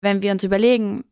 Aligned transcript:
wenn 0.00 0.22
wir 0.22 0.32
uns 0.32 0.44
überlegen, 0.44 1.04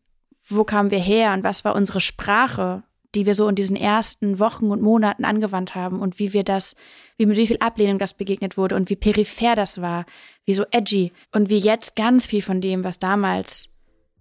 wo 0.49 0.65
kamen 0.65 0.91
wir 0.91 0.99
her 0.99 1.33
und 1.33 1.45
was 1.45 1.65
war 1.65 1.75
unsere 1.75 2.01
Sprache, 2.01 2.83
die 3.15 3.27
wir 3.27 3.35
so 3.35 3.49
in 3.49 3.55
diesen 3.55 3.77
ersten 3.77 4.39
Wochen 4.39 4.71
und 4.71 4.83
Monaten 4.83 5.25
angewandt 5.25 5.75
haben 5.75 6.01
und 6.01 6.19
wie 6.19 6.33
wir 6.33 6.45
das, 6.45 6.77
wie 7.17 7.27
mit 7.27 7.37
wie 7.37 7.47
viel 7.47 7.59
Ablehnung 7.59 7.99
das 7.99 8.15
begegnet 8.15 8.57
wurde 8.57 8.77
und 8.77 8.91
wie 8.91 8.97
peripher 8.97 9.55
das 9.55 9.81
war, 9.81 10.05
wie 10.45 10.55
so 10.55 10.65
edgy 10.71 11.13
und 11.33 11.49
wie 11.49 11.59
jetzt 11.59 11.97
ganz 11.97 12.27
viel 12.27 12.43
von 12.43 12.61
dem, 12.61 12.85
was 12.85 12.99
damals 12.99 13.71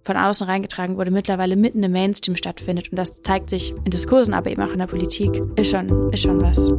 von 0.03 0.17
außen 0.17 0.47
reingetragen 0.47 0.97
wurde, 0.97 1.11
mittlerweile 1.11 1.55
mitten 1.55 1.83
im 1.83 1.91
Mainstream 1.91 2.35
stattfindet. 2.35 2.89
Und 2.89 2.97
das 2.97 3.21
zeigt 3.23 3.49
sich 3.49 3.71
in 3.83 3.91
Diskursen, 3.91 4.33
aber 4.33 4.51
eben 4.51 4.61
auch 4.61 4.71
in 4.71 4.79
der 4.79 4.87
Politik. 4.87 5.41
Ist 5.55 5.71
schon, 5.71 6.11
ist 6.13 6.21
schon 6.21 6.41
was. 6.41 6.73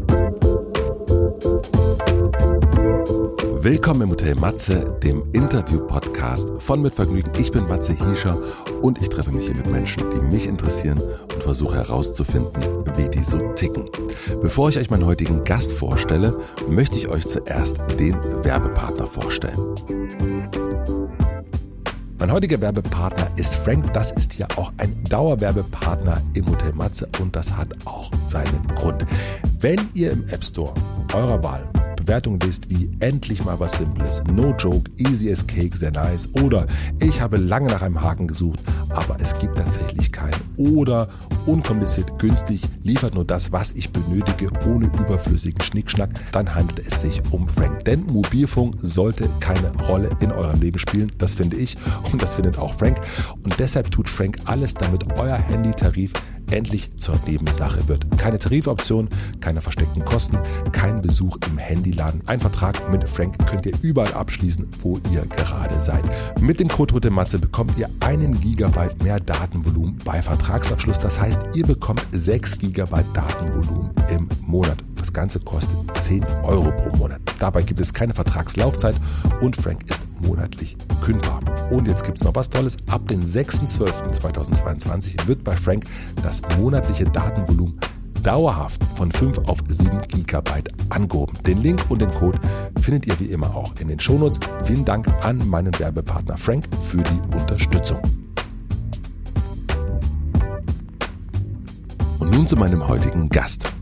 Willkommen 3.67 4.03
im 4.03 4.11
Hotel 4.11 4.37
Matze, 4.37 4.97
dem 5.03 5.25
Interview-Podcast 5.33 6.53
von 6.59 6.81
Mit 6.83 6.95
Vergnügen. 6.95 7.33
Ich 7.37 7.51
bin 7.51 7.67
Matze 7.67 7.95
Hiescher 7.95 8.41
und 8.81 9.03
ich 9.03 9.09
treffe 9.09 9.33
mich 9.33 9.47
hier 9.47 9.57
mit 9.57 9.67
Menschen, 9.67 10.05
die 10.09 10.21
mich 10.21 10.47
interessieren 10.47 11.03
und 11.35 11.43
versuche 11.43 11.75
herauszufinden, 11.75 12.63
wie 12.97 13.09
die 13.09 13.25
so 13.25 13.39
ticken. 13.55 13.91
Bevor 14.41 14.69
ich 14.69 14.79
euch 14.79 14.89
meinen 14.89 15.05
heutigen 15.05 15.43
Gast 15.43 15.73
vorstelle, 15.73 16.39
möchte 16.69 16.97
ich 16.97 17.09
euch 17.09 17.27
zuerst 17.27 17.79
den 17.99 18.15
Werbepartner 18.45 19.09
vorstellen. 19.09 19.59
Mein 22.21 22.31
heutiger 22.31 22.61
Werbepartner 22.61 23.33
ist 23.35 23.57
Frank. 23.57 23.93
Das 23.95 24.13
ist 24.13 24.39
ja 24.39 24.47
auch 24.55 24.73
ein 24.79 24.95
Dauerwerbepartner 25.11 26.23
im 26.35 26.49
Hotel 26.49 26.73
Matze 26.73 27.09
und 27.21 27.35
das 27.35 27.57
hat 27.57 27.75
auch 27.85 28.13
seinen 28.27 28.65
Grund. 28.77 29.05
Wenn 29.59 29.81
ihr 29.95 30.13
im 30.13 30.23
App 30.29 30.45
Store 30.45 30.73
eurer 31.13 31.43
Wahl 31.43 31.69
Bewertungen 31.97 32.39
liest 32.41 32.71
wie 32.71 32.91
endlich 33.01 33.45
mal 33.45 33.59
was 33.59 33.79
Simples, 33.79 34.23
no 34.31 34.55
joke, 34.59 34.91
easy 34.99 35.31
as 35.31 35.47
cake, 35.47 35.77
sehr 35.77 35.91
nice. 35.91 36.29
Oder 36.43 36.67
ich 37.01 37.21
habe 37.21 37.37
lange 37.37 37.71
nach 37.71 37.83
einem 37.83 38.01
Haken 38.01 38.29
gesucht, 38.29 38.63
aber 38.91 39.17
es 39.21 39.39
gibt 39.39 39.59
tatsächlich 39.59 40.13
keinen. 40.13 40.41
Oder 40.57 41.09
unkompliziert 41.47 42.19
günstig, 42.19 42.63
liefert 42.83 43.15
nur 43.15 43.25
das, 43.25 43.53
was 43.53 43.73
ich 43.73 43.91
benötige, 43.91 44.51
ohne 44.67 44.87
überflüssigen 44.87 45.63
Schnickschnack, 45.63 46.11
dann 46.33 46.55
handelt 46.55 46.87
es 46.87 47.01
sich 47.01 47.23
um 47.31 47.49
Frank. 47.49 47.85
Denn 47.85 48.07
Mobilfunk 48.07 48.77
sollte 48.83 49.29
keine 49.41 49.73
Rolle 49.89 50.11
in 50.21 50.33
eurem 50.33 50.61
Leben 50.61 50.79
spielen, 50.79 51.11
das 51.19 51.35
finde 51.35 51.57
ich 51.57 51.77
und 52.13 52.23
das 52.23 52.35
findet 52.35 52.59
auch 52.59 52.75
Frank. 52.75 53.01
Und 53.43 53.59
deshalb 53.59 53.91
tut 53.91 54.09
Frank 54.09 54.39
alles, 54.45 54.75
damit 54.75 55.19
euer 55.19 55.37
Handytarif 55.37 56.13
endlich 56.51 56.97
zur 56.97 57.19
Nebensache 57.27 57.87
wird. 57.89 58.07
Keine 58.19 58.39
Tarifoption, 58.39 59.09
keine 59.41 59.61
versteckten 59.61 60.05
Kosten, 60.05 60.39
kein 60.73 61.03
Besuch 61.03 61.39
im 61.49 61.59
Handyladen. 61.59 62.23
Ein 62.27 62.41
Vertrag 62.41 62.91
mit 62.91 63.09
Frank 63.09 63.37
könnt 63.47 63.67
ihr 63.67 63.75
überall 63.83 64.13
abschließen, 64.13 64.69
wo 64.81 64.99
ihr 65.11 65.23
gerade 65.27 65.81
seid. 65.81 66.05
Mit 66.41 66.61
dem 66.61 66.69
Code 66.69 66.95
Rote 66.95 67.11
Matze 67.11 67.39
bekommt 67.39 67.79
ihr 67.79 67.89
einen 68.01 68.41
Gigabyte 68.41 69.03
mehr 69.03 69.21
Datenvolumen 69.21 69.99
bei 70.05 70.23
Vertragsabschluss. 70.23 71.01
Das 71.01 71.21
heißt, 71.21 71.43
ihr 71.55 71.67
bekommt 71.67 72.07
6 72.13 72.59
Gigabyte 72.59 73.07
Datenvolumen 73.15 73.91
im 74.11 74.29
Monat. 74.43 74.79
Das 74.97 75.13
Ganze 75.13 75.41
kostet 75.41 75.77
10 75.97 76.25
Euro 76.45 76.73
pro 76.73 76.97
Monat. 76.97 77.21
Dabei 77.39 77.63
gibt 77.63 77.81
es 77.81 77.93
keine 77.93 78.15
Vertragslaufzeit 78.15 78.97
und 79.41 79.57
Frank 79.57 79.89
ist 79.89 80.03
monatlich 80.21 80.77
kündbar. 81.03 81.41
Und 81.71 81.89
jetzt 81.89 82.05
gibt 82.05 82.19
es 82.19 82.25
noch 82.25 82.35
was 82.35 82.51
Tolles. 82.51 82.77
Ab 82.89 83.09
dem 83.09 83.23
6.12.2022 83.23 85.27
wird 85.27 85.43
bei 85.45 85.57
Frank 85.57 85.85
das 86.23 86.43
monatliche 86.59 87.05
Datenvolumen 87.05 87.79
dauerhaft 88.27 88.83
von 88.97 89.13
5 89.13 89.39
auf 89.47 89.59
7 89.69 90.03
Gigabyte 90.09 90.71
angehoben. 90.89 91.39
Den 91.45 91.63
Link 91.63 91.85
und 91.89 92.01
den 92.01 92.11
Code 92.11 92.41
findet 92.81 93.07
ihr 93.07 93.19
wie 93.21 93.27
immer 93.27 93.55
auch 93.55 93.73
in 93.79 93.89
den 93.89 94.01
Shownotes. 94.01 94.41
Vielen 94.65 94.85
Dank 94.85 95.07
an 95.23 95.49
meinen 95.49 95.79
Werbepartner 95.79 96.37
Frank 96.37 96.65
für 96.81 97.03
die 97.03 97.37
Unterstützung. 97.37 98.01
Und 102.19 102.33
nun 102.33 102.47
zu 102.49 102.57
meinem 102.57 102.89
heutigen 102.89 103.29
Gast. 103.29 103.73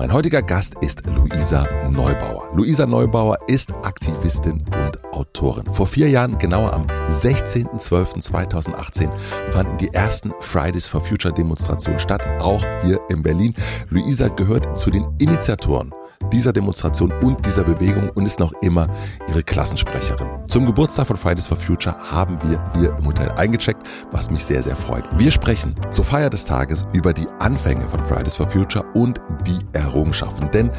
Mein 0.00 0.12
heutiger 0.14 0.40
Gast 0.40 0.76
ist 0.80 1.06
Luisa 1.06 1.68
Neubauer. 1.90 2.48
Luisa 2.54 2.86
Neubauer 2.86 3.36
ist 3.48 3.70
Aktivistin 3.82 4.64
und 4.72 5.04
Autorin. 5.12 5.70
Vor 5.70 5.86
vier 5.86 6.08
Jahren, 6.08 6.38
genauer 6.38 6.72
am 6.72 6.86
16.12.2018, 7.10 9.10
fanden 9.50 9.76
die 9.76 9.92
ersten 9.92 10.32
Fridays 10.40 10.86
for 10.86 11.02
Future 11.02 11.34
Demonstrationen 11.34 12.00
statt, 12.00 12.22
auch 12.40 12.64
hier 12.82 12.98
in 13.10 13.22
Berlin. 13.22 13.54
Luisa 13.90 14.28
gehört 14.28 14.78
zu 14.78 14.90
den 14.90 15.06
Initiatoren 15.18 15.92
dieser 16.32 16.52
Demonstration 16.52 17.12
und 17.22 17.44
dieser 17.44 17.64
Bewegung 17.64 18.10
und 18.10 18.26
ist 18.26 18.40
noch 18.40 18.52
immer 18.62 18.88
ihre 19.28 19.42
Klassensprecherin. 19.42 20.26
Zum 20.46 20.66
Geburtstag 20.66 21.06
von 21.06 21.16
Fridays 21.16 21.46
for 21.46 21.56
Future 21.56 21.96
haben 22.10 22.38
wir 22.42 22.62
hier 22.74 22.96
im 22.96 23.06
Hotel 23.06 23.30
eingecheckt, 23.32 23.86
was 24.10 24.30
mich 24.30 24.44
sehr, 24.44 24.62
sehr 24.62 24.76
freut. 24.76 25.04
Wir 25.18 25.30
sprechen 25.30 25.74
zur 25.90 26.04
Feier 26.04 26.30
des 26.30 26.44
Tages 26.44 26.86
über 26.92 27.12
die 27.12 27.26
Anfänge 27.38 27.86
von 27.88 28.02
Fridays 28.02 28.36
for 28.36 28.48
Future 28.48 28.84
und 28.94 29.20
die 29.46 29.58
Errungenschaften. 29.72 30.50
Denn 30.52 30.70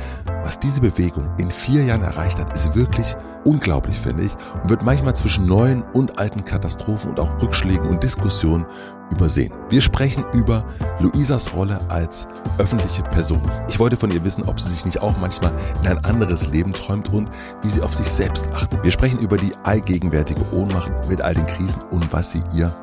was 0.44 0.60
diese 0.60 0.82
Bewegung 0.82 1.30
in 1.38 1.52
vier 1.52 1.84
Jahren 1.84 2.04
erreicht 2.04 2.40
hat, 2.40 2.56
ist 2.56 2.76
wirklich 2.76 3.16
unglaublich, 3.44 4.00
finde 4.00 4.24
ich, 4.24 4.36
und 4.62 4.70
wird 4.70 4.84
manchmal 4.84 5.16
zwischen 5.16 5.46
neuen 5.46 5.84
und 5.94 6.20
alten 6.20 6.46
Katastrophen 6.46 7.12
und 7.12 7.20
auch 7.20 7.42
Rückschlägen 7.42 7.88
und 7.88 8.04
Diskussionen 8.04 8.66
übersehen. 9.12 9.54
Wir 9.70 9.82
sprechen 9.82 10.26
über 10.34 10.66
Luisas 11.00 11.54
Rolle 11.54 11.80
als 11.90 12.28
öffentliche 12.58 13.04
Person. 13.04 13.42
Ich 13.68 13.80
wollte 13.80 13.98
von 13.98 14.12
ihr 14.12 14.24
wissen, 14.24 14.44
ob 14.48 14.60
sie 14.60 14.70
sich 14.70 14.86
nicht 14.86 15.02
auch 15.02 15.18
manchmal 15.20 15.52
in 15.82 15.90
ein 15.90 16.04
anderes 16.06 16.48
Leben 16.50 16.74
träumt 16.74 17.12
und 17.14 17.30
wie 17.62 17.70
sie 17.70 17.82
auf 17.82 17.94
sich 17.94 18.08
selbst 18.08 18.48
achtet. 18.54 18.84
Wir 18.84 18.92
sprechen 18.92 19.20
über 19.20 19.38
die 19.38 19.54
allgegenwärtige 19.64 20.42
Ohnmacht 20.54 20.92
mit 21.10 21.22
all 21.22 21.34
den 21.34 21.46
Krisen 21.46 21.82
und 21.92 22.12
was 22.14 22.32
sie 22.32 22.42
ihr 22.54 22.74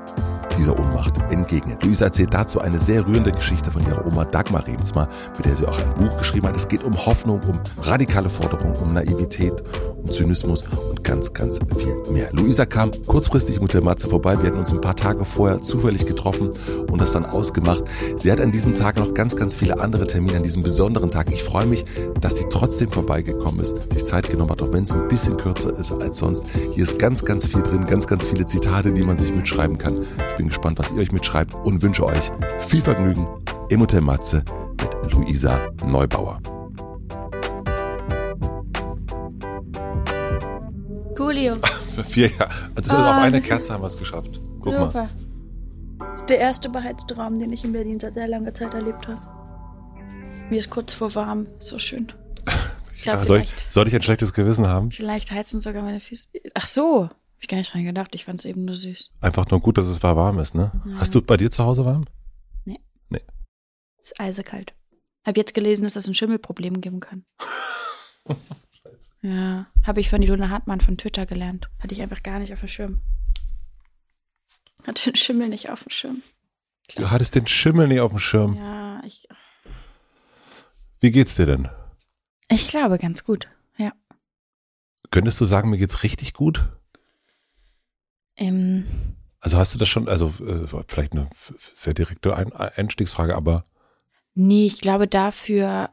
dieser 0.58 0.78
Ohnmacht 0.78 1.14
entgegnet. 1.30 1.82
Luisa 1.84 2.06
erzählt 2.06 2.34
dazu 2.34 2.60
eine 2.60 2.78
sehr 2.78 3.06
rührende 3.06 3.32
Geschichte 3.32 3.70
von 3.70 3.86
ihrer 3.86 4.06
Oma 4.06 4.24
Dagmar 4.24 4.66
Rebensmar, 4.66 5.08
mit 5.36 5.46
der 5.46 5.54
sie 5.54 5.66
auch 5.66 5.78
ein 5.78 5.94
Buch 5.94 6.16
geschrieben 6.18 6.48
hat. 6.48 6.56
Es 6.56 6.68
geht 6.68 6.82
um 6.82 6.94
Hoffnung, 7.06 7.40
um 7.48 7.60
radikale 7.82 8.28
Forderungen, 8.28 8.74
um 8.76 8.92
Naivität, 8.92 9.62
um 10.02 10.10
Zynismus 10.10 10.64
und 10.90 11.04
ganz, 11.04 11.32
ganz 11.32 11.58
viel 11.76 11.96
mehr. 12.12 12.28
Luisa 12.32 12.66
kam 12.66 12.90
kurzfristig 13.06 13.60
mit 13.60 13.72
der 13.72 13.82
Matze 13.82 14.08
vorbei. 14.08 14.36
Wir 14.40 14.48
hatten 14.48 14.58
uns 14.58 14.72
ein 14.72 14.80
paar 14.80 14.96
Tage 14.96 15.24
vorher 15.24 15.60
zufällig 15.62 16.06
getroffen 16.06 16.50
und 16.90 17.00
das 17.00 17.12
dann 17.12 17.24
ausgemacht. 17.24 17.84
Sie 18.16 18.30
hat 18.30 18.40
an 18.40 18.50
diesem 18.50 18.74
Tag 18.74 18.96
noch 18.96 19.14
ganz, 19.14 19.36
ganz 19.36 19.54
viele 19.54 19.80
andere 19.80 20.06
Termine 20.06 20.38
an 20.38 20.42
diesem 20.42 20.62
besonderen 20.62 21.10
Tag. 21.10 21.32
Ich 21.32 21.42
freue 21.42 21.66
mich, 21.66 21.84
dass 22.20 22.36
sie 22.36 22.46
trotzdem 22.50 22.90
vorbeigekommen 22.90 23.60
ist, 23.60 23.76
sich 23.92 24.04
Zeit 24.04 24.28
genommen 24.28 24.50
hat, 24.50 24.62
auch 24.62 24.72
wenn 24.72 24.82
es 24.82 24.92
ein 24.92 25.06
bisschen 25.08 25.36
kürzer 25.36 25.76
ist 25.78 25.92
als 25.92 26.18
sonst. 26.18 26.44
Hier 26.72 26.82
ist 26.82 26.98
ganz, 26.98 27.24
ganz 27.24 27.46
viel 27.46 27.62
drin, 27.62 27.86
ganz, 27.86 28.06
ganz 28.06 28.26
viele 28.26 28.46
Zitate, 28.46 28.92
die 28.92 29.02
man 29.02 29.18
sich 29.18 29.34
mitschreiben 29.34 29.78
kann. 29.78 30.00
Ich 30.30 30.36
bin 30.36 30.47
gespannt, 30.48 30.78
was 30.78 30.90
ihr 30.92 30.98
euch 30.98 31.12
mitschreibt 31.12 31.54
und 31.64 31.82
wünsche 31.82 32.04
euch 32.04 32.30
viel 32.60 32.80
Vergnügen 32.80 33.26
im 33.70 33.80
Hotel 33.80 34.00
Matze 34.00 34.44
mit 34.80 35.12
Luisa 35.12 35.70
Neubauer. 35.84 36.40
Coolio. 41.16 41.54
Für 41.94 42.04
vier 42.04 42.28
Jahre. 42.30 42.50
Also 42.76 42.96
Ah, 42.96 43.16
auf 43.16 43.22
eine 43.22 43.40
Kerze 43.40 43.72
haben 43.72 43.82
wir 43.82 43.88
es 43.88 43.98
geschafft. 43.98 44.40
Guck 44.60 44.72
mal. 44.74 44.86
Super. 44.86 45.08
Das 45.98 46.20
ist 46.22 46.28
der 46.30 46.38
erste 46.38 46.68
beheizte 46.68 47.16
Raum, 47.16 47.38
den 47.38 47.52
ich 47.52 47.64
in 47.64 47.72
Berlin 47.72 47.98
seit 47.98 48.14
sehr 48.14 48.28
langer 48.28 48.54
Zeit 48.54 48.74
erlebt 48.74 49.08
habe. 49.08 49.20
Mir 50.50 50.58
ist 50.58 50.70
kurz 50.70 50.94
vor 50.94 51.14
warm. 51.14 51.46
So 51.58 51.78
schön. 51.78 52.12
Ich 53.00 53.04
Ja, 53.04 53.12
glaube, 53.12 53.26
soll, 53.28 53.38
ich, 53.42 53.54
soll 53.68 53.86
ich 53.86 53.94
ein 53.94 54.02
schlechtes 54.02 54.32
Gewissen 54.32 54.66
haben? 54.66 54.90
vielleicht 54.90 55.30
heizen 55.30 55.60
sogar 55.60 55.84
meine 55.84 56.00
Füße. 56.00 56.26
Ach 56.54 56.66
so. 56.66 57.08
Hab 57.38 57.42
ich 57.42 57.48
gar 57.48 57.58
nicht 57.58 57.72
dran 57.72 57.84
gedacht. 57.84 58.14
Ich 58.14 58.24
fand 58.24 58.40
es 58.40 58.44
eben 58.44 58.64
nur 58.64 58.74
süß. 58.74 59.12
Einfach 59.20 59.48
nur 59.50 59.60
gut, 59.60 59.78
dass 59.78 59.86
es 59.86 60.02
warm 60.02 60.38
ist, 60.40 60.54
ne? 60.54 60.72
Ja. 60.86 60.96
Hast 60.98 61.14
du 61.14 61.22
bei 61.22 61.36
dir 61.36 61.50
zu 61.50 61.64
Hause 61.64 61.84
warm? 61.84 62.04
Es 64.00 64.12
ist 64.12 64.20
eisekalt. 64.20 64.72
Hab 65.26 65.36
jetzt 65.36 65.52
gelesen, 65.52 65.82
dass 65.82 65.92
das 65.92 66.06
ein 66.06 66.14
Schimmelproblem 66.14 66.80
geben 66.80 67.00
kann. 67.00 67.24
Ja, 69.22 69.66
habe 69.84 70.00
ich 70.00 70.10
von 70.10 70.22
Ilona 70.22 70.48
Hartmann 70.48 70.80
von 70.80 70.96
Twitter 70.98 71.24
gelernt. 71.24 71.68
Hatte 71.78 71.94
ich 71.94 72.02
einfach 72.02 72.22
gar 72.22 72.40
nicht 72.40 72.52
auf 72.52 72.60
dem 72.60 72.68
Schirm. 72.68 73.00
Hatte 74.86 75.04
den 75.10 75.16
Schimmel 75.16 75.48
nicht 75.48 75.70
auf 75.70 75.84
dem 75.84 75.90
Schirm. 75.90 76.22
Du 76.96 77.10
hattest 77.10 77.34
den 77.34 77.46
Schimmel 77.46 77.86
nicht 77.88 78.00
auf 78.00 78.10
dem 78.10 78.18
Schirm. 78.18 78.56
Ja, 78.56 79.00
ich, 79.04 79.28
Wie 81.00 81.10
geht's 81.12 81.36
dir 81.36 81.46
denn? 81.46 81.68
ich 82.48 82.68
glaube 82.68 82.98
ganz 82.98 83.22
gut. 83.24 83.48
Ja. 83.76 83.92
Könntest 85.10 85.40
du 85.40 85.44
sagen, 85.44 85.70
mir 85.70 85.78
geht's 85.78 86.02
richtig 86.02 86.32
gut? 86.32 86.68
Ähm, 88.38 88.86
Also 89.40 89.58
hast 89.58 89.74
du 89.74 89.78
das 89.78 89.88
schon, 89.88 90.08
also 90.08 90.32
äh, 90.40 90.66
vielleicht 90.86 91.12
eine 91.12 91.28
sehr 91.74 91.94
direkte 91.94 92.34
Ein 92.36 92.52
Einstiegsfrage, 92.52 93.36
aber 93.36 93.64
nee, 94.34 94.66
ich 94.66 94.80
glaube, 94.80 95.06
dafür 95.06 95.90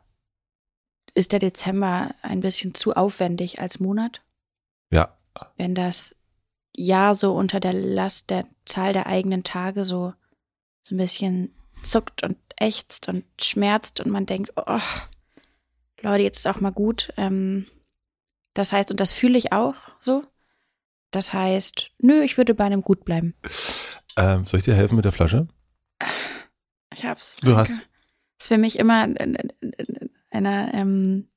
ist 1.13 1.31
der 1.31 1.39
Dezember 1.39 2.13
ein 2.21 2.42
bisschen 2.42 2.74
zu 2.74 2.94
aufwendig 2.94 3.59
als 3.59 3.80
Monat. 3.80 4.21
ja, 4.92 5.15
Wenn 5.57 5.75
das 5.75 6.15
Jahr 6.75 7.15
so 7.15 7.33
unter 7.36 7.59
der 7.59 7.74
Last 7.74 8.30
der 8.30 8.45
Zahl 8.65 8.94
der 8.94 9.07
eigenen 9.07 9.44
Tage 9.44 9.86
so, 9.86 10.13
so 10.83 10.95
ein 10.95 10.97
bisschen 10.97 11.56
zuckt 11.83 12.24
und 12.24 12.38
ächzt 12.57 13.07
und 13.07 13.24
schmerzt 13.42 14.00
und 14.01 14.12
man 14.12 14.25
denkt, 14.25 14.51
oh, 14.56 14.80
Leute, 16.01 16.24
jetzt 16.24 16.38
ist 16.39 16.47
auch 16.47 16.59
mal 16.62 16.71
gut. 16.71 17.13
Ähm, 17.18 17.65
das 18.53 18.74
heißt, 18.74 18.92
und 18.92 19.00
das 19.00 19.12
fühle 19.13 19.38
ich 19.38 19.51
auch 19.53 19.75
so, 20.00 20.24
Das 21.16 21.32
heißt, 21.32 21.92
nö, 22.00 22.24
ich 22.24 22.38
würde 22.38 22.54
bei 22.54 22.66
einem 22.66 22.82
Gut 22.82 23.06
bleiben. 23.06 23.36
Ähm, 24.18 24.46
soll 24.46 24.60
ich 24.60 24.66
dir 24.66 24.76
helfen 24.76 24.98
mit 24.98 25.06
der 25.06 25.14
Flasche? 25.14 25.48
Ich 26.94 27.06
hab's. 27.06 27.38
Du 27.38 27.54
danke. 27.54 27.62
hast. 27.62 27.84
ist 28.38 28.48
für 28.50 28.58
mich 28.58 28.78
immer 28.78 29.08
eine, 30.32 30.74
ähm, 30.74 31.30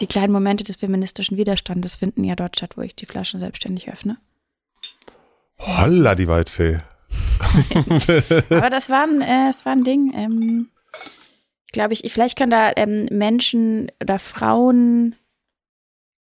die 0.00 0.06
kleinen 0.06 0.34
Momente 0.34 0.64
des 0.64 0.76
feministischen 0.76 1.38
Widerstandes 1.38 1.94
finden 1.94 2.24
ja 2.24 2.36
dort 2.36 2.56
statt, 2.56 2.76
wo 2.76 2.82
ich 2.82 2.94
die 2.94 3.06
Flaschen 3.06 3.40
selbstständig 3.40 3.90
öffne. 3.90 4.18
Holla, 5.58 6.14
die 6.14 6.28
Waldfee. 6.28 6.80
Aber 8.50 8.68
das 8.68 8.90
war 8.90 9.04
ein, 9.04 9.22
äh, 9.22 9.48
es 9.48 9.64
war 9.64 9.72
ein 9.72 9.84
Ding. 9.84 10.12
Ähm, 10.14 10.68
ich 11.66 11.72
glaube, 11.72 11.94
ich, 11.94 12.12
vielleicht 12.12 12.36
können 12.36 12.50
da 12.50 12.72
ähm, 12.76 13.08
Menschen 13.10 13.90
oder 13.98 14.18
Frauen 14.18 15.14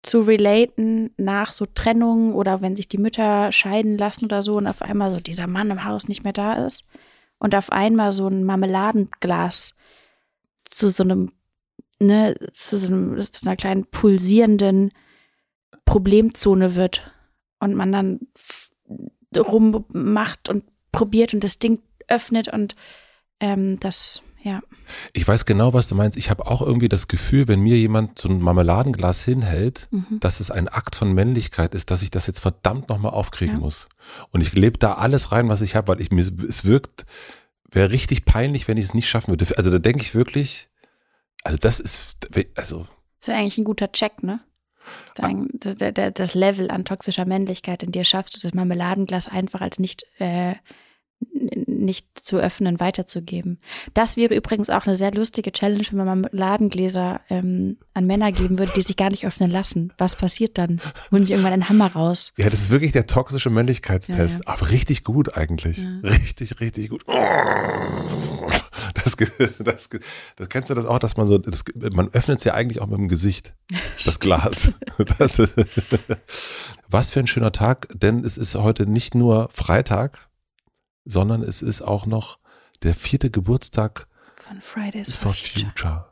zu 0.08 0.20
relaten 0.20 1.10
nach 1.16 1.52
so 1.52 1.66
Trennungen 1.66 2.34
oder 2.34 2.60
wenn 2.62 2.74
sich 2.74 2.88
die 2.88 2.98
Mütter 2.98 3.52
scheiden 3.52 3.98
lassen 3.98 4.24
oder 4.24 4.42
so 4.42 4.54
und 4.54 4.66
auf 4.66 4.82
einmal 4.82 5.12
so 5.12 5.20
dieser 5.20 5.46
Mann 5.46 5.70
im 5.70 5.84
Haus 5.84 6.08
nicht 6.08 6.24
mehr 6.24 6.32
da 6.32 6.64
ist 6.66 6.86
und 7.38 7.54
auf 7.54 7.70
einmal 7.70 8.12
so 8.12 8.26
ein 8.26 8.44
Marmeladenglas 8.44 9.74
zu 10.64 10.88
so 10.88 11.02
einem, 11.02 11.30
ne, 12.00 12.34
zu 12.52 12.78
so, 12.78 12.86
einem, 12.88 13.20
zu 13.20 13.46
einer 13.46 13.56
kleinen 13.56 13.84
pulsierenden 13.86 14.90
Problemzone 15.84 16.74
wird 16.74 17.10
und 17.60 17.74
man 17.74 17.92
dann 17.92 18.20
rummacht 19.36 20.48
und 20.48 20.64
probiert 20.90 21.34
und 21.34 21.44
das 21.44 21.58
Ding 21.58 21.80
öffnet 22.08 22.48
und 22.48 22.74
ähm, 23.40 23.78
das, 23.80 24.22
ja. 24.42 24.60
Ich 25.12 25.26
weiß 25.26 25.44
genau, 25.44 25.72
was 25.74 25.88
du 25.88 25.94
meinst. 25.94 26.16
Ich 26.16 26.30
habe 26.30 26.46
auch 26.46 26.62
irgendwie 26.62 26.88
das 26.88 27.08
Gefühl, 27.08 27.48
wenn 27.48 27.60
mir 27.60 27.76
jemand 27.76 28.18
so 28.18 28.28
ein 28.28 28.40
Marmeladenglas 28.40 29.22
hinhält, 29.24 29.88
Mhm. 29.90 30.20
dass 30.20 30.40
es 30.40 30.50
ein 30.50 30.68
Akt 30.68 30.94
von 30.94 31.12
Männlichkeit 31.12 31.74
ist, 31.74 31.90
dass 31.90 32.02
ich 32.02 32.10
das 32.10 32.26
jetzt 32.26 32.40
verdammt 32.40 32.88
nochmal 32.88 33.12
aufkriegen 33.12 33.56
Ja. 33.56 33.60
muss. 33.60 33.88
Und 34.30 34.40
ich 34.40 34.52
lebe 34.54 34.78
da 34.78 34.94
alles 34.94 35.32
rein, 35.32 35.48
was 35.48 35.60
ich 35.60 35.74
habe, 35.76 35.88
weil 35.88 36.00
ich 36.00 36.10
mir, 36.10 36.20
es 36.22 36.64
wirkt, 36.64 37.04
wäre 37.70 37.90
richtig 37.90 38.24
peinlich, 38.24 38.66
wenn 38.68 38.76
ich 38.78 38.86
es 38.86 38.94
nicht 38.94 39.08
schaffen 39.08 39.28
würde. 39.32 39.46
Also 39.58 39.70
da 39.70 39.78
denke 39.78 40.00
ich 40.02 40.14
wirklich, 40.14 40.68
also 41.44 41.58
das 41.58 41.80
ist, 41.80 42.16
also 42.56 42.86
Das 43.20 43.28
ist 43.28 43.34
eigentlich 43.34 43.58
ein 43.58 43.64
guter 43.64 43.92
Check, 43.92 44.22
ne? 44.22 44.40
Ah. 45.20 45.30
das 46.14 46.34
Level 46.34 46.70
an 46.70 46.86
toxischer 46.86 47.26
Männlichkeit 47.26 47.82
in 47.82 47.92
dir 47.92 48.04
schaffst 48.04 48.34
du 48.34 48.40
das 48.40 48.54
Marmeladenglas 48.54 49.28
einfach 49.28 49.60
als 49.60 49.78
nicht, 49.78 50.04
äh, 50.18 50.54
nicht 51.78 52.06
zu 52.14 52.36
öffnen, 52.36 52.80
weiterzugeben. 52.80 53.58
Das 53.94 54.16
wäre 54.16 54.34
übrigens 54.34 54.70
auch 54.70 54.86
eine 54.86 54.96
sehr 54.96 55.12
lustige 55.12 55.52
Challenge, 55.52 55.84
wenn 55.90 55.98
man 55.98 56.20
Marmeladengläser 56.22 57.20
ähm, 57.30 57.78
an 57.94 58.06
Männer 58.06 58.32
geben 58.32 58.58
würde, 58.58 58.72
die 58.74 58.82
sich 58.82 58.96
gar 58.96 59.10
nicht 59.10 59.26
öffnen 59.26 59.50
lassen. 59.50 59.92
Was 59.98 60.16
passiert 60.16 60.58
dann? 60.58 60.80
Holen 61.10 61.24
sie 61.24 61.32
irgendwann 61.32 61.52
einen 61.52 61.68
Hammer 61.68 61.92
raus? 61.92 62.32
Ja, 62.36 62.50
das 62.50 62.62
ist 62.62 62.70
wirklich 62.70 62.92
der 62.92 63.06
toxische 63.06 63.50
Männlichkeitstest. 63.50 64.40
Ja, 64.44 64.52
Aber 64.52 64.70
richtig 64.70 65.04
gut 65.04 65.36
eigentlich. 65.36 65.78
Ja. 65.78 66.00
Richtig, 66.02 66.60
richtig 66.60 66.90
gut. 66.90 67.04
Das, 68.94 69.16
das, 69.58 69.88
das 70.36 70.48
kennst 70.48 70.70
du 70.70 70.74
das 70.74 70.86
auch, 70.86 70.98
dass 70.98 71.16
man 71.16 71.26
so, 71.26 71.38
das, 71.38 71.64
man 71.94 72.08
öffnet 72.08 72.38
es 72.38 72.44
ja 72.44 72.54
eigentlich 72.54 72.80
auch 72.80 72.86
mit 72.86 72.98
dem 72.98 73.08
Gesicht, 73.08 73.54
das 74.04 74.20
Glas. 74.20 74.72
Das, 75.18 75.40
was 76.88 77.10
für 77.10 77.20
ein 77.20 77.26
schöner 77.26 77.52
Tag, 77.52 77.88
denn 77.94 78.24
es 78.24 78.36
ist 78.36 78.54
heute 78.54 78.86
nicht 78.86 79.14
nur 79.14 79.48
Freitag, 79.50 80.27
sondern 81.08 81.42
es 81.42 81.62
ist 81.62 81.82
auch 81.82 82.06
noch 82.06 82.38
der 82.82 82.94
vierte 82.94 83.30
Geburtstag 83.30 84.06
Von 84.36 84.60
Fridays 84.60 85.16
for 85.16 85.32
Future. 85.34 85.66
Future. 85.74 86.04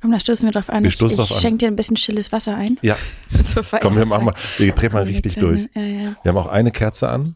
Komm, 0.00 0.12
da 0.12 0.20
stoßen 0.20 0.46
wir 0.46 0.52
drauf 0.52 0.70
an. 0.70 0.84
Wir 0.84 0.90
Ich- 0.90 1.00
ich 1.02 1.14
drauf 1.16 1.32
an. 1.32 1.40
schenke 1.40 1.58
dir 1.58 1.66
ein 1.68 1.74
bisschen 1.76 1.96
stilles 1.96 2.30
Wasser 2.30 2.54
ein. 2.54 2.78
Ja, 2.82 2.96
komm, 3.80 3.96
wir 3.96 4.06
machen 4.06 4.26
mal, 4.26 4.34
wir 4.58 4.72
drehen 4.72 4.92
mal 4.92 5.02
richtig 5.02 5.34
durch. 5.34 5.66
Ja, 5.74 5.82
ja. 5.82 6.16
Wir 6.22 6.28
haben 6.30 6.36
auch 6.38 6.46
eine 6.46 6.70
Kerze 6.70 7.08
an. 7.08 7.34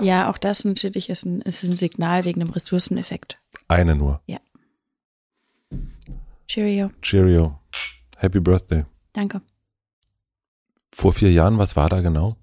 ja, 0.00 0.28
auch 0.30 0.36
das 0.36 0.64
natürlich 0.66 1.08
ist 1.08 1.24
ein, 1.24 1.40
ist 1.42 1.62
ein 1.62 1.76
Signal 1.76 2.24
wegen 2.26 2.40
dem 2.40 2.50
Ressourceneffekt. 2.50 3.40
Eine 3.68 3.94
nur. 3.94 4.20
Cheerio. 6.46 6.90
Cheerio. 7.00 7.58
Happy 8.18 8.40
Birthday. 8.40 8.84
Danke. 9.12 9.40
Vor 10.92 11.12
vier 11.12 11.32
Jahren, 11.32 11.58
was 11.58 11.74
war 11.76 11.88
da 11.88 12.00
genau? 12.00 12.36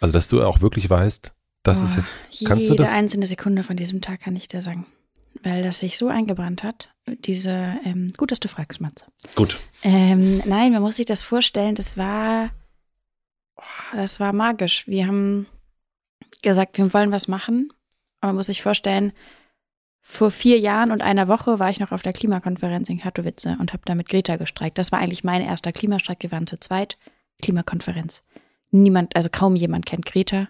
Also, 0.00 0.12
dass 0.12 0.28
du 0.28 0.42
auch 0.42 0.60
wirklich 0.60 0.88
weißt, 0.88 1.32
das 1.62 1.82
ist 1.82 1.94
Boah, 1.94 1.98
jetzt, 1.98 2.44
kannst 2.46 2.66
du 2.66 2.72
Jede 2.72 2.84
das? 2.84 2.92
einzelne 2.92 3.26
Sekunde 3.26 3.62
von 3.62 3.76
diesem 3.76 4.00
Tag 4.00 4.20
kann 4.20 4.36
ich 4.36 4.48
dir 4.48 4.62
sagen. 4.62 4.86
Weil 5.42 5.62
das 5.62 5.80
sich 5.80 5.98
so 5.98 6.08
eingebrannt 6.08 6.62
hat. 6.62 6.88
Diese, 7.06 7.76
ähm, 7.84 8.10
gut, 8.16 8.32
dass 8.32 8.40
du 8.40 8.48
fragst, 8.48 8.80
Matze. 8.80 9.06
Gut. 9.34 9.58
Ähm, 9.82 10.42
nein, 10.46 10.72
man 10.72 10.82
muss 10.82 10.96
sich 10.96 11.06
das 11.06 11.22
vorstellen, 11.22 11.74
das 11.74 11.96
war, 11.96 12.50
oh, 13.56 13.62
das 13.96 14.18
war 14.18 14.32
magisch. 14.32 14.86
Wir 14.88 15.06
haben 15.06 15.46
gesagt, 16.42 16.78
wir 16.78 16.92
wollen 16.92 17.12
was 17.12 17.28
machen. 17.28 17.72
Aber 18.20 18.30
man 18.30 18.36
muss 18.36 18.46
sich 18.46 18.62
vorstellen, 18.62 19.12
vor 20.00 20.30
vier 20.30 20.58
Jahren 20.58 20.90
und 20.90 21.02
einer 21.02 21.28
Woche 21.28 21.58
war 21.58 21.70
ich 21.70 21.80
noch 21.80 21.92
auf 21.92 22.02
der 22.02 22.14
Klimakonferenz 22.14 22.88
in 22.88 22.98
Katowice 22.98 23.46
und 23.58 23.72
habe 23.72 23.82
da 23.84 23.94
mit 23.94 24.08
Greta 24.08 24.36
gestreikt. 24.36 24.78
Das 24.78 24.90
war 24.90 24.98
eigentlich 24.98 25.22
mein 25.22 25.42
erster 25.42 25.70
Klimastreik. 25.70 26.22
Wir 26.22 26.32
waren 26.32 26.46
zu 26.46 26.58
zweit. 26.58 26.98
Klimakonferenz. 27.42 28.22
Niemand, 28.70 29.16
also 29.16 29.28
kaum 29.30 29.56
jemand 29.56 29.86
kennt 29.86 30.06
Greta. 30.06 30.48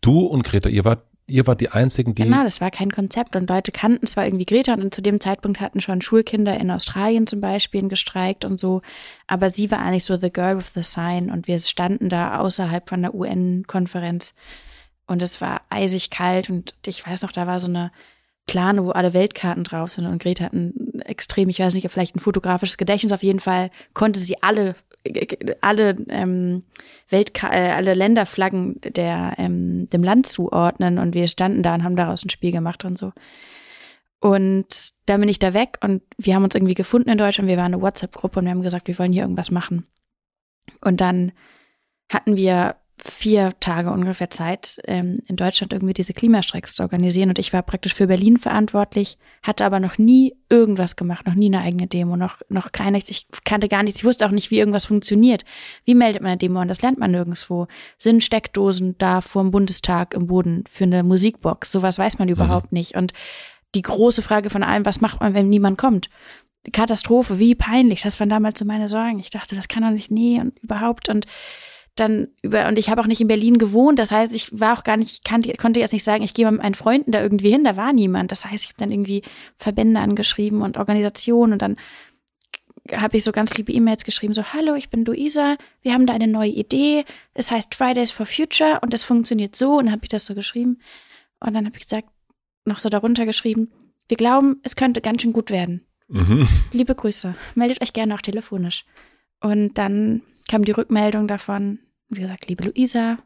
Du 0.00 0.20
und 0.20 0.44
Greta, 0.44 0.68
ihr 0.68 0.84
wart, 0.84 1.04
ihr 1.26 1.46
wart 1.46 1.60
die 1.60 1.70
einzigen, 1.70 2.14
die. 2.14 2.22
Genau, 2.22 2.44
das 2.44 2.60
war 2.60 2.70
kein 2.70 2.90
Konzept 2.90 3.34
und 3.36 3.48
Leute 3.48 3.72
kannten 3.72 4.06
zwar 4.06 4.26
irgendwie 4.26 4.46
Greta 4.46 4.74
und 4.74 4.94
zu 4.94 5.02
dem 5.02 5.20
Zeitpunkt 5.20 5.60
hatten 5.60 5.80
schon 5.80 6.00
Schulkinder 6.00 6.58
in 6.58 6.70
Australien 6.70 7.26
zum 7.26 7.40
Beispiel 7.40 7.88
gestreikt 7.88 8.44
und 8.44 8.60
so, 8.60 8.82
aber 9.26 9.50
sie 9.50 9.70
war 9.70 9.80
eigentlich 9.80 10.04
so 10.04 10.16
the 10.16 10.32
girl 10.32 10.58
with 10.58 10.72
the 10.74 10.82
sign 10.82 11.30
und 11.30 11.48
wir 11.48 11.58
standen 11.58 12.08
da 12.08 12.38
außerhalb 12.38 12.88
von 12.88 13.02
der 13.02 13.14
UN-Konferenz 13.14 14.34
und 15.06 15.22
es 15.22 15.40
war 15.40 15.62
eisig 15.70 16.10
kalt 16.10 16.50
und 16.50 16.74
ich 16.86 17.06
weiß 17.06 17.22
noch, 17.22 17.32
da 17.32 17.46
war 17.46 17.60
so 17.60 17.68
eine 17.68 17.90
Plane, 18.46 18.84
wo 18.84 18.90
alle 18.90 19.12
Weltkarten 19.12 19.64
drauf 19.64 19.92
sind 19.92 20.06
und 20.06 20.22
Greta 20.22 20.44
hat 20.44 20.52
ein 20.52 21.00
extrem, 21.00 21.48
ich 21.48 21.58
weiß 21.58 21.74
nicht, 21.74 21.90
vielleicht 21.90 22.14
ein 22.14 22.20
fotografisches 22.20 22.76
Gedächtnis, 22.76 23.12
auf 23.12 23.24
jeden 23.24 23.40
Fall 23.40 23.70
konnte 23.92 24.20
sie 24.20 24.40
alle 24.42 24.76
alle 25.60 25.96
ähm, 26.08 26.64
Weltka 27.08 27.52
äh, 27.52 27.72
alle 27.72 27.94
Länderflaggen 27.94 28.80
der 28.80 29.34
ähm, 29.38 29.88
dem 29.90 30.02
Land 30.02 30.26
zuordnen 30.26 30.98
und 30.98 31.14
wir 31.14 31.28
standen 31.28 31.62
da 31.62 31.74
und 31.74 31.84
haben 31.84 31.96
daraus 31.96 32.24
ein 32.24 32.30
Spiel 32.30 32.52
gemacht 32.52 32.84
und 32.84 32.98
so. 32.98 33.12
Und 34.20 34.90
dann 35.06 35.20
bin 35.20 35.28
ich 35.28 35.38
da 35.38 35.54
weg 35.54 35.78
und 35.82 36.02
wir 36.16 36.34
haben 36.34 36.44
uns 36.44 36.54
irgendwie 36.54 36.74
gefunden 36.74 37.10
in 37.10 37.18
Deutschland. 37.18 37.48
Wir 37.48 37.58
waren 37.58 37.74
eine 37.74 37.82
WhatsApp-Gruppe 37.82 38.38
und 38.38 38.46
wir 38.46 38.52
haben 38.52 38.62
gesagt, 38.62 38.88
wir 38.88 38.98
wollen 38.98 39.12
hier 39.12 39.22
irgendwas 39.22 39.50
machen. 39.50 39.86
Und 40.80 41.00
dann 41.00 41.32
hatten 42.10 42.36
wir 42.36 42.76
vier 43.04 43.52
Tage 43.60 43.90
ungefähr 43.90 44.30
Zeit, 44.30 44.80
ähm, 44.86 45.18
in 45.26 45.36
Deutschland 45.36 45.72
irgendwie 45.72 45.92
diese 45.92 46.12
Klimastreiks 46.12 46.74
zu 46.74 46.82
organisieren. 46.82 47.28
Und 47.28 47.38
ich 47.38 47.52
war 47.52 47.62
praktisch 47.62 47.94
für 47.94 48.06
Berlin 48.06 48.38
verantwortlich, 48.38 49.18
hatte 49.42 49.64
aber 49.64 49.80
noch 49.80 49.98
nie 49.98 50.34
irgendwas 50.48 50.96
gemacht, 50.96 51.26
noch 51.26 51.34
nie 51.34 51.46
eine 51.46 51.60
eigene 51.60 51.86
Demo, 51.86 52.16
noch, 52.16 52.40
noch 52.48 52.72
keine, 52.72 52.98
ich 52.98 53.26
kannte 53.44 53.68
gar 53.68 53.82
nichts, 53.82 54.00
ich 54.00 54.04
wusste 54.04 54.26
auch 54.26 54.30
nicht, 54.30 54.50
wie 54.50 54.58
irgendwas 54.58 54.86
funktioniert. 54.86 55.44
Wie 55.84 55.94
meldet 55.94 56.22
man 56.22 56.30
eine 56.30 56.38
Demo 56.38 56.60
an? 56.60 56.68
Das 56.68 56.82
lernt 56.82 56.98
man 56.98 57.10
nirgendwo. 57.10 57.66
Sind 57.98 58.22
Steckdosen 58.22 58.96
da 58.98 59.20
vor 59.20 59.42
dem 59.42 59.50
Bundestag 59.50 60.14
im 60.14 60.26
Boden 60.26 60.64
für 60.70 60.84
eine 60.84 61.02
Musikbox? 61.02 61.70
Sowas 61.70 61.98
weiß 61.98 62.18
man 62.18 62.28
überhaupt 62.28 62.72
nicht. 62.72 62.96
Und 62.96 63.12
die 63.74 63.82
große 63.82 64.22
Frage 64.22 64.48
von 64.48 64.62
allem, 64.62 64.86
was 64.86 65.00
macht 65.00 65.20
man, 65.20 65.34
wenn 65.34 65.48
niemand 65.48 65.76
kommt? 65.76 66.08
Katastrophe, 66.72 67.38
wie 67.38 67.54
peinlich. 67.54 68.02
Das 68.02 68.18
waren 68.18 68.28
damals 68.28 68.58
so 68.58 68.64
meine 68.64 68.88
Sorgen. 68.88 69.18
Ich 69.18 69.30
dachte, 69.30 69.54
das 69.54 69.68
kann 69.68 69.82
doch 69.82 69.90
nicht, 69.90 70.10
nee 70.10 70.40
und 70.40 70.58
überhaupt. 70.60 71.08
Und 71.08 71.26
dann 71.96 72.28
über, 72.42 72.68
und 72.68 72.78
ich 72.78 72.90
habe 72.90 73.00
auch 73.00 73.06
nicht 73.06 73.20
in 73.20 73.28
Berlin 73.28 73.58
gewohnt. 73.58 73.98
Das 73.98 74.10
heißt, 74.10 74.34
ich 74.34 74.58
war 74.58 74.78
auch 74.78 74.84
gar 74.84 74.96
nicht, 74.96 75.12
ich 75.12 75.24
kannte, 75.24 75.52
konnte 75.54 75.80
jetzt 75.80 75.92
nicht 75.92 76.04
sagen, 76.04 76.22
ich 76.22 76.34
gehe 76.34 76.44
mal 76.44 76.52
mit 76.52 76.62
meinen 76.62 76.74
Freunden 76.74 77.10
da 77.10 77.22
irgendwie 77.22 77.50
hin. 77.50 77.64
Da 77.64 77.76
war 77.76 77.92
niemand. 77.92 78.30
Das 78.32 78.44
heißt, 78.44 78.64
ich 78.64 78.70
habe 78.70 78.78
dann 78.78 78.92
irgendwie 78.92 79.22
Verbände 79.56 80.00
angeschrieben 80.00 80.62
und 80.62 80.76
Organisationen 80.76 81.54
und 81.54 81.62
dann 81.62 81.76
habe 82.92 83.16
ich 83.16 83.24
so 83.24 83.32
ganz 83.32 83.56
liebe 83.56 83.72
E-Mails 83.72 84.04
geschrieben, 84.04 84.34
so, 84.34 84.44
hallo, 84.52 84.74
ich 84.74 84.90
bin 84.90 85.04
Luisa, 85.04 85.56
wir 85.82 85.92
haben 85.92 86.06
da 86.06 86.14
eine 86.14 86.28
neue 86.28 86.50
Idee, 86.50 87.04
es 87.34 87.50
heißt 87.50 87.74
Fridays 87.74 88.12
for 88.12 88.26
Future 88.26 88.78
und 88.80 88.92
das 88.92 89.02
funktioniert 89.02 89.56
so 89.56 89.78
und 89.78 89.86
dann 89.86 89.92
habe 89.92 90.04
ich 90.04 90.08
das 90.08 90.26
so 90.26 90.34
geschrieben 90.34 90.78
und 91.40 91.54
dann 91.54 91.66
habe 91.66 91.76
ich 91.76 91.82
gesagt, 91.82 92.08
noch 92.64 92.78
so 92.78 92.88
darunter 92.88 93.26
geschrieben, 93.26 93.72
wir 94.08 94.16
glauben, 94.16 94.60
es 94.62 94.76
könnte 94.76 95.00
ganz 95.00 95.22
schön 95.22 95.32
gut 95.32 95.50
werden. 95.50 95.84
Mhm. 96.08 96.46
Liebe 96.72 96.94
Grüße, 96.94 97.34
meldet 97.54 97.82
euch 97.82 97.92
gerne 97.92 98.14
auch 98.14 98.22
telefonisch. 98.22 98.84
Und 99.40 99.74
dann 99.78 100.22
kam 100.48 100.64
die 100.64 100.72
Rückmeldung 100.72 101.26
davon, 101.26 101.80
wie 102.08 102.20
gesagt, 102.20 102.48
liebe 102.48 102.64
Luisa, 102.64 103.18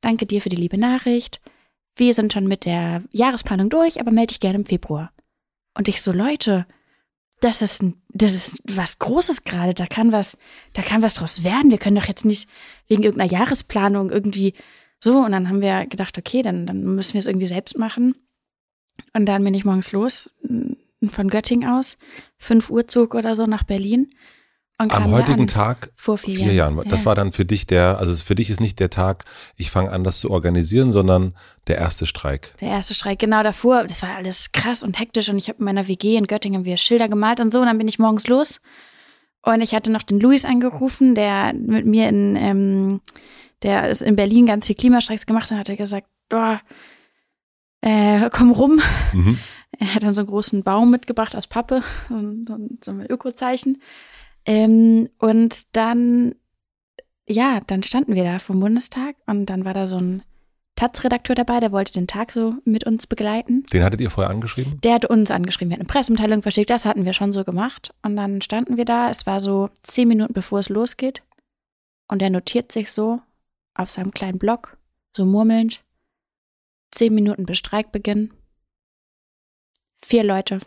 danke 0.00 0.26
dir 0.26 0.40
für 0.40 0.48
die 0.48 0.56
liebe 0.56 0.78
Nachricht. 0.78 1.40
Wir 1.96 2.14
sind 2.14 2.32
schon 2.32 2.46
mit 2.46 2.64
der 2.64 3.02
Jahresplanung 3.12 3.70
durch, 3.70 4.00
aber 4.00 4.10
melde 4.10 4.32
dich 4.32 4.40
gerne 4.40 4.58
im 4.58 4.64
Februar. 4.64 5.12
Und 5.74 5.88
ich 5.88 6.02
so, 6.02 6.12
Leute, 6.12 6.66
das 7.40 7.62
ist, 7.62 7.84
das 8.08 8.34
ist 8.34 8.62
was 8.64 8.98
Großes 8.98 9.44
gerade. 9.44 9.74
Da 9.74 9.86
kann 9.86 10.12
was, 10.12 10.38
da 10.72 10.82
kann 10.82 11.02
was 11.02 11.14
draus 11.14 11.44
werden. 11.44 11.70
Wir 11.70 11.78
können 11.78 11.96
doch 11.96 12.08
jetzt 12.08 12.24
nicht 12.24 12.48
wegen 12.86 13.02
irgendeiner 13.02 13.30
Jahresplanung 13.30 14.10
irgendwie 14.10 14.54
so. 15.00 15.18
Und 15.18 15.32
dann 15.32 15.48
haben 15.48 15.60
wir 15.60 15.86
gedacht, 15.86 16.16
okay, 16.18 16.42
dann, 16.42 16.66
dann 16.66 16.82
müssen 16.82 17.14
wir 17.14 17.18
es 17.18 17.26
irgendwie 17.26 17.46
selbst 17.46 17.78
machen. 17.78 18.14
Und 19.12 19.26
dann 19.26 19.44
bin 19.44 19.54
ich 19.54 19.64
morgens 19.64 19.92
los, 19.92 20.30
von 21.08 21.28
Göttingen 21.28 21.68
aus, 21.68 21.98
5 22.38 22.70
Uhr 22.70 22.88
Zug 22.88 23.14
oder 23.14 23.34
so 23.34 23.44
nach 23.44 23.64
Berlin. 23.64 24.10
Und 24.78 24.92
Am 24.92 25.10
heutigen 25.10 25.42
an. 25.42 25.46
Tag 25.46 25.90
Vor 25.96 26.18
vier, 26.18 26.36
vier 26.36 26.52
Jahren. 26.52 26.76
Jahren. 26.76 26.88
Das 26.90 27.00
ja. 27.00 27.06
war 27.06 27.14
dann 27.14 27.32
für 27.32 27.46
dich 27.46 27.66
der, 27.66 27.98
also 27.98 28.14
für 28.22 28.34
dich 28.34 28.50
ist 28.50 28.60
nicht 28.60 28.78
der 28.78 28.90
Tag, 28.90 29.24
ich 29.56 29.70
fange 29.70 29.90
an, 29.90 30.04
das 30.04 30.20
zu 30.20 30.30
organisieren, 30.30 30.92
sondern 30.92 31.34
der 31.66 31.78
erste 31.78 32.04
Streik. 32.04 32.54
Der 32.60 32.68
erste 32.68 32.92
Streik, 32.92 33.18
genau 33.18 33.42
davor. 33.42 33.84
Das 33.84 34.02
war 34.02 34.14
alles 34.14 34.52
krass 34.52 34.82
und 34.82 34.98
hektisch 34.98 35.30
und 35.30 35.38
ich 35.38 35.48
habe 35.48 35.60
in 35.60 35.64
meiner 35.64 35.88
WG 35.88 36.16
in 36.16 36.26
Göttingen 36.26 36.66
wir 36.66 36.76
Schilder 36.76 37.08
gemalt 37.08 37.40
und 37.40 37.54
so. 37.54 37.60
Und 37.60 37.66
dann 37.66 37.78
bin 37.78 37.88
ich 37.88 37.98
morgens 37.98 38.26
los 38.28 38.60
und 39.40 39.62
ich 39.62 39.74
hatte 39.74 39.90
noch 39.90 40.02
den 40.02 40.20
Luis 40.20 40.44
angerufen, 40.44 41.14
der 41.14 41.54
mit 41.54 41.86
mir 41.86 42.08
in, 42.10 42.36
ähm, 42.36 43.00
der 43.62 43.88
ist 43.88 44.02
in 44.02 44.16
Berlin 44.16 44.44
ganz 44.44 44.66
viel 44.66 44.76
Klimastreiks 44.76 45.24
gemacht 45.24 45.50
und 45.50 45.58
hat 45.58 45.70
er 45.70 45.76
gesagt, 45.76 46.08
oh, 46.34 46.56
äh, 47.80 48.28
komm 48.30 48.50
rum. 48.50 48.80
Mhm. 49.12 49.38
Er 49.78 49.94
hat 49.94 50.04
dann 50.04 50.14
so 50.14 50.22
einen 50.22 50.30
großen 50.30 50.62
Baum 50.62 50.90
mitgebracht 50.90 51.36
aus 51.36 51.46
Pappe, 51.46 51.82
so 52.08 52.14
so 52.48 52.56
so 52.82 52.90
ein 52.92 53.04
Ökozeichen. 53.10 53.82
Ähm, 54.46 55.08
und 55.18 55.76
dann, 55.76 56.34
ja, 57.28 57.60
dann 57.66 57.82
standen 57.82 58.14
wir 58.14 58.24
da 58.24 58.38
vom 58.38 58.60
Bundestag 58.60 59.16
und 59.26 59.46
dann 59.46 59.64
war 59.64 59.74
da 59.74 59.86
so 59.86 59.98
ein 59.98 60.22
Taz-Redakteur 60.76 61.34
dabei, 61.34 61.58
der 61.58 61.72
wollte 61.72 61.94
den 61.94 62.06
Tag 62.06 62.30
so 62.32 62.54
mit 62.64 62.84
uns 62.84 63.06
begleiten. 63.06 63.64
Den 63.72 63.82
hattet 63.82 64.00
ihr 64.00 64.10
vorher 64.10 64.30
angeschrieben? 64.30 64.78
Der 64.82 64.94
hat 64.94 65.06
uns 65.06 65.30
angeschrieben, 65.30 65.70
wir 65.70 65.76
hatten 65.76 65.86
eine 65.86 65.92
Pressemitteilung 65.92 66.42
verschickt, 66.42 66.70
das 66.70 66.84
hatten 66.84 67.04
wir 67.06 67.14
schon 67.14 67.32
so 67.32 67.44
gemacht. 67.44 67.94
Und 68.02 68.14
dann 68.16 68.42
standen 68.42 68.76
wir 68.76 68.84
da, 68.84 69.10
es 69.10 69.26
war 69.26 69.40
so 69.40 69.70
zehn 69.82 70.06
Minuten 70.06 70.34
bevor 70.34 70.60
es 70.60 70.68
losgeht. 70.68 71.22
Und 72.08 72.20
der 72.20 72.30
notiert 72.30 72.70
sich 72.70 72.92
so 72.92 73.20
auf 73.74 73.90
seinem 73.90 74.12
kleinen 74.12 74.38
Block, 74.38 74.76
so 75.16 75.24
murmelnd, 75.24 75.82
zehn 76.90 77.14
Minuten 77.14 77.46
bis 77.46 77.58
Streikbeginn. 77.58 78.32
Vier 80.02 80.24
Leute, 80.24 80.60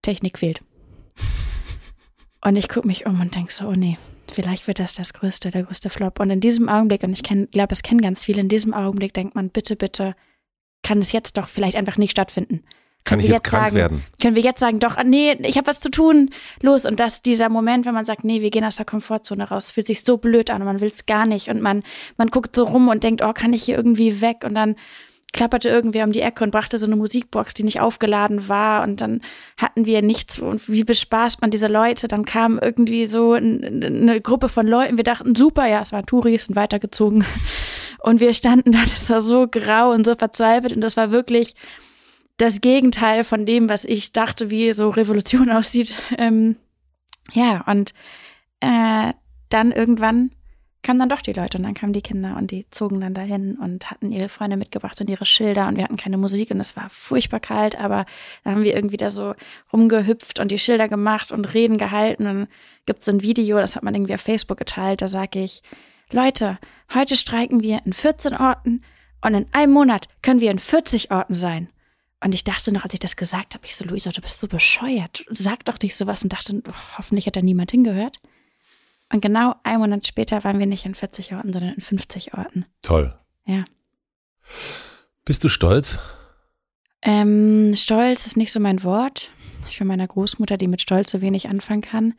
Technik 0.00 0.38
fehlt. 0.38 0.62
Und 2.44 2.56
ich 2.56 2.68
gucke 2.68 2.86
mich 2.86 3.06
um 3.06 3.20
und 3.20 3.34
denke 3.34 3.52
so, 3.52 3.68
oh 3.68 3.72
nee, 3.72 3.98
vielleicht 4.30 4.66
wird 4.66 4.78
das 4.78 4.94
das 4.94 5.12
größte, 5.12 5.50
der 5.50 5.62
größte 5.62 5.90
Flop. 5.90 6.18
Und 6.20 6.30
in 6.30 6.40
diesem 6.40 6.68
Augenblick, 6.68 7.02
und 7.04 7.12
ich 7.12 7.22
glaube, 7.22 7.68
das 7.68 7.82
kennen 7.82 8.00
ganz 8.00 8.24
viele, 8.24 8.40
in 8.40 8.48
diesem 8.48 8.74
Augenblick 8.74 9.14
denkt 9.14 9.34
man, 9.34 9.50
bitte, 9.50 9.76
bitte, 9.76 10.14
kann 10.82 10.98
es 10.98 11.12
jetzt 11.12 11.36
doch 11.36 11.46
vielleicht 11.46 11.76
einfach 11.76 11.96
nicht 11.96 12.10
stattfinden. 12.10 12.64
Kann 13.04 13.18
Können 13.18 13.20
ich 13.22 13.28
wir 13.28 13.34
jetzt 13.36 13.44
krank 13.44 13.64
sagen, 13.64 13.76
werden? 13.76 14.02
Können 14.20 14.36
wir 14.36 14.42
jetzt 14.42 14.60
sagen, 14.60 14.78
doch, 14.78 14.96
ah, 14.96 15.04
nee, 15.04 15.32
ich 15.42 15.56
habe 15.56 15.66
was 15.66 15.80
zu 15.80 15.90
tun, 15.90 16.30
los. 16.60 16.84
Und 16.84 17.00
das, 17.00 17.22
dieser 17.22 17.48
Moment, 17.48 17.84
wenn 17.84 17.94
man 17.94 18.04
sagt, 18.04 18.22
nee, 18.22 18.42
wir 18.42 18.50
gehen 18.50 18.64
aus 18.64 18.76
der 18.76 18.84
Komfortzone 18.84 19.48
raus, 19.48 19.72
fühlt 19.72 19.88
sich 19.88 20.04
so 20.04 20.18
blöd 20.18 20.50
an 20.50 20.62
und 20.62 20.66
man 20.66 20.80
will 20.80 20.88
es 20.88 21.06
gar 21.06 21.26
nicht. 21.26 21.48
Und 21.48 21.62
man, 21.62 21.82
man 22.16 22.28
guckt 22.28 22.54
so 22.54 22.64
rum 22.64 22.88
und 22.88 23.02
denkt, 23.02 23.22
oh, 23.22 23.32
kann 23.32 23.52
ich 23.52 23.64
hier 23.64 23.76
irgendwie 23.76 24.20
weg? 24.20 24.44
Und 24.44 24.54
dann 24.54 24.76
klapperte 25.32 25.68
irgendwer 25.68 26.04
um 26.04 26.12
die 26.12 26.20
Ecke 26.20 26.44
und 26.44 26.50
brachte 26.50 26.78
so 26.78 26.86
eine 26.86 26.96
Musikbox, 26.96 27.54
die 27.54 27.64
nicht 27.64 27.80
aufgeladen 27.80 28.48
war. 28.48 28.82
Und 28.82 29.00
dann 29.00 29.20
hatten 29.56 29.86
wir 29.86 30.02
nichts. 30.02 30.38
Und 30.38 30.68
wie 30.68 30.84
bespaßt 30.84 31.40
man 31.40 31.50
diese 31.50 31.68
Leute? 31.68 32.08
Dann 32.08 32.24
kam 32.24 32.58
irgendwie 32.58 33.06
so 33.06 33.32
ein, 33.32 33.82
eine 33.82 34.20
Gruppe 34.20 34.48
von 34.48 34.66
Leuten. 34.66 34.96
Wir 34.96 35.04
dachten, 35.04 35.34
super, 35.34 35.66
ja, 35.66 35.80
es 35.80 35.92
waren 35.92 36.06
Touris 36.06 36.48
und 36.48 36.56
weitergezogen. 36.56 37.24
Und 38.04 38.18
wir 38.18 38.34
standen 38.34 38.72
da, 38.72 38.80
das 38.80 39.08
war 39.10 39.20
so 39.20 39.46
grau 39.46 39.92
und 39.92 40.04
so 40.04 40.16
verzweifelt. 40.16 40.72
Und 40.72 40.80
das 40.80 40.96
war 40.96 41.12
wirklich 41.12 41.54
das 42.36 42.60
Gegenteil 42.60 43.22
von 43.22 43.46
dem, 43.46 43.68
was 43.68 43.84
ich 43.84 44.10
dachte, 44.10 44.50
wie 44.50 44.72
so 44.72 44.90
Revolution 44.90 45.50
aussieht. 45.52 45.94
Ähm, 46.18 46.56
ja, 47.32 47.62
und 47.68 47.94
äh, 48.58 49.12
dann 49.50 49.70
irgendwann 49.70 50.32
kamen 50.82 50.98
dann 50.98 51.08
doch 51.08 51.22
die 51.22 51.32
Leute 51.32 51.58
und 51.58 51.64
dann 51.64 51.74
kamen 51.74 51.92
die 51.92 52.02
Kinder 52.02 52.36
und 52.36 52.50
die 52.50 52.66
zogen 52.70 53.00
dann 53.00 53.14
dahin 53.14 53.56
und 53.56 53.90
hatten 53.90 54.10
ihre 54.10 54.28
Freunde 54.28 54.56
mitgebracht 54.56 55.00
und 55.00 55.08
ihre 55.08 55.24
Schilder 55.24 55.68
und 55.68 55.76
wir 55.76 55.84
hatten 55.84 55.96
keine 55.96 56.16
Musik 56.16 56.50
und 56.50 56.60
es 56.60 56.76
war 56.76 56.88
furchtbar 56.90 57.40
kalt, 57.40 57.78
aber 57.78 58.04
da 58.44 58.50
haben 58.50 58.64
wir 58.64 58.74
irgendwie 58.74 58.96
da 58.96 59.10
so 59.10 59.34
rumgehüpft 59.72 60.40
und 60.40 60.50
die 60.50 60.58
Schilder 60.58 60.88
gemacht 60.88 61.30
und 61.30 61.54
Reden 61.54 61.78
gehalten 61.78 62.26
und 62.26 62.48
gibt's 62.86 63.06
so 63.06 63.12
ein 63.12 63.22
Video, 63.22 63.58
das 63.58 63.76
hat 63.76 63.82
man 63.82 63.94
irgendwie 63.94 64.14
auf 64.14 64.20
Facebook 64.20 64.58
geteilt, 64.58 65.02
da 65.02 65.08
sage 65.08 65.40
ich, 65.40 65.62
Leute, 66.10 66.58
heute 66.92 67.16
streiken 67.16 67.62
wir 67.62 67.80
in 67.84 67.92
14 67.92 68.36
Orten 68.36 68.82
und 69.22 69.34
in 69.34 69.46
einem 69.52 69.72
Monat 69.72 70.08
können 70.20 70.40
wir 70.40 70.50
in 70.50 70.58
40 70.58 71.10
Orten 71.10 71.34
sein. 71.34 71.68
Und 72.24 72.34
ich 72.34 72.44
dachte 72.44 72.70
noch, 72.70 72.84
als 72.84 72.94
ich 72.94 73.00
das 73.00 73.16
gesagt 73.16 73.54
habe, 73.54 73.64
ich 73.64 73.74
so, 73.74 73.84
Luisa, 73.84 74.10
du 74.10 74.20
bist 74.20 74.38
so 74.38 74.46
bescheuert. 74.46 75.24
Sag 75.30 75.64
doch 75.64 75.78
nicht 75.82 75.96
sowas 75.96 76.22
und 76.22 76.32
dachte, 76.32 76.62
hoffentlich 76.96 77.26
hat 77.26 77.34
da 77.34 77.42
niemand 77.42 77.72
hingehört. 77.72 78.18
Und 79.12 79.20
genau 79.20 79.54
einen 79.62 79.80
Monat 79.80 80.06
später 80.06 80.42
waren 80.42 80.58
wir 80.58 80.66
nicht 80.66 80.86
in 80.86 80.94
40 80.94 81.34
Orten, 81.34 81.52
sondern 81.52 81.74
in 81.74 81.80
50 81.82 82.34
Orten. 82.34 82.64
Toll. 82.80 83.14
Ja. 83.44 83.58
Bist 85.24 85.44
du 85.44 85.48
stolz? 85.48 85.98
Ähm, 87.02 87.74
Stolz 87.76 88.26
ist 88.26 88.36
nicht 88.36 88.52
so 88.52 88.58
mein 88.58 88.82
Wort. 88.84 89.30
Ich 89.68 89.78
bin 89.78 89.86
meiner 89.86 90.06
Großmutter, 90.06 90.56
die 90.56 90.66
mit 90.66 90.80
Stolz 90.80 91.10
so 91.10 91.20
wenig 91.20 91.48
anfangen 91.48 91.82
kann. 91.82 92.14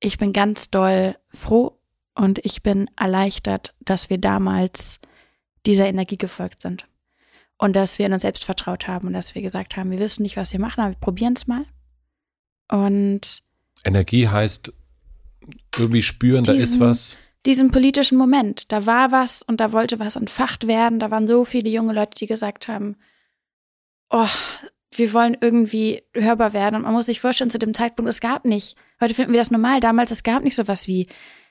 Ich 0.00 0.18
bin 0.18 0.32
ganz 0.32 0.68
doll 0.70 1.16
froh 1.32 1.78
und 2.14 2.44
ich 2.44 2.62
bin 2.62 2.90
erleichtert, 2.98 3.74
dass 3.80 4.10
wir 4.10 4.18
damals 4.18 5.00
dieser 5.64 5.86
Energie 5.86 6.18
gefolgt 6.18 6.60
sind. 6.60 6.88
Und 7.56 7.76
dass 7.76 8.00
wir 8.00 8.06
in 8.06 8.12
uns 8.12 8.22
selbst 8.22 8.44
vertraut 8.44 8.88
haben 8.88 9.06
und 9.06 9.12
dass 9.12 9.36
wir 9.36 9.42
gesagt 9.42 9.76
haben, 9.76 9.92
wir 9.92 10.00
wissen 10.00 10.22
nicht, 10.22 10.36
was 10.36 10.52
wir 10.52 10.58
machen, 10.58 10.80
aber 10.80 10.94
wir 10.94 10.98
probieren 10.98 11.34
es 11.34 11.46
mal. 11.46 11.64
Und 12.68 13.42
Energie 13.84 14.26
heißt 14.26 14.72
irgendwie 15.76 16.02
spüren, 16.02 16.44
da 16.44 16.52
ist 16.52 16.60
Diesen- 16.74 16.80
was. 16.80 17.18
diesen 17.46 17.70
politischen 17.70 18.18
Moment, 18.18 18.70
da 18.72 18.86
war 18.86 19.10
was 19.12 19.42
und 19.42 19.60
da 19.60 19.72
wollte 19.72 19.98
was 19.98 20.16
entfacht 20.16 20.66
werden. 20.66 20.98
Da 20.98 21.10
waren 21.10 21.26
so 21.26 21.44
viele 21.44 21.68
junge 21.70 21.92
Leute, 21.92 22.18
die 22.18 22.26
gesagt 22.26 22.68
haben, 22.68 22.96
oh, 24.10 24.28
wir 24.94 25.12
wollen 25.14 25.36
irgendwie 25.40 26.02
hörbar 26.14 26.52
werden. 26.52 26.76
Und 26.76 26.82
man 26.82 26.92
muss 26.92 27.06
sich 27.06 27.20
vorstellen, 27.20 27.50
zu 27.50 27.58
dem 27.58 27.72
Zeitpunkt, 27.74 28.08
es 28.10 28.20
gab 28.20 28.44
nicht, 28.44 28.76
heute 29.00 29.14
finden 29.14 29.32
wir 29.32 29.40
das 29.40 29.50
normal, 29.50 29.80
damals, 29.80 30.10
es 30.10 30.22
gab 30.22 30.44
nicht 30.44 30.54
sowas 30.54 30.86
wie 30.86 31.06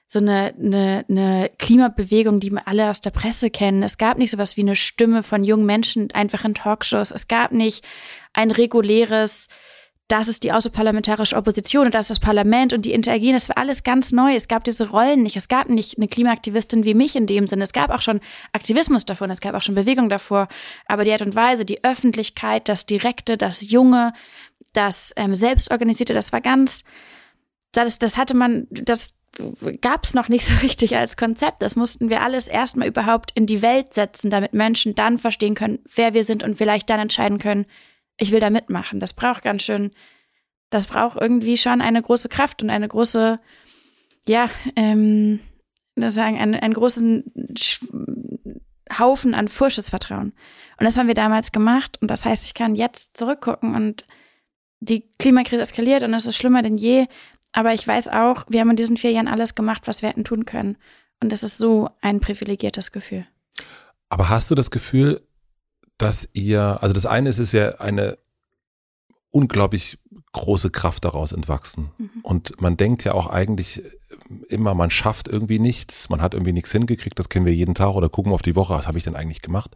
so 0.05 0.19
eine, 0.19 0.53
eine, 0.60 1.05
eine 1.10 1.50
Klimabewegung, 1.57 2.39
die 2.41 2.51
wir 2.51 2.67
alle 2.67 2.89
aus 2.89 3.00
der 3.01 3.12
Presse 3.12 3.50
kennen. 3.50 3.81
Es 3.81 3.98
gab 3.98 4.17
nicht 4.17 4.29
sowas 4.31 4.57
wie 4.57 4.62
eine 4.62 4.75
Stimme 4.75 5.24
von 5.24 5.43
jungen 5.45 5.65
Menschen 5.65 6.12
einfach 6.12 6.43
in 6.43 6.53
Talkshows. 6.53 7.12
Es 7.12 7.27
gab 7.29 7.51
nicht 7.53 7.88
ein 8.33 8.51
reguläres, 8.51 9.48
das 10.08 10.27
ist 10.27 10.43
die 10.43 10.51
außerparlamentarische 10.51 11.38
Opposition 11.38 11.86
und 11.86 11.96
das 11.96 12.05
ist 12.05 12.10
das 12.12 12.20
Parlament 12.20 12.74
und 12.74 12.86
die 12.86 12.91
interagieren. 12.91 13.36
Das 13.36 13.48
war 13.48 13.58
alles 13.58 13.84
ganz 13.84 14.12
neu. 14.12 14.36
Es 14.36 14.50
gab 14.50 14.65
diese 14.65 14.89
Rollen 14.89 15.24
nicht. 15.24 15.38
Es 15.38 15.48
gab 15.48 15.70
nicht 15.70 15.98
eine 15.98 16.10
Klimaaktivistin 16.10 16.84
wie 16.84 16.93
mich 16.93 17.15
in 17.15 17.27
dem 17.27 17.48
Sinne. 17.48 17.63
Es 17.63 17.72
gab 17.72 17.91
auch 17.91 18.01
schon 18.01 18.20
Aktivismus 18.51 19.05
davor 19.05 19.25
und 19.25 19.31
es 19.31 19.39
gab 19.39 19.55
auch 19.55 19.62
schon 19.62 19.75
Bewegung 19.75 20.10
davor. 20.10 20.50
Aber 20.86 21.05
die 21.05 21.13
Art 21.13 21.22
und 21.22 21.34
Weise, 21.36 21.63
die 21.63 21.84
Öffentlichkeit, 21.86 22.67
das 22.67 22.86
Direkte, 22.86 23.38
das 23.38 23.72
Junge, 23.72 24.12
das 24.74 25.13
ähm, 25.15 25.34
Selbstorganisierte, 25.34 26.13
das 26.13 26.34
war 26.34 26.41
ganz, 26.41 26.84
das, 27.72 27.98
das 27.98 28.17
hatte 28.17 28.36
man, 28.36 28.67
das 28.70 29.13
gab 29.81 30.03
es 30.03 30.13
noch 30.13 30.29
nicht 30.29 30.46
so 30.46 30.55
richtig 30.62 30.98
als 30.98 31.17
Konzept. 31.17 31.62
Das 31.62 31.75
mussten 31.75 32.10
wir 32.10 32.22
alles 32.22 32.48
erstmal 32.48 32.88
überhaupt 32.88 33.31
in 33.34 33.46
die 33.46 33.62
Welt 33.62 33.93
setzen, 33.93 34.29
damit 34.29 34.53
Menschen 34.53 34.96
dann 34.96 35.17
verstehen 35.17 35.55
können, 35.55 35.79
wer 35.96 36.13
wir 36.13 36.24
sind 36.24 36.43
und 36.43 36.58
vielleicht 36.58 36.89
dann 36.89 37.00
entscheiden 37.00 37.39
können, 37.39 37.65
ich 38.21 38.31
will 38.31 38.39
da 38.39 38.51
mitmachen. 38.51 38.99
Das 38.99 39.13
braucht 39.13 39.41
ganz 39.41 39.63
schön, 39.63 39.91
das 40.69 40.85
braucht 40.85 41.19
irgendwie 41.19 41.57
schon 41.57 41.81
eine 41.81 42.01
große 42.01 42.29
Kraft 42.29 42.61
und 42.61 42.69
eine 42.69 42.87
große, 42.87 43.39
ja, 44.27 44.49
ähm, 44.75 45.39
sagen, 45.97 46.37
einen, 46.37 46.53
einen 46.53 46.75
großen 46.75 47.23
Haufen 48.97 49.33
an 49.33 49.47
fursches 49.47 49.89
Vertrauen. 49.89 50.33
Und 50.77 50.85
das 50.85 50.97
haben 50.97 51.07
wir 51.07 51.15
damals 51.15 51.51
gemacht. 51.51 51.97
Und 52.01 52.11
das 52.11 52.23
heißt, 52.23 52.45
ich 52.45 52.53
kann 52.53 52.75
jetzt 52.75 53.17
zurückgucken 53.17 53.75
und 53.75 54.05
die 54.79 55.09
Klimakrise 55.17 55.61
eskaliert 55.61 56.03
und 56.03 56.13
es 56.13 56.27
ist 56.27 56.37
schlimmer 56.37 56.61
denn 56.61 56.77
je. 56.77 57.07
Aber 57.53 57.73
ich 57.73 57.87
weiß 57.87 58.07
auch, 58.09 58.45
wir 58.49 58.59
haben 58.59 58.69
in 58.69 58.75
diesen 58.75 58.97
vier 58.97 59.11
Jahren 59.11 59.27
alles 59.27 59.55
gemacht, 59.55 59.83
was 59.85 60.03
wir 60.03 60.09
hätten 60.09 60.23
tun 60.23 60.45
können. 60.45 60.77
Und 61.21 61.31
das 61.31 61.41
ist 61.41 61.57
so 61.57 61.89
ein 62.01 62.19
privilegiertes 62.19 62.91
Gefühl. 62.91 63.25
Aber 64.09 64.29
hast 64.29 64.51
du 64.51 64.55
das 64.55 64.69
Gefühl, 64.69 65.21
dass 66.01 66.29
ihr, 66.34 66.81
also 66.81 66.93
das 66.93 67.05
eine 67.05 67.29
ist, 67.29 67.39
ist 67.39 67.51
ja 67.51 67.75
eine 67.75 68.17
unglaublich 69.29 70.00
große 70.34 70.72
Kraft 70.72 71.05
daraus 71.05 71.31
entwachsen. 71.31 71.91
Mhm. 71.98 72.10
Und 72.24 72.62
man 72.62 72.77
denkt 72.77 73.03
ja 73.03 73.13
auch 73.13 73.27
eigentlich 73.27 73.84
immer, 74.50 74.74
man 74.74 74.91
schafft 74.91 75.27
irgendwie 75.27 75.60
nichts, 75.60 76.10
man 76.10 76.22
hat 76.22 76.34
irgendwie 76.34 76.53
nichts 76.53 76.72
hingekriegt, 76.72 77.20
das 77.20 77.29
kennen 77.29 77.46
wir 77.46 77.53
jeden 77.53 77.75
Tag 77.75 77.93
oder 77.93 78.10
gucken 78.10 78.31
wir 78.31 78.36
auf 78.36 78.41
die 78.41 78.55
Woche, 78.55 78.74
was 78.74 78.88
habe 78.88 78.98
ich 78.98 79.03
denn 79.03 79.15
eigentlich 79.15 79.41
gemacht? 79.41 79.75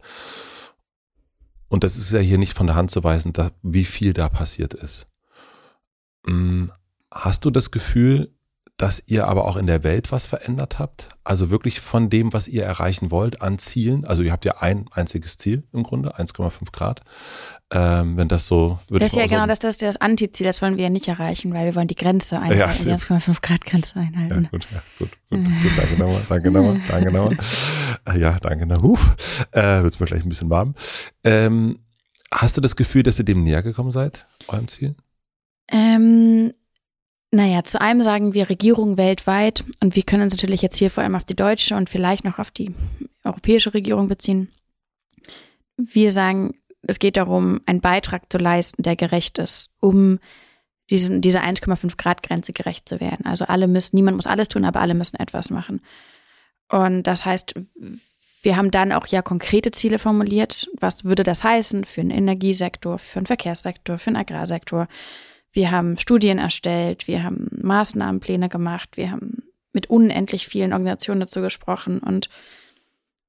Und 1.68 1.84
das 1.84 1.96
ist 1.96 2.12
ja 2.12 2.20
hier 2.20 2.38
nicht 2.38 2.56
von 2.56 2.66
der 2.66 2.76
Hand 2.76 2.90
zu 2.90 3.02
weisen, 3.04 3.32
da, 3.32 3.50
wie 3.62 3.84
viel 3.84 4.12
da 4.12 4.28
passiert 4.28 4.74
ist. 4.74 5.06
Mm, 6.26 6.66
Hast 7.10 7.44
du 7.44 7.50
das 7.50 7.70
Gefühl, 7.70 8.35
dass 8.78 9.02
ihr 9.06 9.26
aber 9.26 9.46
auch 9.46 9.56
in 9.56 9.66
der 9.66 9.82
Welt 9.84 10.12
was 10.12 10.26
verändert 10.26 10.78
habt? 10.78 11.08
Also 11.24 11.48
wirklich 11.50 11.80
von 11.80 12.10
dem, 12.10 12.34
was 12.34 12.46
ihr 12.46 12.62
erreichen 12.64 13.10
wollt, 13.10 13.40
an 13.40 13.58
Zielen? 13.58 14.04
Also 14.04 14.22
ihr 14.22 14.32
habt 14.32 14.44
ja 14.44 14.58
ein 14.60 14.84
einziges 14.92 15.38
Ziel 15.38 15.64
im 15.72 15.82
Grunde, 15.82 16.16
1,5 16.18 16.72
Grad. 16.72 17.00
Ähm, 17.72 18.16
wenn 18.18 18.28
das 18.28 18.46
so 18.46 18.78
würde 18.88 19.04
Das 19.04 19.12
ist 19.12 19.16
ja 19.16 19.22
mal 19.22 19.28
genau 19.28 19.42
so, 19.42 19.46
das, 19.48 19.58
das 19.60 19.78
das 19.78 20.00
Antiziel, 20.00 20.46
das 20.46 20.60
wollen 20.60 20.76
wir 20.76 20.84
ja 20.84 20.90
nicht 20.90 21.08
erreichen, 21.08 21.54
weil 21.54 21.64
wir 21.64 21.74
wollen 21.74 21.88
die 21.88 21.94
Grenze 21.94 22.34
Ja, 22.36 22.42
einhalten, 22.42 22.84
die 22.84 22.98
stimmt. 22.98 23.22
1,5 23.22 23.40
Grad 23.40 23.64
Grenze 23.64 23.92
Ja, 23.96 24.00
einhalten. 24.02 24.48
gut, 24.50 24.66
ja, 24.70 24.82
gut, 24.98 25.10
gut, 25.30 25.44
gut, 25.44 25.72
danke 25.76 25.96
nochmal, 25.98 26.22
danke 26.28 26.50
nochmal, 26.50 26.80
danke 26.88 27.12
nochmal. 27.12 27.36
Ja, 28.18 28.38
danke 28.38 28.66
nochmal. 28.66 28.90
Huf, 28.90 29.46
äh, 29.52 29.82
wird's 29.82 29.98
mir 29.98 30.06
gleich 30.06 30.22
ein 30.22 30.28
bisschen 30.28 30.50
warm. 30.50 30.74
Ähm, 31.24 31.78
hast 32.30 32.56
du 32.56 32.60
das 32.60 32.76
Gefühl, 32.76 33.02
dass 33.02 33.18
ihr 33.18 33.24
dem 33.24 33.42
näher 33.42 33.62
gekommen 33.62 33.90
seid, 33.90 34.26
eurem 34.48 34.68
Ziel? 34.68 34.94
Ähm, 35.72 36.52
Naja, 37.36 37.62
zu 37.64 37.78
einem 37.78 38.02
sagen 38.02 38.32
wir 38.32 38.48
Regierung 38.48 38.96
weltweit 38.96 39.62
und 39.82 39.94
wir 39.94 40.04
können 40.04 40.22
uns 40.22 40.32
natürlich 40.32 40.62
jetzt 40.62 40.78
hier 40.78 40.90
vor 40.90 41.04
allem 41.04 41.14
auf 41.14 41.26
die 41.26 41.36
deutsche 41.36 41.76
und 41.76 41.90
vielleicht 41.90 42.24
noch 42.24 42.38
auf 42.38 42.50
die 42.50 42.74
europäische 43.24 43.74
Regierung 43.74 44.08
beziehen. 44.08 44.50
Wir 45.76 46.12
sagen, 46.12 46.54
es 46.80 46.98
geht 46.98 47.18
darum, 47.18 47.60
einen 47.66 47.82
Beitrag 47.82 48.32
zu 48.32 48.38
leisten, 48.38 48.82
der 48.82 48.96
gerecht 48.96 49.38
ist, 49.38 49.68
um 49.80 50.18
diesem, 50.88 51.20
dieser 51.20 51.42
1,5 51.42 51.98
Grad 51.98 52.22
Grenze 52.22 52.54
gerecht 52.54 52.88
zu 52.88 53.00
werden. 53.00 53.26
Also 53.26 53.44
alle 53.44 53.68
müssen, 53.68 53.96
niemand 53.96 54.16
muss 54.16 54.26
alles 54.26 54.48
tun, 54.48 54.64
aber 54.64 54.80
alle 54.80 54.94
müssen 54.94 55.16
etwas 55.20 55.50
machen. 55.50 55.82
Und 56.70 57.02
das 57.02 57.26
heißt, 57.26 57.52
wir 58.40 58.56
haben 58.56 58.70
dann 58.70 58.92
auch 58.92 59.08
ja 59.08 59.20
konkrete 59.20 59.72
Ziele 59.72 59.98
formuliert. 59.98 60.70
Was 60.80 61.04
würde 61.04 61.22
das 61.22 61.44
heißen 61.44 61.84
für 61.84 62.00
den 62.00 62.10
Energiesektor, 62.10 62.96
für 62.96 63.20
den 63.20 63.26
Verkehrssektor, 63.26 63.98
für 63.98 64.08
den 64.08 64.16
Agrarsektor? 64.16 64.88
Wir 65.56 65.70
haben 65.70 65.98
Studien 65.98 66.36
erstellt, 66.36 67.08
wir 67.08 67.22
haben 67.22 67.48
Maßnahmenpläne 67.62 68.50
gemacht, 68.50 68.90
wir 68.98 69.10
haben 69.10 69.42
mit 69.72 69.88
unendlich 69.88 70.46
vielen 70.46 70.74
Organisationen 70.74 71.20
dazu 71.20 71.40
gesprochen. 71.40 71.98
Und 72.00 72.28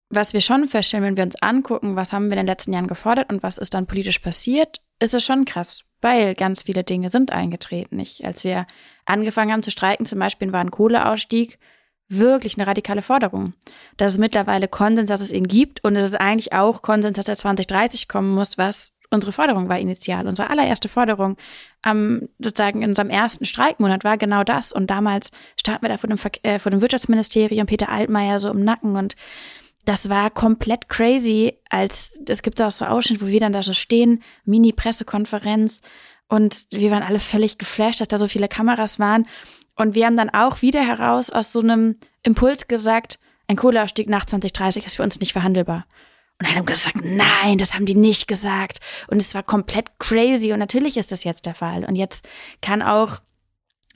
was 0.10 0.34
wir 0.34 0.41
schon 0.41 0.67
feststellen, 0.67 1.05
wenn 1.05 1.15
wir 1.15 1.24
uns 1.24 1.41
angucken, 1.41 1.96
was 1.96 2.12
haben 2.12 2.25
wir 2.25 2.34
in 2.34 2.39
den 2.39 2.48
letzten 2.48 2.74
Jahren 2.74 2.88
gefordert 2.88 3.31
und 3.31 3.43
was 3.43 3.57
ist 3.57 3.74
dann 3.74 3.88
politisch 3.88 4.19
passiert, 4.19 4.81
ist 5.00 5.13
es 5.13 5.24
schon 5.24 5.46
krass, 5.46 5.86
weil 6.01 6.36
ganz 6.36 6.63
viele 6.63 6.84
Dinge 6.84 7.10
sind 7.10 7.31
eingetreten. 7.31 7.98
Ich, 7.98 8.25
als 8.25 8.43
wir 8.43 8.67
angefangen 9.05 9.53
haben 9.53 9.63
zu 9.63 9.72
streiken, 9.72 10.05
zum 10.05 10.19
Beispiel 10.19 10.51
war 10.51 10.60
ein 10.60 10.72
Kohleausstieg 10.72 11.57
wirklich 12.10 12.57
eine 12.57 12.67
radikale 12.67 13.01
Forderung. 13.01 13.53
Das 13.98 14.13
ist 14.13 14.17
mittlerweile 14.17 14.67
Konsens, 14.67 15.10
dass 15.10 15.22
es 15.22 15.31
ihn 15.31 15.48
gibt 15.48 15.84
und 15.84 15.96
es 15.96 16.03
ist 16.03 16.15
eigentlich 16.15 16.53
auch 16.53 16.81
Konsens, 16.81 17.17
dass 17.17 17.27
er 17.27 17.36
2030 17.36 18.07
kommen 18.07 18.34
muss, 18.34 18.57
was 18.57 18.98
unsere 19.10 19.31
Forderung 19.31 19.69
war 19.69 19.79
initial. 19.79 20.27
Unsere 20.27 20.50
allererste 20.50 20.89
Forderung 20.89 21.38
ähm, 21.89 22.29
sozusagen 22.39 22.82
in 22.82 22.89
unserem 22.89 23.10
ersten 23.10 23.46
Streikmonat 23.46 24.03
war 24.03 24.17
genau 24.17 24.44
das. 24.44 24.74
Und 24.74 24.88
damals 24.88 25.32
standen 25.60 25.84
wir 25.84 25.89
da 25.89 25.98
vor 25.98 26.08
dem, 26.08 26.17
Ver 26.17 26.32
äh, 26.44 26.60
vor 26.60 26.72
dem 26.72 26.82
Wirtschaftsministerium, 26.82 27.65
Peter 27.65 27.89
Altmaier 27.89 28.39
so 28.39 28.50
im 28.50 28.63
Nacken 28.63 28.96
und 28.96 29.15
das 29.86 30.10
war 30.10 30.29
komplett 30.29 30.89
crazy, 30.89 31.53
als 31.70 32.20
es 32.27 32.41
gibt 32.41 32.62
auch 32.62 32.72
so 32.72 32.84
Ausschnitte, 32.84 33.22
wo 33.22 33.27
wir 33.27 33.39
dann 33.39 33.53
da 33.53 33.63
so 33.63 33.72
stehen, 33.72 34.22
Mini-Pressekonferenz 34.44 35.82
und 36.27 36.67
wir 36.72 36.91
waren 36.91 37.03
alle 37.03 37.20
völlig 37.20 37.58
geflasht, 37.58 38.01
dass 38.01 38.10
da 38.10 38.17
so 38.17 38.27
viele 38.27 38.50
Kameras 38.50 39.00
waren. 39.00 39.25
Und 39.75 39.96
wir 39.96 40.06
haben 40.06 40.17
dann 40.17 40.29
auch 40.29 40.62
wieder 40.62 40.82
heraus 40.82 41.29
aus 41.29 41.53
so 41.53 41.62
einem 41.62 41.96
Impuls 42.24 42.67
gesagt, 42.67 43.20
ein 43.48 43.56
Kohleausstieg 43.56 44.10
nach 44.10 44.25
2030 44.25 44.86
ist 44.86 44.96
für 44.98 45.03
uns 45.03 45.22
nicht 45.22 45.32
verhandelbar. 45.32 45.86
Und 46.39 46.48
alle 46.48 46.58
haben 46.58 46.65
gesagt, 46.65 46.98
nein, 47.03 47.58
das 47.58 47.74
haben 47.74 47.86
die 47.88 47.96
nicht 47.96 48.27
gesagt. 48.27 48.79
Und 49.08 49.17
es 49.17 49.34
war 49.34 49.44
komplett 49.44 50.00
crazy. 50.00 50.53
Und 50.53 50.60
natürlich 50.60 50.98
ist 50.98 51.12
das 51.12 51.24
jetzt 51.24 51.46
der 51.48 51.56
Fall. 51.56 51.84
Und 51.86 51.96
jetzt 51.96 52.27
kann 52.62 52.84
auch 52.84 53.20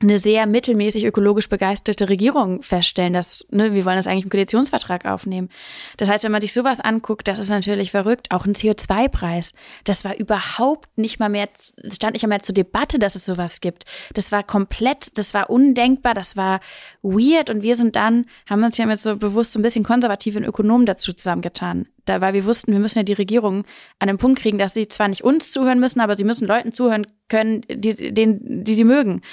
eine 0.01 0.17
sehr 0.17 0.47
mittelmäßig 0.47 1.05
ökologisch 1.05 1.49
begeisterte 1.49 2.09
Regierung 2.09 2.63
feststellen, 2.63 3.13
dass 3.13 3.45
ne, 3.49 3.73
wir 3.73 3.85
wollen 3.85 3.97
das 3.97 4.07
eigentlich 4.07 4.23
im 4.23 4.29
Koalitionsvertrag 4.29 5.05
aufnehmen. 5.05 5.49
Das 5.97 6.09
heißt, 6.09 6.23
wenn 6.23 6.31
man 6.31 6.41
sich 6.41 6.53
sowas 6.53 6.79
anguckt, 6.79 7.27
das 7.27 7.39
ist 7.39 7.49
natürlich 7.49 7.91
verrückt. 7.91 8.31
Auch 8.31 8.45
ein 8.45 8.53
CO2-Preis, 8.53 9.53
das 9.83 10.03
war 10.03 10.15
überhaupt 10.15 10.97
nicht 10.97 11.19
mal 11.19 11.29
mehr, 11.29 11.47
stand 11.91 12.13
nicht 12.13 12.23
mal 12.23 12.29
mehr 12.29 12.43
zur 12.43 12.55
Debatte, 12.55 12.99
dass 12.99 13.15
es 13.15 13.25
sowas 13.25 13.61
gibt. 13.61 13.85
Das 14.13 14.31
war 14.31 14.43
komplett, 14.43 15.17
das 15.17 15.33
war 15.33 15.49
undenkbar, 15.49 16.13
das 16.13 16.35
war 16.35 16.59
weird. 17.01 17.49
Und 17.49 17.61
wir 17.61 17.75
sind 17.75 17.95
dann, 17.95 18.25
haben 18.49 18.63
uns 18.63 18.77
ja 18.77 18.85
mit 18.85 18.99
so 18.99 19.15
bewusst 19.17 19.53
so 19.53 19.59
ein 19.59 19.63
bisschen 19.63 19.83
konservativen 19.83 20.43
Ökonomen 20.43 20.85
dazu 20.85 21.13
zusammengetan 21.13 21.87
da, 22.05 22.21
weil 22.21 22.33
wir 22.33 22.45
wussten, 22.45 22.71
wir 22.71 22.79
müssen 22.79 22.99
ja 22.99 23.03
die 23.03 23.13
Regierung 23.13 23.63
an 23.99 24.07
den 24.07 24.17
Punkt 24.17 24.41
kriegen, 24.41 24.57
dass 24.57 24.73
sie 24.73 24.87
zwar 24.87 25.07
nicht 25.07 25.23
uns 25.23 25.51
zuhören 25.51 25.79
müssen, 25.79 25.99
aber 25.99 26.15
sie 26.15 26.23
müssen 26.23 26.47
Leuten 26.47 26.73
zuhören 26.73 27.07
können, 27.29 27.61
die, 27.69 28.13
den, 28.13 28.63
die 28.63 28.73
sie 28.73 28.83
mögen. 28.83 29.13
Und 29.13 29.23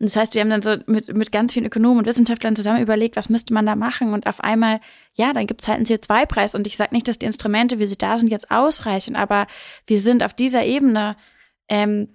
das 0.00 0.16
heißt, 0.16 0.34
wir 0.34 0.40
haben 0.40 0.50
dann 0.50 0.62
so 0.62 0.76
mit, 0.86 1.14
mit 1.14 1.32
ganz 1.32 1.52
vielen 1.52 1.66
Ökonomen 1.66 1.98
und 1.98 2.06
Wissenschaftlern 2.06 2.56
zusammen 2.56 2.82
überlegt, 2.82 3.16
was 3.16 3.28
müsste 3.28 3.52
man 3.54 3.66
da 3.66 3.76
machen? 3.76 4.12
Und 4.12 4.26
auf 4.26 4.40
einmal, 4.40 4.80
ja, 5.14 5.32
dann 5.32 5.46
gibt 5.46 5.62
es 5.62 5.68
halt 5.68 5.76
einen 5.76 5.86
CO2-Preis. 5.86 6.54
Und 6.54 6.66
ich 6.66 6.76
sage 6.76 6.94
nicht, 6.94 7.08
dass 7.08 7.18
die 7.18 7.26
Instrumente, 7.26 7.78
wie 7.78 7.86
sie 7.86 7.98
da 7.98 8.18
sind, 8.18 8.30
jetzt 8.30 8.50
ausreichen, 8.50 9.16
aber 9.16 9.46
wir 9.86 10.00
sind 10.00 10.22
auf 10.22 10.34
dieser 10.34 10.64
Ebene 10.64 11.16
ähm, 11.68 12.08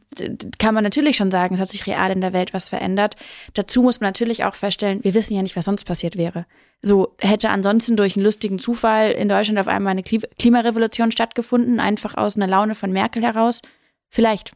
kann 0.60 0.76
man 0.76 0.84
natürlich 0.84 1.18
schon 1.18 1.32
sagen, 1.32 1.56
es 1.56 1.62
hat 1.62 1.70
sich 1.70 1.88
real 1.88 2.12
in 2.12 2.22
der 2.22 2.34
Welt 2.34 2.54
was 2.54 2.70
verändert. 2.70 3.16
Dazu 3.54 3.82
muss 3.82 4.00
man 4.00 4.10
natürlich 4.10 4.44
auch 4.44 4.56
feststellen, 4.56 5.04
wir 5.04 5.14
wissen 5.14 5.36
ja 5.36 5.42
nicht, 5.42 5.56
was 5.56 5.66
sonst 5.66 5.86
passiert 5.86 6.18
wäre. 6.18 6.46
So 6.82 7.16
hätte 7.20 7.50
ansonsten 7.50 7.96
durch 7.96 8.16
einen 8.16 8.26
lustigen 8.26 8.60
Zufall 8.60 9.12
in 9.12 9.30
Deutschland 9.30 9.60
auf 9.60 9.68
einmal 9.68 9.92
eine 9.92 10.04
Klimarevolution 10.04 11.12
stattgefunden, 11.12 11.80
einfach 11.80 12.16
aus 12.16 12.36
einer 12.36 12.48
Laune 12.48 12.76
von 12.76 12.92
Merkel 12.92 13.24
heraus. 13.24 13.62
Vielleicht. 14.10 14.52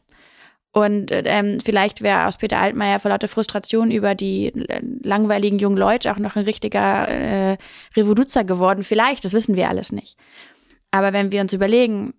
Und 0.74 1.10
ähm, 1.12 1.60
vielleicht 1.62 2.00
wäre 2.00 2.26
aus 2.26 2.38
Peter 2.38 2.58
Altmaier 2.58 2.98
vor 2.98 3.10
lauter 3.10 3.28
Frustration 3.28 3.90
über 3.90 4.14
die 4.14 4.46
äh, 4.46 4.80
langweiligen 5.02 5.58
jungen 5.58 5.76
Leute 5.76 6.10
auch 6.10 6.18
noch 6.18 6.34
ein 6.34 6.44
richtiger 6.44 7.08
äh, 7.08 7.58
Revoluzer 7.94 8.44
geworden. 8.44 8.82
Vielleicht, 8.82 9.24
das 9.26 9.34
wissen 9.34 9.54
wir 9.54 9.68
alles 9.68 9.92
nicht. 9.92 10.16
Aber 10.90 11.12
wenn 11.12 11.30
wir 11.30 11.42
uns 11.42 11.52
überlegen, 11.52 12.14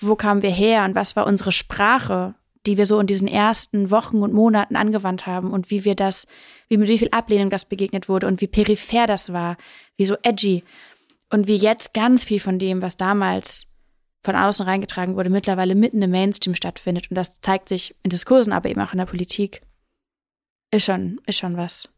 wo 0.00 0.16
kamen 0.16 0.42
wir 0.42 0.50
her 0.50 0.84
und 0.84 0.96
was 0.96 1.14
war 1.14 1.28
unsere 1.28 1.52
Sprache, 1.52 2.34
die 2.66 2.78
wir 2.78 2.86
so 2.86 2.98
in 3.00 3.06
diesen 3.06 3.28
ersten 3.28 3.90
Wochen 3.90 4.22
und 4.22 4.32
Monaten 4.32 4.76
angewandt 4.76 5.26
haben 5.26 5.50
und 5.50 5.70
wie 5.70 5.84
wir 5.84 5.94
das, 5.94 6.26
wie 6.68 6.76
mit 6.76 6.88
wie 6.88 6.98
viel 6.98 7.10
Ablehnung 7.10 7.50
das 7.50 7.64
begegnet 7.64 8.08
wurde 8.08 8.26
und 8.26 8.40
wie 8.40 8.46
peripher 8.46 9.06
das 9.06 9.32
war, 9.32 9.56
wie 9.96 10.06
so 10.06 10.16
edgy 10.22 10.62
und 11.30 11.46
wie 11.48 11.56
jetzt 11.56 11.94
ganz 11.94 12.24
viel 12.24 12.40
von 12.40 12.58
dem, 12.58 12.82
was 12.82 12.96
damals 12.96 13.66
von 14.24 14.36
außen 14.36 14.64
reingetragen 14.64 15.16
wurde, 15.16 15.30
mittlerweile 15.30 15.74
mitten 15.74 16.00
im 16.02 16.10
Mainstream 16.10 16.54
stattfindet 16.54 17.10
und 17.10 17.16
das 17.16 17.40
zeigt 17.40 17.68
sich 17.68 17.96
in 18.04 18.10
Diskursen, 18.10 18.52
aber 18.52 18.68
eben 18.68 18.80
auch 18.80 18.92
in 18.92 18.98
der 18.98 19.06
Politik, 19.06 19.62
ist 20.70 20.84
schon, 20.84 21.20
ist 21.26 21.38
schon 21.38 21.56
was. 21.56 21.88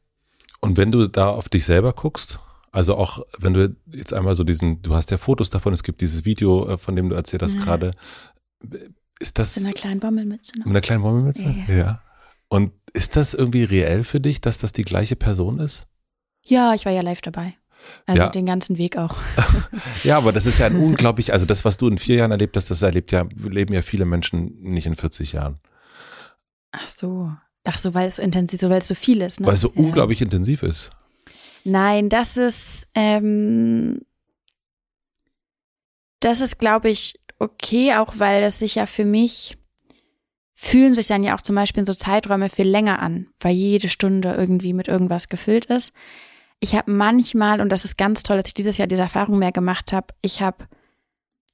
Und 0.61 0.79
wenn 0.79 0.91
du 0.91 1.07
da 1.09 1.29
auf 1.29 1.49
dich 1.51 1.67
selber 1.67 1.93
guckst, 1.93 2.41
also 2.73 2.97
auch 2.97 3.25
wenn 3.39 3.55
du 3.55 3.77
jetzt 3.93 4.13
einmal 4.15 4.35
so 4.35 4.43
diesen, 4.43 4.83
du 4.83 4.95
hast 4.95 5.11
ja 5.11 5.19
Fotos 5.19 5.51
davon, 5.51 5.73
es 5.73 5.83
gibt 5.83 6.01
dieses 6.01 6.25
Video, 6.25 6.67
äh, 6.69 6.79
von 6.79 6.97
dem 6.97 7.11
du 7.11 7.15
erzählt 7.15 7.43
hast 7.43 7.55
ja. 7.55 7.61
gerade, 7.61 7.91
ist 9.21 9.39
das. 9.39 9.57
Mit 9.57 9.67
einer 9.67 9.75
kleinen 9.75 10.01
Bommelmütze. 10.01 10.53
Ne? 10.59 10.65
Mit 10.65 10.69
einer 10.69 10.81
kleinen 10.81 11.03
Bommelmütze? 11.03 11.55
Ja. 11.69 11.75
ja. 11.75 12.03
Und 12.49 12.73
ist 12.93 13.17
das 13.17 13.35
irgendwie 13.35 13.65
reell 13.65 14.05
für 14.05 14.21
dich, 14.21 14.41
dass 14.41 14.59
das 14.59 14.73
die 14.73 14.85
gleiche 14.85 15.17
Person 15.17 15.59
ist? 15.59 15.87
Ja, 16.47 16.75
ich 16.75 16.85
war 16.85 16.93
ja 16.93 17.01
live 17.01 17.23
dabei. 17.23 17.55
Also 18.07 18.25
ja. 18.25 18.31
den 18.31 18.47
ganzen 18.47 18.79
Weg 18.79 18.97
auch. 18.97 19.17
ja, 20.05 20.17
aber 20.17 20.33
das 20.33 20.47
ist 20.47 20.59
ja 20.59 20.67
ein 20.67 20.77
unglaublich, 20.77 21.33
also 21.33 21.47
das, 21.47 21.65
was 21.65 21.77
du 21.77 21.89
in 21.89 21.99
vier 21.99 22.17
Jahren 22.17 22.31
erlebt 22.31 22.57
hast, 22.57 22.71
das 22.71 22.83
erlebt 22.83 23.13
ja, 23.13 23.27
leben 23.37 23.75
ja 23.75 23.83
viele 23.83 24.05
Menschen 24.05 24.55
nicht 24.61 24.87
in 24.87 24.95
40 24.97 25.33
Jahren. 25.33 25.57
Ach 26.73 26.89
so. 26.89 27.33
Ach 27.65 27.79
so, 27.79 27.95
weil 27.95 28.07
es 28.07 28.17
so 28.17 28.23
intensiv, 28.23 28.61
so 28.61 28.69
weil 28.69 28.81
es 28.81 28.89
so 28.89 28.95
viel 28.95 29.23
ist, 29.23 29.41
ne? 29.41 29.47
Weil 29.47 29.55
es 29.55 29.63
so 29.63 29.73
ja. 29.75 29.83
unglaublich 29.83 30.21
intensiv 30.21 30.63
ist. 30.63 30.91
Nein, 31.65 32.11
das 32.11 32.37
ist, 32.37 32.89
ähm, 32.95 34.03
das 36.25 36.41
ist, 36.41 36.59
glaube 36.59 36.89
ich, 36.89 37.21
okay, 37.39 37.95
auch 37.95 38.15
weil 38.19 38.41
das 38.41 38.59
sich 38.59 38.77
ja 38.77 38.87
für 38.87 39.05
mich 39.05 39.59
fühlen 40.55 40.95
sich 40.95 41.09
dann 41.09 41.23
ja 41.23 41.37
auch 41.37 41.43
zum 41.43 41.57
Beispiel 41.57 41.81
in 41.81 41.87
so 41.87 41.93
Zeiträume 41.93 42.49
viel 42.49 42.69
länger 42.69 43.03
an, 43.03 43.27
weil 43.41 43.53
jede 43.53 43.89
Stunde 43.89 44.35
irgendwie 44.35 44.73
mit 44.73 44.89
irgendwas 44.89 45.29
gefüllt 45.29 45.67
ist. 45.67 45.93
Ich 46.61 46.75
habe 46.75 46.91
manchmal, 46.91 47.61
und 47.61 47.71
das 47.71 47.85
ist 47.85 47.99
ganz 47.99 48.23
toll, 48.23 48.39
dass 48.39 48.47
ich 48.47 48.55
dieses 48.55 48.79
Jahr 48.79 48.87
diese 48.87 49.03
Erfahrung 49.03 49.39
mehr 49.39 49.53
gemacht 49.53 49.93
habe, 49.93 50.07
ich 50.23 50.41
habe 50.41 50.67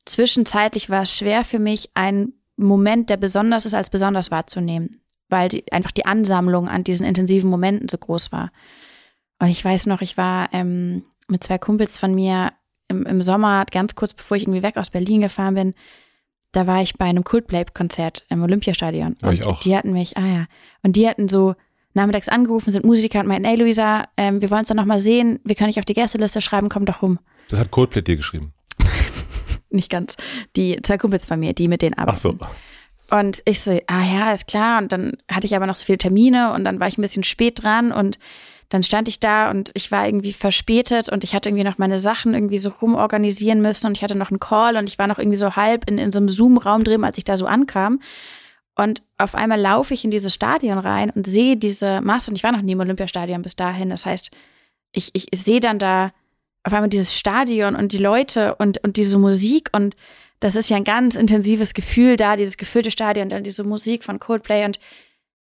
zwischenzeitlich 0.04 0.90
war 0.90 1.02
es 1.02 1.16
schwer 1.16 1.42
für 1.42 1.58
mich, 1.58 1.90
einen 1.94 2.34
Moment, 2.56 3.10
der 3.10 3.16
besonders 3.16 3.64
ist, 3.64 3.74
als 3.74 3.90
besonders 3.90 4.30
wahrzunehmen, 4.30 4.90
weil 5.28 5.48
die, 5.48 5.72
einfach 5.72 5.90
die 5.90 6.06
Ansammlung 6.06 6.68
an 6.68 6.84
diesen 6.84 7.06
intensiven 7.06 7.50
Momenten 7.50 7.88
so 7.88 7.98
groß 7.98 8.30
war. 8.30 8.52
Und 9.40 9.48
ich 9.48 9.64
weiß 9.64 9.86
noch, 9.86 10.02
ich 10.02 10.16
war 10.16 10.50
ähm, 10.52 11.04
mit 11.26 11.42
zwei 11.42 11.58
Kumpels 11.58 11.98
von 11.98 12.14
mir 12.14 12.52
im, 12.90 13.06
im 13.06 13.22
Sommer, 13.22 13.64
ganz 13.70 13.94
kurz 13.94 14.12
bevor 14.12 14.36
ich 14.36 14.42
irgendwie 14.42 14.62
weg 14.62 14.76
aus 14.76 14.90
Berlin 14.90 15.22
gefahren 15.22 15.54
bin, 15.54 15.74
da 16.52 16.66
war 16.66 16.82
ich 16.82 16.94
bei 16.94 17.06
einem 17.06 17.24
Coldplay-Konzert 17.24 18.26
im 18.28 18.42
Olympiastadion. 18.42 19.16
Ja, 19.22 19.30
ich 19.30 19.46
auch. 19.46 19.60
Die 19.60 19.76
hatten 19.76 19.92
mich, 19.92 20.16
ah 20.16 20.26
ja, 20.26 20.46
und 20.82 20.96
die 20.96 21.08
hatten 21.08 21.28
so 21.28 21.54
nachmittags 21.94 22.28
angerufen, 22.28 22.72
sind 22.72 22.84
Musiker 22.84 23.20
und 23.20 23.26
meinten, 23.26 23.46
ey 23.46 23.56
Luisa, 23.56 24.04
ähm, 24.16 24.40
wir 24.40 24.50
wollen 24.50 24.60
uns 24.60 24.68
dann 24.68 24.76
nochmal 24.76 25.00
sehen, 25.00 25.40
wir 25.44 25.54
können 25.54 25.68
dich 25.68 25.78
auf 25.78 25.84
die 25.84 25.94
Gästeliste 25.94 26.40
schreiben, 26.40 26.68
komm 26.68 26.84
doch 26.84 27.02
rum. 27.02 27.18
Das 27.48 27.58
hat 27.58 27.70
Coldplay 27.70 28.02
dir 28.02 28.16
geschrieben? 28.16 28.52
Nicht 29.70 29.90
ganz. 29.90 30.16
Die 30.56 30.80
zwei 30.82 30.98
Kumpels 30.98 31.24
von 31.24 31.38
mir, 31.38 31.52
die 31.52 31.68
mit 31.68 31.82
denen 31.82 31.94
arbeiten. 31.94 32.16
Ach 32.16 32.20
so. 32.20 33.16
Und 33.16 33.42
ich 33.44 33.60
so, 33.60 33.72
ah 33.88 34.04
ja, 34.04 34.32
ist 34.32 34.46
klar. 34.46 34.80
Und 34.80 34.92
dann 34.92 35.16
hatte 35.30 35.46
ich 35.46 35.56
aber 35.56 35.66
noch 35.66 35.74
so 35.74 35.84
viele 35.84 35.98
Termine 35.98 36.52
und 36.52 36.64
dann 36.64 36.78
war 36.78 36.86
ich 36.86 36.96
ein 36.96 37.02
bisschen 37.02 37.24
spät 37.24 37.62
dran 37.62 37.90
und 37.92 38.18
dann 38.70 38.84
stand 38.84 39.08
ich 39.08 39.18
da 39.18 39.50
und 39.50 39.72
ich 39.74 39.90
war 39.90 40.06
irgendwie 40.06 40.32
verspätet 40.32 41.10
und 41.10 41.24
ich 41.24 41.34
hatte 41.34 41.48
irgendwie 41.48 41.64
noch 41.64 41.78
meine 41.78 41.98
Sachen 41.98 42.34
irgendwie 42.34 42.58
so 42.58 42.70
rumorganisieren 42.70 43.60
müssen 43.60 43.88
und 43.88 43.96
ich 43.96 44.04
hatte 44.04 44.16
noch 44.16 44.30
einen 44.30 44.38
Call 44.40 44.76
und 44.76 44.88
ich 44.88 44.98
war 44.98 45.08
noch 45.08 45.18
irgendwie 45.18 45.36
so 45.36 45.56
halb 45.56 45.90
in, 45.90 45.98
in 45.98 46.12
so 46.12 46.20
einem 46.20 46.28
Zoom-Raum 46.28 46.84
drin, 46.84 47.04
als 47.04 47.18
ich 47.18 47.24
da 47.24 47.36
so 47.36 47.46
ankam. 47.46 48.00
Und 48.76 49.02
auf 49.18 49.34
einmal 49.34 49.60
laufe 49.60 49.92
ich 49.92 50.04
in 50.04 50.12
dieses 50.12 50.32
Stadion 50.32 50.78
rein 50.78 51.10
und 51.10 51.26
sehe 51.26 51.56
diese 51.56 52.00
Masse 52.00 52.30
und 52.30 52.36
ich 52.36 52.44
war 52.44 52.52
noch 52.52 52.62
nie 52.62 52.72
im 52.72 52.80
Olympiastadion 52.80 53.42
bis 53.42 53.56
dahin. 53.56 53.90
Das 53.90 54.06
heißt, 54.06 54.30
ich, 54.92 55.10
ich 55.14 55.28
sehe 55.34 55.60
dann 55.60 55.80
da 55.80 56.12
auf 56.62 56.72
einmal 56.72 56.88
dieses 56.88 57.18
Stadion 57.18 57.74
und 57.74 57.92
die 57.92 57.98
Leute 57.98 58.54
und, 58.54 58.78
und 58.84 58.96
diese 58.96 59.18
Musik 59.18 59.68
und 59.72 59.96
das 60.38 60.54
ist 60.54 60.70
ja 60.70 60.76
ein 60.76 60.84
ganz 60.84 61.16
intensives 61.16 61.74
Gefühl 61.74 62.16
da, 62.16 62.36
dieses 62.36 62.56
gefüllte 62.56 62.92
Stadion, 62.92 63.28
dann 63.28 63.42
diese 63.42 63.64
Musik 63.64 64.04
von 64.04 64.20
Coldplay 64.20 64.64
und 64.64 64.78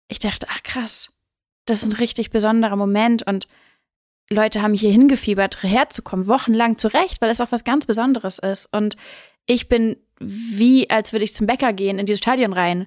ich 0.09 0.19
dachte, 0.19 0.49
ach 0.51 0.63
krass, 0.65 1.11
das 1.65 1.83
ist 1.83 1.95
ein 1.95 1.99
richtig 1.99 2.31
besonderer 2.31 2.77
Moment 2.77 3.27
und 3.27 3.47
Leute 4.31 4.63
haben 4.63 4.75
hier 4.75 4.91
hingefiebert, 4.91 5.63
herzukommen, 5.63 6.27
wochenlang 6.27 6.79
zurecht, 6.79 7.21
weil 7.21 7.31
es 7.31 7.41
auch 7.41 7.53
was 7.53 7.65
ganz 7.65 7.87
Besonderes 7.87 8.39
ist. 8.39 8.69
Und 8.73 8.97
ich 9.47 9.69
bin 9.69 9.97
wie, 10.19 10.89
als 10.91 11.13
würde 11.13 11.25
ich 11.25 11.35
zum 11.35 11.47
Bäcker 11.47 11.73
gehen, 11.73 11.99
in 11.99 12.07
dieses 12.07 12.21
Stadion 12.21 12.53
rein. 12.53 12.87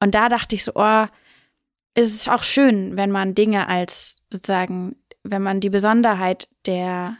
Und 0.00 0.14
da 0.14 0.28
dachte 0.28 0.54
ich 0.54 0.64
so, 0.64 0.72
oh, 0.74 1.06
es 1.94 2.12
ist 2.14 2.28
auch 2.28 2.42
schön, 2.42 2.96
wenn 2.96 3.10
man 3.10 3.34
Dinge 3.34 3.68
als 3.68 4.22
sozusagen, 4.30 4.96
wenn 5.22 5.42
man 5.42 5.60
die 5.60 5.70
Besonderheit 5.70 6.48
der, 6.66 7.16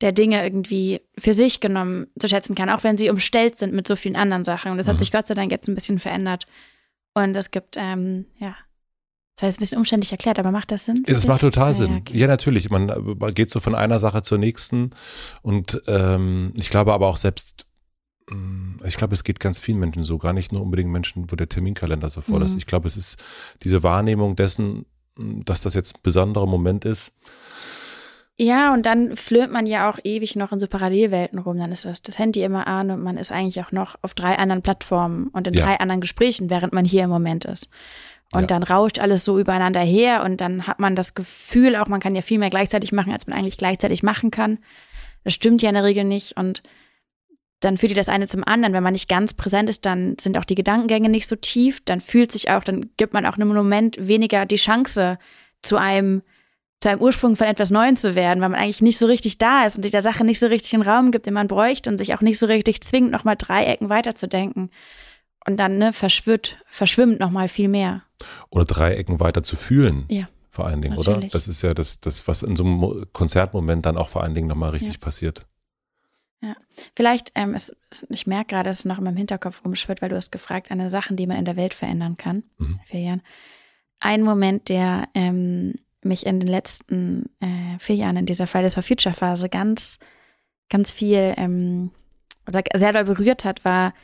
der 0.00 0.12
Dinge 0.12 0.42
irgendwie 0.42 1.00
für 1.18 1.34
sich 1.34 1.60
genommen 1.60 2.08
zu 2.18 2.28
schätzen 2.28 2.54
kann, 2.54 2.70
auch 2.70 2.82
wenn 2.84 2.98
sie 2.98 3.10
umstellt 3.10 3.56
sind 3.56 3.72
mit 3.72 3.86
so 3.86 3.96
vielen 3.96 4.16
anderen 4.16 4.44
Sachen. 4.44 4.72
Und 4.72 4.78
das 4.78 4.86
mhm. 4.86 4.92
hat 4.92 4.98
sich 4.98 5.12
Gott 5.12 5.26
sei 5.26 5.34
Dank 5.34 5.52
jetzt 5.52 5.68
ein 5.68 5.74
bisschen 5.74 5.98
verändert. 5.98 6.46
Und 7.14 7.36
es 7.36 7.50
gibt, 7.50 7.76
ähm, 7.78 8.26
ja, 8.38 8.56
das 9.42 9.48
heißt, 9.48 9.58
ein 9.58 9.62
bisschen 9.62 9.78
umständlich 9.78 10.12
erklärt, 10.12 10.38
aber 10.38 10.52
macht 10.52 10.70
das 10.70 10.84
Sinn? 10.84 11.02
Das 11.06 11.26
macht 11.26 11.40
total 11.40 11.74
Sinn. 11.74 11.90
Ja, 11.90 11.98
okay. 11.98 12.16
ja, 12.16 12.26
natürlich. 12.28 12.70
Man, 12.70 12.86
man, 13.18 13.34
geht 13.34 13.50
so 13.50 13.58
von 13.58 13.74
einer 13.74 13.98
Sache 13.98 14.22
zur 14.22 14.38
nächsten. 14.38 14.90
Und 15.42 15.82
ähm, 15.88 16.52
ich 16.56 16.70
glaube 16.70 16.92
aber 16.92 17.08
auch 17.08 17.16
selbst, 17.16 17.66
mm, 18.30 18.84
ich 18.84 18.96
glaube, 18.96 19.14
es 19.14 19.24
geht 19.24 19.40
ganz 19.40 19.58
vielen 19.58 19.80
Menschen 19.80 20.04
so, 20.04 20.18
gar 20.18 20.32
nicht 20.32 20.52
nur 20.52 20.62
unbedingt 20.62 20.90
Menschen, 20.90 21.26
wo 21.28 21.34
der 21.34 21.48
Terminkalender 21.48 22.08
so 22.08 22.20
voll 22.20 22.38
mhm. 22.38 22.46
ist. 22.46 22.56
Ich 22.56 22.66
glaube, 22.66 22.86
es 22.86 22.96
ist 22.96 23.22
diese 23.64 23.82
Wahrnehmung 23.82 24.36
dessen, 24.36 24.86
dass 25.16 25.60
das 25.60 25.74
jetzt 25.74 25.96
ein 25.96 26.00
besonderer 26.04 26.46
Moment 26.46 26.84
ist. 26.84 27.12
Ja, 28.38 28.72
und 28.72 28.86
dann 28.86 29.14
flirrt 29.16 29.52
man 29.52 29.66
ja 29.66 29.90
auch 29.90 29.98
ewig 30.04 30.36
noch 30.36 30.52
in 30.52 30.60
so 30.60 30.66
Parallelwelten 30.66 31.38
rum. 31.38 31.58
Dann 31.58 31.70
ist 31.70 31.84
das, 31.84 32.00
das 32.00 32.18
Handy 32.18 32.42
immer 32.42 32.66
an 32.66 32.90
und 32.90 33.02
man 33.02 33.16
ist 33.16 33.30
eigentlich 33.30 33.60
auch 33.60 33.72
noch 33.72 33.96
auf 34.02 34.14
drei 34.14 34.38
anderen 34.38 34.62
Plattformen 34.62 35.28
und 35.28 35.48
in 35.48 35.54
ja. 35.54 35.64
drei 35.64 35.80
anderen 35.80 36.00
Gesprächen, 36.00 36.48
während 36.48 36.72
man 36.72 36.84
hier 36.84 37.04
im 37.04 37.10
Moment 37.10 37.44
ist. 37.44 37.68
Und 38.34 38.42
ja. 38.42 38.46
dann 38.46 38.62
rauscht 38.62 38.98
alles 38.98 39.24
so 39.24 39.38
übereinander 39.38 39.80
her 39.80 40.22
und 40.24 40.40
dann 40.40 40.66
hat 40.66 40.78
man 40.78 40.96
das 40.96 41.14
Gefühl, 41.14 41.76
auch 41.76 41.88
man 41.88 42.00
kann 42.00 42.16
ja 42.16 42.22
viel 42.22 42.38
mehr 42.38 42.50
gleichzeitig 42.50 42.92
machen, 42.92 43.12
als 43.12 43.26
man 43.26 43.38
eigentlich 43.38 43.58
gleichzeitig 43.58 44.02
machen 44.02 44.30
kann. 44.30 44.58
Das 45.24 45.34
stimmt 45.34 45.60
ja 45.62 45.68
in 45.68 45.74
der 45.74 45.84
Regel 45.84 46.04
nicht 46.04 46.36
und 46.36 46.62
dann 47.60 47.76
führt 47.76 47.92
dir 47.92 47.96
das 47.96 48.08
eine 48.08 48.26
zum 48.26 48.42
anderen. 48.44 48.72
Wenn 48.72 48.82
man 48.82 48.92
nicht 48.92 49.08
ganz 49.08 49.34
präsent 49.34 49.68
ist, 49.68 49.84
dann 49.86 50.16
sind 50.18 50.36
auch 50.36 50.44
die 50.44 50.54
Gedankengänge 50.54 51.08
nicht 51.08 51.28
so 51.28 51.36
tief. 51.36 51.80
Dann 51.84 52.00
fühlt 52.00 52.32
sich 52.32 52.50
auch, 52.50 52.64
dann 52.64 52.90
gibt 52.96 53.12
man 53.14 53.24
auch 53.24 53.36
in 53.36 53.42
einem 53.42 53.54
Moment 53.54 53.96
weniger 54.00 54.46
die 54.46 54.56
Chance, 54.56 55.18
zu 55.62 55.76
einem, 55.76 56.22
zu 56.80 56.88
einem 56.88 57.00
Ursprung 57.00 57.36
von 57.36 57.46
etwas 57.46 57.70
Neuem 57.70 57.94
zu 57.94 58.16
werden, 58.16 58.40
weil 58.40 58.48
man 58.48 58.60
eigentlich 58.60 58.82
nicht 58.82 58.98
so 58.98 59.06
richtig 59.06 59.38
da 59.38 59.64
ist 59.64 59.76
und 59.76 59.82
sich 59.82 59.92
der 59.92 60.02
Sache 60.02 60.24
nicht 60.24 60.40
so 60.40 60.46
richtig 60.46 60.70
den 60.72 60.82
Raum 60.82 61.12
gibt, 61.12 61.26
den 61.26 61.34
man 61.34 61.46
bräuchte 61.46 61.88
und 61.88 61.98
sich 61.98 62.14
auch 62.14 62.20
nicht 62.20 62.38
so 62.38 62.46
richtig 62.46 62.80
zwingt, 62.80 63.12
nochmal 63.12 63.36
drei 63.36 63.64
Ecken 63.64 63.88
weiterzudenken. 63.88 64.70
Und 65.46 65.58
dann 65.58 65.78
ne, 65.78 65.92
verschwimmt, 65.92 66.58
verschwimmt 66.68 67.20
nochmal 67.20 67.48
viel 67.48 67.68
mehr. 67.68 68.02
Oder 68.50 68.64
drei 68.64 68.94
Ecken 68.94 69.20
weiter 69.20 69.42
zu 69.42 69.56
fühlen. 69.56 70.04
Ja. 70.08 70.28
Vor 70.50 70.66
allen 70.66 70.82
Dingen, 70.82 70.96
natürlich. 70.96 71.18
oder? 71.18 71.28
Das 71.28 71.48
ist 71.48 71.62
ja 71.62 71.72
das, 71.72 72.00
das, 72.00 72.28
was 72.28 72.42
in 72.42 72.56
so 72.56 72.64
einem 72.64 73.06
Konzertmoment 73.12 73.86
dann 73.86 73.96
auch 73.96 74.08
vor 74.08 74.22
allen 74.22 74.34
Dingen 74.34 74.48
nochmal 74.48 74.70
richtig 74.70 74.94
ja. 74.94 75.00
passiert. 75.00 75.46
Ja, 76.42 76.56
vielleicht, 76.96 77.32
ähm, 77.36 77.54
es, 77.54 77.74
ich 78.08 78.26
merke 78.26 78.48
gerade, 78.48 78.68
dass 78.68 78.80
es 78.80 78.84
noch 78.84 78.98
in 78.98 79.04
meinem 79.04 79.16
Hinterkopf 79.16 79.64
rumschwirrt, 79.64 80.02
weil 80.02 80.08
du 80.08 80.16
hast 80.16 80.32
gefragt, 80.32 80.70
eine 80.70 80.90
Sachen, 80.90 81.16
die 81.16 81.26
man 81.26 81.38
in 81.38 81.44
der 81.44 81.56
Welt 81.56 81.72
verändern 81.72 82.16
kann. 82.16 82.42
Mhm. 82.58 82.80
Vier 82.84 83.00
Jahren. 83.00 83.22
Ein 84.00 84.22
Moment, 84.22 84.68
der 84.68 85.08
ähm, 85.14 85.74
mich 86.02 86.26
in 86.26 86.40
den 86.40 86.48
letzten 86.48 87.30
äh, 87.40 87.78
vier 87.78 87.96
Jahren 87.96 88.16
in 88.16 88.26
dieser 88.26 88.46
Fridays 88.46 88.74
for 88.74 88.82
Future 88.82 89.14
Phase 89.14 89.48
ganz, 89.48 90.00
ganz 90.68 90.90
viel 90.90 91.32
ähm, 91.36 91.92
oder 92.48 92.62
sehr 92.74 92.92
doll 92.92 93.04
berührt 93.04 93.44
hat, 93.44 93.64
war 93.64 93.94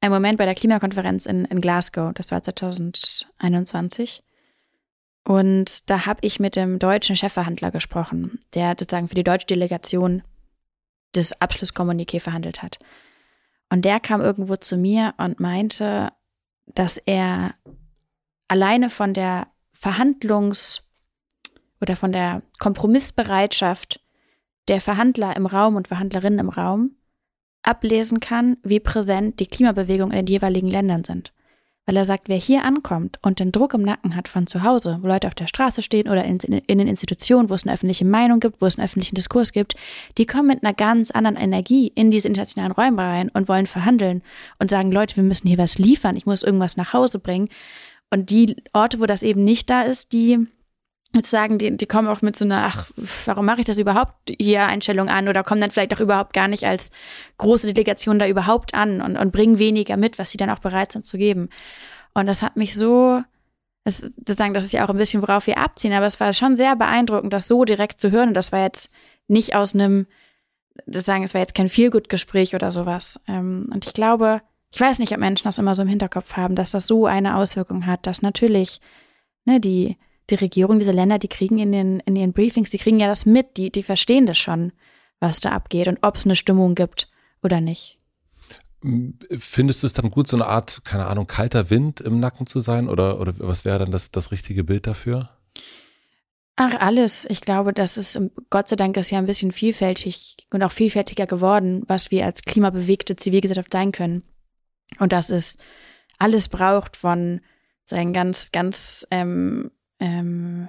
ein 0.00 0.10
Moment 0.10 0.38
bei 0.38 0.46
der 0.46 0.54
Klimakonferenz 0.54 1.26
in, 1.26 1.44
in 1.44 1.60
Glasgow. 1.60 2.12
Das 2.14 2.30
war 2.30 2.42
2021. 2.42 4.22
Und 5.24 5.90
da 5.90 6.06
habe 6.06 6.20
ich 6.22 6.40
mit 6.40 6.56
dem 6.56 6.78
deutschen 6.78 7.16
Chefverhandler 7.16 7.70
gesprochen, 7.70 8.40
der 8.54 8.70
sozusagen 8.78 9.08
für 9.08 9.14
die 9.14 9.24
deutsche 9.24 9.46
Delegation 9.46 10.22
das 11.12 11.38
Abschlusskommuniqué 11.40 12.20
verhandelt 12.20 12.62
hat. 12.62 12.78
Und 13.68 13.84
der 13.84 14.00
kam 14.00 14.20
irgendwo 14.20 14.56
zu 14.56 14.76
mir 14.76 15.14
und 15.18 15.38
meinte, 15.38 16.10
dass 16.66 16.98
er 16.98 17.54
alleine 18.48 18.90
von 18.90 19.14
der 19.14 19.48
Verhandlungs- 19.72 20.82
oder 21.80 21.96
von 21.96 22.12
der 22.12 22.42
Kompromissbereitschaft 22.58 24.00
der 24.68 24.80
Verhandler 24.80 25.36
im 25.36 25.46
Raum 25.46 25.76
und 25.76 25.88
Verhandlerinnen 25.88 26.38
im 26.38 26.48
Raum 26.48 26.96
ablesen 27.62 28.20
kann, 28.20 28.56
wie 28.62 28.80
präsent 28.80 29.40
die 29.40 29.46
Klimabewegung 29.46 30.10
in 30.10 30.18
den 30.18 30.26
jeweiligen 30.26 30.68
Ländern 30.68 31.04
sind. 31.04 31.32
Weil 31.86 31.96
er 31.96 32.04
sagt, 32.04 32.28
wer 32.28 32.36
hier 32.36 32.64
ankommt 32.64 33.18
und 33.22 33.40
den 33.40 33.52
Druck 33.52 33.74
im 33.74 33.82
Nacken 33.82 34.14
hat 34.14 34.28
von 34.28 34.46
zu 34.46 34.62
Hause, 34.62 34.98
wo 35.00 35.08
Leute 35.08 35.26
auf 35.26 35.34
der 35.34 35.48
Straße 35.48 35.82
stehen 35.82 36.08
oder 36.08 36.24
in, 36.24 36.38
in 36.38 36.78
den 36.78 36.86
Institutionen, 36.86 37.50
wo 37.50 37.54
es 37.54 37.64
eine 37.64 37.72
öffentliche 37.72 38.04
Meinung 38.04 38.38
gibt, 38.38 38.60
wo 38.60 38.66
es 38.66 38.78
einen 38.78 38.84
öffentlichen 38.84 39.14
Diskurs 39.14 39.52
gibt, 39.52 39.74
die 40.16 40.26
kommen 40.26 40.46
mit 40.46 40.62
einer 40.62 40.74
ganz 40.74 41.10
anderen 41.10 41.36
Energie 41.36 41.90
in 41.94 42.10
diese 42.10 42.28
internationalen 42.28 42.72
Räume 42.72 43.02
rein 43.02 43.28
und 43.30 43.48
wollen 43.48 43.66
verhandeln 43.66 44.22
und 44.58 44.70
sagen, 44.70 44.92
Leute, 44.92 45.16
wir 45.16 45.24
müssen 45.24 45.48
hier 45.48 45.58
was 45.58 45.78
liefern, 45.78 46.16
ich 46.16 46.26
muss 46.26 46.42
irgendwas 46.42 46.76
nach 46.76 46.92
Hause 46.92 47.18
bringen. 47.18 47.48
Und 48.10 48.30
die 48.30 48.56
Orte, 48.72 49.00
wo 49.00 49.06
das 49.06 49.22
eben 49.22 49.42
nicht 49.44 49.70
da 49.70 49.82
ist, 49.82 50.12
die 50.12 50.46
jetzt 51.14 51.30
sagen, 51.30 51.58
die, 51.58 51.76
die 51.76 51.86
kommen 51.86 52.08
auch 52.08 52.22
mit 52.22 52.36
so 52.36 52.44
einer, 52.44 52.66
ach, 52.66 52.90
warum 53.24 53.46
mache 53.46 53.60
ich 53.60 53.66
das 53.66 53.78
überhaupt 53.78 54.14
hier 54.40 54.66
Einstellung 54.66 55.08
an 55.08 55.28
oder 55.28 55.42
kommen 55.42 55.60
dann 55.60 55.70
vielleicht 55.70 55.94
auch 55.94 56.00
überhaupt 56.00 56.32
gar 56.32 56.48
nicht 56.48 56.64
als 56.64 56.90
große 57.38 57.66
Delegation 57.66 58.18
da 58.18 58.28
überhaupt 58.28 58.74
an 58.74 59.00
und, 59.00 59.16
und 59.16 59.32
bringen 59.32 59.58
weniger 59.58 59.96
mit, 59.96 60.18
was 60.18 60.30
sie 60.30 60.38
dann 60.38 60.50
auch 60.50 60.60
bereit 60.60 60.92
sind 60.92 61.04
zu 61.04 61.18
geben. 61.18 61.48
Und 62.14 62.26
das 62.26 62.42
hat 62.42 62.56
mich 62.56 62.76
so, 62.76 63.22
das, 63.84 63.98
sozusagen, 63.98 64.54
das 64.54 64.64
ist 64.64 64.72
ja 64.72 64.84
auch 64.84 64.90
ein 64.90 64.96
bisschen, 64.96 65.22
worauf 65.22 65.46
wir 65.46 65.58
abziehen, 65.58 65.92
aber 65.92 66.06
es 66.06 66.20
war 66.20 66.32
schon 66.32 66.54
sehr 66.54 66.76
beeindruckend, 66.76 67.32
das 67.32 67.48
so 67.48 67.64
direkt 67.64 68.00
zu 68.00 68.10
hören. 68.10 68.28
Und 68.28 68.34
das 68.34 68.52
war 68.52 68.62
jetzt 68.62 68.90
nicht 69.26 69.54
aus 69.54 69.74
einem, 69.74 70.06
das 70.86 71.04
sagen, 71.04 71.24
es 71.24 71.34
war 71.34 71.40
jetzt 71.40 71.54
kein 71.54 71.68
Feelgood-Gespräch 71.68 72.54
oder 72.54 72.70
sowas. 72.70 73.20
Ähm, 73.26 73.68
und 73.72 73.84
ich 73.84 73.94
glaube, 73.94 74.42
ich 74.72 74.80
weiß 74.80 75.00
nicht, 75.00 75.12
ob 75.12 75.18
Menschen 75.18 75.44
das 75.44 75.58
immer 75.58 75.74
so 75.74 75.82
im 75.82 75.88
Hinterkopf 75.88 76.36
haben, 76.36 76.54
dass 76.54 76.70
das 76.70 76.86
so 76.86 77.06
eine 77.06 77.36
Auswirkung 77.36 77.86
hat, 77.86 78.06
dass 78.06 78.22
natürlich, 78.22 78.80
ne, 79.44 79.60
die, 79.60 79.96
die 80.30 80.36
Regierung 80.36 80.78
dieser 80.78 80.92
Länder, 80.92 81.18
die 81.18 81.28
kriegen 81.28 81.58
in 81.58 81.72
den, 81.72 82.00
in 82.00 82.16
ihren 82.16 82.32
Briefings, 82.32 82.70
die 82.70 82.78
kriegen 82.78 83.00
ja 83.00 83.08
das 83.08 83.26
mit, 83.26 83.56
die, 83.56 83.70
die 83.70 83.82
verstehen 83.82 84.26
das 84.26 84.38
schon, 84.38 84.72
was 85.18 85.40
da 85.40 85.50
abgeht 85.50 85.88
und 85.88 85.98
ob 86.02 86.16
es 86.16 86.24
eine 86.24 86.36
Stimmung 86.36 86.74
gibt 86.74 87.08
oder 87.42 87.60
nicht. 87.60 87.98
Findest 89.38 89.82
du 89.82 89.86
es 89.86 89.92
dann 89.92 90.10
gut, 90.10 90.26
so 90.26 90.36
eine 90.36 90.46
Art, 90.46 90.82
keine 90.84 91.06
Ahnung, 91.06 91.26
kalter 91.26 91.68
Wind 91.68 92.00
im 92.00 92.18
Nacken 92.18 92.46
zu 92.46 92.60
sein? 92.60 92.88
Oder, 92.88 93.20
oder 93.20 93.34
was 93.36 93.66
wäre 93.66 93.78
dann 93.78 93.92
das, 93.92 94.10
das 94.10 94.30
richtige 94.30 94.64
Bild 94.64 94.86
dafür? 94.86 95.28
Ach, 96.56 96.74
alles. 96.80 97.26
Ich 97.28 97.42
glaube, 97.42 97.74
das 97.74 97.98
ist, 97.98 98.18
Gott 98.48 98.68
sei 98.68 98.76
Dank 98.76 98.96
ist 98.96 99.10
ja 99.10 99.18
ein 99.18 99.26
bisschen 99.26 99.52
vielfältig 99.52 100.36
und 100.50 100.62
auch 100.62 100.72
vielfältiger 100.72 101.26
geworden, 101.26 101.82
was 101.88 102.10
wir 102.10 102.24
als 102.24 102.42
klimabewegte 102.42 103.16
Zivilgesellschaft 103.16 103.72
sein 103.72 103.92
können. 103.92 104.22
Und 104.98 105.12
das 105.12 105.28
ist 105.28 105.58
alles 106.18 106.48
braucht 106.48 106.96
von 106.96 107.40
seinen 107.84 108.12
ganz, 108.12 108.52
ganz 108.52 109.06
ähm, 109.10 109.70
ähm, 110.00 110.68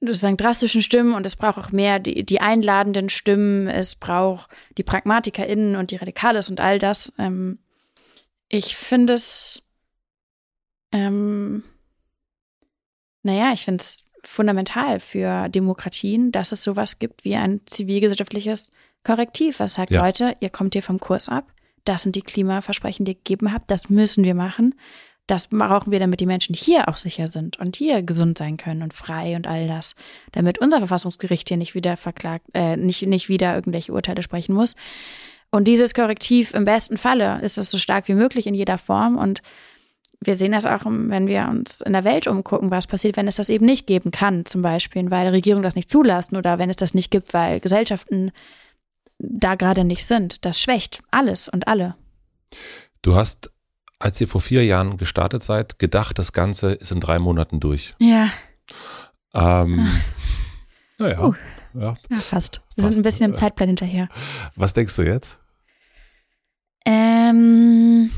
sozusagen 0.00 0.36
drastischen 0.36 0.82
Stimmen 0.82 1.14
und 1.14 1.26
es 1.26 1.36
braucht 1.36 1.58
auch 1.58 1.72
mehr 1.72 1.98
die, 1.98 2.24
die 2.24 2.40
einladenden 2.40 3.08
Stimmen, 3.08 3.66
es 3.66 3.96
braucht 3.96 4.50
die 4.76 4.84
PragmatikerInnen 4.84 5.76
und 5.76 5.90
die 5.90 5.96
Radikales 5.96 6.48
und 6.48 6.60
all 6.60 6.78
das. 6.78 7.12
Ähm, 7.18 7.58
ich 8.48 8.76
finde 8.76 9.14
es, 9.14 9.62
ähm, 10.92 11.64
naja, 13.22 13.52
ich 13.52 13.64
finde 13.64 13.82
es 13.82 14.04
fundamental 14.22 15.00
für 15.00 15.48
Demokratien, 15.48 16.32
dass 16.32 16.52
es 16.52 16.62
sowas 16.62 16.98
gibt 16.98 17.24
wie 17.24 17.36
ein 17.36 17.60
zivilgesellschaftliches 17.66 18.70
Korrektiv, 19.04 19.60
was 19.60 19.74
sagt, 19.74 19.90
ja. 19.90 20.04
Leute, 20.04 20.36
ihr 20.40 20.50
kommt 20.50 20.74
hier 20.74 20.82
vom 20.82 20.98
Kurs 20.98 21.28
ab, 21.28 21.52
das 21.84 22.02
sind 22.02 22.16
die 22.16 22.22
Klimaversprechen, 22.22 23.04
die 23.04 23.12
ihr 23.12 23.16
gegeben 23.16 23.52
habt, 23.52 23.70
das 23.70 23.88
müssen 23.90 24.24
wir 24.24 24.34
machen. 24.34 24.74
Das 25.28 25.48
brauchen 25.48 25.92
wir, 25.92 26.00
damit 26.00 26.20
die 26.20 26.26
Menschen 26.26 26.54
hier 26.54 26.88
auch 26.88 26.96
sicher 26.96 27.28
sind 27.28 27.58
und 27.58 27.76
hier 27.76 28.02
gesund 28.02 28.38
sein 28.38 28.56
können 28.56 28.82
und 28.82 28.94
frei 28.94 29.36
und 29.36 29.46
all 29.46 29.68
das. 29.68 29.94
Damit 30.32 30.58
unser 30.58 30.78
Verfassungsgericht 30.78 31.48
hier 31.48 31.58
nicht 31.58 31.74
wieder 31.74 31.98
verklagt, 31.98 32.46
äh, 32.54 32.78
nicht, 32.78 33.02
nicht 33.02 33.28
wieder 33.28 33.54
irgendwelche 33.54 33.92
Urteile 33.92 34.22
sprechen 34.22 34.54
muss. 34.54 34.74
Und 35.50 35.68
dieses 35.68 35.92
Korrektiv 35.92 36.54
im 36.54 36.64
besten 36.64 36.96
Falle 36.96 37.42
ist 37.42 37.58
es 37.58 37.70
so 37.70 37.76
stark 37.76 38.08
wie 38.08 38.14
möglich 38.14 38.46
in 38.46 38.54
jeder 38.54 38.78
Form. 38.78 39.18
Und 39.18 39.42
wir 40.20 40.34
sehen 40.34 40.52
das 40.52 40.64
auch, 40.64 40.86
wenn 40.86 41.26
wir 41.26 41.46
uns 41.48 41.82
in 41.82 41.92
der 41.92 42.04
Welt 42.04 42.26
umgucken, 42.26 42.70
was 42.70 42.86
passiert, 42.86 43.18
wenn 43.18 43.28
es 43.28 43.36
das 43.36 43.50
eben 43.50 43.66
nicht 43.66 43.86
geben 43.86 44.10
kann, 44.10 44.46
zum 44.46 44.62
Beispiel, 44.62 45.10
weil 45.10 45.28
Regierungen 45.28 45.62
das 45.62 45.76
nicht 45.76 45.90
zulassen 45.90 46.36
oder 46.36 46.58
wenn 46.58 46.70
es 46.70 46.76
das 46.76 46.94
nicht 46.94 47.10
gibt, 47.10 47.34
weil 47.34 47.60
Gesellschaften 47.60 48.32
da 49.18 49.56
gerade 49.56 49.84
nicht 49.84 50.06
sind. 50.06 50.46
Das 50.46 50.58
schwächt 50.58 51.02
alles 51.10 51.50
und 51.50 51.68
alle. 51.68 51.96
Du 53.02 53.14
hast 53.14 53.50
als 53.98 54.20
ihr 54.20 54.28
vor 54.28 54.40
vier 54.40 54.64
Jahren 54.64 54.96
gestartet 54.96 55.42
seid, 55.42 55.78
gedacht, 55.78 56.18
das 56.18 56.32
Ganze 56.32 56.72
ist 56.72 56.92
in 56.92 57.00
drei 57.00 57.18
Monaten 57.18 57.60
durch. 57.60 57.94
Ja. 57.98 58.30
Ähm, 59.34 59.88
naja. 60.98 61.24
Uh, 61.24 61.34
ja. 61.74 61.94
ja, 62.10 62.16
fast. 62.16 62.60
Wir 62.74 62.82
fast. 62.82 62.94
sind 62.94 63.00
ein 63.00 63.02
bisschen 63.02 63.30
im 63.30 63.36
Zeitplan 63.36 63.68
hinterher. 63.68 64.08
Was 64.56 64.72
denkst 64.72 64.94
du 64.96 65.02
jetzt? 65.02 65.40
Ähm, 66.84 68.10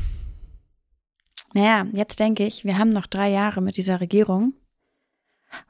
naja, 1.53 1.85
jetzt 1.91 2.19
denke 2.19 2.45
ich, 2.45 2.63
wir 2.63 2.77
haben 2.77 2.89
noch 2.89 3.07
drei 3.07 3.29
Jahre 3.29 3.61
mit 3.61 3.77
dieser 3.77 3.99
Regierung. 3.99 4.53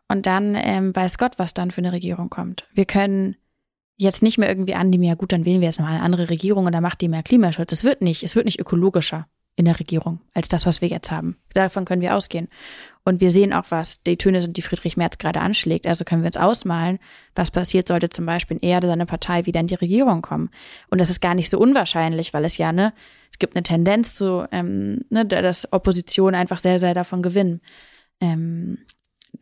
Und 0.07 0.25
dann 0.27 0.55
ähm, 0.55 0.95
weiß 0.95 1.17
Gott, 1.17 1.39
was 1.39 1.55
dann 1.55 1.71
für 1.71 1.81
eine 1.81 1.91
Regierung 1.91 2.29
kommt. 2.29 2.67
Wir 2.73 2.85
können 2.85 3.35
jetzt 3.97 4.21
nicht 4.21 4.37
mehr 4.37 4.49
irgendwie 4.49 4.75
annehmen, 4.75 5.03
ja 5.03 5.15
gut, 5.15 5.31
dann 5.31 5.45
wählen 5.45 5.61
wir 5.61 5.67
jetzt 5.67 5.79
mal 5.79 5.87
eine 5.87 6.01
andere 6.01 6.29
Regierung 6.29 6.65
und 6.65 6.71
dann 6.71 6.83
macht 6.83 7.01
die 7.01 7.07
mehr 7.07 7.23
Klimaschutz. 7.23 7.71
Es 7.71 7.83
wird 7.83 8.01
nicht, 8.01 8.23
es 8.23 8.35
wird 8.35 8.45
nicht 8.45 8.59
ökologischer 8.59 9.27
in 9.55 9.65
der 9.65 9.79
Regierung 9.79 10.21
als 10.33 10.47
das, 10.47 10.65
was 10.65 10.81
wir 10.81 10.87
jetzt 10.87 11.11
haben. 11.11 11.37
Davon 11.53 11.85
können 11.85 12.01
wir 12.01 12.15
ausgehen. 12.15 12.47
Und 13.03 13.19
wir 13.19 13.31
sehen 13.31 13.53
auch, 13.53 13.65
was 13.69 14.03
die 14.03 14.17
Töne 14.17 14.41
sind, 14.41 14.57
die 14.57 14.61
Friedrich 14.61 14.95
Merz 14.95 15.17
gerade 15.17 15.41
anschlägt. 15.41 15.87
Also 15.87 16.05
können 16.05 16.21
wir 16.21 16.27
uns 16.27 16.37
ausmalen, 16.37 16.99
was 17.35 17.51
passiert, 17.51 17.87
sollte 17.87 18.09
zum 18.09 18.25
Beispiel 18.25 18.57
in 18.57 18.69
er 18.69 18.77
oder 18.77 18.87
seine 18.87 19.05
Partei 19.05 19.45
wieder 19.45 19.59
in 19.59 19.67
die 19.67 19.75
Regierung 19.75 20.21
kommen. 20.21 20.49
Und 20.89 21.01
das 21.01 21.09
ist 21.09 21.21
gar 21.21 21.35
nicht 21.35 21.49
so 21.49 21.59
unwahrscheinlich, 21.59 22.33
weil 22.33 22.45
es 22.45 22.57
ja, 22.57 22.71
ne, 22.71 22.93
es 23.31 23.39
gibt 23.39 23.55
eine 23.55 23.63
Tendenz 23.63 24.15
zu, 24.15 24.47
ähm, 24.51 25.05
ne, 25.09 25.25
dass 25.25 25.71
Opposition 25.73 26.35
einfach 26.35 26.59
sehr, 26.59 26.79
sehr 26.79 26.93
davon 26.93 27.21
gewinnen, 27.21 27.61
ähm, 28.19 28.77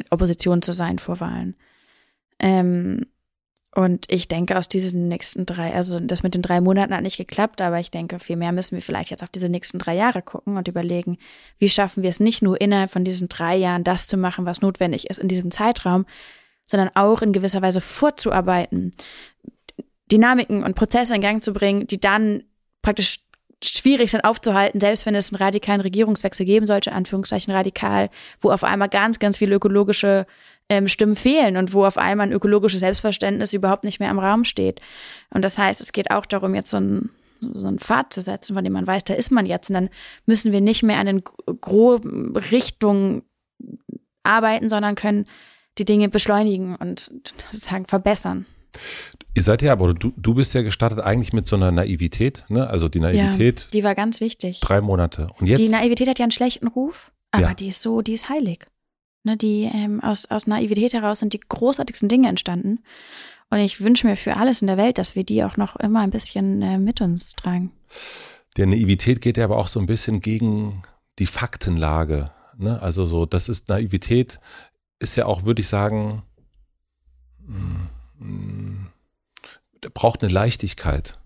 Opposition 0.10 0.62
zu 0.62 0.72
sein 0.74 1.00
vor 1.00 1.20
Wahlen. 1.20 1.56
Ähm, 2.40 3.06
und 3.80 4.12
ich 4.12 4.28
denke, 4.28 4.58
aus 4.58 4.68
diesen 4.68 5.08
nächsten 5.08 5.46
drei, 5.46 5.74
also 5.74 6.02
das 6.02 6.22
mit 6.22 6.36
den 6.36 6.42
drei 6.42 6.60
Monaten 6.60 6.94
hat 6.94 7.02
nicht 7.02 7.16
geklappt, 7.16 7.62
aber 7.62 7.80
ich 7.80 7.92
denke, 7.92 8.20
vielmehr 8.20 8.52
müssen 8.52 8.76
wir 8.76 8.82
vielleicht 8.82 9.10
jetzt 9.10 9.24
auf 9.24 9.30
diese 9.30 9.48
nächsten 9.48 9.80
drei 9.80 9.96
Jahre 9.96 10.22
gucken 10.22 10.58
und 10.58 10.68
überlegen, 10.68 11.18
wie 11.60 11.70
schaffen 11.70 12.04
wir 12.04 12.10
es 12.10 12.20
nicht 12.20 12.42
nur 12.42 12.60
innerhalb 12.60 12.92
von 12.92 13.06
diesen 13.06 13.30
drei 13.30 13.56
Jahren 13.56 13.86
das 13.86 14.08
zu 14.08 14.18
machen, 14.18 14.46
was 14.46 14.62
notwendig 14.62 15.10
ist 15.10 15.18
in 15.18 15.30
diesem 15.30 15.50
Zeitraum, 15.50 16.06
sondern 16.66 16.90
auch 16.94 17.22
in 17.22 17.32
gewisser 17.32 17.62
Weise 17.62 17.80
vorzuarbeiten, 17.80 18.92
Dynamiken 20.12 20.66
und 20.66 20.76
Prozesse 20.76 21.16
in 21.16 21.22
Gang 21.22 21.42
zu 21.42 21.54
bringen, 21.54 21.88
die 21.88 22.02
dann 22.02 22.44
praktisch 22.82 23.20
schwierig 23.64 24.12
sind 24.12 24.26
aufzuhalten, 24.26 24.82
selbst 24.82 25.06
wenn 25.06 25.16
es 25.16 25.32
einen 25.32 25.42
radikalen 25.42 25.80
Regierungswechsel 25.80 26.46
geben 26.46 26.66
sollte, 26.66 26.92
Anführungszeichen 26.92 27.54
radikal, 27.54 28.10
wo 28.42 28.52
auf 28.52 28.66
einmal 28.66 28.90
ganz, 28.90 29.20
ganz 29.20 29.38
viele 29.38 29.56
ökologische 29.56 30.26
ähm, 30.70 30.88
Stimmen 30.88 31.16
fehlen 31.16 31.58
und 31.58 31.74
wo 31.74 31.86
auf 31.86 31.98
einmal 31.98 32.28
ein 32.28 32.34
ökologisches 32.34 32.80
Selbstverständnis 32.80 33.54
überhaupt 33.54 33.84
nicht 33.84 34.00
mehr 34.00 34.12
im 34.12 34.20
Raum 34.20 34.46
steht. 34.46 34.82
Und 35.30 35.44
das 35.44 35.58
heißt, 35.58 35.82
es 35.82 35.92
geht 35.92 36.12
auch 36.12 36.26
darum, 36.26 36.56
jetzt 36.56 36.72
so 36.72 36.78
ein 36.78 37.10
so 37.42 37.68
einen 37.68 37.80
Pfad 37.80 38.12
zu 38.12 38.22
setzen, 38.22 38.54
von 38.54 38.64
dem 38.64 38.74
man 38.74 38.86
weiß, 38.86 39.06
da 39.06 39.14
ist 39.14 39.32
man 39.32 39.46
jetzt. 39.46 39.70
Und 39.70 39.76
dann 39.76 39.90
müssen 40.26 40.52
wir 40.52 40.62
nicht 40.62 40.84
mehr 40.84 40.98
an 40.98 41.06
den 41.06 41.24
groben 41.62 42.36
Richtungen 42.36 43.24
arbeiten, 44.24 44.70
sondern 44.70 44.96
können 44.96 45.26
die 45.78 45.86
Dinge 45.86 46.10
beschleunigen 46.10 46.76
und 46.76 47.12
sozusagen 47.50 47.86
verbessern. 47.86 48.46
Ihr 49.36 49.44
seid 49.44 49.62
ja, 49.62 49.72
aber 49.72 49.94
du, 49.94 50.12
du 50.16 50.34
bist 50.34 50.54
ja 50.54 50.62
gestartet 50.62 51.00
eigentlich 51.00 51.34
mit 51.34 51.46
so 51.46 51.56
einer 51.56 51.72
Naivität, 51.72 52.44
ne? 52.50 52.68
Also 52.68 52.90
die 52.90 53.00
Naivität. 53.00 53.62
Ja, 53.62 53.68
die 53.72 53.84
war 53.84 53.96
ganz 53.96 54.20
wichtig. 54.20 54.60
Drei 54.60 54.82
Monate. 54.82 55.28
Und 55.40 55.48
jetzt. 55.48 55.60
Die 55.60 55.70
Naivität 55.70 56.08
hat 56.08 56.20
ja 56.20 56.24
einen 56.24 56.32
schlechten 56.32 56.68
Ruf, 56.68 57.12
aber 57.32 57.44
ja. 57.44 57.54
die 57.54 57.70
ist 57.70 57.82
so, 57.82 58.02
die 58.02 58.14
ist 58.14 58.30
heilig. 58.30 58.68
Ne, 59.24 59.36
die 59.36 59.70
ähm, 59.74 60.02
aus, 60.02 60.26
aus 60.28 60.48
Naivität 60.48 60.94
heraus 60.94 61.20
sind 61.20 61.34
die 61.34 61.42
großartigsten 61.42 62.08
Dinge 62.08 62.30
entstanden. 62.30 62.80
Und 63.50 63.60
ich 63.60 63.82
wünsche 63.82 64.08
mir 64.08 64.16
für 64.16 64.38
alles 64.38 64.62
in 64.62 64.68
der 64.68 64.78
Welt, 64.78 64.98
dass 64.98 65.16
wir 65.16 65.24
die 65.24 65.44
auch 65.44 65.58
noch 65.58 65.76
immer 65.76 66.02
ein 66.02 66.12
bisschen 66.12 66.62
äh, 66.62 66.78
mit 66.78 67.02
uns 67.02 67.34
tragen. 67.34 67.72
Der 68.58 68.68
Naivität 68.68 69.22
geht 69.22 69.38
ja 69.38 69.44
aber 69.44 69.58
auch 69.58 69.68
so 69.68 69.80
ein 69.80 69.88
bisschen 69.88 70.22
gegen 70.22 70.84
die 71.18 71.26
Faktenlage. 71.26 72.32
Ne? 72.58 72.82
Also 72.82 73.06
so, 73.06 73.26
das 73.26 73.50
ist 73.50 73.68
Naivität, 73.70 74.40
ist 75.00 75.16
ja 75.16 75.26
auch, 75.26 75.44
würde 75.44 75.62
ich 75.62 75.68
sagen, 75.68 76.24
mh, 77.46 77.90
mh, 78.20 78.92
braucht 79.94 80.24
eine 80.24 80.32
Leichtigkeit. 80.32 81.20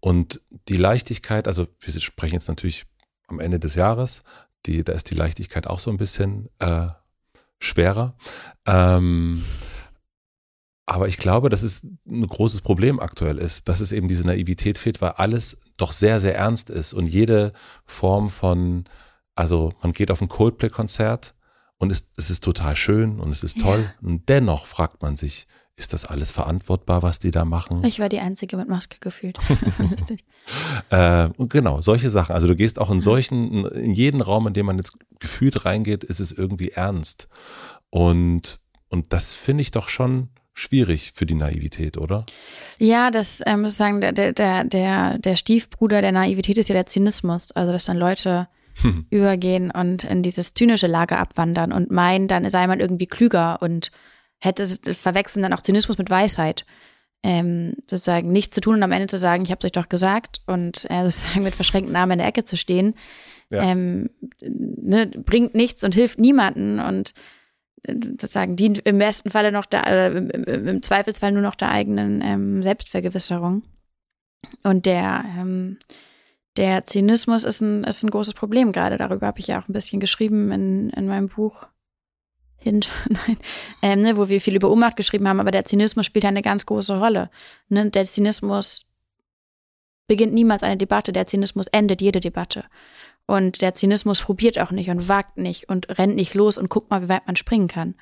Und 0.00 0.40
die 0.68 0.76
Leichtigkeit, 0.76 1.48
also 1.48 1.66
wir 1.80 2.00
sprechen 2.00 2.34
jetzt 2.34 2.48
natürlich 2.48 2.86
am 3.28 3.40
Ende 3.40 3.58
des 3.58 3.74
Jahres, 3.74 4.24
die, 4.66 4.84
da 4.84 4.92
ist 4.92 5.10
die 5.10 5.14
Leichtigkeit 5.14 5.66
auch 5.66 5.78
so 5.78 5.90
ein 5.90 5.96
bisschen 5.96 6.48
äh, 6.58 6.88
schwerer. 7.60 8.16
Ähm, 8.66 9.44
aber 10.86 11.06
ich 11.06 11.18
glaube, 11.18 11.50
dass 11.50 11.62
es 11.62 11.84
ein 12.04 12.26
großes 12.26 12.62
Problem 12.62 12.98
aktuell 12.98 13.38
ist, 13.38 13.68
dass 13.68 13.78
es 13.78 13.92
eben 13.92 14.08
diese 14.08 14.24
Naivität 14.24 14.76
fehlt, 14.76 15.00
weil 15.00 15.12
alles 15.12 15.58
doch 15.76 15.92
sehr, 15.92 16.20
sehr 16.20 16.34
ernst 16.34 16.68
ist 16.68 16.92
und 16.92 17.06
jede 17.06 17.52
Form 17.84 18.28
von, 18.28 18.84
also 19.36 19.70
man 19.82 19.92
geht 19.92 20.10
auf 20.10 20.20
ein 20.20 20.26
Coldplay-Konzert 20.26 21.36
und 21.78 21.92
es, 21.92 22.08
es, 22.16 22.30
ist 22.30 22.42
total 22.42 22.74
schön 22.74 23.20
und 23.20 23.30
es 23.30 23.44
ist 23.44 23.60
toll 23.60 23.84
ja. 23.84 24.08
und 24.08 24.28
dennoch 24.28 24.66
fragt 24.66 25.00
man 25.00 25.16
sich, 25.16 25.46
ist 25.80 25.94
das 25.94 26.04
alles 26.04 26.30
verantwortbar, 26.30 27.02
was 27.02 27.18
die 27.18 27.30
da 27.30 27.44
machen? 27.44 27.82
Ich 27.84 27.98
war 27.98 28.10
die 28.10 28.20
Einzige 28.20 28.56
mit 28.58 28.68
Maske 28.68 28.98
gefühlt. 29.00 29.38
äh, 30.90 31.28
und 31.38 31.50
genau, 31.50 31.80
solche 31.80 32.10
Sachen. 32.10 32.34
Also 32.34 32.46
du 32.46 32.54
gehst 32.54 32.78
auch 32.78 32.90
in 32.90 33.00
solchen, 33.00 33.64
in 33.66 33.92
jeden 33.92 34.20
Raum, 34.20 34.46
in 34.46 34.52
dem 34.52 34.66
man 34.66 34.76
jetzt 34.76 34.92
gefühlt 35.18 35.64
reingeht, 35.64 36.04
ist 36.04 36.20
es 36.20 36.32
irgendwie 36.32 36.70
ernst. 36.70 37.28
Und, 37.88 38.60
und 38.88 39.12
das 39.12 39.34
finde 39.34 39.62
ich 39.62 39.70
doch 39.70 39.88
schon 39.88 40.28
schwierig 40.52 41.12
für 41.14 41.24
die 41.24 41.34
Naivität, 41.34 41.96
oder? 41.96 42.26
Ja, 42.78 43.10
das 43.10 43.42
ähm, 43.46 43.62
sozusagen 43.62 44.02
der, 44.02 44.12
der, 44.12 44.64
der, 44.64 45.18
der 45.18 45.36
Stiefbruder 45.36 46.02
der 46.02 46.12
Naivität 46.12 46.58
ist 46.58 46.68
ja 46.68 46.74
der 46.74 46.86
Zynismus. 46.86 47.52
Also 47.52 47.72
dass 47.72 47.86
dann 47.86 47.96
Leute 47.96 48.48
hm. 48.82 49.06
übergehen 49.08 49.70
und 49.70 50.04
in 50.04 50.22
dieses 50.22 50.52
zynische 50.52 50.86
Lager 50.86 51.18
abwandern 51.18 51.72
und 51.72 51.90
meinen, 51.90 52.28
dann 52.28 52.48
sei 52.50 52.66
man 52.66 52.80
irgendwie 52.80 53.06
klüger 53.06 53.62
und 53.62 53.90
hätte 54.40 54.66
verwechseln 54.94 55.42
dann 55.42 55.52
auch 55.52 55.62
Zynismus 55.62 55.98
mit 55.98 56.10
Weisheit. 56.10 56.64
Ähm, 57.22 57.74
sozusagen 57.86 58.32
nichts 58.32 58.54
zu 58.54 58.62
tun 58.62 58.76
und 58.76 58.82
am 58.82 58.92
Ende 58.92 59.06
zu 59.06 59.18
sagen, 59.18 59.42
ich 59.42 59.50
habe 59.50 59.58
es 59.58 59.66
euch 59.66 59.72
doch 59.72 59.90
gesagt 59.90 60.40
und 60.46 60.86
äh, 60.90 61.02
sozusagen 61.10 61.42
mit 61.42 61.54
verschränkten 61.54 61.94
Armen 61.94 62.12
in 62.12 62.18
der 62.18 62.28
Ecke 62.28 62.44
zu 62.44 62.56
stehen, 62.56 62.94
ja. 63.50 63.62
ähm, 63.62 64.08
ne, 64.40 65.06
bringt 65.06 65.54
nichts 65.54 65.84
und 65.84 65.94
hilft 65.94 66.18
niemanden 66.18 66.80
und 66.80 67.12
äh, 67.82 67.94
sozusagen 67.94 68.56
dient 68.56 68.78
im 68.78 68.98
besten 68.98 69.30
Falle 69.30 69.52
noch 69.52 69.66
der, 69.66 69.86
äh, 69.86 70.16
im, 70.16 70.30
im, 70.30 70.82
Zweifelsfall 70.82 71.32
nur 71.32 71.42
noch 71.42 71.56
der 71.56 71.70
eigenen 71.70 72.22
ähm, 72.22 72.62
Selbstvergewisserung. 72.62 73.64
Und 74.62 74.86
der, 74.86 75.24
ähm, 75.38 75.78
der 76.56 76.86
Zynismus 76.86 77.44
ist 77.44 77.60
ein, 77.60 77.84
ist 77.84 78.02
ein 78.02 78.10
großes 78.10 78.34
Problem 78.34 78.72
gerade. 78.72 78.96
Darüber 78.96 79.26
habe 79.26 79.40
ich 79.40 79.48
ja 79.48 79.60
auch 79.60 79.68
ein 79.68 79.74
bisschen 79.74 80.00
geschrieben 80.00 80.50
in, 80.52 80.90
in 80.90 81.06
meinem 81.06 81.28
Buch. 81.28 81.66
Hint, 82.60 82.88
nein, 83.08 83.38
ähm, 83.82 84.00
ne, 84.00 84.16
wo 84.16 84.28
wir 84.28 84.40
viel 84.40 84.56
über 84.56 84.70
Ohnmacht 84.70 84.96
geschrieben 84.96 85.28
haben, 85.28 85.40
aber 85.40 85.50
der 85.50 85.64
Zynismus 85.64 86.06
spielt 86.06 86.24
ja 86.24 86.28
eine 86.28 86.42
ganz 86.42 86.66
große 86.66 86.98
Rolle. 86.98 87.30
Ne? 87.68 87.90
Der 87.90 88.04
Zynismus 88.04 88.84
beginnt 90.06 90.34
niemals 90.34 90.62
eine 90.62 90.76
Debatte, 90.76 91.12
der 91.12 91.26
Zynismus 91.26 91.66
endet 91.68 92.02
jede 92.02 92.20
Debatte. 92.20 92.64
Und 93.26 93.62
der 93.62 93.74
Zynismus 93.74 94.22
probiert 94.22 94.58
auch 94.58 94.72
nicht 94.72 94.90
und 94.90 95.08
wagt 95.08 95.38
nicht 95.38 95.68
und 95.68 95.98
rennt 95.98 96.16
nicht 96.16 96.34
los 96.34 96.58
und 96.58 96.68
guckt 96.68 96.90
mal, 96.90 97.02
wie 97.02 97.08
weit 97.08 97.26
man 97.26 97.36
springen 97.36 97.68
kann. 97.68 97.94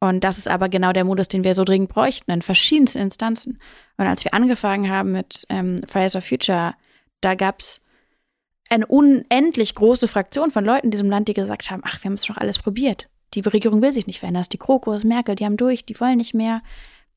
Und 0.00 0.24
das 0.24 0.38
ist 0.38 0.48
aber 0.48 0.68
genau 0.68 0.92
der 0.92 1.04
Modus, 1.04 1.28
den 1.28 1.44
wir 1.44 1.54
so 1.54 1.62
dringend 1.62 1.90
bräuchten, 1.90 2.30
in 2.32 2.42
verschiedensten 2.42 2.98
Instanzen. 2.98 3.60
Und 3.98 4.06
als 4.06 4.24
wir 4.24 4.34
angefangen 4.34 4.90
haben 4.90 5.12
mit 5.12 5.44
ähm, 5.48 5.82
Fridays 5.86 6.12
for 6.12 6.22
Future, 6.22 6.74
da 7.20 7.34
gab's 7.34 7.80
eine 8.68 8.86
unendlich 8.86 9.74
große 9.74 10.08
Fraktion 10.08 10.50
von 10.50 10.64
Leuten 10.64 10.86
in 10.86 10.90
diesem 10.90 11.10
Land, 11.10 11.28
die 11.28 11.34
gesagt 11.34 11.70
haben, 11.70 11.82
ach, 11.84 12.02
wir 12.02 12.08
haben 12.08 12.14
es 12.14 12.26
schon 12.26 12.38
alles 12.38 12.58
probiert. 12.58 13.08
Die 13.34 13.40
Regierung 13.40 13.82
will 13.82 13.92
sich 13.92 14.06
nicht 14.06 14.18
verändern. 14.18 14.40
Das 14.40 14.46
ist 14.46 14.52
die 14.52 14.58
Krokos, 14.58 15.04
Merkel, 15.04 15.34
die 15.34 15.44
haben 15.44 15.56
durch, 15.56 15.84
die 15.84 15.98
wollen 15.98 16.16
nicht 16.16 16.34
mehr. 16.34 16.62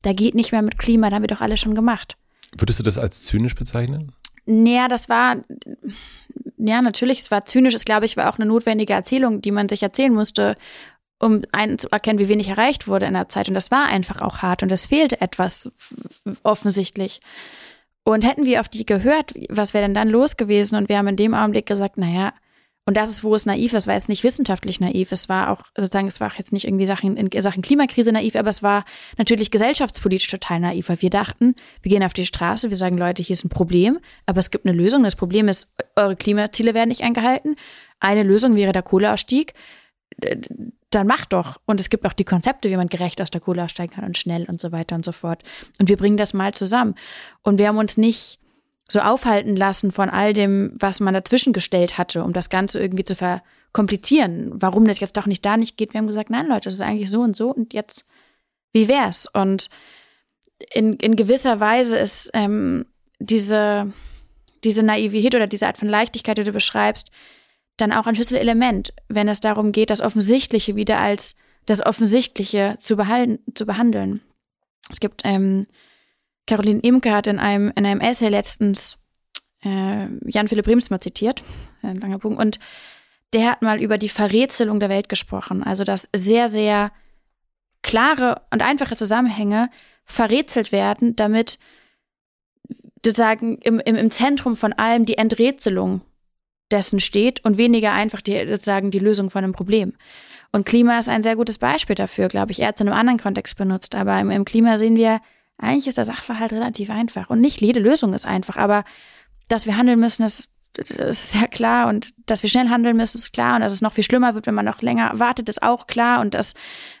Da 0.02 0.12
geht 0.12 0.34
nicht 0.34 0.52
mehr 0.52 0.62
mit 0.62 0.78
Klima, 0.78 1.10
da 1.10 1.16
haben 1.16 1.22
wir 1.22 1.28
doch 1.28 1.40
alle 1.40 1.56
schon 1.56 1.74
gemacht. 1.74 2.16
Würdest 2.56 2.78
du 2.78 2.84
das 2.84 2.98
als 2.98 3.22
zynisch 3.22 3.54
bezeichnen? 3.54 4.12
Naja, 4.46 4.88
das 4.88 5.08
war, 5.08 5.36
ja, 6.56 6.80
natürlich, 6.80 7.20
es 7.20 7.30
war 7.30 7.44
zynisch, 7.44 7.74
es 7.74 7.84
glaube 7.84 8.06
ich, 8.06 8.16
war 8.16 8.30
auch 8.30 8.38
eine 8.38 8.46
notwendige 8.46 8.92
Erzählung, 8.92 9.42
die 9.42 9.50
man 9.50 9.68
sich 9.68 9.82
erzählen 9.82 10.14
musste, 10.14 10.56
um 11.18 11.42
einzuerkennen, 11.52 12.18
wie 12.18 12.28
wenig 12.28 12.48
erreicht 12.48 12.86
wurde 12.86 13.06
in 13.06 13.14
der 13.14 13.28
Zeit. 13.28 13.48
Und 13.48 13.54
das 13.54 13.70
war 13.70 13.86
einfach 13.86 14.20
auch 14.20 14.38
hart 14.38 14.62
und 14.62 14.70
es 14.70 14.86
fehlte 14.86 15.20
etwas 15.20 15.70
offensichtlich. 16.42 17.20
Und 18.04 18.24
hätten 18.24 18.44
wir 18.44 18.60
auf 18.60 18.68
die 18.68 18.86
gehört, 18.86 19.34
was 19.48 19.74
wäre 19.74 19.84
denn 19.84 19.94
dann 19.94 20.08
los 20.08 20.36
gewesen? 20.36 20.76
Und 20.76 20.88
wir 20.88 20.98
haben 20.98 21.08
in 21.08 21.16
dem 21.16 21.34
Augenblick 21.34 21.66
gesagt, 21.66 21.98
naja, 21.98 22.32
und 22.88 22.96
das 22.96 23.10
ist, 23.10 23.24
wo 23.24 23.34
es 23.34 23.46
naiv 23.46 23.74
ist, 23.74 23.88
war 23.88 23.94
jetzt 23.94 24.08
nicht 24.08 24.22
wissenschaftlich 24.22 24.78
naiv. 24.78 25.10
Es 25.10 25.28
war 25.28 25.50
auch, 25.50 25.62
sozusagen, 25.76 26.06
es 26.06 26.20
war 26.20 26.30
jetzt 26.38 26.52
nicht 26.52 26.64
irgendwie 26.64 26.86
Sachen 26.86 27.16
in 27.16 27.42
Sachen 27.42 27.60
Klimakrise 27.60 28.12
naiv, 28.12 28.36
aber 28.36 28.48
es 28.48 28.62
war 28.62 28.84
natürlich 29.18 29.50
gesellschaftspolitisch 29.50 30.28
total 30.28 30.60
naiv, 30.60 30.88
weil 30.88 31.02
wir 31.02 31.10
dachten, 31.10 31.56
wir 31.82 31.90
gehen 31.90 32.04
auf 32.04 32.14
die 32.14 32.26
Straße, 32.26 32.70
wir 32.70 32.76
sagen, 32.76 32.96
Leute, 32.96 33.24
hier 33.24 33.34
ist 33.34 33.44
ein 33.44 33.48
Problem, 33.48 33.98
aber 34.24 34.38
es 34.38 34.52
gibt 34.52 34.66
eine 34.66 34.76
Lösung. 34.76 35.02
Das 35.02 35.16
Problem 35.16 35.48
ist, 35.48 35.68
eure 35.96 36.14
Klimaziele 36.14 36.74
werden 36.74 36.90
nicht 36.90 37.02
eingehalten. 37.02 37.56
Eine 37.98 38.22
Lösung 38.22 38.54
wäre 38.54 38.70
der 38.70 38.82
Kohleausstieg. 38.82 39.54
Dann 40.90 41.08
macht 41.08 41.32
doch. 41.32 41.60
Und 41.66 41.80
es 41.80 41.90
gibt 41.90 42.06
auch 42.06 42.12
die 42.12 42.24
Konzepte, 42.24 42.70
wie 42.70 42.76
man 42.76 42.88
gerecht 42.88 43.20
aus 43.20 43.32
der 43.32 43.40
Kohle 43.40 43.64
aussteigen 43.64 43.94
kann 43.94 44.04
und 44.04 44.16
schnell 44.16 44.44
und 44.44 44.60
so 44.60 44.70
weiter 44.70 44.94
und 44.94 45.04
so 45.04 45.10
fort. 45.10 45.42
Und 45.80 45.88
wir 45.88 45.96
bringen 45.96 46.16
das 46.16 46.34
mal 46.34 46.54
zusammen. 46.54 46.94
Und 47.42 47.58
wir 47.58 47.66
haben 47.66 47.78
uns 47.78 47.96
nicht 47.96 48.38
so 48.88 49.00
aufhalten 49.00 49.56
lassen 49.56 49.92
von 49.92 50.08
all 50.08 50.32
dem, 50.32 50.72
was 50.78 51.00
man 51.00 51.14
dazwischen 51.14 51.52
gestellt 51.52 51.98
hatte, 51.98 52.22
um 52.22 52.32
das 52.32 52.50
Ganze 52.50 52.78
irgendwie 52.78 53.04
zu 53.04 53.14
verkomplizieren, 53.14 54.52
warum 54.54 54.86
das 54.86 55.00
jetzt 55.00 55.16
doch 55.16 55.26
nicht 55.26 55.44
da 55.44 55.56
nicht 55.56 55.76
geht. 55.76 55.92
Wir 55.92 55.98
haben 55.98 56.06
gesagt, 56.06 56.30
nein, 56.30 56.46
Leute, 56.46 56.64
das 56.64 56.74
ist 56.74 56.82
eigentlich 56.82 57.10
so 57.10 57.20
und 57.20 57.34
so 57.34 57.52
und 57.52 57.74
jetzt, 57.74 58.04
wie 58.72 58.88
wär's? 58.88 59.26
Und 59.32 59.70
in, 60.72 60.94
in 60.94 61.16
gewisser 61.16 61.60
Weise 61.60 61.98
ist 61.98 62.30
ähm, 62.32 62.86
diese, 63.18 63.92
diese 64.64 64.82
Naivität 64.82 65.34
oder 65.34 65.46
diese 65.46 65.66
Art 65.66 65.78
von 65.78 65.88
Leichtigkeit, 65.88 66.38
die 66.38 66.44
du 66.44 66.52
beschreibst, 66.52 67.10
dann 67.76 67.92
auch 67.92 68.06
ein 68.06 68.14
Schlüsselelement, 68.14 68.94
wenn 69.08 69.28
es 69.28 69.40
darum 69.40 69.72
geht, 69.72 69.90
das 69.90 70.00
Offensichtliche 70.00 70.76
wieder 70.76 71.00
als 71.00 71.36
das 71.66 71.84
Offensichtliche 71.84 72.76
zu, 72.78 72.96
behalten, 72.96 73.40
zu 73.54 73.66
behandeln. 73.66 74.20
Es 74.90 75.00
gibt, 75.00 75.22
ähm, 75.24 75.66
Caroline 76.46 76.80
Imke 76.80 77.12
hat 77.12 77.26
in 77.26 77.38
einem, 77.38 77.72
in 77.74 77.86
einem 77.86 78.00
Essay 78.00 78.28
letztens 78.28 78.98
äh, 79.64 80.06
Jan-Philipp 80.24 80.66
Remsmar 80.66 81.00
zitiert, 81.00 81.42
ein 81.82 82.00
langer 82.00 82.18
Punkt, 82.18 82.38
und 82.38 82.58
der 83.32 83.50
hat 83.50 83.62
mal 83.62 83.82
über 83.82 83.98
die 83.98 84.08
Verrätselung 84.08 84.80
der 84.80 84.88
Welt 84.88 85.08
gesprochen. 85.08 85.62
Also, 85.62 85.84
dass 85.84 86.08
sehr, 86.14 86.48
sehr 86.48 86.92
klare 87.82 88.42
und 88.50 88.62
einfache 88.62 88.96
Zusammenhänge 88.96 89.70
verrätselt 90.04 90.72
werden, 90.72 91.16
damit 91.16 91.58
sozusagen 93.04 93.58
im, 93.58 93.80
im, 93.80 93.96
im 93.96 94.10
Zentrum 94.10 94.56
von 94.56 94.72
allem 94.72 95.04
die 95.04 95.18
Enträtselung 95.18 96.02
dessen 96.70 96.98
steht 96.98 97.44
und 97.44 97.58
weniger 97.58 97.92
einfach 97.92 98.20
die, 98.20 98.38
sozusagen 98.48 98.90
die 98.90 98.98
Lösung 98.98 99.30
von 99.30 99.44
einem 99.44 99.52
Problem. 99.52 99.94
Und 100.52 100.66
Klima 100.66 100.98
ist 100.98 101.08
ein 101.08 101.22
sehr 101.22 101.36
gutes 101.36 101.58
Beispiel 101.58 101.94
dafür, 101.94 102.28
glaube 102.28 102.52
ich. 102.52 102.60
Er 102.60 102.68
hat 102.68 102.76
es 102.76 102.80
in 102.80 102.88
einem 102.88 102.98
anderen 102.98 103.18
Kontext 103.18 103.56
benutzt, 103.56 103.94
aber 103.94 104.18
im, 104.20 104.30
im 104.30 104.44
Klima 104.44 104.78
sehen 104.78 104.96
wir, 104.96 105.20
eigentlich 105.58 105.86
ist 105.86 105.98
der 105.98 106.04
Sachverhalt 106.04 106.52
relativ 106.52 106.90
einfach. 106.90 107.30
Und 107.30 107.40
nicht 107.40 107.60
jede 107.60 107.80
Lösung 107.80 108.12
ist 108.12 108.26
einfach, 108.26 108.56
aber 108.56 108.84
dass 109.48 109.66
wir 109.66 109.76
handeln 109.76 110.00
müssen, 110.00 110.24
ist, 110.24 110.50
ist 110.76 111.32
sehr 111.32 111.48
klar. 111.48 111.88
Und 111.88 112.12
dass 112.26 112.42
wir 112.42 112.50
schnell 112.50 112.68
handeln 112.68 112.96
müssen, 112.96 113.18
ist 113.18 113.32
klar. 113.32 113.56
Und 113.56 113.62
dass 113.62 113.72
es 113.72 113.82
noch 113.82 113.92
viel 113.92 114.04
schlimmer 114.04 114.34
wird, 114.34 114.46
wenn 114.46 114.54
man 114.54 114.64
noch 114.64 114.82
länger 114.82 115.18
wartet, 115.18 115.48
ist 115.48 115.62
auch 115.62 115.86
klar. 115.86 116.20
Und 116.20 116.34
dass 116.34 116.54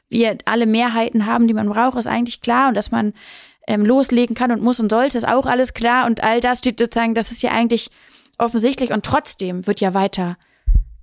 wir 0.08 0.38
alle 0.44 0.66
Mehrheiten 0.66 1.26
haben, 1.26 1.48
die 1.48 1.54
man 1.54 1.68
braucht, 1.68 1.98
ist 1.98 2.06
eigentlich 2.06 2.40
klar. 2.40 2.68
Und 2.68 2.74
dass 2.74 2.90
man 2.90 3.12
ähm, 3.66 3.84
loslegen 3.84 4.36
kann 4.36 4.52
und 4.52 4.62
muss 4.62 4.80
und 4.80 4.90
sollte, 4.90 5.18
ist 5.18 5.28
auch 5.28 5.46
alles 5.46 5.74
klar. 5.74 6.06
Und 6.06 6.22
all 6.22 6.40
das 6.40 6.58
steht 6.58 6.78
sozusagen, 6.78 7.14
das 7.14 7.32
ist 7.32 7.42
ja 7.42 7.50
eigentlich 7.50 7.90
offensichtlich. 8.38 8.90
Und 8.90 9.04
trotzdem 9.04 9.66
wird 9.66 9.80
ja 9.80 9.92
weiter 9.92 10.38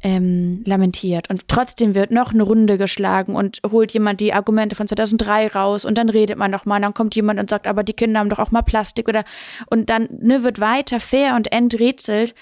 ähm, 0.03 0.63
lamentiert. 0.67 1.29
Und 1.29 1.47
trotzdem 1.47 1.95
wird 1.95 2.11
noch 2.11 2.33
eine 2.33 2.43
Runde 2.43 2.77
geschlagen 2.77 3.35
und 3.35 3.61
holt 3.65 3.93
jemand 3.93 4.19
die 4.19 4.33
Argumente 4.33 4.75
von 4.75 4.87
2003 4.87 5.47
raus 5.47 5.85
und 5.85 5.97
dann 5.97 6.09
redet 6.09 6.37
man 6.37 6.51
noch 6.51 6.65
mal, 6.65 6.79
dann 6.81 6.93
kommt 6.93 7.15
jemand 7.15 7.39
und 7.39 7.49
sagt, 7.49 7.67
aber 7.67 7.83
die 7.83 7.93
Kinder 7.93 8.19
haben 8.19 8.29
doch 8.29 8.39
auch 8.39 8.51
mal 8.51 8.61
Plastik 8.61 9.07
oder 9.07 9.23
und 9.67 9.89
dann 9.89 10.09
ne, 10.11 10.43
wird 10.43 10.59
weiter 10.59 10.99
fair 10.99 11.35
und 11.35 11.51
enträtselt, 11.51 12.35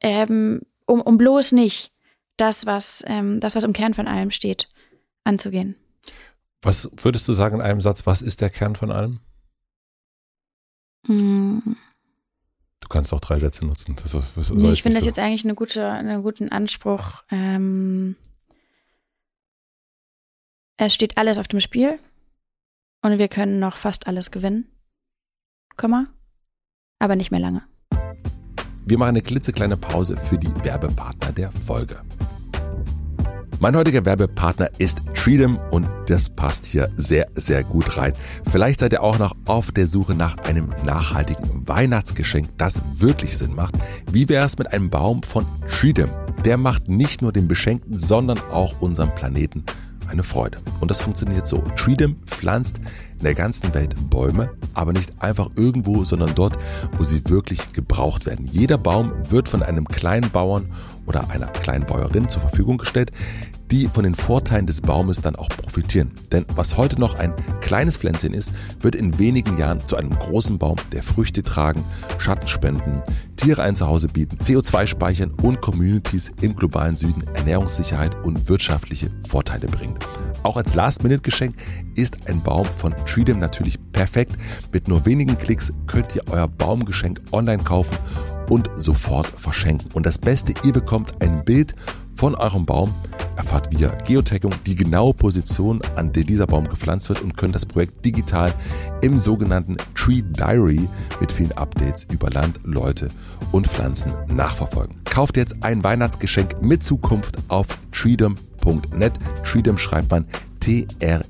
ähm, 0.00 0.62
um, 0.86 1.00
um 1.00 1.16
bloß 1.18 1.52
nicht 1.52 1.92
das, 2.36 2.66
was 2.66 3.04
ähm, 3.06 3.38
das, 3.38 3.54
was 3.54 3.64
im 3.64 3.72
Kern 3.72 3.94
von 3.94 4.08
allem 4.08 4.32
steht, 4.32 4.68
anzugehen. 5.22 5.76
Was 6.62 6.90
würdest 6.96 7.28
du 7.28 7.32
sagen 7.32 7.56
in 7.56 7.62
einem 7.62 7.80
Satz, 7.80 8.06
was 8.06 8.22
ist 8.22 8.40
der 8.40 8.50
Kern 8.50 8.74
von 8.74 8.90
allem? 8.90 9.20
Hm. 11.06 11.76
Du 12.88 12.94
kannst 12.94 13.12
auch 13.12 13.20
drei 13.20 13.38
Sätze 13.38 13.66
nutzen. 13.66 13.96
Das, 14.02 14.16
das 14.34 14.50
nee, 14.50 14.72
ich 14.72 14.82
finde 14.82 14.96
das 14.96 15.04
so. 15.04 15.10
jetzt 15.10 15.18
eigentlich 15.18 15.44
eine 15.44 15.54
gute, 15.54 15.90
einen 15.90 16.22
guten 16.22 16.48
Anspruch. 16.48 17.22
Ähm, 17.30 18.16
es 20.78 20.94
steht 20.94 21.18
alles 21.18 21.36
auf 21.36 21.48
dem 21.48 21.60
Spiel 21.60 21.98
und 23.02 23.18
wir 23.18 23.28
können 23.28 23.58
noch 23.58 23.76
fast 23.76 24.06
alles 24.06 24.30
gewinnen. 24.30 24.68
Komma. 25.76 26.06
Aber 26.98 27.14
nicht 27.14 27.30
mehr 27.30 27.40
lange. 27.40 27.62
Wir 28.86 28.96
machen 28.96 29.10
eine 29.10 29.22
klitzekleine 29.22 29.76
Pause 29.76 30.16
für 30.16 30.38
die 30.38 30.48
Werbepartner 30.64 31.32
der 31.32 31.52
Folge. 31.52 32.00
Mein 33.60 33.74
heutiger 33.74 34.04
Werbepartner 34.04 34.70
ist 34.78 35.00
Treedom 35.14 35.58
und 35.72 35.88
das 36.06 36.28
passt 36.28 36.64
hier 36.64 36.90
sehr, 36.94 37.26
sehr 37.34 37.64
gut 37.64 37.96
rein. 37.96 38.12
Vielleicht 38.48 38.78
seid 38.78 38.92
ihr 38.92 39.02
auch 39.02 39.18
noch 39.18 39.34
auf 39.46 39.72
der 39.72 39.88
Suche 39.88 40.14
nach 40.14 40.38
einem 40.38 40.72
nachhaltigen 40.84 41.66
Weihnachtsgeschenk, 41.66 42.50
das 42.56 42.80
wirklich 43.00 43.36
Sinn 43.36 43.56
macht. 43.56 43.74
Wie 44.12 44.28
wäre 44.28 44.46
es 44.46 44.58
mit 44.58 44.72
einem 44.72 44.90
Baum 44.90 45.24
von 45.24 45.44
Treedom? 45.66 46.08
Der 46.44 46.56
macht 46.56 46.88
nicht 46.88 47.20
nur 47.20 47.32
den 47.32 47.48
Beschenkten, 47.48 47.98
sondern 47.98 48.38
auch 48.52 48.80
unserem 48.80 49.12
Planeten 49.16 49.64
eine 50.06 50.22
Freude. 50.22 50.58
Und 50.78 50.92
das 50.92 51.00
funktioniert 51.00 51.48
so. 51.48 51.58
Treedom 51.74 52.14
pflanzt 52.26 52.78
in 53.18 53.24
der 53.24 53.34
ganzen 53.34 53.74
Welt 53.74 53.94
Bäume, 54.08 54.50
aber 54.72 54.92
nicht 54.92 55.12
einfach 55.20 55.50
irgendwo, 55.56 56.04
sondern 56.04 56.36
dort, 56.36 56.56
wo 56.96 57.02
sie 57.02 57.28
wirklich 57.28 57.72
gebraucht 57.72 58.24
werden. 58.24 58.48
Jeder 58.50 58.78
Baum 58.78 59.12
wird 59.28 59.48
von 59.48 59.64
einem 59.64 59.86
kleinen 59.88 60.30
Bauern 60.30 60.70
oder 61.08 61.30
einer 61.30 61.46
kleinen 61.46 61.86
Bäuerin 61.86 62.28
zur 62.28 62.42
Verfügung 62.42 62.78
gestellt, 62.78 63.10
die 63.70 63.88
von 63.88 64.04
den 64.04 64.14
Vorteilen 64.14 64.66
des 64.66 64.80
Baumes 64.80 65.20
dann 65.20 65.36
auch 65.36 65.48
profitieren. 65.48 66.12
Denn 66.32 66.46
was 66.54 66.76
heute 66.76 66.98
noch 66.98 67.18
ein 67.18 67.34
kleines 67.60 67.96
Pflänzchen 67.96 68.32
ist, 68.32 68.52
wird 68.80 68.94
in 68.94 69.18
wenigen 69.18 69.58
Jahren 69.58 69.84
zu 69.84 69.96
einem 69.96 70.18
großen 70.18 70.58
Baum, 70.58 70.76
der 70.92 71.02
Früchte 71.02 71.42
tragen, 71.42 71.84
Schatten 72.18 72.48
spenden, 72.48 73.02
Tiere 73.36 73.62
ein 73.62 73.76
Zuhause 73.76 74.08
bieten, 74.08 74.38
CO2 74.38 74.86
speichern 74.86 75.32
und 75.42 75.60
Communities 75.60 76.32
im 76.40 76.56
globalen 76.56 76.96
Süden 76.96 77.24
Ernährungssicherheit 77.34 78.16
und 78.24 78.48
wirtschaftliche 78.48 79.10
Vorteile 79.28 79.66
bringt. 79.66 79.98
Auch 80.42 80.56
als 80.56 80.74
Last-Minute-Geschenk 80.74 81.56
ist 81.94 82.28
ein 82.28 82.42
Baum 82.42 82.64
von 82.64 82.94
Treedom 83.06 83.38
natürlich 83.38 83.78
perfekt. 83.92 84.32
Mit 84.72 84.88
nur 84.88 85.04
wenigen 85.04 85.36
Klicks 85.36 85.72
könnt 85.86 86.14
ihr 86.14 86.22
euer 86.30 86.48
Baumgeschenk 86.48 87.20
online 87.32 87.62
kaufen 87.62 87.98
und 88.48 88.70
sofort 88.76 89.26
verschenken. 89.26 89.90
Und 89.92 90.06
das 90.06 90.18
Beste, 90.18 90.54
ihr 90.64 90.72
bekommt 90.72 91.20
ein 91.22 91.44
Bild 91.44 91.74
von 92.18 92.34
eurem 92.34 92.66
Baum, 92.66 92.92
erfahrt 93.36 93.70
via 93.70 93.94
Geotagging 94.04 94.52
die 94.66 94.74
genaue 94.74 95.14
Position, 95.14 95.80
an 95.94 96.12
der 96.12 96.24
dieser 96.24 96.48
Baum 96.48 96.68
gepflanzt 96.68 97.08
wird 97.08 97.22
und 97.22 97.36
könnt 97.36 97.54
das 97.54 97.64
Projekt 97.64 98.04
digital 98.04 98.52
im 99.02 99.20
sogenannten 99.20 99.76
Tree 99.94 100.22
Diary 100.22 100.88
mit 101.20 101.30
vielen 101.30 101.52
Updates 101.52 102.08
über 102.10 102.28
Land, 102.30 102.58
Leute 102.64 103.10
und 103.52 103.68
Pflanzen 103.68 104.12
nachverfolgen. 104.26 104.96
Kauft 105.04 105.36
jetzt 105.36 105.62
ein 105.62 105.84
Weihnachtsgeschenk 105.84 106.60
mit 106.60 106.82
Zukunft 106.82 107.38
auf 107.46 107.68
treedom.net. 107.92 109.12
Treedom 109.44 109.78
schreibt 109.78 110.10
man 110.10 110.26
T-R-E-E-D-O-M 110.58 111.22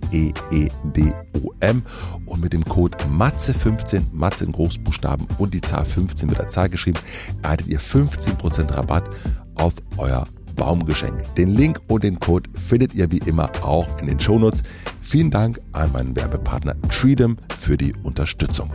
und 2.25 2.41
mit 2.41 2.55
dem 2.55 2.65
Code 2.65 2.97
MATZE15, 3.05 4.05
MATZE 4.13 4.45
in 4.47 4.53
Großbuchstaben 4.53 5.27
und 5.37 5.53
die 5.53 5.61
Zahl 5.61 5.85
15 5.85 6.31
mit 6.31 6.39
der 6.39 6.49
Zahl 6.49 6.71
geschrieben, 6.71 6.99
erhaltet 7.43 7.67
ihr 7.67 7.79
15% 7.79 8.75
Rabatt 8.75 9.11
auf 9.55 9.75
euer 9.99 10.27
Baumgeschenk. 10.59 11.35
Den 11.37 11.55
Link 11.55 11.81
und 11.89 12.05
den 12.05 12.21
Code 12.21 12.51
findet 12.53 12.95
ihr 12.95 13.11
wie 13.11 13.19
immer 13.19 13.51
auch 13.63 13.89
in 14.01 14.09
den 14.09 14.21
Shownotes. 14.21 14.63
Vielen 15.01 15.31
Dank 15.31 15.59
an 15.73 15.91
meinen 15.93 16.15
Werbepartner 16.15 16.77
Treedom 16.91 17.39
für 17.57 17.79
die 17.79 17.95
Unterstützung. 18.03 18.71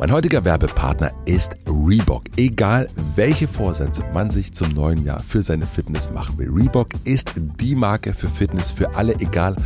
Mein 0.00 0.12
heutiger 0.12 0.46
Werbepartner 0.46 1.10
ist 1.26 1.56
Reebok. 1.68 2.22
Egal 2.38 2.88
welche 3.16 3.46
Vorsätze 3.46 4.02
man 4.14 4.30
sich 4.30 4.50
zum 4.54 4.70
neuen 4.70 5.04
Jahr 5.04 5.22
für 5.22 5.42
seine 5.42 5.66
Fitness 5.66 6.10
machen 6.10 6.38
will, 6.38 6.48
Reebok 6.50 6.88
ist 7.04 7.32
die 7.36 7.74
Marke 7.74 8.14
für 8.14 8.30
Fitness 8.30 8.70
für 8.70 8.94
alle, 8.94 9.14
egal 9.16 9.56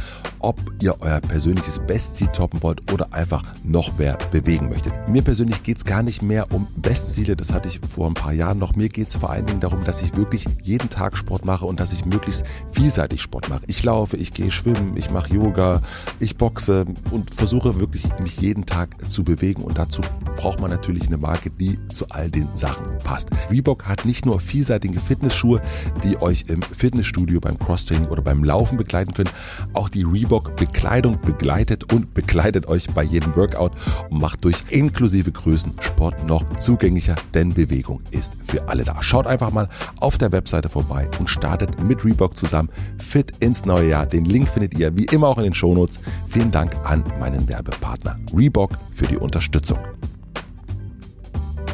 ob 0.41 0.59
ihr 0.83 0.97
euer 1.01 1.21
persönliches 1.21 1.79
Bestziel 1.87 2.27
toppen 2.29 2.63
wollt 2.63 2.93
oder 2.93 3.15
einfach 3.15 3.43
noch 3.63 3.97
mehr 3.97 4.19
bewegen 4.31 4.69
möchtet. 4.69 5.09
Mir 5.09 5.23
persönlich 5.23 5.63
geht 5.63 5.79
es 5.79 5.85
gar 5.85 6.03
nicht 6.03 6.21
mehr 6.21 6.53
um 6.53 6.67
Bestziele, 6.77 7.37
das 7.37 7.53
hatte 7.53 7.69
ich 7.69 7.81
vor 7.89 8.09
ein 8.09 8.15
paar 8.15 8.33
Jahren 8.33 8.59
noch. 8.59 8.75
Mir 8.75 8.91
geht 8.91 9.09
es 9.09 9.17
vor 9.17 9.31
allen 9.31 9.47
Dingen 9.47 9.61
darum, 9.61 9.85
dass 9.85 10.03
ich 10.03 10.17
wirklich 10.17 10.47
jeden 10.61 10.91
Tag 10.91 11.17
Sport 11.17 11.45
mache 11.45 11.65
und 11.65 11.81
dass 11.81 11.93
ich 11.93 12.05
möglichst 12.05 12.45
vielseitig 12.73 13.23
Sport 13.23 13.49
mache. 13.49 13.63
Ich 13.69 13.83
laufe, 13.85 14.17
ich 14.17 14.35
gehe 14.35 14.51
schwimmen, 14.51 14.97
ich 14.97 15.11
mache 15.11 15.33
Yoga, 15.33 15.81
ich 16.19 16.37
boxe 16.37 16.85
und 17.11 17.33
versuche 17.33 17.81
wirklich 17.81 18.07
mich 18.19 18.39
jeden 18.41 18.67
Tag 18.67 19.11
zu 19.11 19.25
bewegen 19.25 19.63
und 19.63 19.79
dazu 19.79 20.03
braucht 20.37 20.61
man 20.61 20.71
natürlich 20.71 21.07
eine 21.07 21.17
Marke, 21.17 21.51
die 21.51 21.79
zu 21.93 22.07
all 22.11 22.31
den 22.31 22.55
Sachen 22.55 22.87
passt. 23.05 23.31
Reebok 23.51 23.87
hat 23.87 24.05
nicht 24.05 24.27
nur 24.27 24.41
vielseitige 24.41 25.01
Fitnessschuhe, 25.01 25.61
die 26.03 26.21
euch 26.21 26.45
im 26.49 26.63
Fitnessstudio 26.63 27.41
beim 27.41 27.59
Crosstraining 27.59 28.09
oder 28.09 28.23
beim 28.23 28.45
Laufen 28.45 28.77
begleiten 28.77 29.15
können, 29.15 29.31
auch 29.73 29.89
die 29.89 30.03
Reebok 30.03 30.57
Bekleidung 30.57 31.21
begleitet 31.21 31.93
und 31.93 32.15
begleitet 32.15 32.67
euch 32.67 32.89
bei 32.91 33.03
jedem 33.03 33.35
Workout 33.37 33.73
und 34.11 34.21
macht 34.21 34.45
durch 34.45 34.57
inklusive 34.71 35.33
Größen 35.33 35.73
Sport 35.81 36.27
noch 36.27 36.57
zugänglicher, 36.59 37.15
denn 37.35 37.55
Bewegung 37.55 38.03
ist 38.11 38.37
für 38.45 38.69
alle 38.69 38.85
da. 38.85 39.03
Schaut 39.03 39.27
einfach 39.27 39.51
mal 39.51 39.69
auf 40.01 40.19
der 40.19 40.33
Webseite 40.33 40.69
vorbei 40.69 41.09
und 41.19 41.29
startet 41.29 41.83
mit 41.83 42.05
Reebok 42.05 42.37
zusammen 42.37 42.69
fit 42.99 43.33
ins 43.41 43.65
neue 43.65 43.91
Jahr. 43.91 44.07
Den 44.07 44.25
Link 44.25 44.49
findet 44.49 44.79
ihr 44.79 44.97
wie 44.97 45.05
immer 45.07 45.29
auch 45.29 45.39
in 45.39 45.45
den 45.45 45.55
Shownotes. 45.55 46.01
Vielen 46.29 46.51
Dank 46.51 46.75
an 46.85 47.05
meinen 47.21 47.49
Werbepartner 47.49 48.17
Reebok 48.35 48.79
für 48.93 49.07
die 49.07 49.17
Unterstützung. 49.17 49.79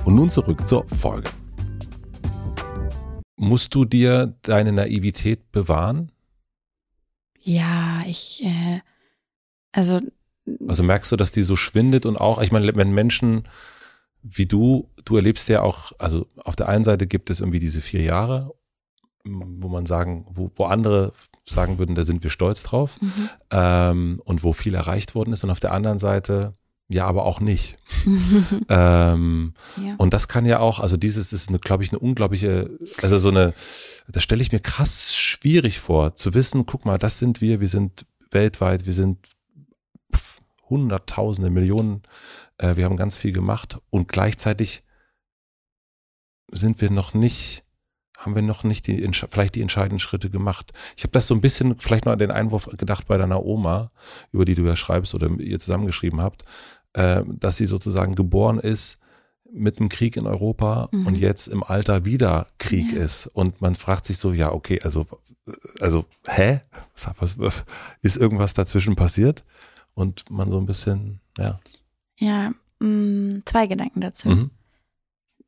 Und 0.04 0.14
nun 0.14 0.30
zurück 0.30 0.66
zur 0.66 0.88
Folge. 0.88 1.30
Musst 3.36 3.74
du 3.74 3.84
dir 3.84 4.34
deine 4.42 4.72
Naivität 4.72 5.50
bewahren? 5.52 6.12
Ja, 7.40 8.02
ich, 8.06 8.44
äh, 8.44 8.80
also. 9.72 10.00
Also 10.68 10.82
merkst 10.82 11.12
du, 11.12 11.16
dass 11.16 11.32
die 11.32 11.42
so 11.42 11.56
schwindet 11.56 12.06
und 12.06 12.16
auch, 12.16 12.40
ich 12.40 12.52
meine, 12.52 12.74
wenn 12.74 12.92
Menschen 12.92 13.44
wie 14.22 14.46
du, 14.46 14.88
du 15.04 15.16
erlebst 15.16 15.48
ja 15.48 15.62
auch, 15.62 15.92
also 15.98 16.26
auf 16.36 16.56
der 16.56 16.68
einen 16.68 16.84
Seite 16.84 17.06
gibt 17.06 17.30
es 17.30 17.40
irgendwie 17.40 17.60
diese 17.60 17.80
vier 17.80 18.02
Jahre, 18.02 18.54
wo 19.24 19.68
man 19.68 19.86
sagen, 19.86 20.26
wo, 20.30 20.50
wo 20.54 20.64
andere 20.64 21.12
sagen 21.44 21.78
würden, 21.78 21.94
da 21.94 22.04
sind 22.04 22.22
wir 22.22 22.30
stolz 22.30 22.62
drauf 22.62 23.00
mhm. 23.00 23.28
ähm, 23.50 24.22
und 24.24 24.42
wo 24.42 24.52
viel 24.52 24.74
erreicht 24.74 25.14
worden 25.14 25.32
ist 25.32 25.44
und 25.44 25.50
auf 25.50 25.60
der 25.60 25.72
anderen 25.72 25.98
Seite 25.98 26.52
ja, 26.90 27.06
aber 27.06 27.24
auch 27.24 27.38
nicht. 27.38 27.76
ähm, 28.68 29.54
ja. 29.76 29.94
Und 29.96 30.12
das 30.12 30.26
kann 30.26 30.44
ja 30.44 30.58
auch, 30.58 30.80
also 30.80 30.96
dieses 30.96 31.32
ist, 31.32 31.48
glaube 31.62 31.84
ich, 31.84 31.90
eine 31.92 32.00
unglaubliche, 32.00 32.68
also 33.00 33.20
so 33.20 33.28
eine, 33.28 33.54
das 34.08 34.24
stelle 34.24 34.42
ich 34.42 34.50
mir 34.50 34.58
krass 34.58 35.14
schwierig 35.14 35.78
vor, 35.78 36.14
zu 36.14 36.34
wissen, 36.34 36.66
guck 36.66 36.84
mal, 36.84 36.98
das 36.98 37.20
sind 37.20 37.40
wir, 37.40 37.60
wir 37.60 37.68
sind 37.68 38.06
weltweit, 38.32 38.86
wir 38.86 38.92
sind 38.92 39.18
Hunderttausende, 40.68 41.48
Millionen, 41.48 42.02
äh, 42.58 42.74
wir 42.74 42.86
haben 42.86 42.96
ganz 42.96 43.16
viel 43.16 43.32
gemacht 43.32 43.78
und 43.90 44.08
gleichzeitig 44.08 44.82
sind 46.50 46.80
wir 46.80 46.90
noch 46.90 47.14
nicht, 47.14 47.62
haben 48.18 48.34
wir 48.34 48.42
noch 48.42 48.64
nicht 48.64 48.88
die, 48.88 49.08
vielleicht 49.28 49.54
die 49.54 49.62
entscheidenden 49.62 50.00
Schritte 50.00 50.28
gemacht. 50.28 50.72
Ich 50.96 51.04
habe 51.04 51.12
das 51.12 51.28
so 51.28 51.34
ein 51.34 51.40
bisschen, 51.40 51.78
vielleicht 51.78 52.04
noch 52.04 52.12
an 52.12 52.18
den 52.18 52.32
Einwurf 52.32 52.66
gedacht 52.76 53.06
bei 53.06 53.16
deiner 53.16 53.44
Oma, 53.44 53.92
über 54.32 54.44
die 54.44 54.56
du 54.56 54.66
ja 54.66 54.74
schreibst 54.74 55.14
oder 55.14 55.30
ihr 55.38 55.60
zusammengeschrieben 55.60 56.20
habt, 56.20 56.44
äh, 56.94 57.22
dass 57.26 57.56
sie 57.56 57.66
sozusagen 57.66 58.14
geboren 58.14 58.58
ist 58.58 58.98
mit 59.52 59.78
einem 59.78 59.88
Krieg 59.88 60.16
in 60.16 60.26
Europa 60.26 60.88
mhm. 60.92 61.06
und 61.06 61.14
jetzt 61.16 61.48
im 61.48 61.62
Alter 61.62 62.04
wieder 62.04 62.46
Krieg 62.58 62.92
ja. 62.92 63.00
ist. 63.00 63.26
Und 63.26 63.60
man 63.60 63.74
fragt 63.74 64.06
sich 64.06 64.18
so, 64.18 64.32
ja, 64.32 64.52
okay, 64.52 64.80
also, 64.82 65.06
also, 65.80 66.04
hä? 66.26 66.60
Was, 67.18 67.38
was, 67.38 67.64
ist 68.02 68.16
irgendwas 68.16 68.54
dazwischen 68.54 68.96
passiert? 68.96 69.44
Und 69.94 70.30
man 70.30 70.50
so 70.50 70.58
ein 70.58 70.66
bisschen, 70.66 71.20
ja. 71.38 71.60
Ja, 72.18 72.52
mh, 72.78 72.86
mm, 72.88 73.42
zwei 73.44 73.66
Gedanken 73.66 74.00
dazu. 74.00 74.28
Mhm. 74.28 74.50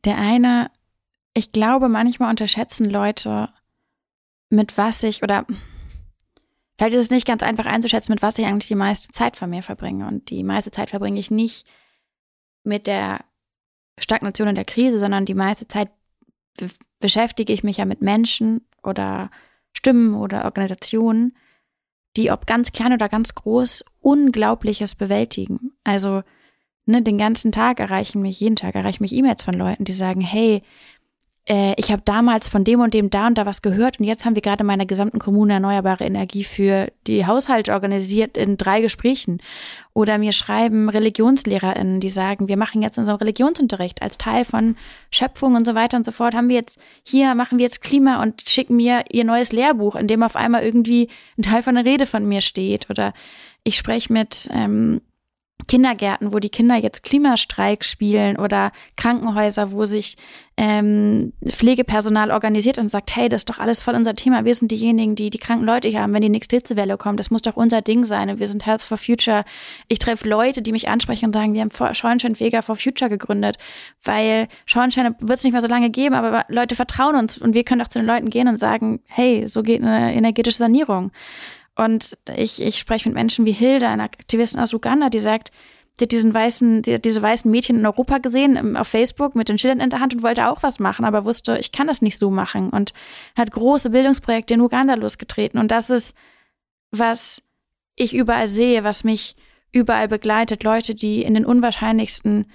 Der 0.04 0.18
eine, 0.18 0.70
ich 1.34 1.52
glaube, 1.52 1.88
manchmal 1.88 2.30
unterschätzen 2.30 2.90
Leute, 2.90 3.48
mit 4.50 4.76
was 4.76 5.02
ich 5.02 5.22
oder 5.22 5.46
vielleicht 6.76 6.94
ist 6.94 7.04
es 7.04 7.10
nicht 7.10 7.26
ganz 7.26 7.42
einfach 7.42 7.66
einzuschätzen, 7.66 8.12
mit 8.12 8.22
was 8.22 8.38
ich 8.38 8.46
eigentlich 8.46 8.68
die 8.68 8.74
meiste 8.74 9.12
Zeit 9.12 9.36
von 9.36 9.50
mir 9.50 9.62
verbringe. 9.62 10.06
Und 10.06 10.30
die 10.30 10.44
meiste 10.44 10.70
Zeit 10.70 10.90
verbringe 10.90 11.18
ich 11.18 11.30
nicht 11.30 11.66
mit 12.64 12.86
der 12.86 13.24
Stagnation 13.98 14.48
in 14.48 14.54
der 14.54 14.64
Krise, 14.64 14.98
sondern 14.98 15.26
die 15.26 15.34
meiste 15.34 15.68
Zeit 15.68 15.90
beschäftige 16.98 17.52
ich 17.52 17.64
mich 17.64 17.78
ja 17.78 17.84
mit 17.84 18.02
Menschen 18.02 18.66
oder 18.82 19.30
Stimmen 19.72 20.14
oder 20.14 20.44
Organisationen, 20.44 21.36
die, 22.16 22.30
ob 22.30 22.46
ganz 22.46 22.72
klein 22.72 22.92
oder 22.92 23.08
ganz 23.08 23.34
groß, 23.34 23.84
Unglaubliches 24.00 24.94
bewältigen. 24.94 25.72
Also 25.82 26.22
ne, 26.84 27.02
den 27.02 27.18
ganzen 27.18 27.52
Tag 27.52 27.80
erreichen 27.80 28.22
mich, 28.22 28.40
jeden 28.40 28.56
Tag 28.56 28.74
erreichen 28.74 29.02
mich 29.02 29.12
E-Mails 29.12 29.42
von 29.42 29.54
Leuten, 29.54 29.84
die 29.84 29.92
sagen, 29.92 30.20
hey, 30.20 30.62
äh, 31.48 31.74
ich 31.76 31.90
habe 31.90 32.02
damals 32.04 32.48
von 32.48 32.62
dem 32.62 32.80
und 32.80 32.94
dem 32.94 33.10
da 33.10 33.26
und 33.26 33.36
da 33.36 33.46
was 33.46 33.62
gehört 33.62 33.98
und 33.98 34.06
jetzt 34.06 34.24
haben 34.24 34.36
wir 34.36 34.42
gerade 34.42 34.60
in 34.60 34.66
meiner 34.66 34.86
gesamten 34.86 35.18
Kommune 35.18 35.54
erneuerbare 35.54 36.04
Energie 36.04 36.44
für 36.44 36.92
die 37.06 37.26
Haushalte 37.26 37.72
organisiert 37.72 38.36
in 38.36 38.56
drei 38.56 38.80
Gesprächen. 38.80 39.42
Oder 39.92 40.18
mir 40.18 40.32
schreiben 40.32 40.88
ReligionslehrerInnen, 40.88 42.00
die 42.00 42.08
sagen, 42.08 42.48
wir 42.48 42.56
machen 42.56 42.80
jetzt 42.80 42.96
unseren 42.96 43.16
Religionsunterricht 43.16 44.00
als 44.02 44.18
Teil 44.18 44.44
von 44.44 44.76
Schöpfung 45.10 45.54
und 45.54 45.66
so 45.66 45.74
weiter 45.74 45.96
und 45.96 46.06
so 46.06 46.12
fort. 46.12 46.34
Haben 46.34 46.48
wir 46.48 46.56
jetzt 46.56 46.80
hier, 47.04 47.34
machen 47.34 47.58
wir 47.58 47.64
jetzt 47.64 47.82
Klima 47.82 48.22
und 48.22 48.42
schicken 48.46 48.76
mir 48.76 49.04
ihr 49.10 49.24
neues 49.24 49.52
Lehrbuch, 49.52 49.96
in 49.96 50.06
dem 50.06 50.22
auf 50.22 50.36
einmal 50.36 50.62
irgendwie 50.62 51.08
ein 51.36 51.42
Teil 51.42 51.62
von 51.62 51.76
einer 51.76 51.88
Rede 51.88 52.06
von 52.06 52.26
mir 52.26 52.40
steht. 52.40 52.88
Oder 52.88 53.12
ich 53.64 53.76
spreche 53.76 54.12
mit 54.12 54.48
ähm, 54.52 55.02
Kindergärten, 55.68 56.32
wo 56.32 56.38
die 56.38 56.50
Kinder 56.50 56.76
jetzt 56.76 57.02
Klimastreik 57.02 57.84
spielen 57.84 58.36
oder 58.36 58.72
Krankenhäuser, 58.96 59.72
wo 59.72 59.84
sich 59.84 60.16
ähm, 60.56 61.32
Pflegepersonal 61.48 62.30
organisiert 62.30 62.78
und 62.78 62.90
sagt, 62.90 63.16
hey, 63.16 63.28
das 63.28 63.42
ist 63.42 63.50
doch 63.50 63.58
alles 63.58 63.80
voll 63.80 63.94
unser 63.94 64.14
Thema. 64.14 64.44
Wir 64.44 64.54
sind 64.54 64.70
diejenigen, 64.70 65.14
die 65.14 65.30
die 65.30 65.38
kranken 65.38 65.64
Leute 65.64 65.88
hier 65.88 66.02
haben, 66.02 66.12
wenn 66.12 66.20
die 66.20 66.28
nächste 66.28 66.56
Hitzewelle 66.56 66.98
kommt. 66.98 67.18
Das 67.18 67.30
muss 67.30 67.42
doch 67.42 67.56
unser 67.56 67.80
Ding 67.80 68.04
sein. 68.04 68.28
Und 68.28 68.38
wir 68.38 68.48
sind 68.48 68.66
Health 68.66 68.82
for 68.82 68.98
Future. 68.98 69.44
Ich 69.88 69.98
treffe 69.98 70.28
Leute, 70.28 70.62
die 70.62 70.72
mich 70.72 70.88
ansprechen 70.88 71.26
und 71.26 71.32
sagen, 71.32 71.54
wir 71.54 71.62
haben 71.62 71.94
Schornstein 71.94 72.38
Vega 72.38 72.60
for 72.60 72.76
Future 72.76 73.08
gegründet, 73.08 73.56
weil 74.04 74.48
Schornstein 74.66 75.14
wird 75.20 75.38
es 75.38 75.44
nicht 75.44 75.52
mehr 75.52 75.62
so 75.62 75.68
lange 75.68 75.90
geben, 75.90 76.14
aber 76.14 76.44
Leute 76.48 76.74
vertrauen 76.74 77.16
uns 77.16 77.38
und 77.38 77.54
wir 77.54 77.64
können 77.64 77.80
doch 77.80 77.88
zu 77.88 77.98
den 77.98 78.06
Leuten 78.06 78.28
gehen 78.28 78.48
und 78.48 78.58
sagen, 78.58 79.00
hey, 79.06 79.48
so 79.48 79.62
geht 79.62 79.82
eine 79.82 80.14
energetische 80.14 80.58
Sanierung. 80.58 81.12
Und 81.74 82.18
ich, 82.36 82.60
ich 82.60 82.78
spreche 82.78 83.08
mit 83.08 83.14
Menschen 83.14 83.46
wie 83.46 83.52
Hilda, 83.52 83.90
einer 83.90 84.04
Aktivistin 84.04 84.60
aus 84.60 84.74
Uganda, 84.74 85.08
die 85.08 85.20
sagt, 85.20 85.50
sie 85.98 86.04
hat 86.04 86.12
diesen 86.12 86.34
weißen, 86.34 86.82
die 86.82 86.94
hat 86.94 87.04
diese 87.04 87.22
weißen 87.22 87.50
Mädchen 87.50 87.78
in 87.78 87.86
Europa 87.86 88.18
gesehen, 88.18 88.76
auf 88.76 88.88
Facebook 88.88 89.34
mit 89.34 89.48
den 89.48 89.58
Schildern 89.58 89.80
in 89.80 89.90
der 89.90 90.00
Hand 90.00 90.14
und 90.14 90.22
wollte 90.22 90.48
auch 90.48 90.62
was 90.62 90.78
machen, 90.78 91.04
aber 91.04 91.24
wusste, 91.24 91.58
ich 91.58 91.72
kann 91.72 91.86
das 91.86 92.02
nicht 92.02 92.18
so 92.18 92.30
machen 92.30 92.70
und 92.70 92.92
hat 93.36 93.50
große 93.50 93.90
Bildungsprojekte 93.90 94.54
in 94.54 94.60
Uganda 94.60 94.94
losgetreten. 94.94 95.58
Und 95.58 95.70
das 95.70 95.90
ist, 95.90 96.16
was 96.90 97.42
ich 97.96 98.14
überall 98.14 98.48
sehe, 98.48 98.84
was 98.84 99.04
mich 99.04 99.36
überall 99.70 100.08
begleitet. 100.08 100.64
Leute, 100.64 100.94
die 100.94 101.22
in 101.22 101.34
den 101.34 101.46
unwahrscheinlichsten 101.46 102.50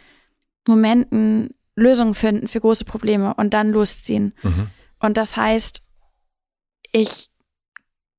Momenten 0.67 1.55
Lösungen 1.75 2.15
finden 2.15 2.47
für 2.47 2.59
große 2.59 2.85
Probleme 2.85 3.33
und 3.35 3.53
dann 3.53 3.71
losziehen. 3.71 4.33
Mhm. 4.41 4.67
Und 4.99 5.17
das 5.17 5.37
heißt, 5.37 5.83
ich 6.91 7.29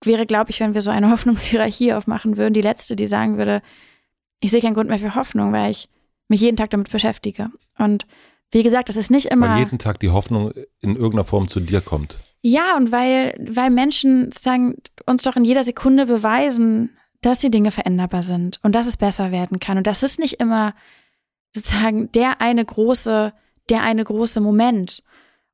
wäre, 0.04 0.26
glaube 0.26 0.50
ich, 0.50 0.60
wenn 0.60 0.74
wir 0.74 0.82
so 0.82 0.90
eine 0.90 1.10
Hoffnungshierarchie 1.12 1.92
aufmachen 1.92 2.36
würden, 2.36 2.54
die 2.54 2.62
letzte, 2.62 2.96
die 2.96 3.06
sagen 3.06 3.36
würde, 3.36 3.62
ich 4.40 4.50
sehe 4.50 4.60
keinen 4.60 4.74
Grund 4.74 4.88
mehr 4.88 4.98
für 4.98 5.14
Hoffnung, 5.14 5.52
weil 5.52 5.70
ich 5.70 5.88
mich 6.28 6.40
jeden 6.40 6.56
Tag 6.56 6.70
damit 6.70 6.90
beschäftige. 6.90 7.50
Und 7.78 8.06
wie 8.52 8.62
gesagt, 8.62 8.88
das 8.88 8.96
ist 8.96 9.10
nicht 9.10 9.26
immer. 9.26 9.48
Weil 9.48 9.58
jeden 9.58 9.78
Tag 9.78 10.00
die 10.00 10.10
Hoffnung 10.10 10.52
in 10.80 10.94
irgendeiner 10.94 11.24
Form 11.24 11.48
zu 11.48 11.60
dir 11.60 11.80
kommt. 11.80 12.18
Ja, 12.40 12.76
und 12.76 12.92
weil, 12.92 13.34
weil 13.40 13.70
Menschen 13.70 14.30
sagen, 14.30 14.76
uns 15.06 15.22
doch 15.22 15.36
in 15.36 15.44
jeder 15.44 15.64
Sekunde 15.64 16.06
beweisen, 16.06 16.96
dass 17.20 17.40
die 17.40 17.50
Dinge 17.50 17.70
veränderbar 17.70 18.22
sind 18.22 18.60
und 18.62 18.74
dass 18.74 18.86
es 18.86 18.96
besser 18.96 19.32
werden 19.32 19.58
kann. 19.58 19.78
Und 19.78 19.86
das 19.86 20.02
ist 20.02 20.18
nicht 20.18 20.34
immer 20.34 20.74
sozusagen 21.52 22.12
der 22.12 22.40
eine 22.40 22.64
große, 22.64 23.32
der 23.70 23.82
eine 23.82 24.04
große 24.04 24.40
Moment. 24.40 25.02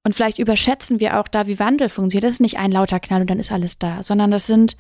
Und 0.05 0.15
vielleicht 0.15 0.39
überschätzen 0.39 1.01
wir 1.01 1.19
auch 1.19 1.29
da, 1.29 1.47
wie 1.47 1.59
Wandel 1.59 1.89
funktioniert. 1.89 2.25
Das 2.25 2.35
ist 2.35 2.41
nicht 2.41 2.59
ein 2.59 2.71
lauter 2.71 3.01
Knall 3.01 3.23
und 3.23 3.31
dann 3.31 3.39
ist 3.39 3.51
alles 3.51 3.79
da, 3.79 4.03
sondern 4.03 4.31
das 4.31 4.47
sind, 4.47 4.77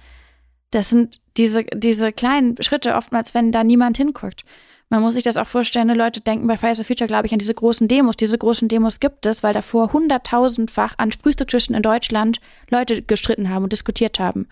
das 0.71 0.91
sind 0.91 1.21
diese, 1.39 1.65
diese 1.65 2.13
kleinen 2.13 2.61
Schritte 2.63 2.95
oftmals, 2.95 3.33
wenn 3.33 3.51
da 3.51 3.65
niemand 3.65 3.97
hinguckt. 3.97 4.45
Man 4.91 5.01
muss 5.03 5.15
sich 5.15 5.23
das 5.23 5.39
auch 5.39 5.47
vorstellen, 5.47 5.87
ne, 5.87 5.95
Leute 5.95 6.21
denken 6.21 6.47
bei 6.47 6.59
Fridays 6.59 6.77
for 6.77 6.85
Future, 6.85 7.09
glaube 7.09 7.27
ich, 7.27 7.33
an 7.33 7.39
diese 7.39 7.55
großen 7.55 7.89
Demos. 7.89 8.17
Diese 8.17 8.37
großen 8.37 8.69
Demos 8.69 9.01
gibt 9.01 9.25
es, 9.25 9.43
weil 9.43 9.55
davor 9.55 9.93
hunderttausendfach 9.95 10.95
an 10.99 11.11
Frühstückstischen 11.11 11.75
in 11.75 11.83
Deutschland 11.83 12.39
Leute 12.71 13.01
gestritten 13.01 13.49
haben 13.49 13.65
und 13.65 13.73
diskutiert 13.73 14.21
haben. 14.21 14.47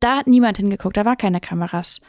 Da 0.00 0.16
hat 0.16 0.26
niemand 0.26 0.56
hingeguckt, 0.56 0.96
da 0.96 1.04
war 1.04 1.16
keine 1.16 1.40
Kameras. 1.40 2.00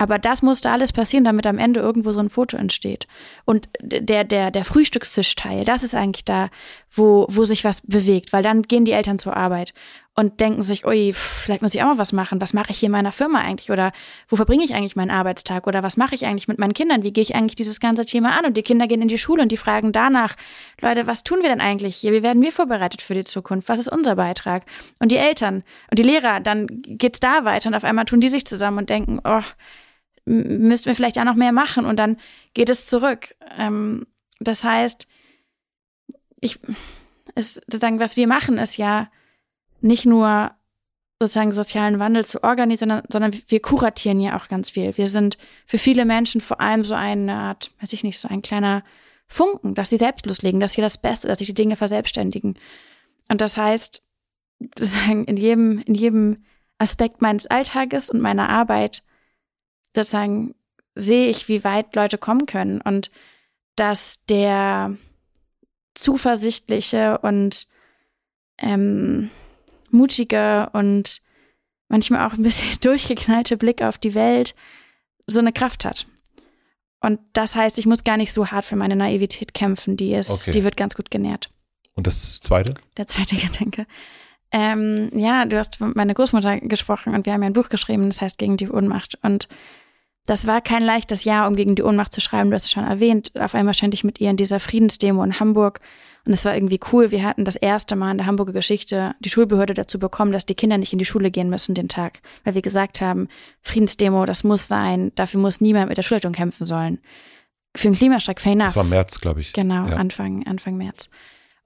Aber 0.00 0.20
das 0.20 0.42
musste 0.42 0.70
alles 0.70 0.92
passieren, 0.92 1.24
damit 1.24 1.46
am 1.46 1.58
Ende 1.58 1.80
irgendwo 1.80 2.12
so 2.12 2.20
ein 2.20 2.30
Foto 2.30 2.56
entsteht. 2.56 3.08
Und 3.44 3.68
der, 3.82 4.22
der, 4.22 4.52
der 4.52 4.64
Frühstückstischteil, 4.64 5.64
das 5.64 5.82
ist 5.82 5.96
eigentlich 5.96 6.24
da, 6.24 6.50
wo, 6.88 7.26
wo 7.28 7.42
sich 7.42 7.64
was 7.64 7.80
bewegt, 7.80 8.32
weil 8.32 8.44
dann 8.44 8.62
gehen 8.62 8.84
die 8.84 8.92
Eltern 8.92 9.18
zur 9.18 9.36
Arbeit 9.36 9.74
und 10.14 10.40
denken 10.40 10.62
sich, 10.62 10.84
ui, 10.84 11.12
vielleicht 11.12 11.62
muss 11.62 11.74
ich 11.74 11.82
auch 11.82 11.86
mal 11.86 11.98
was 11.98 12.12
machen. 12.12 12.40
Was 12.40 12.52
mache 12.52 12.72
ich 12.72 12.78
hier 12.78 12.86
in 12.88 12.92
meiner 12.92 13.12
Firma 13.12 13.40
eigentlich? 13.40 13.70
Oder 13.70 13.92
wo 14.28 14.34
verbringe 14.34 14.64
ich 14.64 14.74
eigentlich 14.74 14.96
meinen 14.96 15.10
Arbeitstag? 15.10 15.66
Oder 15.66 15.82
was 15.82 15.96
mache 15.96 16.14
ich 16.14 16.26
eigentlich 16.26 16.48
mit 16.48 16.58
meinen 16.58 16.74
Kindern? 16.74 17.04
Wie 17.04 17.12
gehe 17.12 17.22
ich 17.22 17.36
eigentlich 17.36 17.54
dieses 17.54 17.78
ganze 17.78 18.04
Thema 18.04 18.36
an? 18.36 18.44
Und 18.44 18.56
die 18.56 18.64
Kinder 18.64 18.88
gehen 18.88 19.02
in 19.02 19.06
die 19.06 19.18
Schule 19.18 19.42
und 19.42 19.52
die 19.52 19.56
fragen 19.56 19.92
danach, 19.92 20.34
Leute, 20.80 21.06
was 21.06 21.22
tun 21.22 21.38
wir 21.42 21.48
denn 21.48 21.60
eigentlich 21.60 21.96
hier? 21.96 22.12
Wie 22.12 22.24
werden 22.24 22.42
wir 22.42 22.50
vorbereitet 22.50 23.00
für 23.00 23.14
die 23.14 23.22
Zukunft? 23.22 23.68
Was 23.68 23.78
ist 23.78 23.92
unser 23.92 24.16
Beitrag? 24.16 24.64
Und 24.98 25.12
die 25.12 25.18
Eltern 25.18 25.62
und 25.90 26.00
die 26.00 26.04
Lehrer, 26.04 26.40
dann 26.40 26.66
geht's 26.68 27.20
da 27.20 27.44
weiter 27.44 27.68
und 27.68 27.74
auf 27.74 27.84
einmal 27.84 28.04
tun 28.04 28.20
die 28.20 28.28
sich 28.28 28.44
zusammen 28.44 28.78
und 28.78 28.90
denken, 28.90 29.20
oh, 29.22 29.42
müssten 30.28 30.86
wir 30.86 30.94
vielleicht 30.94 31.18
auch 31.18 31.24
noch 31.24 31.34
mehr 31.34 31.52
machen 31.52 31.84
und 31.84 31.98
dann 31.98 32.16
geht 32.54 32.68
es 32.68 32.86
zurück. 32.86 33.34
Ähm, 33.56 34.06
das 34.40 34.64
heißt, 34.64 35.08
ich, 36.40 36.58
es, 37.34 37.54
sozusagen, 37.54 37.98
was 37.98 38.16
wir 38.16 38.28
machen, 38.28 38.58
ist 38.58 38.76
ja 38.76 39.10
nicht 39.80 40.06
nur 40.06 40.52
sozusagen 41.20 41.52
sozialen 41.52 41.98
Wandel 41.98 42.24
zu 42.24 42.44
organisieren, 42.44 43.02
sondern 43.08 43.32
wir 43.48 43.60
kuratieren 43.60 44.20
ja 44.20 44.36
auch 44.36 44.48
ganz 44.48 44.70
viel. 44.70 44.96
Wir 44.96 45.08
sind 45.08 45.36
für 45.66 45.78
viele 45.78 46.04
Menschen 46.04 46.40
vor 46.40 46.60
allem 46.60 46.84
so 46.84 46.94
eine 46.94 47.34
Art, 47.34 47.72
weiß 47.80 47.92
ich 47.92 48.04
nicht, 48.04 48.18
so 48.18 48.28
ein 48.28 48.42
kleiner 48.42 48.84
Funken, 49.26 49.74
dass 49.74 49.90
sie 49.90 49.96
selbst 49.96 50.26
loslegen, 50.26 50.60
dass 50.60 50.74
sie 50.74 50.80
das 50.80 50.98
Beste, 50.98 51.26
dass 51.26 51.38
sie 51.38 51.44
die 51.44 51.54
Dinge 51.54 51.76
verselbstständigen. 51.76 52.56
Und 53.28 53.40
das 53.40 53.56
heißt, 53.56 54.06
sozusagen 54.60 55.24
in 55.24 55.36
jedem, 55.36 55.80
in 55.80 55.94
jedem 55.94 56.44
Aspekt 56.78 57.20
meines 57.20 57.46
Alltages 57.46 58.10
und 58.10 58.20
meiner 58.20 58.48
Arbeit 58.48 59.02
sozusagen 59.94 60.54
sehe 60.94 61.28
ich, 61.28 61.48
wie 61.48 61.64
weit 61.64 61.94
Leute 61.94 62.18
kommen 62.18 62.46
können 62.46 62.80
und 62.80 63.10
dass 63.76 64.24
der 64.26 64.96
zuversichtliche 65.94 67.18
und 67.18 67.68
ähm, 68.58 69.30
mutige 69.90 70.68
und 70.72 71.22
manchmal 71.88 72.26
auch 72.26 72.34
ein 72.34 72.42
bisschen 72.42 72.78
durchgeknallte 72.82 73.56
Blick 73.56 73.82
auf 73.82 73.98
die 73.98 74.14
Welt 74.14 74.54
so 75.26 75.38
eine 75.38 75.52
Kraft 75.52 75.84
hat. 75.84 76.06
Und 77.00 77.20
das 77.32 77.54
heißt, 77.54 77.78
ich 77.78 77.86
muss 77.86 78.02
gar 78.02 78.16
nicht 78.16 78.32
so 78.32 78.48
hart 78.48 78.64
für 78.64 78.76
meine 78.76 78.96
Naivität 78.96 79.54
kämpfen, 79.54 79.96
die 79.96 80.14
ist, 80.14 80.30
okay. 80.30 80.50
die 80.50 80.64
wird 80.64 80.76
ganz 80.76 80.96
gut 80.96 81.10
genährt. 81.10 81.50
Und 81.94 82.06
das 82.06 82.40
zweite? 82.40 82.74
Der 82.96 83.06
zweite 83.06 83.36
Gedanke. 83.46 83.86
Ähm, 84.50 85.10
ja, 85.12 85.44
du 85.44 85.58
hast 85.58 85.76
von 85.76 85.92
meiner 85.94 86.14
Großmutter 86.14 86.60
gesprochen 86.60 87.14
und 87.14 87.26
wir 87.26 87.32
haben 87.32 87.42
ja 87.42 87.48
ein 87.48 87.52
Buch 87.52 87.68
geschrieben, 87.68 88.08
das 88.08 88.20
heißt 88.20 88.38
Gegen 88.38 88.56
die 88.56 88.70
Ohnmacht. 88.70 89.18
Und 89.22 89.48
das 90.28 90.46
war 90.46 90.60
kein 90.60 90.82
leichtes 90.82 91.24
Jahr, 91.24 91.48
um 91.48 91.56
gegen 91.56 91.74
die 91.74 91.82
Ohnmacht 91.82 92.12
zu 92.12 92.20
schreiben. 92.20 92.50
Du 92.50 92.54
hast 92.54 92.64
es 92.64 92.70
schon 92.70 92.84
erwähnt. 92.84 93.32
Auf 93.38 93.54
einmal 93.54 93.74
stand 93.74 93.94
ich 93.94 94.04
mit 94.04 94.20
ihr 94.20 94.30
in 94.30 94.36
dieser 94.36 94.60
Friedensdemo 94.60 95.22
in 95.22 95.40
Hamburg. 95.40 95.80
Und 96.26 96.32
es 96.34 96.44
war 96.44 96.54
irgendwie 96.54 96.80
cool. 96.92 97.10
Wir 97.10 97.24
hatten 97.24 97.46
das 97.46 97.56
erste 97.56 97.96
Mal 97.96 98.10
in 98.10 98.18
der 98.18 98.26
Hamburger 98.26 98.52
Geschichte 98.52 99.14
die 99.20 99.30
Schulbehörde 99.30 99.72
dazu 99.72 99.98
bekommen, 99.98 100.32
dass 100.32 100.44
die 100.44 100.54
Kinder 100.54 100.76
nicht 100.76 100.92
in 100.92 100.98
die 100.98 101.06
Schule 101.06 101.30
gehen 101.30 101.48
müssen 101.48 101.74
den 101.74 101.88
Tag. 101.88 102.20
Weil 102.44 102.54
wir 102.54 102.60
gesagt 102.60 103.00
haben, 103.00 103.28
Friedensdemo, 103.62 104.26
das 104.26 104.44
muss 104.44 104.68
sein. 104.68 105.12
Dafür 105.14 105.40
muss 105.40 105.62
niemand 105.62 105.88
mit 105.88 105.96
der 105.96 106.02
Schulleitung 106.02 106.32
kämpfen 106.32 106.66
sollen. 106.66 106.98
Für 107.74 107.88
den 107.88 107.94
Klimastreik, 107.94 108.40
fair 108.40 108.52
enough. 108.52 108.66
Das 108.66 108.76
war 108.76 108.84
März, 108.84 109.20
glaube 109.20 109.40
ich. 109.40 109.54
Genau, 109.54 109.86
ja. 109.86 109.96
Anfang, 109.96 110.46
Anfang 110.46 110.76
März. 110.76 111.08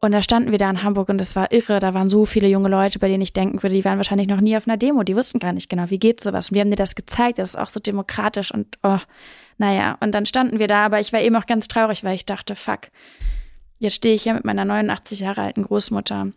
Und 0.05 0.11
da 0.11 0.21
standen 0.21 0.51
wir 0.51 0.59
da 0.59 0.69
in 0.69 0.83
Hamburg 0.83 1.09
und 1.11 1.19
das 1.19 1.37
war 1.37 1.53
irre. 1.53 1.79
Da 1.79 1.95
waren 1.95 2.11
so 2.11 2.27
viele 2.27 2.49
junge 2.49 2.69
Leute, 2.69 2.99
bei 2.99 3.07
denen 3.07 3.23
ich 3.23 3.33
denken 3.33 3.63
würde, 3.63 3.77
die 3.77 3.85
waren 3.85 3.99
wahrscheinlich 3.99 4.27
noch 4.27 4.41
nie 4.41 4.57
auf 4.57 4.67
einer 4.67 4.77
Demo. 4.77 5.05
Die 5.05 5.15
wussten 5.15 5.39
gar 5.39 5.53
nicht 5.53 5.69
genau, 5.69 5.91
wie 5.91 6.01
geht 6.01 6.21
sowas. 6.21 6.49
Und 6.49 6.57
wir 6.57 6.63
haben 6.63 6.71
dir 6.71 6.77
das 6.77 6.97
gezeigt. 6.97 7.39
Das 7.39 7.51
ist 7.51 7.57
auch 7.57 7.69
so 7.69 7.79
demokratisch 7.79 8.53
und 8.53 8.79
oh, 8.83 8.99
naja. 9.59 9.97
Und 10.01 10.11
dann 10.11 10.27
standen 10.27 10.59
wir 10.59 10.67
da, 10.67 10.85
aber 10.85 10.99
ich 10.99 11.13
war 11.13 11.21
eben 11.21 11.37
auch 11.37 11.47
ganz 11.47 11.69
traurig, 11.69 12.03
weil 12.03 12.17
ich 12.17 12.27
dachte, 12.27 12.57
fuck, 12.57 12.89
jetzt 13.79 13.95
stehe 13.95 14.17
ich 14.17 14.25
hier 14.25 14.35
mit 14.35 14.45
meiner 14.45 14.65
89 14.65 15.21
Jahre 15.21 15.43
alten 15.43 15.63
Großmutter. 15.63 16.33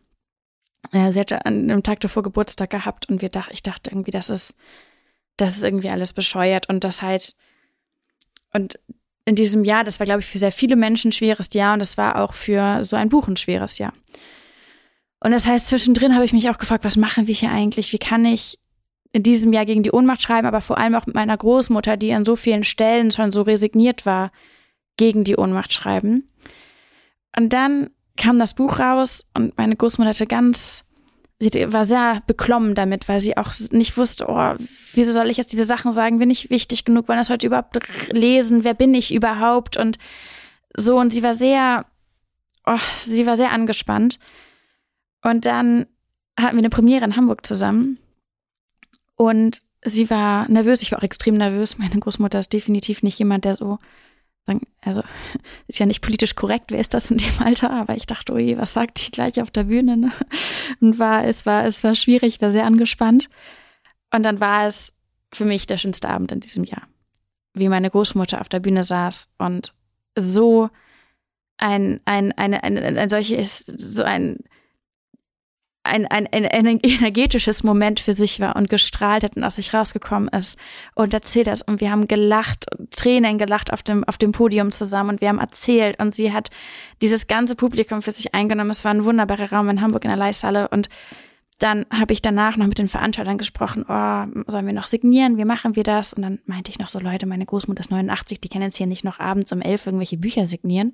Sie 0.91 1.19
hatte 1.19 1.43
an 1.47 1.63
einem 1.63 1.81
Tag 1.81 2.01
davor 2.01 2.21
Geburtstag 2.21 2.69
gehabt 2.69 3.09
und 3.09 3.23
wir 3.23 3.29
dachten, 3.29 3.51
ich 3.51 3.63
dachte 3.63 3.89
irgendwie, 3.89 4.11
das 4.11 4.29
ist, 4.29 4.55
das 5.37 5.57
ist 5.57 5.63
irgendwie 5.63 5.89
alles 5.89 6.13
bescheuert 6.13 6.69
und 6.69 6.83
das 6.83 7.01
halt, 7.01 7.35
und 8.53 8.79
in 9.25 9.35
diesem 9.35 9.63
Jahr, 9.63 9.83
das 9.83 9.99
war, 9.99 10.05
glaube 10.05 10.21
ich, 10.21 10.27
für 10.27 10.37
sehr 10.37 10.51
viele 10.51 10.75
Menschen 10.75 11.09
ein 11.09 11.11
schweres 11.11 11.53
Jahr 11.53 11.73
und 11.73 11.79
das 11.79 11.97
war 11.97 12.21
auch 12.21 12.33
für 12.33 12.83
so 12.83 12.95
ein 12.95 13.09
Buch 13.09 13.27
ein 13.27 13.37
schweres 13.37 13.79
Jahr. 13.79 13.93
Und 15.19 15.31
das 15.31 15.47
heißt, 15.47 15.67
zwischendrin 15.67 16.13
habe 16.13 16.25
ich 16.25 16.33
mich 16.33 16.49
auch 16.49 16.59
gefragt, 16.59 16.83
was 16.83 16.97
machen 16.97 17.25
wir 17.25 17.33
hier 17.33 17.51
eigentlich? 17.51 17.91
Wie 17.91 17.97
kann 17.97 18.25
ich 18.25 18.59
in 19.11 19.23
diesem 19.23 19.53
Jahr 19.53 19.65
gegen 19.65 19.81
die 19.81 19.91
Ohnmacht 19.91 20.21
schreiben, 20.21 20.45
aber 20.45 20.61
vor 20.61 20.77
allem 20.77 20.93
auch 20.93 21.07
mit 21.07 21.15
meiner 21.15 21.37
Großmutter, 21.37 21.97
die 21.97 22.13
an 22.13 22.25
so 22.25 22.35
vielen 22.35 22.63
Stellen 22.63 23.11
schon 23.11 23.31
so 23.31 23.41
resigniert 23.41 24.05
war, 24.05 24.31
gegen 24.97 25.23
die 25.23 25.37
Ohnmacht 25.37 25.73
schreiben. 25.73 26.27
Und 27.35 27.53
dann 27.53 27.89
kam 28.17 28.39
das 28.39 28.53
Buch 28.53 28.79
raus 28.79 29.27
und 29.33 29.57
meine 29.57 29.75
Großmutter 29.75 30.09
hatte 30.09 30.27
ganz 30.27 30.85
sie 31.39 31.73
war 31.73 31.83
sehr 31.83 32.21
beklommen 32.27 32.75
damit, 32.75 33.07
weil 33.07 33.19
sie 33.19 33.37
auch 33.37 33.51
nicht 33.71 33.97
wusste, 33.97 34.25
oh, 34.27 34.55
wieso 34.93 35.11
soll 35.11 35.29
ich 35.29 35.37
jetzt 35.37 35.51
diese 35.51 35.65
Sachen 35.65 35.91
sagen, 35.91 36.19
bin 36.19 36.29
ich 36.29 36.49
wichtig 36.49 36.85
genug, 36.85 37.07
wollen 37.07 37.19
das 37.19 37.29
heute 37.29 37.47
überhaupt 37.47 37.77
lesen, 38.11 38.63
wer 38.63 38.73
bin 38.73 38.93
ich 38.93 39.13
überhaupt? 39.13 39.77
Und 39.77 39.97
so 40.75 40.97
und 40.97 41.11
sie 41.11 41.23
war 41.23 41.33
sehr, 41.33 41.85
oh, 42.65 42.77
sie 42.97 43.25
war 43.25 43.35
sehr 43.35 43.51
angespannt. 43.51 44.19
Und 45.21 45.45
dann 45.45 45.87
hatten 46.39 46.55
wir 46.55 46.59
eine 46.59 46.69
Premiere 46.69 47.05
in 47.05 47.15
Hamburg 47.15 47.45
zusammen. 47.45 47.99
Und 49.15 49.63
sie 49.83 50.09
war 50.09 50.49
nervös, 50.49 50.81
ich 50.81 50.91
war 50.91 50.99
auch 50.99 51.03
extrem 51.03 51.35
nervös, 51.35 51.77
meine 51.77 51.99
Großmutter 51.99 52.39
ist 52.39 52.53
definitiv 52.53 53.03
nicht 53.03 53.19
jemand, 53.19 53.45
der 53.45 53.55
so 53.55 53.77
also 54.81 55.03
ist 55.67 55.79
ja 55.79 55.85
nicht 55.85 56.01
politisch 56.01 56.35
korrekt, 56.35 56.71
wer 56.71 56.79
ist 56.79 56.93
das 56.93 57.11
in 57.11 57.17
dem 57.17 57.39
Alter, 57.39 57.71
aber 57.71 57.95
ich 57.95 58.05
dachte, 58.05 58.33
oje, 58.33 58.57
was 58.57 58.73
sagt 58.73 59.05
die 59.05 59.11
gleich 59.11 59.41
auf 59.41 59.51
der 59.51 59.65
Bühne? 59.65 59.97
Ne? 59.97 60.11
Und 60.81 60.99
war, 60.99 61.25
es 61.25 61.45
war, 61.45 61.65
es 61.65 61.83
war 61.83 61.95
schwierig, 61.95 62.41
war 62.41 62.51
sehr 62.51 62.65
angespannt. 62.65 63.29
Und 64.13 64.23
dann 64.23 64.39
war 64.39 64.67
es 64.67 64.97
für 65.33 65.45
mich 65.45 65.67
der 65.67 65.77
schönste 65.77 66.09
Abend 66.09 66.31
in 66.31 66.39
diesem 66.39 66.63
Jahr. 66.63 66.87
Wie 67.53 67.69
meine 67.69 67.89
Großmutter 67.89 68.41
auf 68.41 68.49
der 68.49 68.59
Bühne 68.59 68.83
saß 68.83 69.33
und 69.37 69.73
so 70.17 70.69
ein, 71.57 72.01
ein, 72.05 72.31
eine, 72.33 72.63
ein, 72.63 72.77
ein 72.77 73.09
solches, 73.09 73.59
so 73.65 74.03
ein 74.03 74.39
ein, 75.85 76.05
ein, 76.07 76.27
ein, 76.27 76.79
energetisches 76.83 77.63
Moment 77.63 77.99
für 77.99 78.13
sich 78.13 78.39
war 78.39 78.55
und 78.55 78.69
gestrahlt 78.69 79.23
hat 79.23 79.37
und 79.37 79.43
aus 79.43 79.55
sich 79.55 79.73
rausgekommen 79.73 80.29
ist 80.29 80.59
und 80.95 81.13
erzählt 81.13 81.47
das. 81.47 81.61
Und 81.61 81.81
wir 81.81 81.91
haben 81.91 82.07
gelacht, 82.07 82.65
Tränen 82.91 83.37
gelacht 83.37 83.71
auf 83.71 83.83
dem, 83.83 84.03
auf 84.03 84.17
dem 84.17 84.31
Podium 84.31 84.71
zusammen 84.71 85.11
und 85.11 85.21
wir 85.21 85.29
haben 85.29 85.39
erzählt 85.39 85.99
und 85.99 86.13
sie 86.13 86.33
hat 86.33 86.49
dieses 87.01 87.27
ganze 87.27 87.55
Publikum 87.55 88.01
für 88.01 88.11
sich 88.11 88.33
eingenommen. 88.33 88.71
Es 88.71 88.83
war 88.83 88.91
ein 88.91 89.05
wunderbarer 89.05 89.51
Raum 89.51 89.69
in 89.69 89.81
Hamburg 89.81 90.03
in 90.05 90.09
der 90.09 90.17
Leishalle 90.17 90.67
und 90.69 90.89
dann 91.59 91.85
habe 91.89 92.11
ich 92.11 92.21
danach 92.21 92.57
noch 92.57 92.67
mit 92.67 92.79
den 92.79 92.89
Veranstaltern 92.89 93.37
gesprochen, 93.37 93.85
oh, 93.87 94.25
sollen 94.51 94.65
wir 94.65 94.73
noch 94.73 94.87
signieren, 94.87 95.37
wie 95.37 95.45
machen 95.45 95.77
wir 95.77 95.83
das? 95.83 96.13
Und 96.13 96.23
dann 96.23 96.39
meinte 96.45 96.69
ich 96.69 96.79
noch 96.79 96.89
so, 96.89 96.99
Leute, 96.99 97.25
meine 97.27 97.45
Großmutter 97.45 97.79
ist 97.79 97.91
89, 97.91 98.41
die 98.41 98.49
können 98.49 98.63
jetzt 98.63 98.77
hier 98.77 98.87
nicht 98.87 99.05
noch 99.05 99.19
abends 99.19 99.53
um 99.53 99.61
elf 99.61 99.85
irgendwelche 99.85 100.17
Bücher 100.17 100.47
signieren. 100.47 100.93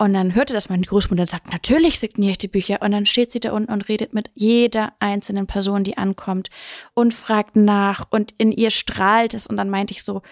Und 0.00 0.14
dann 0.14 0.34
hörte 0.34 0.54
das 0.54 0.70
meine 0.70 0.86
Großmutter 0.86 1.24
und 1.24 1.28
sagt, 1.28 1.52
natürlich 1.52 1.98
signiere 1.98 2.30
ich 2.30 2.38
die 2.38 2.48
Bücher. 2.48 2.80
Und 2.80 2.92
dann 2.92 3.04
steht 3.04 3.30
sie 3.32 3.38
da 3.38 3.52
unten 3.52 3.70
und 3.70 3.86
redet 3.86 4.14
mit 4.14 4.30
jeder 4.32 4.94
einzelnen 4.98 5.46
Person, 5.46 5.84
die 5.84 5.98
ankommt 5.98 6.48
und 6.94 7.12
fragt 7.12 7.54
nach 7.54 8.06
und 8.08 8.32
in 8.38 8.50
ihr 8.50 8.70
strahlt 8.70 9.34
es. 9.34 9.46
Und 9.46 9.58
dann 9.58 9.68
meinte 9.68 9.92
ich 9.92 10.02
so, 10.02 10.22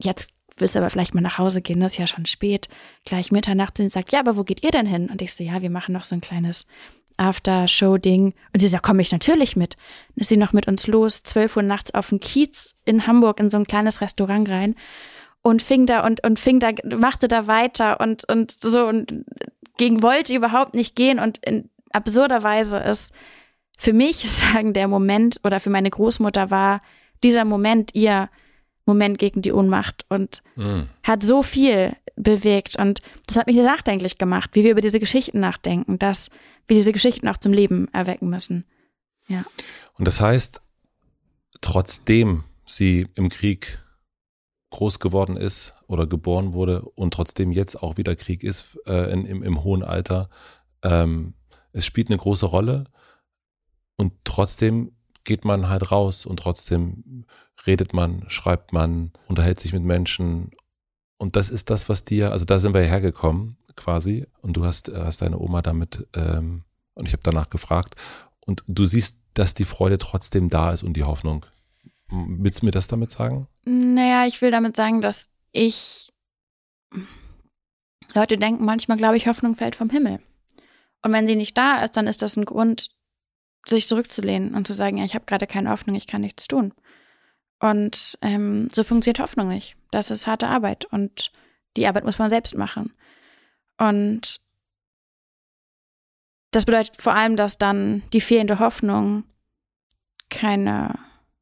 jetzt 0.00 0.30
willst 0.58 0.76
du 0.76 0.78
aber 0.78 0.90
vielleicht 0.90 1.12
mal 1.12 1.22
nach 1.22 1.38
Hause 1.38 1.60
gehen, 1.60 1.80
das 1.80 1.92
ist 1.92 1.98
ja 1.98 2.06
schon 2.06 2.24
spät, 2.24 2.68
gleich 3.04 3.32
Mitternacht. 3.32 3.78
Sie 3.78 3.88
sagt, 3.88 4.12
ja, 4.12 4.20
aber 4.20 4.36
wo 4.36 4.44
geht 4.44 4.62
ihr 4.62 4.70
denn 4.70 4.86
hin? 4.86 5.10
Und 5.10 5.20
ich 5.22 5.34
so, 5.34 5.42
ja, 5.42 5.60
wir 5.60 5.70
machen 5.70 5.92
noch 5.92 6.04
so 6.04 6.14
ein 6.14 6.20
kleines 6.20 6.68
After-Show-Ding. 7.16 8.34
Und 8.52 8.60
sie 8.60 8.68
sagt, 8.68 8.84
komme 8.84 9.02
ich 9.02 9.10
natürlich 9.10 9.56
mit. 9.56 9.74
Dann 10.14 10.20
ist 10.20 10.28
sie 10.28 10.36
noch 10.36 10.52
mit 10.52 10.68
uns 10.68 10.86
los, 10.86 11.24
12 11.24 11.56
Uhr 11.56 11.62
nachts 11.64 11.92
auf 11.94 12.10
dem 12.10 12.20
Kiez 12.20 12.76
in 12.84 13.08
Hamburg 13.08 13.40
in 13.40 13.50
so 13.50 13.56
ein 13.56 13.66
kleines 13.66 14.02
Restaurant 14.02 14.48
rein 14.48 14.76
und 15.42 15.62
fing 15.62 15.86
da 15.86 16.04
und, 16.04 16.24
und 16.24 16.38
fing 16.38 16.60
da, 16.60 16.70
machte 16.96 17.28
da 17.28 17.46
weiter 17.46 18.00
und, 18.00 18.28
und 18.28 18.50
so 18.50 18.86
und 18.86 19.24
gegen 19.76 20.02
wollte 20.02 20.34
überhaupt 20.34 20.74
nicht 20.74 20.94
gehen 20.96 21.18
und 21.18 21.38
in 21.38 21.70
absurder 21.92 22.42
Weise 22.42 22.78
ist 22.78 23.14
für 23.78 23.92
mich 23.92 24.16
sagen 24.30 24.72
der 24.72 24.88
Moment 24.88 25.40
oder 25.44 25.60
für 25.60 25.70
meine 25.70 25.90
Großmutter 25.90 26.50
war 26.50 26.82
dieser 27.22 27.44
Moment 27.44 27.94
ihr 27.94 28.28
Moment 28.86 29.18
gegen 29.18 29.42
die 29.42 29.52
Ohnmacht 29.52 30.04
und 30.08 30.42
mhm. 30.56 30.88
hat 31.02 31.22
so 31.22 31.42
viel 31.42 31.96
bewegt 32.16 32.76
und 32.76 33.00
das 33.26 33.36
hat 33.36 33.46
mich 33.46 33.56
nachdenklich 33.56 34.18
gemacht, 34.18 34.50
wie 34.54 34.64
wir 34.64 34.72
über 34.72 34.80
diese 34.80 35.00
Geschichten 35.00 35.40
nachdenken, 35.40 35.98
dass 35.98 36.30
wir 36.66 36.76
diese 36.76 36.92
Geschichten 36.92 37.28
auch 37.28 37.36
zum 37.36 37.52
Leben 37.52 37.88
erwecken 37.92 38.28
müssen. 38.28 38.64
Ja. 39.28 39.44
Und 39.98 40.06
das 40.06 40.20
heißt, 40.20 40.60
trotzdem 41.60 42.44
sie 42.66 43.06
im 43.14 43.28
Krieg 43.28 43.78
groß 44.70 44.98
geworden 45.00 45.36
ist 45.36 45.74
oder 45.86 46.06
geboren 46.06 46.52
wurde 46.52 46.82
und 46.82 47.12
trotzdem 47.12 47.52
jetzt 47.52 47.82
auch 47.82 47.96
wieder 47.96 48.14
Krieg 48.16 48.42
ist 48.42 48.78
äh, 48.86 49.12
in, 49.12 49.26
im, 49.26 49.42
im, 49.42 49.64
hohen 49.64 49.82
Alter. 49.82 50.28
Ähm, 50.82 51.34
es 51.72 51.84
spielt 51.84 52.08
eine 52.08 52.18
große 52.18 52.46
Rolle 52.46 52.84
und 53.96 54.12
trotzdem 54.24 54.92
geht 55.24 55.44
man 55.44 55.68
halt 55.68 55.90
raus 55.90 56.24
und 56.24 56.38
trotzdem 56.38 57.24
redet 57.66 57.92
man, 57.92 58.24
schreibt 58.28 58.72
man, 58.72 59.12
unterhält 59.26 59.60
sich 59.60 59.72
mit 59.72 59.82
Menschen. 59.82 60.52
Und 61.18 61.36
das 61.36 61.50
ist 61.50 61.68
das, 61.68 61.88
was 61.88 62.04
dir, 62.04 62.32
also 62.32 62.44
da 62.44 62.58
sind 62.58 62.72
wir 62.72 62.80
hergekommen 62.80 63.58
quasi 63.76 64.26
und 64.40 64.56
du 64.56 64.64
hast, 64.64 64.88
hast 64.88 65.20
deine 65.20 65.38
Oma 65.38 65.62
damit, 65.62 66.06
ähm, 66.14 66.64
und 66.94 67.06
ich 67.06 67.12
habe 67.12 67.22
danach 67.22 67.50
gefragt 67.50 67.96
und 68.40 68.64
du 68.66 68.84
siehst, 68.86 69.18
dass 69.34 69.54
die 69.54 69.64
Freude 69.64 69.98
trotzdem 69.98 70.48
da 70.48 70.72
ist 70.72 70.82
und 70.82 70.94
die 70.94 71.04
Hoffnung. 71.04 71.46
Willst 72.10 72.62
du 72.62 72.66
mir 72.66 72.72
das 72.72 72.88
damit 72.88 73.10
sagen? 73.10 73.48
Naja, 73.64 74.26
ich 74.26 74.40
will 74.42 74.50
damit 74.50 74.76
sagen, 74.76 75.00
dass 75.00 75.28
ich. 75.52 76.12
Leute 78.14 78.36
denken 78.36 78.64
manchmal, 78.64 78.96
glaube 78.96 79.16
ich, 79.16 79.28
Hoffnung 79.28 79.54
fällt 79.54 79.76
vom 79.76 79.90
Himmel. 79.90 80.20
Und 81.02 81.12
wenn 81.12 81.26
sie 81.26 81.36
nicht 81.36 81.56
da 81.56 81.82
ist, 81.84 81.96
dann 81.96 82.08
ist 82.08 82.22
das 82.22 82.36
ein 82.36 82.44
Grund, 82.44 82.90
sich 83.66 83.86
zurückzulehnen 83.86 84.54
und 84.54 84.66
zu 84.66 84.74
sagen, 84.74 84.98
ja, 84.98 85.04
ich 85.04 85.14
habe 85.14 85.26
gerade 85.26 85.46
keine 85.46 85.70
Hoffnung, 85.70 85.94
ich 85.94 86.06
kann 86.06 86.22
nichts 86.22 86.48
tun. 86.48 86.72
Und 87.60 88.18
ähm, 88.22 88.68
so 88.72 88.82
funktioniert 88.82 89.20
Hoffnung 89.20 89.48
nicht. 89.48 89.76
Das 89.90 90.10
ist 90.10 90.26
harte 90.26 90.48
Arbeit 90.48 90.86
und 90.86 91.30
die 91.76 91.86
Arbeit 91.86 92.04
muss 92.04 92.18
man 92.18 92.30
selbst 92.30 92.56
machen. 92.56 92.92
Und 93.78 94.40
das 96.50 96.64
bedeutet 96.64 97.00
vor 97.00 97.14
allem, 97.14 97.36
dass 97.36 97.58
dann 97.58 98.02
die 98.12 98.20
fehlende 98.20 98.58
Hoffnung 98.58 99.24
keine 100.30 100.98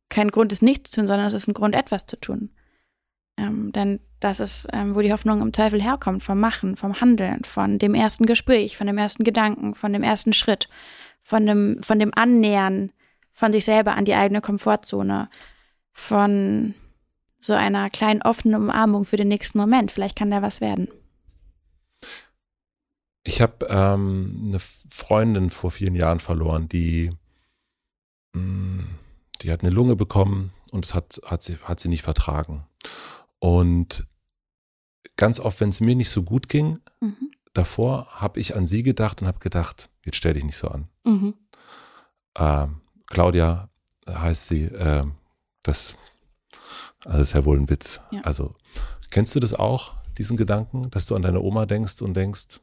kein 0.09 0.30
Grund 0.30 0.52
ist, 0.52 0.62
nichts 0.62 0.90
zu 0.90 1.00
tun, 1.00 1.06
sondern 1.06 1.26
es 1.26 1.34
ist 1.34 1.48
ein 1.48 1.54
Grund, 1.54 1.74
etwas 1.74 2.06
zu 2.06 2.18
tun. 2.18 2.50
Ähm, 3.36 3.72
denn 3.72 4.00
das 4.20 4.40
ist, 4.40 4.66
ähm, 4.72 4.94
wo 4.94 5.00
die 5.00 5.12
Hoffnung 5.12 5.40
im 5.40 5.52
Zweifel 5.52 5.80
herkommt, 5.80 6.22
vom 6.22 6.40
Machen, 6.40 6.76
vom 6.76 7.00
Handeln, 7.00 7.44
von 7.44 7.78
dem 7.78 7.94
ersten 7.94 8.26
Gespräch, 8.26 8.76
von 8.76 8.86
dem 8.86 8.98
ersten 8.98 9.22
Gedanken, 9.24 9.74
von 9.74 9.92
dem 9.92 10.02
ersten 10.02 10.32
Schritt, 10.32 10.68
von 11.22 11.46
dem, 11.46 11.82
von 11.82 11.98
dem 11.98 12.12
Annähern 12.14 12.92
von 13.38 13.52
sich 13.52 13.64
selber 13.64 13.94
an 13.94 14.04
die 14.04 14.14
eigene 14.14 14.40
Komfortzone, 14.40 15.30
von 15.92 16.74
so 17.38 17.52
einer 17.52 17.88
kleinen 17.88 18.22
offenen 18.22 18.62
Umarmung 18.62 19.04
für 19.04 19.16
den 19.16 19.28
nächsten 19.28 19.59
Moment. 19.59 19.92
Vielleicht 19.92 20.18
kann 20.18 20.32
da 20.32 20.42
was 20.42 20.61
werden. 20.61 20.88
Ich 23.22 23.40
habe 23.40 23.66
ähm, 23.70 24.46
eine 24.48 24.59
Freundin 24.59 25.50
vor 25.50 25.70
vielen 25.70 25.94
Jahren 25.94 26.18
verloren, 26.18 26.68
die 26.68 27.12
mh, 28.32 28.42
mm, 28.42 28.88
die 29.43 29.53
hat 29.53 29.62
eine 29.62 29.70
Lunge 29.70 29.97
bekommen 29.97 30.53
und 30.70 30.84
das 30.84 30.95
hat, 30.95 31.20
hat, 31.24 31.43
sie, 31.43 31.57
hat 31.59 31.80
sie 31.80 31.89
nicht 31.89 32.03
vertragen. 32.03 32.66
Und 33.39 34.07
ganz 35.16 35.41
oft, 35.41 35.61
wenn 35.61 35.68
es 35.68 35.80
mir 35.80 35.95
nicht 35.95 36.11
so 36.11 36.22
gut 36.22 36.49
ging, 36.49 36.78
mhm. 37.01 37.30
davor 37.55 38.07
habe 38.20 38.41
ich 38.41 38.57
an 38.57 38.66
sie 38.66 38.82
gedacht 38.82 39.22
und 39.22 39.28
habe 39.28 39.39
gedacht, 39.39 39.91
jetzt 40.05 40.16
stell 40.16 40.34
dich 40.34 40.45
nicht 40.45 40.57
so 40.57 40.68
an. 40.68 40.89
Mhm. 41.05 41.34
Äh, 42.34 42.66
Claudia 43.07 43.68
heißt 44.09 44.49
sie, 44.49 44.64
äh, 44.64 45.07
das 45.62 45.95
Also 47.05 47.20
ist 47.20 47.34
ja 47.34 47.45
wohl 47.45 47.59
ein 47.59 47.70
Witz. 47.70 48.01
Ja. 48.11 48.22
Also 48.22 48.55
kennst 49.11 49.34
du 49.34 49.41
das 49.41 49.55
auch, 49.55 49.95
diesen 50.18 50.36
Gedanken, 50.36 50.91
dass 50.91 51.07
du 51.07 51.14
an 51.14 51.22
deine 51.22 51.41
Oma 51.41 51.64
denkst 51.66 52.03
und 52.03 52.14
denkst, 52.14 52.61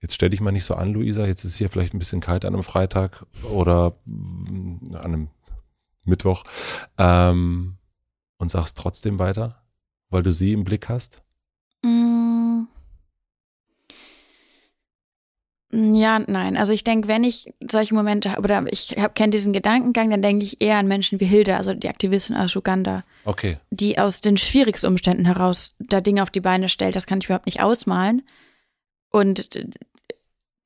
jetzt 0.00 0.14
stell 0.14 0.30
dich 0.30 0.40
mal 0.40 0.52
nicht 0.52 0.64
so 0.64 0.74
an, 0.74 0.92
Luisa, 0.92 1.26
jetzt 1.26 1.44
ist 1.44 1.56
hier 1.56 1.70
vielleicht 1.70 1.94
ein 1.94 1.98
bisschen 1.98 2.20
kalt 2.20 2.44
an 2.44 2.54
einem 2.54 2.64
Freitag 2.64 3.24
oder 3.50 3.96
mm, 4.04 4.94
an 4.96 5.04
einem 5.04 5.28
Mittwoch 6.06 6.42
ähm, 6.98 7.76
und 8.38 8.50
sagst 8.50 8.76
trotzdem 8.76 9.18
weiter, 9.18 9.62
weil 10.10 10.22
du 10.22 10.32
sie 10.32 10.52
im 10.52 10.64
Blick 10.64 10.88
hast? 10.88 11.22
Mm. 11.82 12.62
Ja, 15.74 16.18
nein. 16.18 16.58
Also 16.58 16.72
ich 16.72 16.84
denke, 16.84 17.08
wenn 17.08 17.24
ich 17.24 17.54
solche 17.66 17.94
Momente 17.94 18.30
habe, 18.32 18.42
oder 18.42 18.62
ich 18.70 18.94
kenne 19.14 19.30
diesen 19.30 19.54
Gedankengang, 19.54 20.10
dann 20.10 20.20
denke 20.20 20.44
ich 20.44 20.60
eher 20.60 20.76
an 20.76 20.86
Menschen 20.86 21.18
wie 21.18 21.24
Hilde, 21.24 21.56
also 21.56 21.72
die 21.72 21.88
Aktivistin 21.88 22.36
aus 22.36 22.54
Uganda, 22.54 23.04
Okay. 23.24 23.56
die 23.70 23.98
aus 23.98 24.20
den 24.20 24.36
schwierigsten 24.36 24.86
Umständen 24.86 25.24
heraus 25.24 25.74
da 25.78 26.02
Dinge 26.02 26.22
auf 26.22 26.30
die 26.30 26.40
Beine 26.42 26.68
stellt. 26.68 26.94
Das 26.94 27.06
kann 27.06 27.20
ich 27.20 27.24
überhaupt 27.24 27.46
nicht 27.46 27.62
ausmalen. 27.62 28.20
Und 29.08 29.48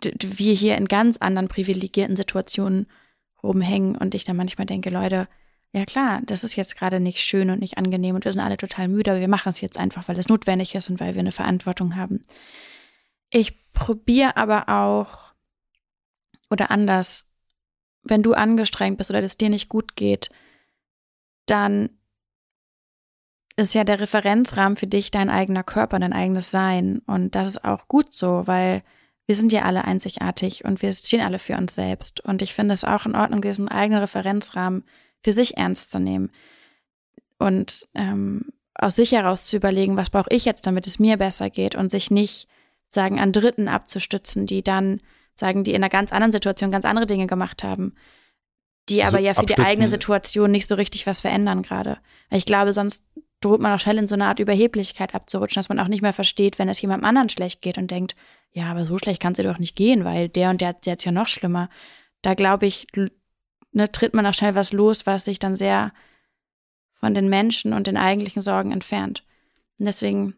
wir 0.02 0.54
hier 0.54 0.76
in 0.76 0.86
ganz 0.88 1.18
anderen 1.18 1.46
privilegierten 1.48 2.16
Situationen 2.16 2.86
rumhängen 3.42 3.96
und 3.96 4.14
ich 4.14 4.24
dann 4.24 4.36
manchmal 4.36 4.66
denke, 4.66 4.90
Leute, 4.90 5.28
ja 5.72 5.84
klar, 5.84 6.20
das 6.24 6.44
ist 6.44 6.56
jetzt 6.56 6.76
gerade 6.76 7.00
nicht 7.00 7.20
schön 7.20 7.50
und 7.50 7.60
nicht 7.60 7.78
angenehm 7.78 8.14
und 8.14 8.24
wir 8.24 8.32
sind 8.32 8.40
alle 8.40 8.56
total 8.56 8.88
müde, 8.88 9.10
aber 9.10 9.20
wir 9.20 9.28
machen 9.28 9.50
es 9.50 9.60
jetzt 9.60 9.78
einfach, 9.78 10.08
weil 10.08 10.18
es 10.18 10.28
notwendig 10.28 10.74
ist 10.74 10.88
und 10.88 11.00
weil 11.00 11.14
wir 11.14 11.20
eine 11.20 11.32
Verantwortung 11.32 11.96
haben. 11.96 12.22
Ich 13.30 13.72
probiere 13.72 14.36
aber 14.36 14.68
auch, 14.68 15.34
oder 16.50 16.70
anders, 16.70 17.30
wenn 18.02 18.22
du 18.22 18.34
angestrengt 18.34 18.98
bist 18.98 19.10
oder 19.10 19.22
es 19.22 19.36
dir 19.36 19.48
nicht 19.48 19.68
gut 19.68 19.96
geht, 19.96 20.30
dann 21.46 21.90
ist 23.56 23.74
ja 23.74 23.84
der 23.84 24.00
Referenzrahmen 24.00 24.76
für 24.76 24.86
dich 24.86 25.10
dein 25.10 25.30
eigener 25.30 25.62
Körper, 25.62 25.98
dein 25.98 26.12
eigenes 26.12 26.50
Sein. 26.50 27.00
Und 27.06 27.34
das 27.34 27.48
ist 27.48 27.64
auch 27.64 27.88
gut 27.88 28.12
so, 28.12 28.46
weil 28.46 28.82
wir 29.26 29.34
sind 29.34 29.52
ja 29.52 29.62
alle 29.62 29.84
einzigartig 29.84 30.64
und 30.64 30.82
wir 30.82 30.92
stehen 30.92 31.20
alle 31.20 31.38
für 31.38 31.56
uns 31.56 31.74
selbst. 31.74 32.20
Und 32.20 32.42
ich 32.42 32.54
finde 32.54 32.74
es 32.74 32.84
auch 32.84 33.06
in 33.06 33.16
Ordnung, 33.16 33.42
diesen 33.42 33.68
eigenen 33.68 34.00
Referenzrahmen 34.00 34.84
für 35.22 35.32
sich 35.32 35.56
ernst 35.56 35.90
zu 35.90 35.98
nehmen 35.98 36.30
und 37.38 37.88
ähm, 37.94 38.52
aus 38.74 38.94
sich 38.96 39.12
heraus 39.12 39.44
zu 39.44 39.56
überlegen, 39.56 39.96
was 39.96 40.10
brauche 40.10 40.30
ich 40.30 40.44
jetzt, 40.44 40.66
damit 40.66 40.86
es 40.86 40.98
mir 40.98 41.16
besser 41.16 41.50
geht 41.50 41.74
und 41.74 41.90
sich 41.90 42.10
nicht 42.10 42.48
sagen 42.90 43.18
an 43.18 43.32
Dritten 43.32 43.68
abzustützen, 43.68 44.46
die 44.46 44.62
dann 44.62 45.00
sagen, 45.34 45.64
die 45.64 45.72
in 45.72 45.76
einer 45.76 45.88
ganz 45.88 46.12
anderen 46.12 46.32
Situation 46.32 46.70
ganz 46.70 46.84
andere 46.84 47.06
Dinge 47.06 47.26
gemacht 47.26 47.64
haben, 47.64 47.94
die 48.88 49.02
Also 49.02 49.16
aber 49.16 49.24
ja 49.24 49.34
für 49.34 49.46
die 49.46 49.58
eigene 49.58 49.88
Situation 49.88 50.50
nicht 50.50 50.68
so 50.68 50.76
richtig 50.76 51.06
was 51.06 51.20
verändern 51.20 51.62
gerade. 51.62 51.98
Weil 52.30 52.38
Ich 52.38 52.46
glaube, 52.46 52.72
sonst 52.72 53.02
droht 53.40 53.60
man 53.60 53.72
auch 53.72 53.80
schnell 53.80 53.98
in 53.98 54.08
so 54.08 54.14
eine 54.14 54.26
Art 54.26 54.38
Überheblichkeit 54.38 55.14
abzurutschen, 55.14 55.58
dass 55.58 55.68
man 55.68 55.80
auch 55.80 55.88
nicht 55.88 56.02
mehr 56.02 56.12
versteht, 56.12 56.58
wenn 56.58 56.68
es 56.68 56.80
jemandem 56.80 57.06
anderen 57.06 57.28
schlecht 57.28 57.60
geht 57.60 57.78
und 57.78 57.90
denkt, 57.90 58.14
ja, 58.56 58.70
aber 58.70 58.86
so 58.86 58.96
schlecht 58.96 59.20
kann 59.20 59.32
es 59.32 59.36
dir 59.36 59.42
doch 59.42 59.58
nicht 59.58 59.76
gehen, 59.76 60.06
weil 60.06 60.30
der 60.30 60.48
und 60.48 60.62
der 60.62 60.68
hat 60.68 60.86
jetzt 60.86 61.04
ja 61.04 61.12
noch 61.12 61.28
schlimmer. 61.28 61.68
Da 62.22 62.32
glaube 62.32 62.64
ich, 62.64 62.86
ne, 63.72 63.92
tritt 63.92 64.14
man 64.14 64.24
auch 64.24 64.32
schnell 64.32 64.54
was 64.54 64.72
los, 64.72 65.04
was 65.04 65.26
sich 65.26 65.38
dann 65.38 65.56
sehr 65.56 65.92
von 66.94 67.12
den 67.12 67.28
Menschen 67.28 67.74
und 67.74 67.86
den 67.86 67.98
eigentlichen 67.98 68.40
Sorgen 68.40 68.72
entfernt. 68.72 69.24
Und 69.78 69.84
deswegen, 69.84 70.36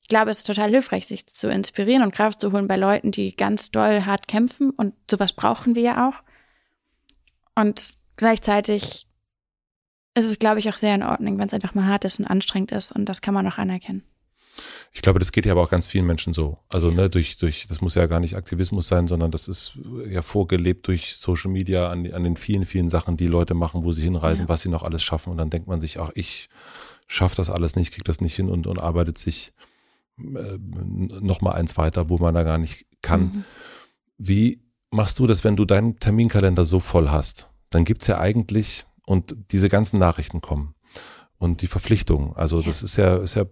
ich 0.00 0.08
glaube, 0.08 0.30
es 0.30 0.38
ist 0.38 0.46
total 0.46 0.70
hilfreich, 0.70 1.06
sich 1.06 1.26
zu 1.26 1.50
inspirieren 1.50 2.02
und 2.02 2.14
Kraft 2.14 2.40
zu 2.40 2.50
holen 2.50 2.66
bei 2.66 2.76
Leuten, 2.76 3.10
die 3.10 3.36
ganz 3.36 3.70
doll 3.70 4.06
hart 4.06 4.26
kämpfen. 4.26 4.70
Und 4.70 4.94
sowas 5.10 5.34
brauchen 5.34 5.74
wir 5.74 5.82
ja 5.82 6.08
auch. 6.08 6.22
Und 7.54 7.98
gleichzeitig 8.16 9.06
ist 10.14 10.28
es, 10.28 10.38
glaube 10.38 10.60
ich, 10.60 10.70
auch 10.70 10.76
sehr 10.76 10.94
in 10.94 11.02
Ordnung, 11.02 11.36
wenn 11.36 11.46
es 11.46 11.52
einfach 11.52 11.74
mal 11.74 11.84
hart 11.84 12.06
ist 12.06 12.20
und 12.20 12.24
anstrengend 12.24 12.72
ist. 12.72 12.90
Und 12.90 13.04
das 13.04 13.20
kann 13.20 13.34
man 13.34 13.46
auch 13.46 13.58
anerkennen. 13.58 14.02
Ich 14.96 15.02
glaube, 15.02 15.18
das 15.18 15.32
geht 15.32 15.44
ja 15.44 15.52
aber 15.52 15.62
auch 15.62 15.70
ganz 15.70 15.88
vielen 15.88 16.06
Menschen 16.06 16.32
so. 16.32 16.56
Also 16.68 16.90
ne, 16.90 17.10
durch, 17.10 17.36
durch, 17.36 17.66
das 17.66 17.80
muss 17.80 17.96
ja 17.96 18.06
gar 18.06 18.20
nicht 18.20 18.36
Aktivismus 18.36 18.86
sein, 18.86 19.08
sondern 19.08 19.32
das 19.32 19.48
ist 19.48 19.76
ja 20.08 20.22
vorgelebt 20.22 20.86
durch 20.86 21.16
Social 21.16 21.50
Media 21.50 21.88
an, 21.90 22.10
an 22.12 22.22
den 22.22 22.36
vielen, 22.36 22.64
vielen 22.64 22.88
Sachen, 22.88 23.16
die 23.16 23.26
Leute 23.26 23.54
machen, 23.54 23.82
wo 23.82 23.90
sie 23.90 24.02
hinreisen, 24.02 24.42
Ja. 24.44 24.48
was 24.48 24.62
sie 24.62 24.68
noch 24.68 24.84
alles 24.84 25.02
schaffen. 25.02 25.30
Und 25.32 25.38
dann 25.38 25.50
denkt 25.50 25.66
man 25.66 25.80
sich, 25.80 25.98
ach, 25.98 26.10
ich 26.14 26.48
schaffe 27.08 27.34
das 27.36 27.50
alles 27.50 27.74
nicht, 27.74 27.92
krieg 27.92 28.04
das 28.04 28.20
nicht 28.20 28.36
hin 28.36 28.48
und, 28.48 28.68
und 28.68 28.78
arbeitet 28.78 29.18
sich 29.18 29.52
äh, 30.18 30.58
noch 30.60 31.40
mal 31.40 31.52
eins 31.52 31.76
weiter, 31.76 32.08
wo 32.08 32.18
man 32.18 32.32
da 32.34 32.44
gar 32.44 32.58
nicht 32.58 32.86
kann. 33.02 33.20
Mhm. 33.22 33.44
Wie 34.16 34.62
machst 34.92 35.18
du 35.18 35.26
das, 35.26 35.42
wenn 35.42 35.56
du 35.56 35.64
deinen 35.64 35.96
Terminkalender 35.98 36.64
so 36.64 36.78
voll 36.78 37.10
hast? 37.10 37.48
Dann 37.70 37.84
gibt's 37.84 38.06
ja 38.06 38.20
eigentlich, 38.20 38.84
und 39.06 39.34
diese 39.50 39.68
ganzen 39.68 39.98
Nachrichten 39.98 40.40
kommen 40.40 40.76
und 41.36 41.62
die 41.62 41.66
Verpflichtungen. 41.66 42.32
Also 42.36 42.60
Ja. 42.60 42.66
das 42.68 42.84
ist 42.84 42.94
ja, 42.94 43.16
ist 43.16 43.34
ja, 43.34 43.44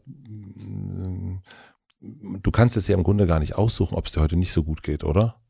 du 2.02 2.50
kannst 2.50 2.76
es 2.76 2.88
ja 2.88 2.96
im 2.96 3.04
Grunde 3.04 3.26
gar 3.26 3.38
nicht 3.38 3.54
aussuchen, 3.54 3.94
ob 3.96 4.06
es 4.06 4.12
dir 4.12 4.20
heute 4.20 4.36
nicht 4.36 4.52
so 4.52 4.64
gut 4.64 4.82
geht, 4.82 5.04
oder? 5.04 5.40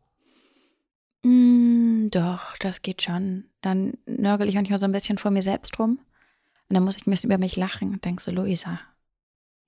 Mm, 1.23 2.09
doch, 2.11 2.57
das 2.59 2.83
geht 2.83 3.03
schon. 3.03 3.45
Dann 3.61 3.95
nörgel 4.07 4.49
ich 4.49 4.55
manchmal 4.55 4.79
so 4.79 4.87
ein 4.87 4.93
bisschen 4.93 5.19
vor 5.19 5.31
mir 5.31 5.43
selbst 5.43 5.79
rum. 5.79 5.99
Und 6.69 6.75
dann 6.75 6.85
muss 6.85 6.99
ich 6.99 7.07
ein 7.07 7.11
bisschen 7.11 7.31
über 7.31 7.39
mich 7.39 7.57
lachen 7.57 7.93
und 7.93 8.05
denke 8.05 8.23
so, 8.23 8.31
Luisa, 8.31 8.81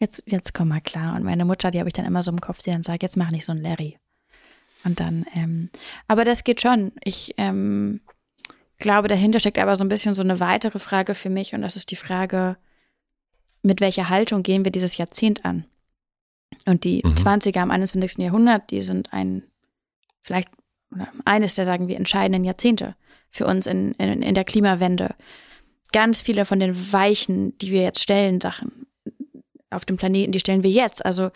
jetzt, 0.00 0.30
jetzt 0.30 0.54
komm 0.54 0.68
mal 0.68 0.80
klar. 0.80 1.16
Und 1.16 1.24
meine 1.24 1.44
Mutter, 1.44 1.70
die 1.70 1.78
habe 1.78 1.88
ich 1.88 1.94
dann 1.94 2.06
immer 2.06 2.22
so 2.22 2.30
im 2.30 2.40
Kopf, 2.40 2.58
die 2.58 2.70
dann 2.70 2.82
sagt, 2.82 3.02
jetzt 3.02 3.16
mach 3.16 3.30
nicht 3.30 3.44
so 3.44 3.52
ein 3.52 3.58
Larry. 3.58 3.98
Und 4.84 5.00
dann, 5.00 5.24
ähm, 5.34 5.68
aber 6.08 6.24
das 6.24 6.44
geht 6.44 6.60
schon. 6.60 6.92
Ich 7.02 7.34
ähm, 7.38 8.00
glaube, 8.78 9.08
dahinter 9.08 9.40
steckt 9.40 9.58
aber 9.58 9.76
so 9.76 9.84
ein 9.84 9.88
bisschen 9.88 10.14
so 10.14 10.22
eine 10.22 10.40
weitere 10.40 10.78
Frage 10.78 11.14
für 11.14 11.30
mich 11.30 11.54
und 11.54 11.62
das 11.62 11.76
ist 11.76 11.90
die 11.90 11.96
Frage, 11.96 12.56
mit 13.62 13.80
welcher 13.80 14.10
Haltung 14.10 14.42
gehen 14.42 14.64
wir 14.64 14.72
dieses 14.72 14.98
Jahrzehnt 14.98 15.44
an? 15.46 15.64
Und 16.66 16.84
die 16.84 17.02
Mhm. 17.04 17.14
20er 17.14 17.60
am 17.60 17.70
21. 17.70 18.18
Jahrhundert, 18.18 18.70
die 18.70 18.80
sind 18.80 19.12
ein, 19.12 19.42
vielleicht 20.22 20.48
oder 20.92 21.08
eines 21.24 21.54
der, 21.54 21.64
sagen 21.64 21.88
wir, 21.88 21.96
entscheidenden 21.96 22.44
Jahrzehnte 22.44 22.94
für 23.30 23.46
uns 23.46 23.66
in, 23.66 23.92
in, 23.92 24.22
in 24.22 24.34
der 24.34 24.44
Klimawende. 24.44 25.14
Ganz 25.92 26.20
viele 26.20 26.44
von 26.44 26.60
den 26.60 26.92
Weichen, 26.92 27.56
die 27.58 27.72
wir 27.72 27.82
jetzt 27.82 28.00
stellen, 28.00 28.40
Sachen 28.40 28.86
auf 29.70 29.84
dem 29.84 29.96
Planeten, 29.96 30.32
die 30.32 30.40
stellen 30.40 30.62
wir 30.62 30.70
jetzt. 30.70 31.04
Also 31.04 31.30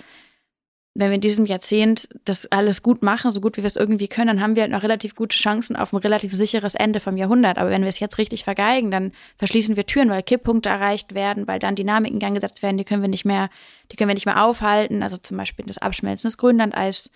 wenn 0.98 1.10
wir 1.10 1.14
in 1.14 1.20
diesem 1.20 1.46
Jahrzehnt 1.46 2.08
das 2.24 2.46
alles 2.50 2.82
gut 2.82 3.04
machen, 3.04 3.30
so 3.30 3.40
gut 3.40 3.56
wie 3.56 3.62
wir 3.62 3.68
es 3.68 3.76
irgendwie 3.76 4.08
können, 4.08 4.26
dann 4.26 4.40
haben 4.40 4.56
wir 4.56 4.62
halt 4.62 4.72
noch 4.72 4.82
relativ 4.82 5.14
gute 5.14 5.36
Chancen 5.36 5.76
auf 5.76 5.92
ein 5.92 5.98
relativ 5.98 6.34
sicheres 6.34 6.74
Ende 6.74 6.98
vom 6.98 7.16
Jahrhundert. 7.16 7.56
Aber 7.56 7.70
wenn 7.70 7.82
wir 7.82 7.88
es 7.88 8.00
jetzt 8.00 8.18
richtig 8.18 8.42
vergeigen, 8.42 8.90
dann 8.90 9.12
verschließen 9.36 9.76
wir 9.76 9.86
Türen, 9.86 10.10
weil 10.10 10.24
Kipppunkte 10.24 10.68
erreicht 10.68 11.14
werden, 11.14 11.46
weil 11.46 11.60
dann 11.60 11.76
Dynamiken 11.76 12.16
in 12.16 12.18
Gang 12.18 12.34
gesetzt 12.34 12.64
werden, 12.64 12.78
die 12.78 12.84
können 12.84 13.02
wir 13.02 13.08
nicht 13.08 13.24
mehr, 13.24 13.48
die 13.92 13.96
können 13.96 14.08
wir 14.08 14.14
nicht 14.14 14.26
mehr 14.26 14.42
aufhalten. 14.42 15.04
Also 15.04 15.16
zum 15.18 15.36
Beispiel 15.36 15.64
das 15.66 15.78
Abschmelzen 15.78 16.26
des 16.26 16.36
Grönlandeis 16.36 17.12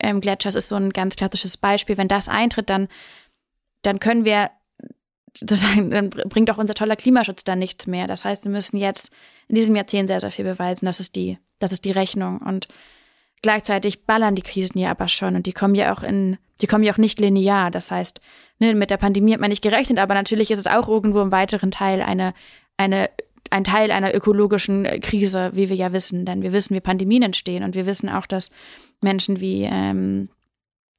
ähm, 0.00 0.22
Gletschers 0.22 0.54
ist 0.54 0.68
so 0.68 0.76
ein 0.76 0.88
ganz 0.90 1.14
klassisches 1.16 1.58
Beispiel. 1.58 1.98
Wenn 1.98 2.08
das 2.08 2.30
eintritt, 2.30 2.70
dann, 2.70 2.88
dann 3.82 4.00
können 4.00 4.24
wir 4.24 4.50
sozusagen, 5.36 5.90
dann 5.90 6.08
bringt 6.08 6.50
auch 6.50 6.56
unser 6.56 6.72
toller 6.72 6.96
Klimaschutz 6.96 7.44
dann 7.44 7.58
nichts 7.58 7.86
mehr. 7.86 8.06
Das 8.06 8.24
heißt, 8.24 8.46
wir 8.46 8.52
müssen 8.52 8.78
jetzt 8.78 9.12
in 9.48 9.54
diesem 9.54 9.76
Jahrzehnt 9.76 10.08
sehr, 10.08 10.20
sehr 10.20 10.30
viel 10.30 10.46
beweisen. 10.46 10.86
Das 10.86 10.98
ist 10.98 11.14
die, 11.14 11.36
das 11.58 11.72
ist 11.72 11.84
die 11.84 11.90
Rechnung. 11.90 12.38
Und 12.38 12.68
gleichzeitig 13.42 14.04
ballern 14.04 14.34
die 14.34 14.42
Krisen 14.42 14.78
ja 14.78 14.90
aber 14.90 15.08
schon 15.08 15.36
und 15.36 15.46
die 15.46 15.52
kommen 15.52 15.74
ja 15.74 15.92
auch 15.92 16.02
in, 16.02 16.38
die 16.60 16.66
kommen 16.66 16.84
ja 16.84 16.92
auch 16.92 16.98
nicht 16.98 17.20
linear. 17.20 17.70
Das 17.70 17.90
heißt, 17.90 18.20
ne, 18.58 18.74
mit 18.74 18.90
der 18.90 18.96
Pandemie 18.96 19.32
hat 19.32 19.40
man 19.40 19.50
nicht 19.50 19.62
gerechnet, 19.62 19.98
aber 19.98 20.14
natürlich 20.14 20.50
ist 20.50 20.58
es 20.58 20.66
auch 20.66 20.88
irgendwo 20.88 21.20
im 21.20 21.32
weiteren 21.32 21.70
Teil 21.70 22.02
eine, 22.02 22.34
eine, 22.76 23.10
ein 23.50 23.64
Teil 23.64 23.90
einer 23.90 24.14
ökologischen 24.14 24.84
Krise, 25.00 25.50
wie 25.54 25.68
wir 25.68 25.76
ja 25.76 25.92
wissen. 25.92 26.24
Denn 26.24 26.42
wir 26.42 26.52
wissen, 26.52 26.74
wie 26.74 26.80
Pandemien 26.80 27.22
entstehen 27.22 27.64
und 27.64 27.74
wir 27.74 27.86
wissen 27.86 28.08
auch, 28.08 28.26
dass 28.26 28.50
Menschen 29.00 29.40
wie 29.40 29.62
ähm, 29.64 30.28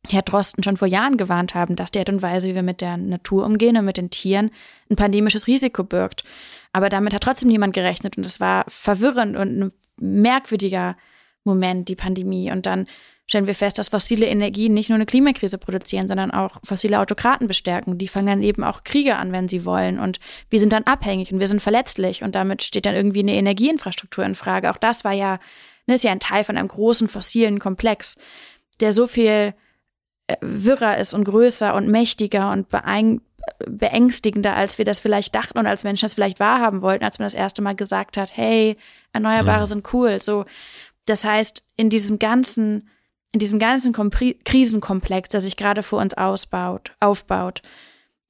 Herr 0.07 0.21
Drosten 0.21 0.63
schon 0.63 0.77
vor 0.77 0.87
Jahren 0.87 1.17
gewarnt 1.17 1.55
haben, 1.55 1.75
dass 1.75 1.91
die 1.91 1.99
Art 1.99 2.09
und 2.09 2.21
Weise, 2.21 2.47
wie 2.47 2.55
wir 2.55 2.63
mit 2.63 2.81
der 2.81 2.97
Natur 2.97 3.45
umgehen 3.45 3.77
und 3.77 3.85
mit 3.85 3.97
den 3.97 4.09
Tieren, 4.09 4.51
ein 4.89 4.95
pandemisches 4.95 5.47
Risiko 5.47 5.83
birgt. 5.83 6.23
Aber 6.71 6.89
damit 6.89 7.13
hat 7.13 7.23
trotzdem 7.23 7.49
niemand 7.49 7.73
gerechnet 7.73 8.15
und 8.17 8.25
es 8.25 8.39
war 8.39 8.63
verwirrend 8.67 9.35
und 9.35 9.59
ein 9.59 9.71
merkwürdiger 9.99 10.95
Moment, 11.43 11.89
die 11.89 11.95
Pandemie. 11.95 12.51
Und 12.51 12.65
dann 12.65 12.87
stellen 13.25 13.47
wir 13.47 13.55
fest, 13.55 13.77
dass 13.77 13.89
fossile 13.89 14.25
Energien 14.25 14.73
nicht 14.73 14.89
nur 14.89 14.95
eine 14.95 15.05
Klimakrise 15.05 15.57
produzieren, 15.59 16.07
sondern 16.07 16.31
auch 16.31 16.57
fossile 16.63 16.99
Autokraten 16.99 17.47
bestärken. 17.47 17.97
Die 17.97 18.07
fangen 18.07 18.27
dann 18.27 18.43
eben 18.43 18.63
auch 18.63 18.83
Kriege 18.83 19.17
an, 19.17 19.31
wenn 19.31 19.47
sie 19.47 19.65
wollen. 19.65 19.99
Und 19.99 20.19
wir 20.49 20.59
sind 20.59 20.73
dann 20.73 20.83
abhängig 20.83 21.31
und 21.31 21.39
wir 21.39 21.47
sind 21.47 21.61
verletzlich. 21.61 22.23
Und 22.23 22.33
damit 22.33 22.63
steht 22.63 22.85
dann 22.85 22.95
irgendwie 22.95 23.19
eine 23.19 23.33
Energieinfrastruktur 23.33 24.25
in 24.25 24.35
Frage. 24.35 24.71
Auch 24.71 24.77
das 24.77 25.03
war 25.03 25.13
ja, 25.13 25.39
ne, 25.85 25.95
ist 25.95 26.03
ja 26.03 26.11
ein 26.11 26.19
Teil 26.19 26.43
von 26.43 26.57
einem 26.57 26.67
großen 26.67 27.07
fossilen 27.07 27.59
Komplex, 27.59 28.17
der 28.79 28.93
so 28.93 29.05
viel 29.05 29.53
äh, 30.27 30.35
wirrer 30.41 30.97
ist 30.97 31.13
und 31.13 31.23
größer 31.23 31.75
und 31.75 31.87
mächtiger 31.87 32.51
und 32.51 32.67
beängstigender, 33.65 34.55
als 34.55 34.77
wir 34.77 34.85
das 34.85 34.99
vielleicht 34.99 35.35
dachten 35.35 35.57
und 35.57 35.67
als 35.67 35.83
Menschen 35.83 36.05
das 36.05 36.13
vielleicht 36.13 36.39
wahrhaben 36.39 36.81
wollten, 36.81 37.03
als 37.03 37.19
man 37.19 37.25
das 37.25 37.33
erste 37.33 37.61
Mal 37.61 37.75
gesagt 37.75 38.17
hat, 38.17 38.35
hey, 38.35 38.77
Erneuerbare 39.11 39.61
Mhm. 39.61 39.65
sind 39.65 39.93
cool. 39.93 40.19
So, 40.19 40.45
das 41.09 41.25
heißt, 41.25 41.63
in 41.75 41.89
diesem 41.89 42.19
ganzen, 42.19 42.89
in 43.31 43.39
diesem 43.39 43.59
ganzen 43.59 43.93
Kompri 43.93 44.39
Krisenkomplex, 44.45 45.29
der 45.29 45.41
sich 45.41 45.57
gerade 45.57 45.83
vor 45.83 45.99
uns 45.99 46.13
ausbaut, 46.13 46.91
aufbaut, 46.99 47.61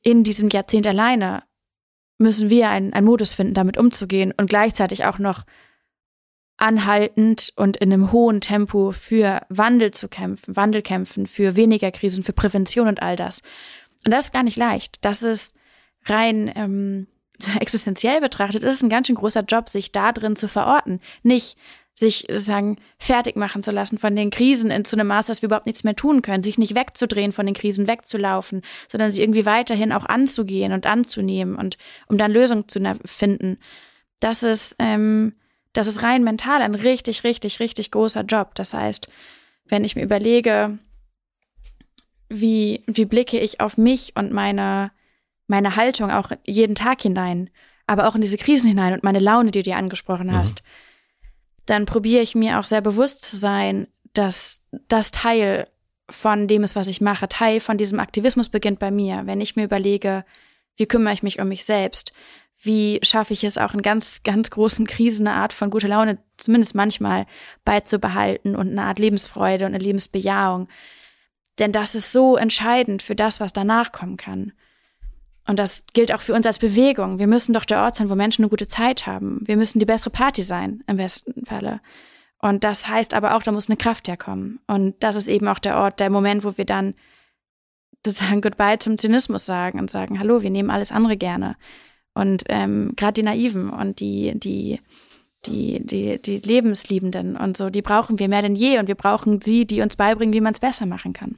in 0.01 0.23
diesem 0.23 0.49
Jahrzehnt 0.49 0.87
alleine, 0.87 1.43
müssen 2.17 2.49
wir 2.49 2.69
einen, 2.69 3.05
Modus 3.05 3.33
finden, 3.33 3.53
damit 3.53 3.77
umzugehen 3.77 4.33
und 4.35 4.49
gleichzeitig 4.49 5.05
auch 5.05 5.19
noch 5.19 5.43
anhaltend 6.57 7.53
und 7.55 7.77
in 7.77 7.93
einem 7.93 8.11
hohen 8.11 8.41
Tempo 8.41 8.91
für 8.91 9.41
Wandel 9.47 9.91
zu 9.91 10.09
kämpfen, 10.09 10.55
Wandel 10.55 10.81
kämpfen, 10.81 11.27
für 11.27 11.55
weniger 11.55 11.91
Krisen, 11.91 12.23
für 12.23 12.33
Prävention 12.33 12.87
und 12.87 13.01
all 13.01 13.15
das. 13.15 13.41
Und 14.05 14.11
das 14.11 14.25
ist 14.25 14.33
gar 14.33 14.43
nicht 14.43 14.57
leicht. 14.57 14.97
Das 15.01 15.23
ist 15.23 15.55
rein 16.05 16.51
ähm, 16.55 17.07
existenziell 17.59 18.19
betrachtet, 18.19 18.63
ist 18.63 18.83
ein 18.83 18.89
ganz 18.89 19.07
schön 19.07 19.15
großer 19.15 19.43
Job, 19.43 19.69
sich 19.69 19.91
da 19.91 20.11
drin 20.11 20.35
zu 20.35 20.47
verorten. 20.47 20.99
Nicht 21.23 21.57
sich 21.99 22.25
sagen, 22.31 22.77
fertig 22.97 23.35
machen 23.35 23.61
zu 23.61 23.71
lassen 23.71 23.97
von 23.97 24.15
den 24.15 24.29
Krisen 24.29 24.71
in 24.71 24.85
zu 24.85 24.95
einem 24.95 25.07
Maß, 25.07 25.27
dass 25.27 25.41
wir 25.41 25.47
überhaupt 25.47 25.65
nichts 25.65 25.83
mehr 25.83 25.97
tun 25.97 26.21
können, 26.21 26.43
sich 26.43 26.57
nicht 26.57 26.73
wegzudrehen 26.73 27.33
von 27.33 27.45
den 27.45 27.55
Krisen, 27.55 27.87
wegzulaufen, 27.87 28.61
sondern 28.87 29.11
sie 29.11 29.21
irgendwie 29.21 29.45
weiterhin 29.45 29.91
auch 29.91 30.05
anzugehen 30.05 30.71
und 30.71 30.85
anzunehmen 30.85 31.55
und 31.55 31.77
um 32.07 32.17
dann 32.17 32.31
Lösungen 32.31 32.69
zu 32.69 32.79
finden. 33.03 33.57
Das 34.21 34.43
ist, 34.43 34.77
ähm, 34.79 35.33
das 35.73 35.87
ist 35.87 36.01
rein 36.01 36.23
mental 36.23 36.61
ein 36.61 36.73
richtig, 36.73 37.25
richtig, 37.25 37.59
richtig 37.59 37.91
großer 37.91 38.21
Job. 38.21 38.55
Das 38.55 38.73
heißt, 38.73 39.09
wenn 39.65 39.83
ich 39.83 39.97
mir 39.97 40.03
überlege, 40.03 40.79
wie, 42.29 42.81
wie 42.87 43.05
blicke 43.05 43.39
ich 43.39 43.59
auf 43.59 43.77
mich 43.77 44.13
und 44.15 44.31
meine, 44.31 44.91
meine 45.47 45.75
Haltung 45.75 46.11
auch 46.11 46.31
jeden 46.47 46.75
Tag 46.75 47.01
hinein, 47.01 47.49
aber 47.87 48.07
auch 48.07 48.15
in 48.15 48.21
diese 48.21 48.37
Krisen 48.37 48.69
hinein 48.69 48.93
und 48.93 49.03
meine 49.03 49.19
Laune, 49.19 49.51
die 49.51 49.59
du 49.59 49.63
dir 49.63 49.75
angesprochen 49.75 50.27
mhm. 50.27 50.35
Dann 51.69 51.85
probiere 51.85 52.21
ich 52.21 52.35
mir 52.35 52.59
auch 52.59 52.63
sehr 52.63 52.81
bewusst 52.81 53.21
zu 53.21 53.37
sein, 53.37 53.87
dass 54.13 54.63
das 54.87 55.11
Teil 55.11 55.67
von 56.09 56.47
dem 56.47 56.63
ist, 56.63 56.75
was 56.75 56.87
ich 56.87 57.01
mache, 57.01 57.29
Teil 57.29 57.59
von 57.59 57.77
diesem 57.77 57.99
Aktivismus 57.99 58.49
beginnt 58.49 58.79
bei 58.79 58.91
mir. 58.91 59.21
Wenn 59.25 59.41
ich 59.41 59.55
mir 59.55 59.65
überlege, 59.65 60.25
wie 60.75 60.87
kümmere 60.87 61.13
ich 61.13 61.23
mich 61.23 61.39
um 61.39 61.47
mich 61.47 61.65
selbst? 61.65 62.13
Wie 62.61 62.99
schaffe 63.03 63.33
ich 63.33 63.43
es 63.43 63.57
auch 63.57 63.73
in 63.73 63.81
ganz, 63.81 64.23
ganz 64.23 64.49
großen 64.49 64.87
Krisen 64.87 65.27
eine 65.27 65.37
Art 65.37 65.53
von 65.53 65.69
guter 65.69 65.87
Laune, 65.87 66.17
zumindest 66.37 66.75
manchmal, 66.75 67.25
beizubehalten 67.63 68.55
und 68.55 68.69
eine 68.69 68.83
Art 68.83 68.99
Lebensfreude 68.99 69.65
und 69.65 69.75
eine 69.75 69.83
Lebensbejahung? 69.83 70.67
Denn 71.59 71.71
das 71.71 71.95
ist 71.95 72.11
so 72.11 72.37
entscheidend 72.37 73.01
für 73.01 73.15
das, 73.15 73.39
was 73.39 73.53
danach 73.53 73.91
kommen 73.91 74.17
kann. 74.17 74.53
Und 75.49 75.57
das 75.57 75.83
gilt 75.93 76.13
auch 76.13 76.21
für 76.21 76.35
uns 76.35 76.45
als 76.45 76.59
Bewegung. 76.59 77.17
Wir 77.17 77.25
müssen 77.25 77.53
doch 77.53 77.65
der 77.65 77.81
Ort 77.81 77.95
sein, 77.95 78.07
wo 78.11 78.13
Menschen 78.13 78.43
eine 78.43 78.49
gute 78.49 78.67
Zeit 78.67 79.07
haben. 79.07 79.41
Wir 79.45 79.57
müssen 79.57 79.79
die 79.79 79.85
bessere 79.87 80.11
Party 80.11 80.43
sein, 80.43 80.83
im 80.85 80.97
besten 80.97 81.43
Falle. 81.43 81.81
Und 82.37 82.63
das 82.63 82.87
heißt 82.87 83.15
aber 83.15 83.33
auch, 83.33 83.41
da 83.41 83.51
muss 83.51 83.67
eine 83.67 83.75
Kraft 83.75 84.07
herkommen. 84.07 84.59
Und 84.67 84.93
das 84.99 85.15
ist 85.15 85.27
eben 85.27 85.47
auch 85.47 85.57
der 85.57 85.77
Ort, 85.77 85.99
der 85.99 86.11
Moment, 86.11 86.43
wo 86.43 86.55
wir 86.55 86.65
dann 86.65 86.93
sozusagen 88.05 88.41
Goodbye 88.41 88.77
zum 88.77 88.99
Zynismus 88.99 89.47
sagen 89.47 89.79
und 89.79 89.89
sagen, 89.89 90.19
hallo, 90.19 90.43
wir 90.43 90.51
nehmen 90.51 90.69
alles 90.69 90.91
andere 90.91 91.17
gerne. 91.17 91.55
Und 92.13 92.43
ähm, 92.49 92.93
gerade 92.95 93.13
die 93.13 93.23
Naiven 93.23 93.71
und 93.71 94.01
die, 94.01 94.39
die, 94.39 94.79
die, 95.47 95.83
die, 95.83 96.21
die 96.21 96.37
Lebensliebenden 96.37 97.35
und 97.35 97.57
so, 97.57 97.71
die 97.71 97.81
brauchen 97.81 98.19
wir 98.19 98.29
mehr 98.29 98.43
denn 98.43 98.55
je 98.55 98.77
und 98.77 98.87
wir 98.87 98.93
brauchen 98.93 99.41
sie, 99.41 99.65
die 99.65 99.81
uns 99.81 99.95
beibringen, 99.95 100.35
wie 100.35 100.41
man 100.41 100.53
es 100.53 100.59
besser 100.59 100.85
machen 100.85 101.13
kann. 101.13 101.37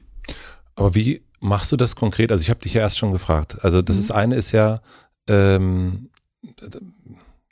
Aber 0.74 0.94
wie 0.94 1.22
machst 1.42 1.72
du 1.72 1.76
das 1.76 1.96
konkret? 1.96 2.30
Also 2.32 2.42
ich 2.42 2.50
habe 2.50 2.60
dich 2.60 2.74
ja 2.74 2.80
erst 2.80 2.98
schon 2.98 3.12
gefragt. 3.12 3.62
Also 3.62 3.82
das 3.82 3.96
mhm. 3.96 4.00
ist 4.00 4.10
eine 4.12 4.34
ist 4.36 4.52
ja, 4.52 4.80
ähm, 5.28 6.10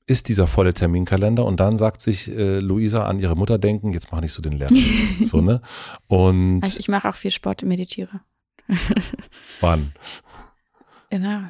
ist 0.07 0.29
dieser 0.29 0.47
volle 0.47 0.75
Terminkalender 0.75 1.45
und 1.45 1.61
dann 1.61 1.79
sagt 1.79 2.01
sich 2.01 2.29
äh, 2.29 2.59
Luisa 2.59 3.05
an 3.05 3.19
ihre 3.19 3.37
Mutter 3.37 3.59
denken, 3.59 3.93
jetzt 3.93 4.11
mach 4.11 4.21
nicht 4.21 4.33
so 4.33 4.43
den 4.43 4.53
Lärm. 4.53 4.75
so, 5.25 5.41
ne? 5.41 5.61
Und 6.09 6.65
ich, 6.65 6.79
ich 6.79 6.89
mache 6.89 7.09
auch 7.09 7.15
viel 7.15 7.31
Sport 7.31 7.63
und 7.63 7.69
meditiere. 7.69 8.21
Wann? 9.61 9.93
Genau, 11.11 11.43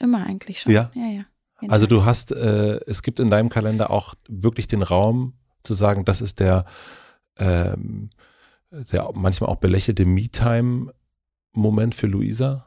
immer 0.00 0.26
eigentlich 0.26 0.60
schon. 0.60 0.72
Ja, 0.72 0.90
ja. 0.94 1.06
ja. 1.06 1.24
Genau. 1.60 1.72
Also 1.72 1.86
du 1.86 2.04
hast, 2.04 2.32
äh, 2.32 2.80
es 2.86 3.02
gibt 3.02 3.18
in 3.18 3.30
deinem 3.30 3.48
Kalender 3.48 3.90
auch 3.90 4.14
wirklich 4.28 4.66
den 4.66 4.82
Raum 4.82 5.34
zu 5.62 5.72
sagen, 5.72 6.04
das 6.04 6.20
ist 6.20 6.38
der, 6.38 6.66
ähm, 7.38 8.10
der 8.70 9.10
manchmal 9.14 9.48
auch 9.48 9.56
belächelte 9.56 10.04
Me-Time 10.04 10.92
Moment 11.62 11.94
für 11.94 12.06
Luisa? 12.06 12.66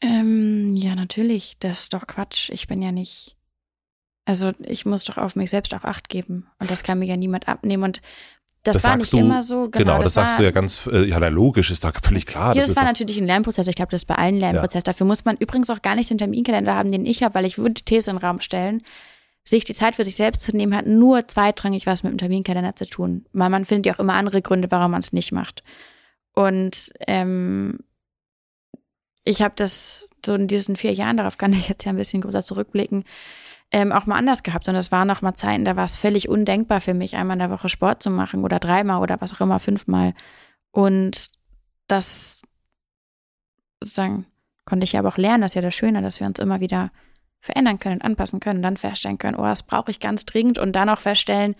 Ähm, 0.00 0.68
ja, 0.74 0.94
natürlich. 0.94 1.56
Das 1.60 1.82
ist 1.82 1.94
doch 1.94 2.06
Quatsch. 2.06 2.50
Ich 2.50 2.66
bin 2.66 2.82
ja 2.82 2.92
nicht. 2.92 3.36
Also 4.24 4.52
ich 4.60 4.86
muss 4.86 5.04
doch 5.04 5.16
auf 5.16 5.36
mich 5.36 5.50
selbst 5.50 5.74
auch 5.74 5.84
Acht 5.84 6.08
geben. 6.08 6.46
Und 6.58 6.70
das 6.70 6.82
kann 6.82 6.98
mir 6.98 7.06
ja 7.06 7.16
niemand 7.16 7.48
abnehmen. 7.48 7.82
Und 7.84 8.00
das, 8.64 8.76
das 8.76 8.84
war 8.84 8.96
nicht 8.96 9.12
du, 9.12 9.18
immer 9.18 9.42
so. 9.42 9.70
Genau, 9.70 9.70
genau 9.70 9.94
das, 9.98 10.14
das 10.14 10.14
sagst 10.14 10.38
du 10.38 10.44
ja 10.44 10.52
ganz, 10.52 10.86
äh, 10.86 11.04
ja, 11.04 11.18
logisch, 11.28 11.70
ist 11.70 11.82
da 11.82 11.92
völlig 12.00 12.26
klar. 12.26 12.54
Ja, 12.54 12.60
das, 12.60 12.68
das 12.68 12.76
war 12.76 12.84
natürlich 12.84 13.18
ein 13.18 13.26
Lernprozess. 13.26 13.66
Ich 13.66 13.74
glaube, 13.74 13.90
das 13.90 14.02
ist 14.02 14.06
bei 14.06 14.14
allen 14.14 14.36
Lernprozess. 14.36 14.82
Ja. 14.86 14.92
Dafür 14.92 15.06
muss 15.06 15.24
man 15.24 15.36
übrigens 15.36 15.70
auch 15.70 15.82
gar 15.82 15.96
nicht 15.96 16.10
den 16.10 16.18
Terminkalender 16.18 16.74
haben, 16.74 16.92
den 16.92 17.04
ich 17.04 17.24
habe, 17.24 17.34
weil 17.34 17.44
ich 17.44 17.58
würde 17.58 17.74
die 17.74 17.84
These 17.84 18.10
in 18.10 18.16
den 18.16 18.24
Raum 18.24 18.40
stellen. 18.40 18.82
Sich 19.44 19.64
die 19.64 19.74
Zeit 19.74 19.96
für 19.96 20.04
sich 20.04 20.14
selbst 20.14 20.42
zu 20.42 20.56
nehmen, 20.56 20.76
hat 20.76 20.86
nur 20.86 21.26
zweitrangig 21.26 21.86
was 21.86 22.04
mit 22.04 22.12
dem 22.12 22.18
Terminkalender 22.18 22.76
zu 22.76 22.86
tun. 22.86 23.26
Weil 23.32 23.50
man 23.50 23.64
findet 23.64 23.86
ja 23.86 23.94
auch 23.94 23.98
immer 23.98 24.14
andere 24.14 24.40
Gründe, 24.42 24.70
warum 24.70 24.92
man 24.92 25.00
es 25.00 25.12
nicht 25.12 25.32
macht. 25.32 25.64
Und 26.34 26.92
ähm, 27.06 27.80
ich 29.24 29.42
habe 29.42 29.54
das 29.56 30.08
so 30.24 30.34
in 30.34 30.48
diesen 30.48 30.76
vier 30.76 30.92
Jahren, 30.92 31.16
darauf 31.16 31.38
kann 31.38 31.52
ich 31.52 31.68
jetzt 31.68 31.84
ja 31.84 31.90
ein 31.90 31.96
bisschen 31.96 32.22
größer 32.22 32.42
zurückblicken, 32.42 33.04
ähm, 33.70 33.92
auch 33.92 34.06
mal 34.06 34.16
anders 34.16 34.42
gehabt. 34.42 34.68
Und 34.68 34.76
es 34.76 34.92
waren 34.92 35.10
auch 35.10 35.22
mal 35.22 35.34
Zeiten, 35.34 35.64
da 35.64 35.76
war 35.76 35.84
es 35.84 35.96
völlig 35.96 36.28
undenkbar 36.28 36.80
für 36.80 36.94
mich, 36.94 37.16
einmal 37.16 37.36
in 37.36 37.40
der 37.40 37.50
Woche 37.50 37.68
Sport 37.68 38.02
zu 38.02 38.10
machen 38.10 38.44
oder 38.44 38.58
dreimal 38.58 39.00
oder 39.00 39.20
was 39.20 39.32
auch 39.32 39.40
immer, 39.40 39.60
fünfmal. 39.60 40.14
Und 40.70 41.28
das 41.86 42.40
sagen, 43.82 44.26
konnte 44.64 44.84
ich 44.84 44.92
ja 44.92 45.00
aber 45.00 45.08
auch 45.08 45.18
lernen, 45.18 45.42
das 45.42 45.52
ist 45.52 45.56
ja 45.56 45.62
das 45.62 45.74
Schöne, 45.74 46.02
dass 46.02 46.20
wir 46.20 46.26
uns 46.26 46.38
immer 46.38 46.60
wieder 46.60 46.90
verändern 47.40 47.78
können, 47.78 48.00
anpassen 48.00 48.40
können 48.40 48.58
und 48.58 48.62
dann 48.62 48.76
feststellen 48.76 49.18
können, 49.18 49.36
oh, 49.36 49.42
das 49.42 49.64
brauche 49.64 49.90
ich 49.90 49.98
ganz 49.98 50.24
dringend 50.24 50.58
und 50.58 50.72
dann 50.76 50.88
auch 50.88 51.00
feststellen, 51.00 51.56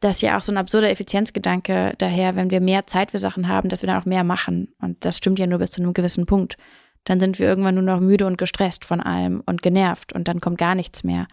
dass 0.00 0.20
ja 0.20 0.36
auch 0.36 0.40
so 0.40 0.52
ein 0.52 0.58
absurder 0.58 0.90
Effizienzgedanke 0.90 1.94
daher, 1.98 2.34
wenn 2.36 2.50
wir 2.50 2.60
mehr 2.60 2.86
Zeit 2.86 3.12
für 3.12 3.18
Sachen 3.18 3.48
haben, 3.48 3.68
dass 3.68 3.82
wir 3.82 3.86
dann 3.86 4.00
auch 4.00 4.06
mehr 4.06 4.24
machen. 4.24 4.74
Und 4.80 5.04
das 5.04 5.16
stimmt 5.16 5.38
ja 5.38 5.46
nur 5.46 5.58
bis 5.58 5.70
zu 5.70 5.82
einem 5.82 5.94
gewissen 5.94 6.26
Punkt. 6.26 6.56
Dann 7.04 7.20
sind 7.20 7.38
wir 7.38 7.48
irgendwann 7.48 7.74
nur 7.74 7.84
noch 7.84 8.00
müde 8.00 8.26
und 8.26 8.38
gestresst 8.38 8.84
von 8.84 9.00
allem 9.00 9.42
und 9.46 9.62
genervt 9.62 10.12
und 10.12 10.28
dann 10.28 10.40
kommt 10.40 10.58
gar 10.58 10.74
nichts 10.74 11.04
mehr. 11.04 11.26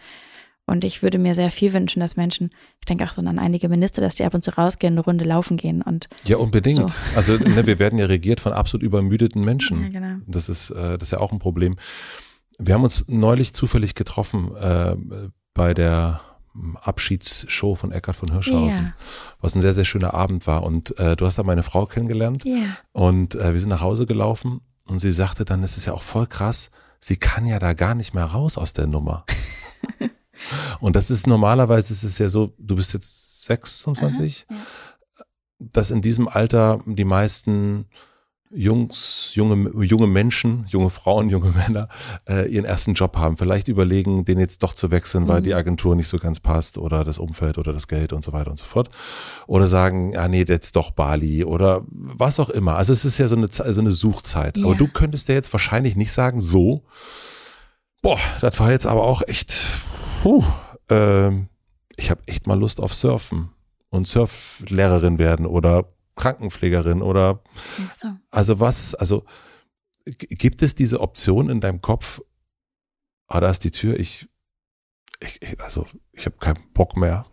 Und 0.65 0.83
ich 0.83 1.01
würde 1.01 1.17
mir 1.17 1.33
sehr 1.33 1.49
viel 1.49 1.73
wünschen, 1.73 1.99
dass 1.99 2.15
Menschen, 2.15 2.51
ich 2.79 2.85
denke 2.85 3.03
auch 3.03 3.11
so 3.11 3.21
an 3.21 3.39
einige 3.39 3.69
Minister, 3.69 4.01
dass 4.01 4.15
die 4.15 4.23
ab 4.23 4.35
und 4.35 4.43
zu 4.43 4.55
rausgehen, 4.55 4.93
eine 4.93 5.01
Runde 5.01 5.25
laufen 5.25 5.57
gehen 5.57 5.81
und. 5.81 6.07
Ja, 6.25 6.37
unbedingt. 6.37 6.91
So. 6.91 6.95
Also 7.15 7.37
ne, 7.37 7.65
wir 7.65 7.79
werden 7.79 7.97
ja 7.97 8.05
regiert 8.05 8.39
von 8.39 8.53
absolut 8.53 8.83
übermüdeten 8.83 9.43
Menschen. 9.43 9.81
Ja, 9.81 9.89
genau. 9.89 10.17
Das 10.27 10.47
ist, 10.47 10.69
äh, 10.69 10.99
das 10.99 11.07
ist 11.07 11.11
ja 11.11 11.19
auch 11.19 11.31
ein 11.31 11.39
Problem. 11.39 11.77
Wir 12.59 12.75
haben 12.75 12.83
uns 12.83 13.05
neulich 13.07 13.53
zufällig 13.53 13.95
getroffen 13.95 14.55
äh, 14.55 14.95
bei 15.55 15.73
der 15.73 16.21
Abschiedsshow 16.81 17.75
von 17.75 17.91
Eckhard 17.91 18.17
von 18.17 18.31
Hirschhausen, 18.31 18.83
yeah. 18.83 18.93
was 19.39 19.55
ein 19.55 19.61
sehr, 19.61 19.73
sehr 19.73 19.85
schöner 19.85 20.13
Abend 20.13 20.47
war. 20.47 20.63
Und 20.63 20.97
äh, 20.99 21.15
du 21.15 21.25
hast 21.25 21.37
da 21.37 21.43
meine 21.43 21.63
Frau 21.63 21.85
kennengelernt 21.85 22.45
yeah. 22.45 22.77
und 22.91 23.35
äh, 23.35 23.53
wir 23.53 23.59
sind 23.59 23.69
nach 23.69 23.81
Hause 23.81 24.05
gelaufen 24.05 24.61
und 24.87 24.99
sie 24.99 25.11
sagte 25.11 25.45
dann, 25.45 25.63
es 25.63 25.77
ist 25.77 25.85
ja 25.85 25.93
auch 25.93 26.01
voll 26.01 26.27
krass, 26.27 26.71
sie 26.99 27.17
kann 27.17 27.45
ja 27.45 27.59
da 27.59 27.73
gar 27.73 27.95
nicht 27.95 28.13
mehr 28.13 28.25
raus 28.25 28.57
aus 28.57 28.73
der 28.73 28.87
Nummer. 28.87 29.25
und 30.79 30.95
das 30.95 31.11
ist 31.11 31.27
normalerweise 31.27 31.93
ist 31.93 32.03
es 32.03 32.17
ja 32.17 32.29
so, 32.29 32.53
du 32.57 32.75
bist 32.75 32.93
jetzt 32.93 33.43
26, 33.43 34.45
Aha, 34.49 34.57
ja. 34.57 35.25
dass 35.59 35.91
in 35.91 36.01
diesem 36.01 36.27
Alter 36.27 36.81
die 36.85 37.05
meisten 37.05 37.87
Jungs, 38.51 39.31
junge, 39.35 39.69
junge 39.85 40.07
Menschen, 40.07 40.65
junge 40.69 40.89
Frauen, 40.89 41.29
junge 41.29 41.51
Männer 41.51 41.87
äh, 42.27 42.51
ihren 42.51 42.65
ersten 42.65 42.95
Job 42.95 43.15
haben. 43.15 43.37
Vielleicht 43.37 43.67
überlegen, 43.67 44.25
den 44.25 44.39
jetzt 44.39 44.63
doch 44.63 44.73
zu 44.73 44.89
wechseln, 44.89 45.27
weil 45.27 45.41
mhm. 45.41 45.43
die 45.43 45.53
Agentur 45.53 45.95
nicht 45.95 46.07
so 46.07 46.17
ganz 46.17 46.39
passt 46.39 46.79
oder 46.79 47.03
das 47.03 47.19
Umfeld 47.19 47.59
oder 47.59 47.73
das 47.73 47.87
Geld 47.87 48.11
und 48.11 48.23
so 48.23 48.33
weiter 48.33 48.49
und 48.49 48.57
so 48.57 48.65
fort. 48.65 48.89
Oder 49.45 49.67
sagen, 49.67 50.17
ah 50.17 50.27
nee, 50.27 50.45
jetzt 50.47 50.75
doch 50.75 50.89
Bali 50.89 51.43
oder 51.43 51.83
was 51.89 52.39
auch 52.39 52.49
immer. 52.49 52.75
Also 52.75 52.91
es 52.91 53.05
ist 53.05 53.19
ja 53.19 53.27
so 53.27 53.35
eine, 53.35 53.49
so 53.51 53.63
eine 53.63 53.91
Suchzeit. 53.91 54.57
Ja. 54.57 54.65
Aber 54.65 54.73
du 54.73 54.87
könntest 54.87 55.27
ja 55.29 55.35
jetzt 55.35 55.53
wahrscheinlich 55.53 55.95
nicht 55.95 56.11
sagen, 56.11 56.41
so, 56.41 56.83
boah, 58.01 58.19
das 58.41 58.59
war 58.59 58.71
jetzt 58.71 58.87
aber 58.87 59.03
auch 59.03 59.21
echt, 59.27 59.53
puh, 60.23 60.43
äh, 60.89 61.29
ich 61.97 62.09
habe 62.09 62.21
echt 62.25 62.47
mal 62.47 62.57
Lust 62.59 62.79
auf 62.79 62.95
Surfen 62.95 63.49
und 63.89 64.07
Surflehrerin 64.07 65.19
werden 65.19 65.45
oder 65.45 65.85
Krankenpflegerin 66.19 67.01
oder 67.01 67.41
so. 67.89 68.09
also 68.29 68.59
was, 68.59 68.93
also 68.93 69.25
gibt 70.05 70.61
es 70.61 70.75
diese 70.75 70.99
Option 70.99 71.49
in 71.49 71.61
deinem 71.61 71.81
Kopf, 71.81 72.21
ah, 73.27 73.39
da 73.39 73.49
ist 73.49 73.63
die 73.63 73.71
Tür, 73.71 73.97
ich, 73.97 74.27
ich 75.21 75.59
also 75.61 75.87
ich 76.11 76.25
habe 76.25 76.37
keinen 76.37 76.71
Bock 76.73 76.97
mehr. 76.97 77.25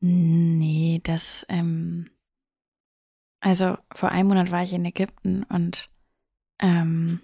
Nee, 0.00 1.00
das, 1.02 1.46
ähm, 1.48 2.10
also 3.40 3.78
vor 3.92 4.10
einem 4.10 4.28
Monat 4.28 4.50
war 4.50 4.62
ich 4.62 4.74
in 4.74 4.84
Ägypten 4.84 5.44
und 5.44 5.90
ähm, 6.60 7.20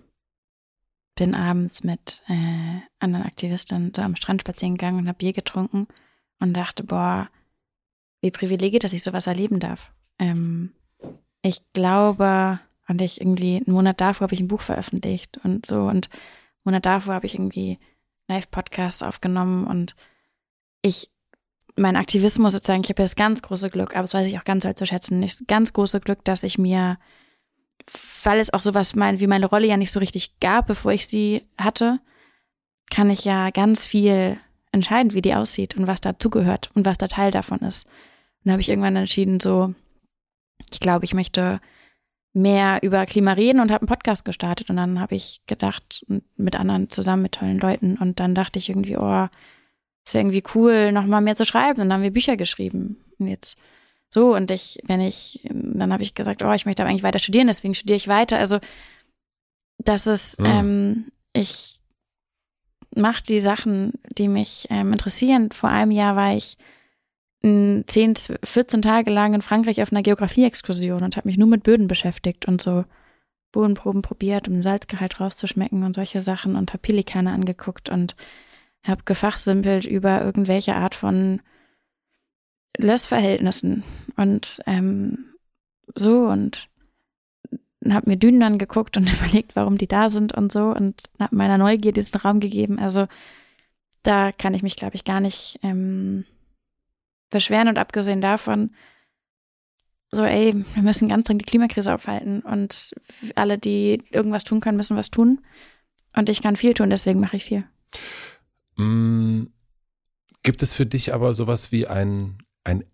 bin 1.16 1.35
abends 1.35 1.85
mit 1.85 2.22
äh, 2.28 2.81
anderen 2.99 3.26
Aktivisten 3.26 3.93
so 3.95 4.01
am 4.01 4.16
Strand 4.16 4.41
spazieren 4.41 4.76
gegangen 4.76 5.01
und 5.01 5.09
habe 5.09 5.18
Bier 5.18 5.35
getrunken 5.35 5.87
und 6.39 6.55
dachte, 6.55 6.83
boah, 6.83 7.28
wie 8.21 8.31
privilegiert, 8.31 8.85
dass 8.85 8.93
ich 8.93 9.03
sowas 9.03 9.27
erleben 9.27 9.61
darf. 9.61 9.93
Ähm, 10.18 10.73
ich 11.43 11.62
glaube, 11.73 12.61
Und 12.89 13.01
ich 13.01 13.21
irgendwie, 13.21 13.57
einen 13.57 13.75
Monat 13.75 14.01
davor 14.01 14.27
habe 14.27 14.35
ich 14.35 14.41
ein 14.41 14.49
Buch 14.49 14.61
veröffentlicht 14.61 15.39
und 15.45 15.64
so. 15.64 15.83
Und 15.83 16.11
einen 16.11 16.64
Monat 16.64 16.87
davor 16.87 17.14
habe 17.14 17.27
ich 17.27 17.35
irgendwie 17.35 17.79
Live-Podcasts 18.29 19.03
aufgenommen 19.03 19.66
und 19.66 19.95
ich, 20.83 21.11
mein 21.77 21.97
Aktivismus 21.97 22.53
sozusagen, 22.53 22.83
ich 22.83 22.89
habe 22.89 23.03
das 23.03 23.16
ganz 23.16 23.43
große 23.43 23.71
Glück, 23.71 23.93
aber 23.93 24.03
das 24.03 24.14
weiß 24.14 24.27
ich 24.27 24.39
auch 24.39 24.45
ganz 24.45 24.66
zu 24.75 24.87
schätzen, 24.87 25.23
das 25.23 25.45
ganz 25.47 25.73
große 25.73 26.01
Glück, 26.01 26.25
dass 26.25 26.43
ich 26.43 26.59
mir, 26.59 26.99
weil 28.25 28.41
es 28.41 28.53
auch 28.53 28.61
sowas 28.61 28.95
mein, 28.95 29.21
wie 29.21 29.27
meine 29.27 29.47
Rolle 29.47 29.66
ja 29.66 29.77
nicht 29.77 29.93
so 29.93 30.01
richtig 30.01 30.39
gab, 30.41 30.66
bevor 30.66 30.93
ich 30.93 31.07
sie 31.07 31.47
hatte, 31.59 32.01
kann 32.91 33.11
ich 33.11 33.25
ja 33.25 33.51
ganz 33.51 33.85
viel 33.85 34.39
entscheiden, 34.73 35.14
wie 35.14 35.23
die 35.23 35.35
aussieht 35.35 35.77
und 35.77 35.87
was 35.87 36.01
dazugehört 36.01 36.71
und 36.75 36.87
was 36.87 36.99
da 36.99 37.09
Teil 37.09 37.31
davon 37.31 37.61
ist. 37.61 37.87
Und 38.43 38.49
da 38.49 38.53
habe 38.53 38.62
ich 38.62 38.68
irgendwann 38.68 38.97
entschieden, 38.97 39.41
so, 39.41 39.74
ich 40.72 40.80
glaube, 40.80 41.05
ich 41.05 41.14
möchte 41.14 41.61
mehr 42.32 42.78
über 42.82 43.05
Klima 43.07 43.32
reden 43.32 43.61
und 43.61 43.70
habe 43.70 43.82
einen 43.82 43.88
Podcast 43.88 44.24
gestartet. 44.24 44.70
Und 44.70 44.76
dann 44.76 45.01
habe 45.01 45.14
ich 45.14 45.41
gedacht, 45.47 46.05
mit 46.36 46.57
anderen 46.57 46.91
zusammen, 46.91 47.22
mit 47.22 47.32
tollen 47.32 47.59
Leuten. 47.59 47.97
Und 47.97 48.20
dann 48.20 48.34
dachte 48.34 48.59
ich 48.59 48.68
irgendwie, 48.68 48.97
oh, 48.97 49.28
es 50.07 50.14
wäre 50.14 50.22
irgendwie 50.22 50.45
cool, 50.55 50.93
nochmal 50.93 51.20
mehr 51.20 51.36
zu 51.36 51.45
schreiben. 51.45 51.80
Und 51.80 51.88
dann 51.88 51.95
haben 51.95 52.03
wir 52.03 52.12
Bücher 52.12 52.36
geschrieben. 52.36 53.05
Und 53.18 53.28
jetzt 53.28 53.59
so. 54.09 54.34
Und 54.34 54.51
ich, 54.51 54.78
wenn 54.84 55.01
ich, 55.01 55.41
dann 55.45 55.93
habe 55.93 56.03
ich 56.03 56.14
gesagt, 56.14 56.43
oh, 56.43 56.53
ich 56.53 56.66
möchte 56.66 56.82
aber 56.82 56.91
eigentlich 56.91 57.03
weiter 57.03 57.18
studieren, 57.18 57.47
deswegen 57.49 57.74
studiere 57.74 57.97
ich 57.97 58.09
weiter. 58.09 58.38
Also, 58.38 58.59
das 59.78 60.07
ist, 60.07 60.38
mhm. 60.41 60.47
ähm, 60.47 61.12
ich 61.32 61.80
mache 62.95 63.22
die 63.22 63.38
Sachen, 63.38 63.93
die 64.18 64.28
mich 64.28 64.66
ähm, 64.70 64.93
interessieren. 64.93 65.51
Vor 65.53 65.70
einem 65.70 65.91
Jahr 65.91 66.16
war 66.16 66.34
ich 66.34 66.57
10, 67.43 67.84
14 68.45 68.82
Tage 68.82 69.11
lang 69.11 69.32
in 69.32 69.43
Frankreich 69.43 69.80
auf 69.80 69.93
einer 69.93 70.03
Geografie-Exkursion 70.03 71.03
und 71.03 71.16
habe 71.16 71.28
mich 71.28 71.38
nur 71.38 71.49
mit 71.49 71.62
Böden 71.62 71.88
beschäftigt 71.88 72.47
und 72.47 72.61
so 72.61 72.84
Bodenproben 73.53 74.03
probiert, 74.03 74.47
um 74.47 74.55
den 74.55 74.62
Salzgehalt 74.62 75.20
rauszuschmecken 75.20 75.82
und 75.82 75.95
solche 75.95 76.20
Sachen 76.22 76.55
und 76.55 76.70
habe 76.70 76.82
Pelikane 76.82 77.32
angeguckt 77.32 77.88
und 77.88 78.14
habe 78.84 79.03
gefachsimpelt 79.05 79.86
über 79.86 80.22
irgendwelche 80.22 80.74
Art 80.74 80.95
von 80.95 81.41
Lössverhältnissen 82.78 83.84
und 84.16 84.61
ähm, 84.66 85.34
so 85.95 86.26
und 86.26 86.68
habe 87.88 88.11
mir 88.11 88.16
Dünen 88.16 88.43
angeguckt 88.43 88.97
und 88.97 89.11
überlegt, 89.20 89.57
warum 89.57 89.78
die 89.78 89.88
da 89.88 90.09
sind 90.11 90.34
und 90.34 90.53
so 90.53 90.66
und 90.66 91.03
habe 91.18 91.34
meiner 91.34 91.59
Neugier 91.59 91.93
diesen 91.93 92.18
Raum 92.18 92.41
gegeben. 92.41 92.78
Also 92.78 93.07
da 94.03 94.32
kann 94.32 94.55
ich 94.55 94.62
mich, 94.62 94.76
glaube 94.76 94.95
ich, 94.95 95.05
gar 95.05 95.20
nicht 95.20 95.59
ähm, 95.62 96.24
beschweren 97.31 97.68
und 97.68 97.78
abgesehen 97.78 98.20
davon, 98.20 98.70
so, 100.12 100.24
ey, 100.24 100.55
wir 100.74 100.83
müssen 100.83 101.09
ganz 101.09 101.26
dringend 101.26 101.43
die 101.43 101.51
Klimakrise 101.51 101.95
aufhalten 101.95 102.41
und 102.41 102.93
alle, 103.37 103.59
die 103.59 104.03
irgendwas 104.11 104.45
tun 104.45 104.61
können, 104.61 104.76
müssen 104.76 104.97
was 104.97 105.11
tun. 105.11 105.41
Und 106.14 106.28
ich 106.28 106.43
kann 106.43 106.57
viel 106.57 106.74
tun, 106.74 106.91
deswegen 106.91 107.20
mache 107.20 107.37
ich 107.37 107.45
viel. 107.45 107.64
Mm, 108.76 109.45
gibt 110.43 110.62
es 110.62 110.74
für 110.74 110.87
dich 110.87 111.14
aber 111.14 111.33
sowas 111.35 111.70
wie 111.70 111.87
ein, 111.87 112.39
ein, 112.64 112.85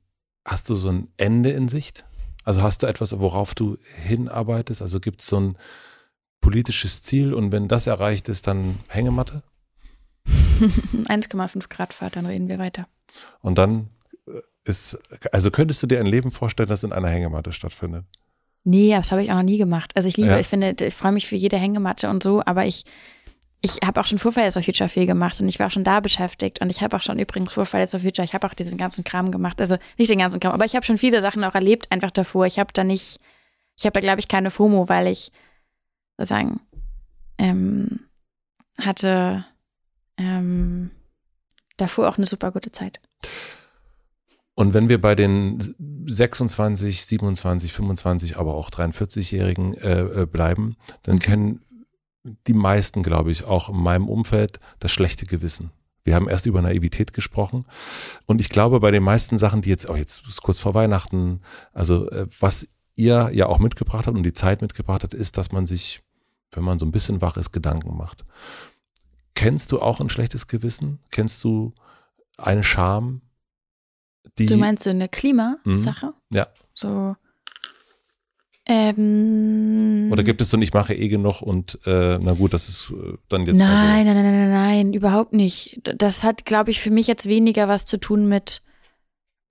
hast 0.45 0.69
du 0.69 0.75
so 0.75 0.91
ein 0.91 1.09
Ende 1.17 1.51
in 1.51 1.69
Sicht? 1.69 2.05
Also 2.45 2.63
hast 2.63 2.83
du 2.83 2.87
etwas, 2.87 3.19
worauf 3.19 3.55
du 3.55 3.79
hinarbeitest? 4.05 4.83
Also 4.83 5.01
gibt 5.01 5.23
es 5.23 5.29
so 5.29 5.41
ein 5.41 5.59
politisches 6.43 7.03
Ziel 7.03 7.33
und 7.33 7.51
wenn 7.51 7.67
das 7.67 7.87
erreicht 7.87 8.29
ist, 8.29 8.47
dann 8.47 8.79
Hängematte? 8.89 9.43
1,5 10.27 11.69
Grad 11.69 11.95
Fahrt, 11.95 12.17
dann 12.17 12.27
reden 12.27 12.49
wir 12.49 12.59
weiter. 12.59 12.87
Und 13.41 13.59
dann 13.59 13.89
ist, 14.67 14.99
also 15.33 15.51
könntest 15.51 15.83
du 15.83 15.87
dir 15.87 16.01
ein 16.01 16.07
Leben 16.07 16.31
vorstellen, 16.31 16.69
das 16.69 16.85
in 16.85 16.93
einer 16.93 17.09
Hängematte 17.09 17.53
stattfindet? 17.53 18.05
Nee, 18.65 18.91
das 18.91 19.13
habe 19.13 19.23
ich 19.23 19.31
auch 19.31 19.37
noch 19.37 19.43
nie 19.43 19.59
gemacht. 19.59 19.93
Also 19.95 20.09
ich 20.09 20.17
liebe, 20.17 20.31
ja. 20.31 20.41
ich 20.41 20.49
finde, 20.49 20.75
ich 20.85 20.95
freue 20.95 21.13
mich 21.13 21.27
für 21.27 21.37
jede 21.37 21.57
Hängematte 21.57 22.11
und 22.11 22.23
so, 22.23 22.43
aber 22.45 22.67
ich, 22.67 22.85
ich 23.61 23.79
habe 23.85 24.01
auch 24.01 24.07
schon 24.07 24.19
Vorfalls 24.19 24.57
of 24.57 24.65
Future 24.65 24.89
viel 24.89 25.07
gemacht 25.07 25.41
und 25.41 25.49
ich 25.49 25.61
war 25.61 25.69
auch 25.69 25.71
schon 25.71 25.85
da 25.85 26.01
beschäftigt 26.01 26.61
und 26.61 26.71
ich 26.71 26.83
habe 26.83 26.97
auch 26.97 27.03
schon 27.03 27.19
übrigens 27.19 27.53
Vorfalls 27.53 27.95
of 27.95 28.03
Future, 28.03 28.25
ich 28.25 28.35
habe 28.35 28.45
auch 28.47 28.55
diesen 28.55 28.77
ganzen 28.77 29.05
Kram 29.05 29.31
gemacht, 29.31 29.61
also 29.61 29.77
nicht 29.99 30.11
den 30.11 30.19
ganzen 30.19 30.41
Kram, 30.41 30.53
aber 30.53 30.65
ich 30.65 30.75
habe 30.75 30.85
schon 30.85 30.99
viele 30.99 31.21
Sachen 31.21 31.45
auch 31.45 31.55
erlebt 31.55 31.91
einfach 31.93 32.11
davor. 32.11 32.47
Ich 32.47 32.59
habe 32.59 32.73
da 32.73 32.83
nicht, 32.83 33.19
ich 33.79 33.87
habe 33.87 33.93
da 33.93 34.01
glaube 34.01 34.19
ich 34.19 34.27
keine 34.27 34.51
FOMO, 34.51 34.89
weil 34.89 35.07
ich 35.07 35.31
sozusagen 36.17 36.61
ähm, 37.39 38.01
hatte 38.81 39.45
ähm, 40.17 40.91
davor 41.77 42.09
auch 42.09 42.17
eine 42.17 42.27
super 42.27 42.51
gute 42.51 42.73
Zeit. 42.73 43.01
Und 44.57 44.73
wenn 44.73 44.89
wir 44.89 44.99
bei 44.99 45.15
den 45.15 45.75
26, 46.07 47.05
27, 47.05 47.73
25, 47.75 48.39
aber 48.39 48.55
auch 48.55 48.71
43-Jährigen 48.71 49.75
äh, 49.75 50.23
äh, 50.23 50.27
bleiben, 50.27 50.77
dann 51.03 51.19
kennen 51.19 51.61
die 52.47 52.55
meisten, 52.55 53.03
glaube 53.03 53.31
ich, 53.31 53.45
auch 53.45 53.69
in 53.69 53.79
meinem 53.79 54.09
Umfeld 54.09 54.59
das 54.79 54.91
schlechte 54.91 55.27
Gewissen. 55.27 55.71
Wir 56.05 56.15
haben 56.15 56.29
erst 56.29 56.47
über 56.47 56.63
Naivität 56.63 57.13
gesprochen. 57.13 57.67
Und 58.25 58.41
ich 58.41 58.49
glaube, 58.49 58.81
bei 58.81 58.91
den 58.91 59.03
meisten 59.03 59.37
Sachen, 59.37 59.61
die 59.61 59.69
jetzt, 59.69 59.91
auch 59.91 59.95
oh, 59.95 59.99
jetzt 59.99 60.27
ist 60.27 60.41
kurz 60.41 60.59
vor 60.59 60.73
Weihnachten, 60.73 61.43
also 61.75 62.09
äh, 62.11 62.27
was 62.41 62.67
ihr 62.95 63.29
ja 63.35 63.47
auch 63.47 63.59
mitgebracht 63.59 64.07
habt 64.07 64.17
und 64.17 64.23
die 64.23 64.33
Zeit 64.33 64.63
mitgebracht 64.63 65.03
hat, 65.03 65.13
ist, 65.13 65.37
dass 65.37 65.53
man 65.53 65.67
sich, 65.67 66.01
wenn 66.53 66.65
man 66.65 66.79
so 66.79 66.87
ein 66.87 66.93
bisschen 66.93 67.21
wach 67.21 67.37
ist, 67.37 67.53
Gedanken 67.53 67.95
macht. 67.95 68.25
Kennst 69.35 69.71
du 69.71 69.83
auch 69.83 70.01
ein 70.01 70.09
schlechtes 70.09 70.47
Gewissen? 70.47 70.99
Kennst 71.11 71.45
du 71.45 71.75
eine 72.39 72.65
Scham? 72.65 73.21
Die, 74.39 74.47
du 74.47 74.57
meinst 74.57 74.83
so 74.83 74.91
eine 74.91 75.09
Klimasache? 75.09 76.07
Mhm. 76.07 76.37
Ja. 76.37 76.49
So. 76.75 77.17
Ähm, 78.69 80.09
Oder 80.11 80.25
gibt 80.25 80.41
es 80.41 80.51
so, 80.51 80.59
ich 80.59 80.73
mache 80.73 80.93
eh 80.95 81.09
genug 81.09 81.41
und 81.41 81.79
äh, 81.87 82.19
na 82.21 82.33
gut, 82.33 82.53
das 82.53 82.69
ist 82.69 82.91
äh, 82.91 83.17
dann 83.29 83.47
jetzt. 83.47 83.59
Nein, 83.59 84.07
so. 84.07 84.13
nein, 84.13 84.23
nein, 84.23 84.25
nein, 84.25 84.51
nein, 84.51 84.93
überhaupt 84.93 85.33
nicht. 85.33 85.81
Das 85.85 86.25
hat, 86.25 86.45
glaube 86.45 86.73
ich, 86.73 86.81
für 86.81 86.91
mich 86.91 87.07
jetzt 87.07 87.27
weniger 87.27 87.69
was 87.69 87.87
zu 87.87 87.99
tun 87.99 88.29
mit 88.29 88.63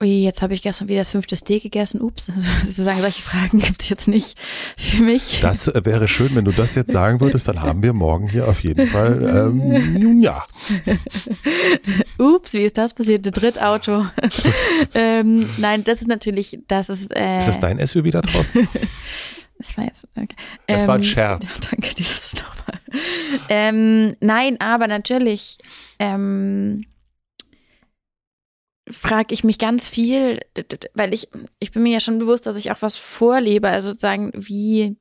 Ui, 0.06 0.22
jetzt 0.22 0.44
habe 0.44 0.54
ich 0.54 0.62
gestern 0.62 0.88
wieder 0.88 1.00
das 1.00 1.10
fünfte 1.10 1.36
Steak 1.36 1.64
gegessen. 1.64 2.00
Ups, 2.00 2.26
sozusagen 2.38 3.02
solche 3.02 3.24
Fragen 3.24 3.58
gibt 3.58 3.82
es 3.82 3.90
jetzt 3.90 4.08
nicht 4.08 4.38
für 4.78 5.02
mich. 5.02 5.40
Das 5.42 5.68
äh, 5.68 5.84
wäre 5.84 6.08
schön, 6.08 6.36
wenn 6.36 6.46
du 6.46 6.52
das 6.52 6.76
jetzt 6.76 6.92
sagen 6.92 7.22
würdest, 7.22 7.48
dann 7.48 7.64
haben 7.64 7.82
wir 7.82 7.92
morgen 7.92 8.30
hier 8.30 8.48
auf 8.48 8.64
jeden 8.64 8.86
Fall, 8.88 9.24
ähm, 9.24 10.22
ja. 10.22 10.46
Ups, 12.20 12.54
wie 12.54 12.62
ist 12.62 12.78
das 12.78 12.94
passiert? 12.94 13.26
Drittauto. 13.26 14.06
ähm, 14.94 15.50
nein, 15.58 15.84
das 15.84 16.02
ist 16.02 16.08
natürlich, 16.08 16.60
das 16.68 16.90
ist. 16.90 17.12
Äh, 17.16 17.40
ist 17.40 17.48
das 17.48 17.60
dein 17.60 17.84
SUV 17.84 18.12
da 18.12 18.22
draußen? 18.22 18.68
Das 19.58 19.76
war 19.76 19.86
jetzt. 19.86 20.08
Okay. 20.16 20.28
Das 20.68 20.84
ähm, 20.84 20.88
war 20.88 20.96
ein 20.96 21.02
ähm, 21.02 21.08
Scherz. 21.08 21.62
Danke 21.62 21.96
dir, 21.96 22.04
das 22.04 22.34
ist 22.34 22.44
nochmal. 22.44 22.80
Ähm, 23.50 24.14
nein, 24.20 24.62
aber 24.62 24.88
natürlich. 24.88 25.58
Ähm, 25.98 26.86
frage 28.90 29.34
ich 29.34 29.44
mich 29.44 29.58
ganz 29.58 29.90
viel, 29.90 30.40
weil 30.94 31.14
ich, 31.14 31.30
ich 31.60 31.72
bin 31.72 31.84
mir 31.84 31.94
ja 31.94 32.00
schon 32.00 32.20
bewusst, 32.20 32.46
dass 32.46 32.58
ich 32.58 32.72
auch 32.72 32.82
was 32.82 32.98
vorlebe, 32.98 33.70
also 33.70 33.90
sozusagen, 33.90 34.32
wie, 34.36 34.98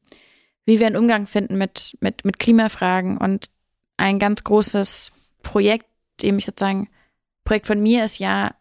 wie 0.64 0.80
wir 0.80 0.87
einen 0.87 0.97
Umgang 0.97 1.26
finden 1.26 1.59
mit, 1.59 1.97
mit, 2.01 2.24
mit 2.24 2.39
Klimafragen. 2.39 3.18
Und 3.18 3.47
ein 3.97 4.18
ganz 4.18 4.45
großes 4.45 5.12
Projekt, 5.43 5.87
dem 6.22 6.39
ich 6.39 6.47
sozusagen, 6.47 6.89
Projekt 7.45 7.66
von 7.66 7.82
mir 7.82 8.05
ist 8.05 8.18
ja, 8.18 8.55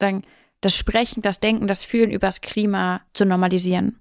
sagen, 0.00 0.22
das 0.60 0.76
Sprechen, 0.76 1.22
das 1.22 1.40
Denken, 1.40 1.66
das 1.66 1.84
Fühlen 1.84 2.10
übers 2.10 2.40
Klima 2.40 3.00
zu 3.14 3.24
normalisieren. 3.24 4.00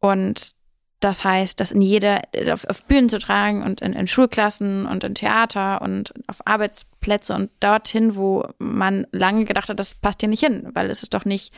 Und 0.00 0.52
das 1.00 1.22
heißt, 1.22 1.60
das 1.60 1.70
in 1.70 1.80
jeder, 1.80 2.22
auf, 2.50 2.64
auf 2.64 2.84
Bühnen 2.84 3.08
zu 3.08 3.18
tragen 3.18 3.62
und 3.62 3.80
in, 3.80 3.92
in, 3.92 4.06
Schulklassen 4.06 4.86
und 4.86 5.04
in 5.04 5.14
Theater 5.14 5.80
und 5.80 6.12
auf 6.26 6.44
Arbeitsplätze 6.44 7.34
und 7.34 7.50
dorthin, 7.60 8.16
wo 8.16 8.48
man 8.58 9.06
lange 9.12 9.44
gedacht 9.44 9.68
hat, 9.68 9.78
das 9.78 9.94
passt 9.94 10.20
hier 10.20 10.28
nicht 10.28 10.44
hin, 10.44 10.68
weil 10.72 10.90
es 10.90 11.02
ist 11.02 11.14
doch 11.14 11.24
nicht 11.24 11.54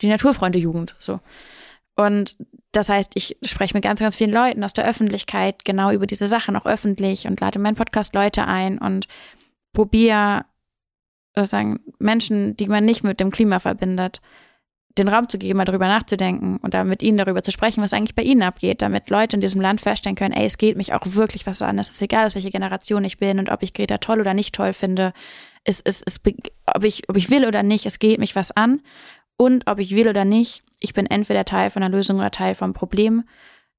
die 0.00 0.08
Naturfreunde-Jugend, 0.08 0.96
so. 0.98 1.20
Und 1.94 2.36
das 2.72 2.88
heißt, 2.88 3.12
ich 3.14 3.36
spreche 3.42 3.74
mit 3.74 3.84
ganz, 3.84 4.00
ganz 4.00 4.16
vielen 4.16 4.32
Leuten 4.32 4.64
aus 4.64 4.72
der 4.72 4.86
Öffentlichkeit 4.86 5.64
genau 5.66 5.90
über 5.90 6.06
diese 6.06 6.26
Sachen 6.26 6.56
auch 6.56 6.64
öffentlich 6.64 7.26
und 7.26 7.40
lade 7.40 7.58
meinen 7.58 7.74
Podcast 7.74 8.14
Leute 8.14 8.46
ein 8.46 8.78
und 8.78 9.06
probiere 9.74 10.46
sozusagen 11.34 11.80
Menschen, 11.98 12.56
die 12.56 12.68
man 12.68 12.84
nicht 12.86 13.04
mit 13.04 13.20
dem 13.20 13.30
Klima 13.30 13.58
verbindet, 13.58 14.22
den 14.98 15.08
Raum 15.08 15.28
zu 15.28 15.38
geben, 15.38 15.58
mal 15.58 15.64
darüber 15.64 15.86
nachzudenken 15.86 16.58
und 16.58 16.74
dann 16.74 16.88
mit 16.88 17.02
ihnen 17.02 17.18
darüber 17.18 17.42
zu 17.42 17.52
sprechen, 17.52 17.82
was 17.82 17.92
eigentlich 17.92 18.14
bei 18.14 18.22
ihnen 18.22 18.42
abgeht, 18.42 18.82
damit 18.82 19.08
Leute 19.08 19.36
in 19.36 19.40
diesem 19.40 19.60
Land 19.60 19.80
feststellen 19.80 20.16
können, 20.16 20.34
ey, 20.34 20.46
es 20.46 20.58
geht 20.58 20.76
mich 20.76 20.92
auch 20.92 21.02
wirklich 21.04 21.46
was 21.46 21.62
an. 21.62 21.78
Es 21.78 21.90
ist 21.90 22.02
egal, 22.02 22.26
aus 22.26 22.34
welcher 22.34 22.50
Generation 22.50 23.04
ich 23.04 23.18
bin 23.18 23.38
und 23.38 23.50
ob 23.50 23.62
ich 23.62 23.72
Greta 23.72 23.98
toll 23.98 24.20
oder 24.20 24.34
nicht 24.34 24.54
toll 24.54 24.72
finde. 24.72 25.12
Es, 25.64 25.80
es, 25.80 26.02
es, 26.04 26.20
ob, 26.66 26.84
ich, 26.84 27.08
ob 27.08 27.16
ich 27.16 27.30
will 27.30 27.46
oder 27.46 27.62
nicht, 27.62 27.86
es 27.86 27.98
geht 27.98 28.18
mich 28.18 28.34
was 28.34 28.50
an. 28.50 28.82
Und 29.36 29.66
ob 29.68 29.78
ich 29.78 29.94
will 29.94 30.08
oder 30.08 30.24
nicht, 30.24 30.62
ich 30.80 30.92
bin 30.92 31.06
entweder 31.06 31.44
Teil 31.44 31.70
von 31.70 31.80
der 31.80 31.90
Lösung 31.90 32.18
oder 32.18 32.30
Teil 32.30 32.54
vom 32.54 32.72
Problem. 32.72 33.24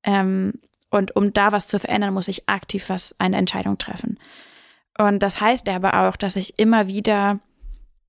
Ähm, 0.03 0.53
und 0.89 1.15
um 1.15 1.33
da 1.33 1.51
was 1.51 1.67
zu 1.67 1.77
verändern, 1.77 2.13
muss 2.13 2.27
ich 2.27 2.47
aktiv 2.49 2.89
was, 2.89 3.15
eine 3.19 3.37
Entscheidung 3.37 3.77
treffen. 3.77 4.17
Und 4.97 5.21
das 5.23 5.41
heißt 5.41 5.67
aber 5.69 6.07
auch, 6.07 6.15
dass 6.15 6.35
ich 6.35 6.57
immer 6.57 6.87
wieder 6.87 7.39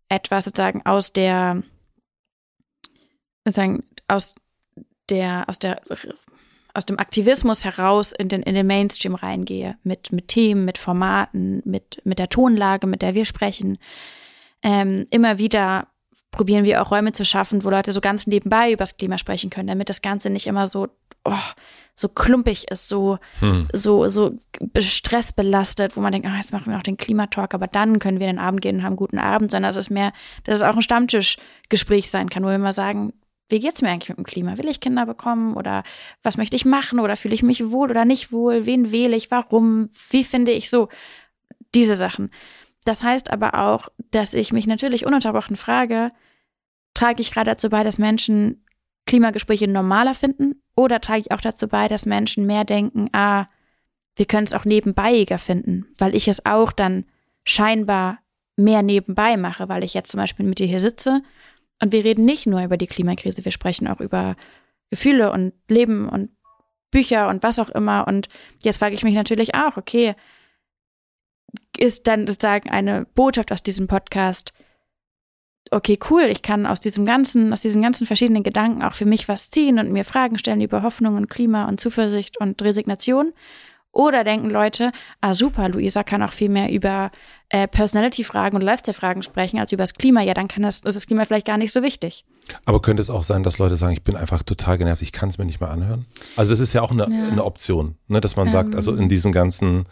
etwas 0.09 0.45
sozusagen 0.45 0.85
aus 0.85 1.13
der 1.13 1.63
sozusagen 3.45 3.85
aus 4.09 4.35
der, 5.09 5.49
aus 5.49 5.59
der 5.59 5.81
aus 6.75 6.87
dem 6.87 6.99
Aktivismus 6.99 7.65
heraus 7.65 8.13
in 8.13 8.29
den, 8.29 8.43
in 8.43 8.55
den 8.55 8.67
Mainstream 8.67 9.15
reingehe, 9.15 9.77
mit, 9.83 10.11
mit 10.13 10.29
Themen, 10.29 10.65
mit 10.65 10.79
Formaten, 10.79 11.63
mit, 11.65 12.01
mit 12.05 12.19
der 12.19 12.29
Tonlage, 12.29 12.87
mit 12.87 13.03
der 13.03 13.15
wir 13.15 13.25
sprechen. 13.25 13.79
Ähm, 14.63 15.07
immer 15.11 15.39
wieder 15.39 15.89
probieren 16.31 16.65
wir 16.65 16.81
auch 16.81 16.91
Räume 16.91 17.13
zu 17.13 17.25
schaffen, 17.25 17.63
wo 17.63 17.71
Leute 17.71 17.93
so 17.93 18.01
ganz 18.01 18.27
nebenbei 18.27 18.73
übers 18.73 18.97
Klima 18.97 19.19
sprechen 19.19 19.51
können, 19.51 19.69
damit 19.69 19.91
das 19.91 20.01
Ganze 20.01 20.31
nicht 20.31 20.47
immer 20.47 20.67
so, 20.67 20.89
oh, 21.25 21.35
so 21.95 22.09
klumpig 22.09 22.71
ist, 22.71 22.89
so, 22.89 23.19
hm. 23.41 23.69
so, 23.75 24.09
so 24.09 24.33
stressbelastet, 24.79 25.95
wo 25.95 26.01
man 26.01 26.13
denkt, 26.13 26.27
oh, 26.31 26.35
jetzt 26.35 26.53
machen 26.53 26.67
wir 26.67 26.77
noch 26.77 26.83
den 26.83 26.97
Klimatalk, 26.97 27.53
aber 27.53 27.67
dann 27.67 27.99
können 27.99 28.19
wir 28.19 28.29
in 28.29 28.37
den 28.37 28.45
Abend 28.45 28.63
gehen 28.63 28.77
und 28.77 28.83
haben 28.83 28.93
einen 28.93 28.97
guten 28.97 29.19
Abend, 29.19 29.51
sondern 29.51 29.71
es 29.71 29.77
ist 29.77 29.91
mehr, 29.91 30.15
dass 30.45 30.61
es 30.61 30.63
auch 30.63 30.75
ein 30.75 30.81
Stammtischgespräch 30.81 32.11
sein 32.11 32.31
kann, 32.31 32.45
wo 32.45 32.49
wir 32.49 32.59
mal 32.59 32.73
sagen, 32.73 33.13
wie 33.53 33.61
geht's 33.61 33.83
mir 33.83 33.91
eigentlich 33.91 34.09
mit 34.09 34.19
dem 34.19 34.25
Klima? 34.25 34.59
Will 34.59 34.69
ich 34.69 34.81
Kinder 34.81 35.07
bekommen 35.07 35.55
oder 35.55 35.85
was 36.23 36.37
möchte 36.37 36.57
ich 36.57 36.65
machen 36.65 36.99
oder 36.99 37.15
fühle 37.15 37.35
ich 37.35 37.43
mich 37.43 37.71
wohl 37.71 37.91
oder 37.91 38.05
nicht 38.05 38.33
wohl? 38.33 38.67
Wen 38.67 38.91
wähle 38.91 39.15
ich? 39.15 39.31
Warum? 39.31 39.91
Wie 40.11 40.25
finde 40.25 40.51
ich 40.51 40.69
so? 40.69 40.89
Diese 41.75 41.95
Sachen. 41.95 42.31
Das 42.85 43.05
heißt 43.05 43.31
aber 43.31 43.55
auch, 43.55 43.89
dass 44.11 44.35
ich 44.35 44.53
mich 44.53 44.67
natürlich 44.67 45.07
ununterbrochen 45.07 45.57
frage, 45.57 46.11
trage 46.95 47.21
ich 47.21 47.31
gerade 47.31 47.51
dazu 47.51 47.71
bei, 47.71 47.85
dass 47.85 47.99
Menschen 47.99 48.65
Klimagespräche 49.07 49.69
normaler 49.69 50.15
finden 50.15 50.63
oder 50.77 51.01
trage 51.01 51.21
ich 51.21 51.33
auch 51.33 51.41
dazu 51.41 51.69
bei, 51.69 51.89
dass 51.89 52.07
Menschen 52.07 52.47
mehr 52.47 52.65
denken, 52.65 53.09
ah, 53.13 53.47
wir 54.17 54.27
können 54.27 54.47
es 54.47 54.55
auch 54.55 54.65
nebenbeiiger 54.65 55.39
finden, 55.39 55.87
weil 55.99 56.15
ich 56.15 56.29
es 56.29 56.45
auch 56.45 56.73
dann 56.73 57.05
scheinbar 57.45 58.19
mehr 58.57 58.83
nebenbei 58.83 59.37
mache, 59.37 59.69
weil 59.69 59.85
ich 59.85 59.95
jetzt 59.95 60.11
zum 60.11 60.21
Beispiel 60.21 60.47
mit 60.47 60.59
dir 60.59 60.67
hier 60.67 60.81
sitze 60.81 61.23
und 61.81 61.93
wir 61.93 62.05
reden 62.05 62.25
nicht 62.25 62.47
nur 62.47 62.63
über 62.63 62.77
die 62.77 62.87
Klimakrise, 62.87 63.45
wir 63.45 63.53
sprechen 63.53 63.89
auch 63.89 64.01
über 64.01 64.37
Gefühle 64.91 65.33
und 65.33 65.53
Leben 65.69 66.09
und 66.09 66.31
Bücher 66.91 67.29
und 67.29 67.43
was 67.43 67.59
auch 67.59 67.71
immer. 67.71 68.07
Und 68.07 68.29
jetzt 68.63 68.77
frage 68.77 68.95
ich 68.95 69.03
mich 69.03 69.15
natürlich 69.15 69.55
auch, 69.55 69.77
okay, 69.77 70.15
ist 71.79 72.07
dann 72.07 72.27
sozusagen 72.27 72.71
eine 72.71 73.07
Botschaft 73.15 73.51
aus 73.51 73.63
diesem 73.63 73.89
Podcast, 73.89 74.53
okay, 75.71 75.99
cool, 76.11 76.23
ich 76.25 76.43
kann 76.43 76.67
aus 76.67 76.81
diesem 76.81 77.07
ganzen, 77.07 77.53
aus 77.53 77.61
diesen 77.61 77.83
ganzen 77.83 78.07
verschiedenen 78.07 78.43
Gedanken 78.43 78.83
auch 78.83 78.95
für 78.95 79.07
mich 79.07 79.29
was 79.29 79.51
ziehen 79.51 79.79
und 79.79 79.93
mir 79.93 80.05
Fragen 80.05 80.39
stellen 80.39 80.61
über 80.61 80.83
Hoffnung 80.83 81.17
und 81.17 81.31
Klima 81.31 81.67
und 81.67 81.81
Zuversicht 81.81 82.39
und 82.39 82.61
Resignation. 82.63 83.33
Oder 83.93 84.25
denken 84.25 84.49
Leute, 84.49 84.91
ah 85.21 85.35
super, 85.35 85.69
Luisa 85.69 86.03
kann 86.03 86.23
auch 86.23 86.33
viel 86.33 86.49
mehr 86.49 86.71
über 86.73 87.11
äh, 87.51 87.69
Personality-Fragen 87.69 88.57
und 88.57 88.63
Lifestyle-Fragen 88.63 89.23
sprechen 89.23 89.59
als 89.59 89.71
über 89.71 89.83
das 89.83 89.93
Klima. 89.93 90.23
Ja, 90.23 90.33
dann 90.33 90.49
kann 90.49 90.63
das, 90.63 90.81
ist 90.81 90.97
das 90.97 91.07
Klima 91.07 91.27
vielleicht 91.27 91.47
gar 91.47 91.59
nicht 91.59 91.73
so 91.73 91.83
wichtig. 91.83 92.25
Aber 92.65 92.81
könnte 92.81 93.03
es 93.03 93.11
auch 93.11 93.23
sein, 93.23 93.43
dass 93.43 93.59
Leute 93.59 93.77
sagen, 93.77 93.93
ich 93.93 94.03
bin 94.03 94.17
einfach 94.17 94.43
total 94.43 94.79
genervt, 94.79 95.03
ich 95.03 95.13
kann 95.13 95.29
es 95.29 95.37
mir 95.37 95.45
nicht 95.45 95.61
mehr 95.61 95.71
anhören? 95.71 96.07
Also 96.37 96.51
das 96.53 96.61
ist 96.61 96.73
ja 96.73 96.81
auch 96.81 96.91
eine, 96.91 97.03
ja. 97.03 97.29
eine 97.29 97.45
Option, 97.45 97.97
ne, 98.09 98.23
dass 98.23 98.37
man 98.37 98.47
ähm. 98.47 98.53
sagt, 98.53 98.75
also 98.75 98.95
in 98.95 99.11
diesem 99.11 99.31
ganzen 99.33 99.85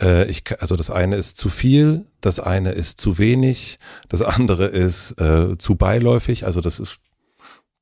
äh, 0.00 0.24
ich, 0.24 0.44
also 0.60 0.74
das 0.76 0.90
eine 0.90 1.16
ist 1.16 1.36
zu 1.36 1.50
viel, 1.50 2.06
das 2.20 2.40
eine 2.40 2.72
ist 2.72 2.98
zu 2.98 3.18
wenig, 3.18 3.78
das 4.08 4.22
andere 4.22 4.66
ist 4.66 5.20
äh, 5.20 5.58
zu 5.58 5.76
beiläufig. 5.76 6.46
Also 6.46 6.60
das 6.60 6.80
ist 6.80 6.98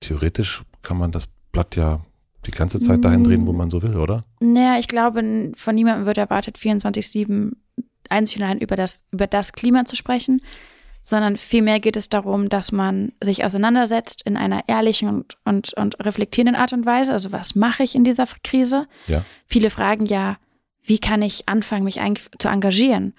theoretisch 0.01 0.63
kann 0.83 0.99
man 0.99 1.13
das 1.13 1.29
Blatt 1.53 1.77
ja 1.77 2.01
die 2.47 2.51
ganze 2.51 2.81
Zeit 2.81 3.05
dahin 3.05 3.25
drehen, 3.25 3.47
wo 3.47 3.53
man 3.53 3.71
so 3.71 3.83
will, 3.83 3.97
oder? 3.97 4.23
Naja, 4.41 4.79
ich 4.79 4.89
glaube, 4.89 5.53
von 5.55 5.75
niemandem 5.75 6.07
wird 6.07 6.19
erwartet, 6.19 6.59
24-7 6.59 7.53
einzig 8.09 8.37
und 8.37 8.43
allein 8.43 8.59
über 8.59 8.77
das, 8.77 9.05
über 9.13 9.27
das 9.27 9.53
Klima 9.53 9.85
zu 9.85 9.97
sprechen, 9.97 10.43
sondern 11.03 11.37
vielmehr 11.37 11.81
geht 11.81 11.97
es 11.97 12.09
darum, 12.09 12.49
dass 12.49 12.71
man 12.71 13.13
sich 13.21 13.45
auseinandersetzt 13.45 14.23
in 14.25 14.37
einer 14.37 14.69
ehrlichen 14.69 15.09
und, 15.09 15.37
und, 15.45 15.75
und 15.75 16.05
reflektierenden 16.05 16.55
Art 16.55 16.73
und 16.73 16.87
Weise. 16.87 17.13
Also 17.13 17.33
was 17.33 17.55
mache 17.55 17.83
ich 17.83 17.95
in 17.95 18.05
dieser 18.05 18.27
Krise? 18.45 18.87
Ja. 19.09 19.25
Viele 19.47 19.71
fragen 19.71 20.07
ja, 20.07 20.39
wie 20.83 20.99
kann 20.99 21.23
ich 21.23 21.49
anfangen, 21.49 21.85
mich 21.85 22.01
eigentlich 22.01 22.29
zu 22.39 22.49
engagieren? 22.49 23.15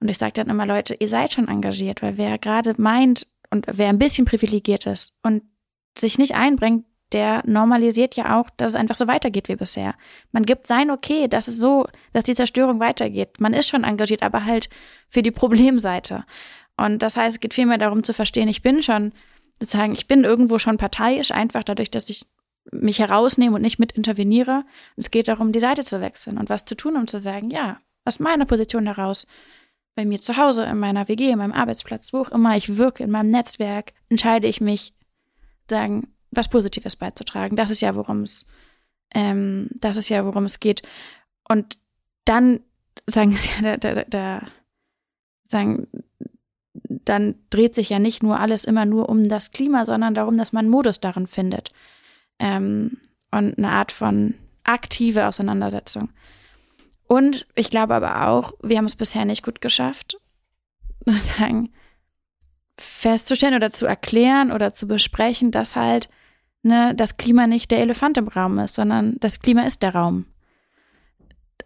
Und 0.00 0.08
ich 0.08 0.18
sage 0.18 0.32
dann 0.32 0.48
immer, 0.48 0.66
Leute, 0.66 0.94
ihr 0.94 1.08
seid 1.08 1.32
schon 1.32 1.48
engagiert, 1.48 2.02
weil 2.02 2.16
wer 2.16 2.38
gerade 2.38 2.74
meint 2.76 3.26
und 3.50 3.66
wer 3.68 3.88
ein 3.88 3.98
bisschen 3.98 4.24
privilegiert 4.24 4.86
ist 4.86 5.12
und 5.22 5.42
sich 5.96 6.18
nicht 6.18 6.34
einbringt, 6.34 6.84
der 7.12 7.42
normalisiert 7.46 8.16
ja 8.16 8.38
auch, 8.38 8.50
dass 8.56 8.70
es 8.70 8.76
einfach 8.76 8.94
so 8.94 9.06
weitergeht 9.06 9.48
wie 9.48 9.56
bisher. 9.56 9.94
Man 10.32 10.44
gibt 10.44 10.66
sein 10.66 10.90
Okay, 10.90 11.28
dass 11.28 11.48
es 11.48 11.58
so, 11.58 11.86
dass 12.12 12.24
die 12.24 12.34
Zerstörung 12.34 12.80
weitergeht. 12.80 13.40
Man 13.40 13.54
ist 13.54 13.68
schon 13.68 13.84
engagiert, 13.84 14.22
aber 14.22 14.44
halt 14.44 14.68
für 15.08 15.22
die 15.22 15.30
Problemseite. 15.30 16.24
Und 16.76 17.02
das 17.02 17.16
heißt, 17.16 17.36
es 17.36 17.40
geht 17.40 17.54
vielmehr 17.54 17.78
darum 17.78 18.02
zu 18.02 18.12
verstehen, 18.12 18.48
ich 18.48 18.62
bin 18.62 18.82
schon, 18.82 19.12
sozusagen, 19.60 19.92
ich 19.92 20.06
bin 20.06 20.24
irgendwo 20.24 20.58
schon 20.58 20.76
parteiisch, 20.76 21.30
einfach 21.30 21.64
dadurch, 21.64 21.90
dass 21.90 22.08
ich 22.10 22.26
mich 22.70 22.98
herausnehme 22.98 23.56
und 23.56 23.62
nicht 23.62 23.78
mit 23.78 23.92
interveniere. 23.92 24.64
Es 24.96 25.10
geht 25.10 25.28
darum, 25.28 25.52
die 25.52 25.60
Seite 25.60 25.82
zu 25.82 26.00
wechseln 26.00 26.38
und 26.38 26.50
was 26.50 26.66
zu 26.66 26.76
tun, 26.76 26.96
um 26.96 27.06
zu 27.06 27.18
sagen, 27.18 27.50
ja, 27.50 27.78
aus 28.04 28.20
meiner 28.20 28.44
Position 28.44 28.86
heraus, 28.86 29.26
bei 29.94 30.04
mir 30.04 30.20
zu 30.20 30.36
Hause, 30.36 30.64
in 30.64 30.78
meiner 30.78 31.08
WG, 31.08 31.30
in 31.30 31.38
meinem 31.38 31.52
Arbeitsplatz, 31.52 32.12
wo 32.12 32.20
auch 32.20 32.28
immer 32.28 32.56
ich 32.56 32.76
wirke, 32.76 33.02
in 33.02 33.10
meinem 33.10 33.30
Netzwerk, 33.30 33.92
entscheide 34.08 34.46
ich 34.46 34.60
mich, 34.60 34.92
sagen, 35.68 36.14
was 36.30 36.48
Positives 36.48 36.96
beizutragen. 36.96 37.56
Das 37.56 37.70
ist 37.70 37.80
ja, 37.80 37.94
worum 37.94 38.22
es, 38.22 38.46
ähm, 39.14 39.68
das 39.74 39.96
ist 39.96 40.08
ja, 40.08 40.24
worum 40.24 40.44
es 40.44 40.60
geht. 40.60 40.82
Und 41.48 41.78
dann 42.24 42.60
sagen 43.06 43.32
sie 43.36 43.50
ja, 43.62 43.76
da, 43.76 43.94
da, 43.94 44.04
da, 44.04 44.42
sagen, 45.48 45.88
dann 46.74 47.36
dreht 47.50 47.74
sich 47.74 47.88
ja 47.90 47.98
nicht 47.98 48.22
nur 48.22 48.38
alles 48.38 48.64
immer 48.64 48.84
nur 48.84 49.08
um 49.08 49.28
das 49.28 49.50
Klima, 49.50 49.84
sondern 49.86 50.14
darum, 50.14 50.36
dass 50.36 50.52
man 50.52 50.68
Modus 50.68 51.00
darin 51.00 51.26
findet. 51.26 51.70
Ähm, 52.38 52.98
und 53.30 53.58
eine 53.58 53.70
Art 53.70 53.92
von 53.92 54.34
aktive 54.64 55.26
Auseinandersetzung. 55.26 56.10
Und 57.06 57.46
ich 57.54 57.70
glaube 57.70 57.94
aber 57.94 58.28
auch, 58.28 58.52
wir 58.62 58.76
haben 58.76 58.84
es 58.84 58.96
bisher 58.96 59.24
nicht 59.24 59.42
gut 59.42 59.60
geschafft, 59.60 60.18
sagen, 61.06 61.70
festzustellen 62.78 63.54
oder 63.54 63.70
zu 63.70 63.86
erklären 63.86 64.52
oder 64.52 64.72
zu 64.72 64.86
besprechen, 64.86 65.50
dass 65.50 65.74
halt 65.74 66.08
ne, 66.68 66.94
das 66.94 67.16
Klima 67.16 67.46
nicht 67.46 67.70
der 67.70 67.80
Elefant 67.80 68.16
im 68.16 68.28
Raum 68.28 68.58
ist, 68.58 68.74
sondern 68.74 69.16
das 69.20 69.40
Klima 69.40 69.62
ist 69.62 69.82
der 69.82 69.94
Raum. 69.94 70.26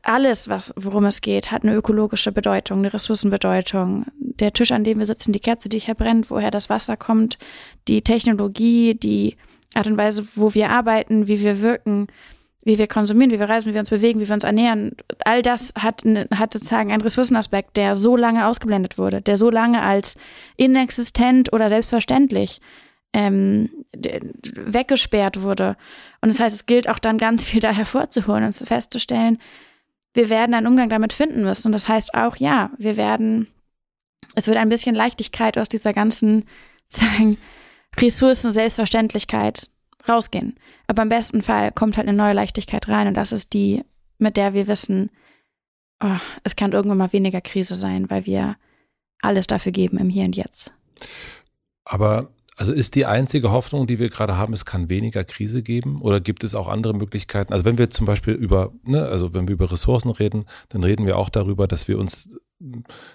Alles, 0.03 0.49
was, 0.49 0.75
worum 0.77 1.05
es 1.05 1.21
geht, 1.21 1.53
hat 1.53 1.63
eine 1.63 1.75
ökologische 1.75 2.33
Bedeutung, 2.33 2.79
eine 2.79 2.93
Ressourcenbedeutung. 2.93 4.07
Der 4.19 4.53
Tisch, 4.53 4.73
an 4.73 4.83
dem 4.83 4.99
wir 4.99 5.07
sitzen, 5.07 5.33
die 5.33 5.39
Kerze, 5.39 5.69
die 5.69 5.79
hier 5.79 5.95
brennt, 5.95 6.31
woher 6.31 6.51
das 6.51 6.71
Wasser 6.71 6.97
kommt, 6.97 7.39
die 7.87 8.03
Technologie, 8.03 8.95
die 8.95 9.37
Art 9.75 9.87
und 9.87 9.97
Weise, 9.97 10.27
wo 10.35 10.55
wir 10.55 10.71
arbeiten, 10.71 11.29
wie 11.29 11.41
wir 11.41 11.63
wirken, 11.63 12.09
wie 12.65 12.79
wir 12.79 12.87
konsumieren, 12.87 13.31
wie 13.31 13.39
wir 13.39 13.49
reisen, 13.49 13.71
wie 13.71 13.75
wir 13.75 13.81
uns 13.81 13.91
bewegen, 13.91 14.21
wie 14.21 14.29
wir 14.29 14.35
uns 14.35 14.45
ernähren. 14.45 14.97
All 15.25 15.43
das 15.43 15.73
hat, 15.77 16.03
hat 16.05 16.53
sozusagen 16.53 16.93
einen 16.93 17.03
Ressourcenaspekt, 17.03 17.77
der 17.77 17.95
so 17.95 18.17
lange 18.17 18.47
ausgeblendet 18.47 18.99
wurde, 18.99 19.21
der 19.21 19.37
so 19.37 19.51
lange 19.51 19.83
als 19.83 20.17
inexistent 20.57 21.53
oder 21.53 21.69
selbstverständlich 21.69 22.61
ähm, 23.13 23.71
weggesperrt 23.93 25.43
wurde. 25.43 25.77
Und 26.21 26.29
das 26.29 26.41
heißt, 26.41 26.57
es 26.57 26.67
gilt 26.67 26.89
auch 26.89 26.99
dann 26.99 27.19
ganz 27.19 27.45
viel 27.45 27.61
da 27.61 27.73
hervorzuholen 27.73 28.45
und 28.45 28.55
festzustellen, 28.55 29.39
wir 30.15 30.29
werden 30.29 30.55
einen 30.55 30.67
Umgang 30.67 30.89
damit 30.89 31.13
finden 31.13 31.43
müssen. 31.43 31.69
Und 31.69 31.73
das 31.73 31.89
heißt 31.89 32.15
auch, 32.15 32.37
ja, 32.37 32.71
wir 32.79 32.97
werden, 32.97 33.49
es 34.35 34.47
wird 34.47 34.59
ein 34.59 34.69
bisschen 34.69 34.95
Leichtigkeit 34.95 35.59
aus 35.59 35.69
dieser 35.69 35.93
ganzen, 35.93 36.47
sagen, 36.89 37.39
Ressourcen, 37.99 38.53
Selbstverständlichkeit 38.53 39.71
rausgehen. 40.09 40.59
Aber 40.87 41.03
im 41.03 41.09
besten 41.09 41.43
Fall 41.43 41.73
kommt 41.73 41.97
halt 41.97 42.09
eine 42.09 42.17
neue 42.17 42.33
Leichtigkeit 42.33 42.89
rein 42.89 43.09
und 43.09 43.15
das 43.15 43.33
ist 43.33 43.53
die, 43.53 43.85
mit 44.19 44.37
der 44.37 44.55
wir 44.55 44.67
wissen, 44.67 45.11
oh, 46.03 46.17
es 46.43 46.57
kann 46.57 46.73
irgendwann 46.73 46.99
mal 46.99 47.13
weniger 47.13 47.41
Krise 47.41 47.77
sein, 47.77 48.11
weil 48.11 48.27
wir 48.27 48.57
alles 49.21 49.47
dafür 49.47 49.73
geben 49.73 49.99
im 49.99 50.09
Hier 50.09 50.25
und 50.25 50.37
Jetzt. 50.37 50.75
Aber 51.85 52.31
also 52.63 52.73
ist 52.73 52.95
die 52.95 53.07
einzige 53.07 53.51
Hoffnung, 53.51 53.89
die 53.89 53.99
wir 53.99 54.09
gerade 54.09 54.37
haben, 54.37 54.53
es 54.53 54.65
kann 54.65 54.89
weniger 54.89 55.25
Krise 55.25 55.65
geben 55.65 56.01
oder 56.01 56.21
gibt 56.21 56.45
es 56.45 56.55
auch 56.55 56.69
andere 56.69 56.95
Möglichkeiten? 56.95 57.53
Also 57.53 57.65
wenn 57.65 57.77
wir 57.77 57.91
zum 57.91 58.07
Beispiel 58.07 58.35
über, 58.35 58.71
ne, 58.85 59.05
also 59.05 59.35
wenn 59.35 59.49
wir 59.49 59.55
über 59.55 59.73
Ressourcen 59.73 60.11
reden, 60.11 60.47
dann 60.69 60.85
reden 60.85 61.05
wir 61.05 61.19
auch 61.19 61.29
darüber, 61.29 61.67
dass 61.67 61.89
wir 61.89 61.99
uns 61.99 62.37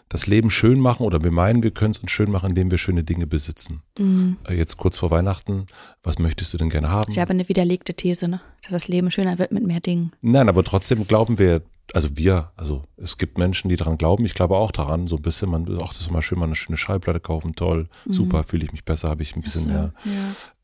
das 0.10 0.28
Leben 0.28 0.50
schön 0.50 0.80
machen 0.80 1.06
oder 1.06 1.24
wir 1.24 1.32
meinen, 1.32 1.64
wir 1.64 1.72
können 1.72 1.92
es 1.92 2.00
uns 2.00 2.12
schön 2.12 2.32
machen, 2.32 2.50
indem 2.50 2.72
wir 2.72 2.78
schöne 2.78 3.04
Dinge 3.04 3.28
besitzen. 3.28 3.82
Mhm. 3.98 4.38
Äh, 4.48 4.56
jetzt 4.56 4.78
kurz 4.78 4.98
vor 4.98 5.12
Weihnachten, 5.12 5.68
was 6.04 6.20
möchtest 6.20 6.54
du 6.54 6.58
denn 6.58 6.70
gerne 6.70 6.90
haben? 6.90 7.12
Sie 7.12 7.22
haben 7.22 7.32
eine 7.32 7.48
widerlegte 7.48 7.94
These, 7.94 8.28
ne? 8.28 8.42
dass 8.64 8.72
das 8.72 8.88
Leben 8.88 9.12
schöner 9.12 9.40
wird 9.40 9.52
mit 9.52 9.66
mehr 9.66 9.80
Dingen. 9.80 10.12
Nein, 10.22 10.50
aber 10.50 10.64
trotzdem 10.64 11.08
glauben 11.08 11.40
wir, 11.40 11.62
also 11.94 12.18
wir, 12.18 12.52
also 12.58 12.84
es 12.98 13.18
gibt 13.18 13.38
Menschen, 13.38 13.70
die 13.70 13.76
daran 13.76 13.98
glauben. 13.98 14.26
Ich 14.26 14.34
glaube 14.34 14.56
auch 14.58 14.72
daran, 14.72 15.08
so 15.08 15.16
ein 15.16 15.22
bisschen, 15.22 15.50
man, 15.50 15.66
ach, 15.82 15.94
das 15.94 16.02
ist 16.02 16.10
immer 16.10 16.22
schön, 16.22 16.40
mal 16.40 16.46
eine 16.46 16.56
schöne 16.56 16.78
Schallplatte 16.78 17.20
kaufen, 17.20 17.56
toll, 17.56 17.88
mhm. 18.06 18.14
super, 18.14 18.44
fühle 18.44 18.66
ich 18.66 18.72
mich 18.72 18.84
besser, 18.84 19.10
habe 19.10 19.24
ich 19.24 19.36
ein 19.36 19.42
bisschen 19.42 19.62
so, 19.62 19.70
mehr. 19.70 19.94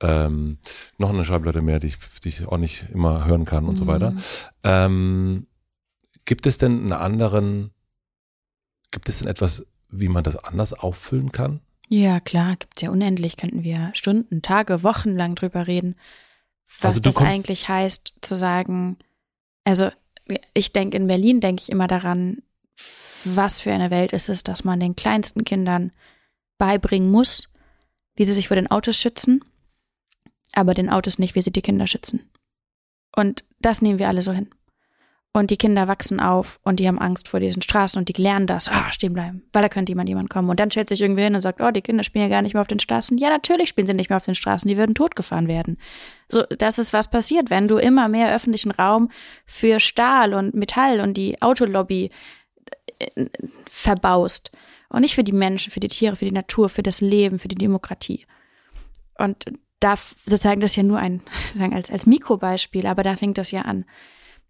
Ja. 0.01 0.25
Ähm, 0.25 0.57
noch 0.97 1.11
eine 1.11 1.23
Schallplatte 1.23 1.61
mehr, 1.61 1.79
die 1.79 1.88
ich, 1.88 1.97
die 2.23 2.29
ich 2.29 2.47
auch 2.47 2.57
nicht 2.57 2.86
immer 2.93 3.25
hören 3.25 3.45
kann 3.45 3.65
und 3.65 3.73
mhm. 3.73 3.77
so 3.77 3.88
weiter. 3.88 4.13
Ähm, 4.63 5.47
gibt 6.25 6.45
es 6.45 6.57
denn 6.57 6.79
einen 6.79 6.93
anderen 6.93 7.71
Gibt 8.94 9.10
es 9.10 9.18
denn 9.18 9.28
etwas, 9.28 9.66
wie 9.89 10.08
man 10.08 10.24
das 10.24 10.38
anders 10.38 10.72
auffüllen 10.74 11.32
kann? 11.32 11.62
Ja, 11.89 12.20
klar, 12.20 12.56
gibt 12.56 12.78
es 12.78 12.82
ja 12.84 12.91
unendlich. 12.91 13.38
Könnten 13.38 13.64
wir 13.64 13.89
Stunden, 13.94 14.41
Tage, 14.41 14.84
Wochen 14.84 15.16
lang 15.16 15.36
drüber 15.36 15.66
reden, 15.68 15.96
was 16.80 16.96
also 16.96 17.02
das 17.02 17.18
eigentlich 17.18 17.68
heißt, 17.68 18.14
zu 18.22 18.36
sagen, 18.36 18.98
Also 19.64 19.89
ich 20.54 20.72
denke, 20.74 20.96
in 20.98 21.08
Berlin 21.08 21.41
denke 21.41 21.62
ich 21.62 21.72
immer 21.72 21.88
daran, 21.88 22.44
was 23.26 23.62
für 23.62 23.74
eine 23.74 23.89
Welt 23.89 24.14
ist 24.14 24.30
es, 24.30 24.44
dass 24.44 24.64
man 24.64 24.80
den 24.80 24.96
kleinsten 24.96 25.44
Kindern 25.44 25.91
beibringen 26.58 27.10
muss, 27.10 27.50
wie 28.16 28.26
sie 28.26 28.34
sich 28.34 28.48
vor 28.48 28.56
den 28.56 28.70
Autos 28.70 28.98
schützen, 28.98 29.44
aber 30.54 30.74
den 30.74 30.89
Autos 30.89 31.20
nicht, 31.20 31.36
wie 31.36 31.41
sie 31.41 31.52
die 31.52 31.62
Kinder 31.62 31.88
schützen. 31.88 32.30
Und 33.16 33.44
das 33.60 33.82
nehmen 33.82 34.00
wir 34.00 34.08
alle 34.08 34.22
so 34.22 34.32
hin. 34.32 34.50
Und 35.36 35.49
die 35.49 35.57
Kinder 35.57 35.88
wachsen 35.88 36.19
auf 36.19 36.59
und 36.61 36.79
die 36.79 36.88
haben 36.88 36.99
Angst 36.99 37.27
vor 37.27 37.39
diesen 37.39 37.63
Straßen 37.63 37.97
und 37.97 38.07
die 38.07 38.21
lernen 38.21 38.45
das, 38.45 38.69
ah, 38.69 38.91
stehen 38.91 39.13
bleiben, 39.13 39.41
weil 39.51 39.63
da 39.63 39.69
könnte 39.69 39.89
jemand 39.89 40.07
jemand 40.07 40.29
kommen. 40.29 40.47
Und 40.47 40.59
dann 40.59 40.69
stellt 40.69 40.89
sich 40.89 41.01
irgendwie 41.01 41.23
hin 41.23 41.34
und 41.34 41.41
sagt, 41.41 41.59
oh, 41.59 41.71
die 41.71 41.81
Kinder 41.81 42.03
spielen 42.03 42.25
ja 42.25 42.29
gar 42.29 42.43
nicht 42.43 42.53
mehr 42.53 42.61
auf 42.61 42.67
den 42.67 42.79
Straßen. 42.79 43.17
Ja, 43.17 43.29
natürlich 43.29 43.69
spielen 43.69 43.88
sie 43.88 43.95
nicht 43.95 44.11
mehr 44.11 44.17
auf 44.17 44.25
den 44.25 44.36
Straßen, 44.36 44.69
die 44.69 44.77
würden 44.77 44.93
totgefahren 44.93 45.47
werden. 45.47 45.79
So, 46.27 46.43
das 46.43 46.77
ist 46.77 46.93
was 46.93 47.09
passiert, 47.09 47.49
wenn 47.49 47.67
du 47.67 47.77
immer 47.77 48.09
mehr 48.09 48.36
öffentlichen 48.36 48.69
Raum 48.69 49.09
für 49.43 49.79
Stahl 49.79 50.36
und 50.36 50.53
Metall 50.53 50.99
und 50.99 51.17
die 51.17 51.41
Autolobby 51.41 52.11
äh, 52.99 53.25
verbaust. 53.67 54.51
Und 54.89 55.01
nicht 55.01 55.15
für 55.15 55.23
die 55.23 55.31
Menschen, 55.31 55.71
für 55.71 55.79
die 55.79 55.88
Tiere, 55.88 56.15
für 56.15 56.25
die 56.25 56.31
Natur, 56.31 56.69
für 56.69 56.84
das 56.84 57.01
Leben, 57.01 57.39
für 57.39 57.47
die 57.47 57.55
Demokratie. 57.55 58.27
Und 59.17 59.45
da 59.79 59.95
sozusagen 59.95 60.61
das 60.61 60.75
ja 60.75 60.84
nur 60.84 60.99
ein, 60.99 61.23
sozusagen 61.34 61.73
als, 61.73 61.89
als 61.89 62.05
Mikrobeispiel, 62.05 62.86
aber 62.86 63.01
da 63.01 63.15
fängt 63.15 63.39
das 63.39 63.49
ja 63.49 63.63
an. 63.63 63.86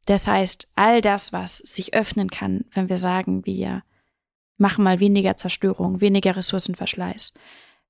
Das 0.06 0.28
heißt, 0.28 0.68
all 0.76 1.01
das, 1.01 1.32
was 1.32 1.58
sich 1.58 1.93
öffnen 1.93 2.30
kann, 2.30 2.66
wenn 2.72 2.89
wir 2.89 2.97
sagen, 2.97 3.45
wir 3.45 3.84
machen 4.58 4.84
mal 4.84 4.99
weniger 4.99 5.38
Zerstörung, 5.38 6.01
weniger 6.01 6.36
Ressourcenverschleiß, 6.36 7.34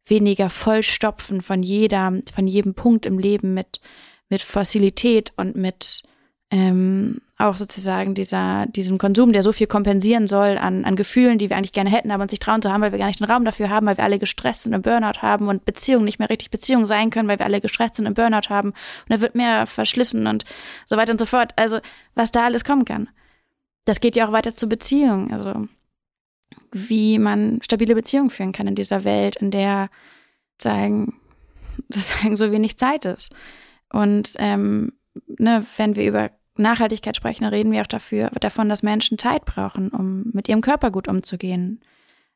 weniger 0.05 0.49
Vollstopfen 0.49 1.41
von 1.41 1.63
jeder, 1.63 2.13
von 2.31 2.47
jedem 2.47 2.75
Punkt 2.75 3.05
im 3.05 3.17
Leben 3.17 3.53
mit, 3.53 3.81
mit 4.29 4.41
Fossilität 4.41 5.33
und 5.37 5.55
mit 5.55 6.03
ähm, 6.51 7.21
auch 7.43 7.57
sozusagen 7.57 8.15
dieser, 8.15 8.65
diesem 8.67 8.97
Konsum, 8.97 9.33
der 9.33 9.43
so 9.43 9.51
viel 9.51 9.67
kompensieren 9.67 10.27
soll 10.27 10.57
an, 10.57 10.85
an 10.85 10.95
Gefühlen, 10.95 11.37
die 11.37 11.49
wir 11.49 11.57
eigentlich 11.57 11.73
gerne 11.73 11.89
hätten, 11.89 12.11
aber 12.11 12.23
uns 12.23 12.31
nicht 12.31 12.41
trauen 12.41 12.61
zu 12.61 12.71
haben, 12.71 12.81
weil 12.81 12.93
wir 12.93 12.99
gar 12.99 13.07
nicht 13.07 13.19
den 13.19 13.29
Raum 13.29 13.43
dafür 13.43 13.69
haben, 13.69 13.85
weil 13.85 13.97
wir 13.97 14.03
alle 14.03 14.17
gestresst 14.17 14.63
sind 14.63 14.73
und 14.73 14.83
Burnout 14.83 15.21
haben 15.21 15.49
und 15.49 15.65
Beziehungen 15.65 16.05
nicht 16.05 16.19
mehr 16.19 16.29
richtig 16.29 16.51
Beziehungen 16.51 16.85
sein 16.85 17.09
können, 17.09 17.27
weil 17.27 17.39
wir 17.39 17.45
alle 17.45 17.59
gestresst 17.59 17.95
sind 17.95 18.07
und 18.07 18.13
Burnout 18.13 18.49
haben 18.49 18.69
und 18.69 19.09
da 19.09 19.19
wird 19.19 19.35
mehr 19.35 19.67
verschlissen 19.67 20.25
und 20.25 20.45
so 20.85 20.95
weiter 20.95 21.11
und 21.11 21.19
so 21.19 21.25
fort. 21.25 21.51
Also, 21.57 21.79
was 22.15 22.31
da 22.31 22.45
alles 22.45 22.63
kommen 22.63 22.85
kann. 22.85 23.09
Das 23.85 23.99
geht 23.99 24.15
ja 24.15 24.25
auch 24.25 24.31
weiter 24.31 24.55
zu 24.55 24.67
Beziehungen. 24.67 25.33
Also, 25.33 25.67
wie 26.71 27.19
man 27.19 27.59
stabile 27.61 27.93
Beziehungen 27.93 28.29
führen 28.29 28.53
kann 28.53 28.67
in 28.67 28.75
dieser 28.75 29.03
Welt, 29.03 29.35
in 29.35 29.51
der 29.51 29.89
sagen, 30.61 31.19
sozusagen 31.89 32.37
so 32.37 32.51
wenig 32.51 32.77
Zeit 32.77 33.03
ist. 33.03 33.33
Und 33.91 34.33
ähm, 34.37 34.93
ne, 35.27 35.65
wenn 35.77 35.95
wir 35.95 36.07
über 36.07 36.31
Nachhaltigkeit 36.55 37.15
sprechen, 37.15 37.45
reden 37.45 37.71
wir 37.71 37.81
auch 37.81 37.87
dafür, 37.87 38.29
davon, 38.39 38.69
dass 38.69 38.83
Menschen 38.83 39.17
Zeit 39.17 39.45
brauchen, 39.45 39.89
um 39.89 40.25
mit 40.33 40.47
ihrem 40.47 40.61
Körper 40.61 40.91
gut 40.91 41.07
umzugehen, 41.07 41.81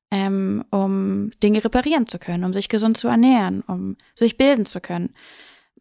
ähm, 0.09 0.63
um 0.71 1.31
Dinge 1.43 1.63
reparieren 1.63 2.07
zu 2.07 2.17
können, 2.17 2.43
um 2.43 2.53
sich 2.53 2.69
gesund 2.69 2.97
zu 2.97 3.07
ernähren, 3.07 3.61
um 3.61 3.97
sich 4.15 4.37
bilden 4.37 4.65
zu 4.65 4.81
können. 4.81 5.13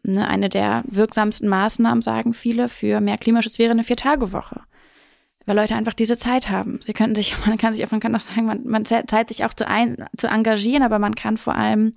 Ne, 0.03 0.29
eine 0.29 0.49
der 0.49 0.85
wirksamsten 0.87 1.49
Maßnahmen, 1.49 2.03
sagen 2.03 2.35
viele, 2.35 2.69
für 2.69 3.01
mehr 3.01 3.19
Klimaschutz 3.19 3.59
wäre 3.59 3.73
eine 3.73 3.85
Vier-Tage-Woche. 3.85 4.61
Weil 5.47 5.57
Leute 5.57 5.77
einfach 5.77 5.95
diese 5.95 6.17
Zeit 6.17 6.51
haben. 6.51 6.81
Sie 6.83 6.93
könnten 6.93 7.15
sich, 7.15 7.35
man 7.47 7.57
kann 7.57 7.73
sich, 7.75 7.91
man 7.91 8.01
kann 8.01 8.15
auch 8.15 8.21
sagen, 8.21 8.47
man, 8.47 8.67
man 8.67 8.85
Zeit 8.85 9.29
sich 9.29 9.45
auch 9.45 9.55
zu, 9.55 9.67
ein, 9.67 10.05
zu 10.17 10.27
engagieren, 10.27 10.83
aber 10.83 10.99
man 10.99 11.15
kann 11.15 11.39
vor 11.39 11.55
allem 11.55 11.95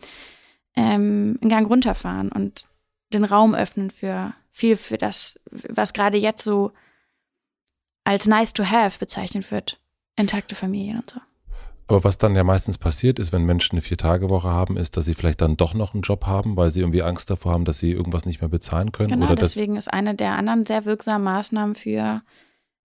ähm, 0.76 1.38
einen 1.42 1.50
Gang 1.50 1.70
runterfahren 1.70 2.32
und 2.32 2.66
den 3.12 3.24
Raum 3.24 3.56
öffnen 3.56 3.92
für 3.92 4.34
viel 4.60 4.76
für 4.76 4.97
das, 4.97 5.39
was 5.49 5.93
gerade 5.93 6.18
jetzt 6.18 6.43
so 6.43 6.72
als 8.03 8.28
nice 8.28 8.53
to 8.53 8.66
have 8.66 8.99
bezeichnet 8.99 9.51
wird. 9.51 9.80
Intakte 10.18 10.55
Familien 10.55 10.97
und 10.97 11.10
so. 11.10 11.20
Aber 11.88 12.03
was 12.03 12.20
dann 12.20 12.36
ja 12.36 12.43
meistens 12.43 12.78
passiert 12.78 13.18
ist, 13.18 13.34
wenn 13.34 13.45
Menschen 13.45 13.74
eine 13.76 13.82
Vier-Tage-Woche 13.82 14.49
haben, 14.49 14.78
ist, 14.78 14.95
dass 14.95 15.05
sie 15.05 15.16
vielleicht 15.16 15.41
dann 15.41 15.57
doch 15.57 15.74
noch 15.74 15.93
einen 15.93 16.03
Job 16.03 16.28
haben, 16.28 16.55
weil 16.55 16.70
sie 16.70 16.82
irgendwie 16.82 17.01
Angst 17.01 17.32
davor 17.32 17.53
haben, 17.53 17.66
dass 17.66 17.80
sie 17.80 17.91
irgendwas 17.91 18.28
nicht 18.28 18.41
mehr 18.41 18.49
bezahlen 18.49 18.91
können. 18.91 19.10
Genau, 19.10 19.34
deswegen 19.34 19.76
ist 19.76 19.91
eine 19.91 20.14
der 20.14 20.34
anderen 20.34 20.66
sehr 20.66 20.86
wirksamen 20.86 21.24
Maßnahmen 21.24 21.74
für, 21.74 22.22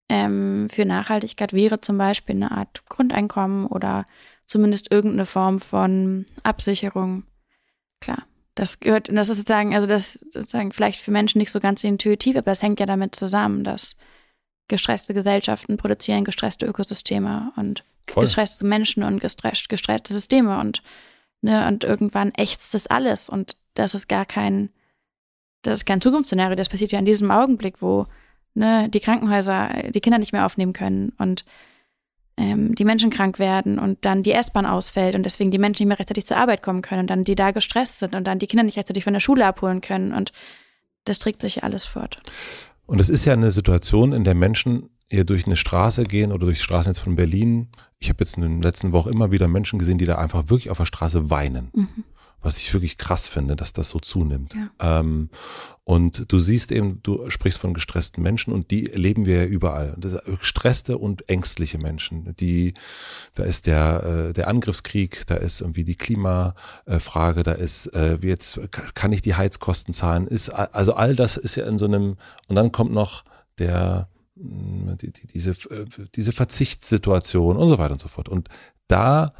ähm, 0.09 0.69
für 0.71 0.85
Nachhaltigkeit 0.85 1.53
wäre 1.53 1.81
zum 1.81 1.99
Beispiel 1.99 2.35
eine 2.35 2.51
Art 2.51 2.83
Grundeinkommen 2.89 3.67
oder 3.67 4.07
zumindest 4.47 4.91
irgendeine 4.91 5.27
Form 5.27 5.59
von 5.59 6.25
Absicherung. 6.41 7.25
Klar. 7.99 8.23
Das 8.55 8.79
gehört, 8.79 9.09
das 9.09 9.29
ist 9.29 9.37
sozusagen, 9.37 9.75
also 9.75 9.85
das 9.85 10.13
sozusagen 10.13 10.71
vielleicht 10.71 11.01
für 11.01 11.11
Menschen 11.11 11.39
nicht 11.39 11.51
so 11.51 11.59
ganz 11.59 11.83
intuitiv, 11.83 12.37
aber 12.37 12.51
das 12.51 12.63
hängt 12.63 12.79
ja 12.79 12.85
damit 12.85 13.13
zusammen, 13.13 13.63
dass 13.63 13.95
gestresste 14.67 15.13
Gesellschaften 15.13 15.77
produzieren 15.77 16.23
gestresste 16.23 16.65
Ökosysteme 16.65 17.51
und 17.55 17.83
Voll. 18.07 18.23
gestresste 18.23 18.65
Menschen 18.65 19.03
und 19.03 19.19
gestresst, 19.19 19.69
gestresste 19.69 20.13
Systeme 20.13 20.59
und 20.59 20.81
ne, 21.41 21.67
und 21.67 21.83
irgendwann 21.83 22.31
ächzt 22.35 22.73
das 22.73 22.87
alles 22.87 23.29
und 23.29 23.57
das 23.73 23.93
ist 23.93 24.07
gar 24.07 24.25
kein, 24.25 24.69
das 25.61 25.79
ist 25.79 25.85
kein 25.85 26.01
Zukunftsszenario, 26.01 26.55
das 26.55 26.69
passiert 26.69 26.91
ja 26.91 26.99
in 26.99 27.05
diesem 27.05 27.31
Augenblick, 27.31 27.81
wo 27.81 28.07
ne, 28.53 28.89
die 28.89 28.99
Krankenhäuser 29.01 29.89
die 29.89 30.01
Kinder 30.01 30.17
nicht 30.17 30.33
mehr 30.33 30.45
aufnehmen 30.45 30.73
können 30.73 31.11
und 31.17 31.45
ähm, 32.37 32.75
die 32.75 32.85
Menschen 32.85 33.09
krank 33.09 33.39
werden 33.39 33.79
und 33.79 34.03
dann 34.05 34.23
die 34.23 34.33
S-Bahn 34.33 34.65
ausfällt 34.65 35.15
und 35.15 35.23
deswegen 35.23 35.51
die 35.51 35.57
Menschen 35.57 35.83
nicht 35.83 35.89
mehr 35.89 35.99
rechtzeitig 35.99 36.25
zur 36.25 36.37
Arbeit 36.37 36.61
kommen 36.61 36.81
können 36.81 37.01
und 37.01 37.09
dann 37.09 37.23
die 37.23 37.35
da 37.35 37.51
gestresst 37.51 37.99
sind 37.99 38.15
und 38.15 38.25
dann 38.25 38.39
die 38.39 38.47
Kinder 38.47 38.63
nicht 38.63 38.77
rechtzeitig 38.77 39.03
von 39.03 39.13
der 39.13 39.19
Schule 39.19 39.45
abholen 39.45 39.81
können 39.81 40.13
und 40.13 40.31
das 41.05 41.19
trägt 41.19 41.41
sich 41.41 41.57
ja 41.57 41.63
alles 41.63 41.85
fort. 41.85 42.21
Und 42.87 42.99
es 42.99 43.09
ist 43.09 43.25
ja 43.25 43.33
eine 43.33 43.51
Situation, 43.51 44.13
in 44.13 44.23
der 44.23 44.35
Menschen 44.35 44.89
eher 45.09 45.23
durch 45.23 45.45
eine 45.45 45.55
Straße 45.55 46.03
gehen 46.03 46.31
oder 46.31 46.45
durch 46.45 46.61
Straßen 46.61 46.91
jetzt 46.91 46.99
von 46.99 47.15
Berlin. 47.15 47.69
Ich 47.99 48.09
habe 48.09 48.23
jetzt 48.23 48.37
in 48.37 48.43
den 48.43 48.61
letzten 48.61 48.91
Wochen 48.91 49.09
immer 49.09 49.31
wieder 49.31 49.47
Menschen 49.47 49.79
gesehen, 49.79 49.97
die 49.97 50.05
da 50.05 50.15
einfach 50.15 50.49
wirklich 50.49 50.69
auf 50.69 50.77
der 50.77 50.85
Straße 50.85 51.29
weinen. 51.29 51.69
Mhm 51.73 52.04
was 52.45 52.57
ich 52.57 52.71
wirklich 52.73 52.97
krass 52.99 53.27
finde, 53.27 53.55
dass 53.55 53.73
das 53.73 53.89
so 53.89 53.99
zunimmt. 53.99 54.53
Ja. 54.53 54.99
Ähm, 54.99 55.29
und 55.83 56.31
du 56.31 56.37
siehst 56.37 56.71
eben, 56.71 57.01
du 57.01 57.29
sprichst 57.29 57.59
von 57.59 57.73
gestressten 57.73 58.21
Menschen 58.21 58.53
und 58.53 58.69
die 58.69 58.91
erleben 58.91 59.25
wir 59.25 59.43
ja 59.43 59.45
überall. 59.45 59.95
Das 59.97 60.17
gestresste 60.25 60.99
und 60.99 61.27
ängstliche 61.27 61.79
Menschen. 61.79 62.35
Die, 62.39 62.75
da 63.33 63.43
ist 63.43 63.65
der, 63.65 64.29
äh, 64.29 64.33
der 64.33 64.47
Angriffskrieg, 64.47 65.25
da 65.25 65.35
ist 65.35 65.61
irgendwie 65.61 65.83
die 65.83 65.95
Klimafrage, 65.95 67.41
da 67.41 67.53
ist, 67.53 67.87
äh, 67.95 68.21
wie 68.21 68.27
jetzt, 68.27 68.59
kann 68.93 69.11
ich 69.11 69.23
die 69.23 69.35
Heizkosten 69.35 69.93
zahlen? 69.93 70.27
Ist, 70.27 70.49
also 70.49 70.93
all 70.93 71.15
das 71.15 71.37
ist 71.37 71.55
ja 71.55 71.65
in 71.65 71.79
so 71.79 71.85
einem, 71.85 72.15
und 72.47 72.55
dann 72.55 72.71
kommt 72.71 72.93
noch 72.93 73.23
der, 73.57 74.07
mm, 74.35 74.97
die, 75.01 75.11
die, 75.11 75.27
diese, 75.27 75.51
äh, 75.51 75.85
diese 76.15 76.31
Verzichtssituation 76.31 77.57
und 77.57 77.69
so 77.69 77.79
weiter 77.79 77.93
und 77.93 78.01
so 78.01 78.07
fort. 78.07 78.29
Und 78.29 78.49
da 78.87 79.33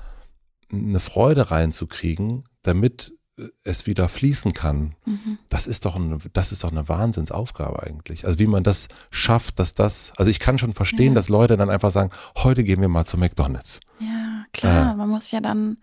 eine 0.72 1.00
Freude 1.00 1.52
reinzukriegen, 1.52 2.44
damit 2.68 3.14
äh, 3.38 3.48
es 3.64 3.86
wieder 3.86 4.10
fließen 4.10 4.54
kann. 4.54 4.96
Mhm. 5.06 5.38
Das 5.50 5.68
ist 5.68 5.86
doch 5.86 5.96
eine, 5.96 6.20
das 6.34 6.52
ist 6.52 6.64
doch 6.64 6.72
eine 6.72 6.88
Wahnsinnsaufgabe 6.88 7.84
eigentlich. 7.84 8.26
Also 8.26 8.40
wie 8.40 8.48
man 8.48 8.64
das 8.64 8.88
schafft, 9.10 9.60
dass 9.60 9.74
das, 9.74 10.14
also 10.18 10.32
ich 10.32 10.40
kann 10.40 10.58
schon 10.58 10.74
verstehen, 10.74 11.10
ja. 11.10 11.16
dass 11.16 11.30
Leute 11.30 11.58
dann 11.58 11.70
einfach 11.70 11.92
sagen, 11.92 12.12
heute 12.38 12.64
gehen 12.64 12.82
wir 12.82 12.88
mal 12.88 13.06
zu 13.06 13.18
McDonalds. 13.18 13.80
Ja, 14.00 14.46
klar, 14.54 14.94
äh, 14.94 14.96
man 14.96 15.10
muss 15.10 15.32
ja 15.32 15.42
dann 15.42 15.78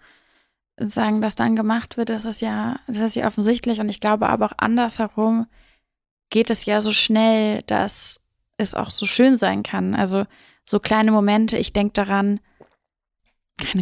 sagen, 0.79 1.21
was 1.21 1.35
dann 1.35 1.55
gemacht 1.57 1.97
wird, 1.97 2.09
das 2.09 2.25
ist 2.25 2.41
ja, 2.41 2.77
das 2.87 2.99
ist 2.99 3.15
ja 3.15 3.27
offensichtlich 3.27 3.81
und 3.81 3.89
ich 3.89 4.01
glaube 4.01 4.29
aber 4.29 4.47
auch 4.47 4.55
andersherum 4.57 5.47
geht 6.31 6.49
es 6.49 6.65
ja 6.65 6.81
so 6.81 6.93
schnell, 6.93 7.63
dass 7.67 8.21
es 8.57 8.75
auch 8.75 8.91
so 8.91 9.05
schön 9.07 9.37
sein 9.37 9.63
kann. 9.63 9.95
Also 9.95 10.25
so 10.65 10.81
kleine 10.81 11.13
Momente, 11.13 11.59
ich 11.59 11.73
denke 11.73 11.93
daran, 11.93 12.41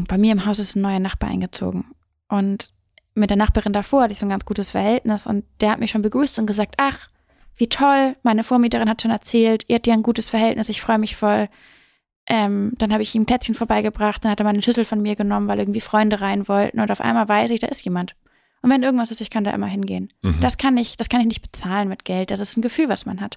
bei 0.08 0.18
mir 0.18 0.32
im 0.32 0.46
Haus 0.46 0.58
ist 0.58 0.74
ein 0.74 0.82
neuer 0.82 0.98
Nachbar 0.98 1.30
eingezogen 1.30 1.92
und 2.28 2.72
mit 3.14 3.30
der 3.30 3.36
Nachbarin 3.36 3.72
davor 3.72 4.02
hatte 4.02 4.12
ich 4.12 4.18
so 4.18 4.26
ein 4.26 4.30
ganz 4.30 4.44
gutes 4.44 4.70
Verhältnis 4.70 5.26
und 5.26 5.44
der 5.60 5.72
hat 5.72 5.80
mich 5.80 5.90
schon 5.90 6.02
begrüßt 6.02 6.38
und 6.38 6.46
gesagt, 6.46 6.74
ach, 6.78 7.08
wie 7.56 7.68
toll, 7.68 8.16
meine 8.22 8.44
Vormieterin 8.44 8.88
hat 8.88 9.02
schon 9.02 9.10
erzählt, 9.10 9.64
ihr 9.68 9.76
habt 9.76 9.86
ja 9.86 9.94
ein 9.94 10.02
gutes 10.02 10.28
Verhältnis, 10.30 10.68
ich 10.68 10.80
freue 10.80 10.98
mich 10.98 11.16
voll. 11.16 11.48
Ähm, 12.26 12.72
dann 12.78 12.92
habe 12.92 13.02
ich 13.02 13.14
ihm 13.14 13.26
Tätzchen 13.26 13.54
vorbeigebracht, 13.54 14.24
dann 14.24 14.30
hat 14.30 14.40
er 14.40 14.44
mal 14.44 14.50
eine 14.50 14.62
Schüssel 14.62 14.84
von 14.84 15.02
mir 15.02 15.16
genommen, 15.16 15.48
weil 15.48 15.58
irgendwie 15.58 15.80
Freunde 15.80 16.20
rein 16.20 16.48
wollten 16.48 16.80
und 16.80 16.90
auf 16.90 17.00
einmal 17.00 17.28
weiß 17.28 17.50
ich, 17.50 17.60
da 17.60 17.66
ist 17.66 17.84
jemand. 17.84 18.14
Und 18.62 18.70
wenn 18.70 18.82
irgendwas 18.82 19.10
ist, 19.10 19.20
ich 19.20 19.30
kann 19.30 19.44
da 19.44 19.50
immer 19.52 19.66
hingehen. 19.66 20.10
Mhm. 20.22 20.38
Das 20.40 20.58
kann 20.58 20.76
ich, 20.76 20.96
das 20.96 21.08
kann 21.08 21.20
ich 21.20 21.26
nicht 21.26 21.42
bezahlen 21.42 21.88
mit 21.88 22.04
Geld. 22.04 22.30
Das 22.30 22.40
ist 22.40 22.56
ein 22.56 22.62
Gefühl, 22.62 22.88
was 22.88 23.06
man 23.06 23.20
hat. 23.20 23.36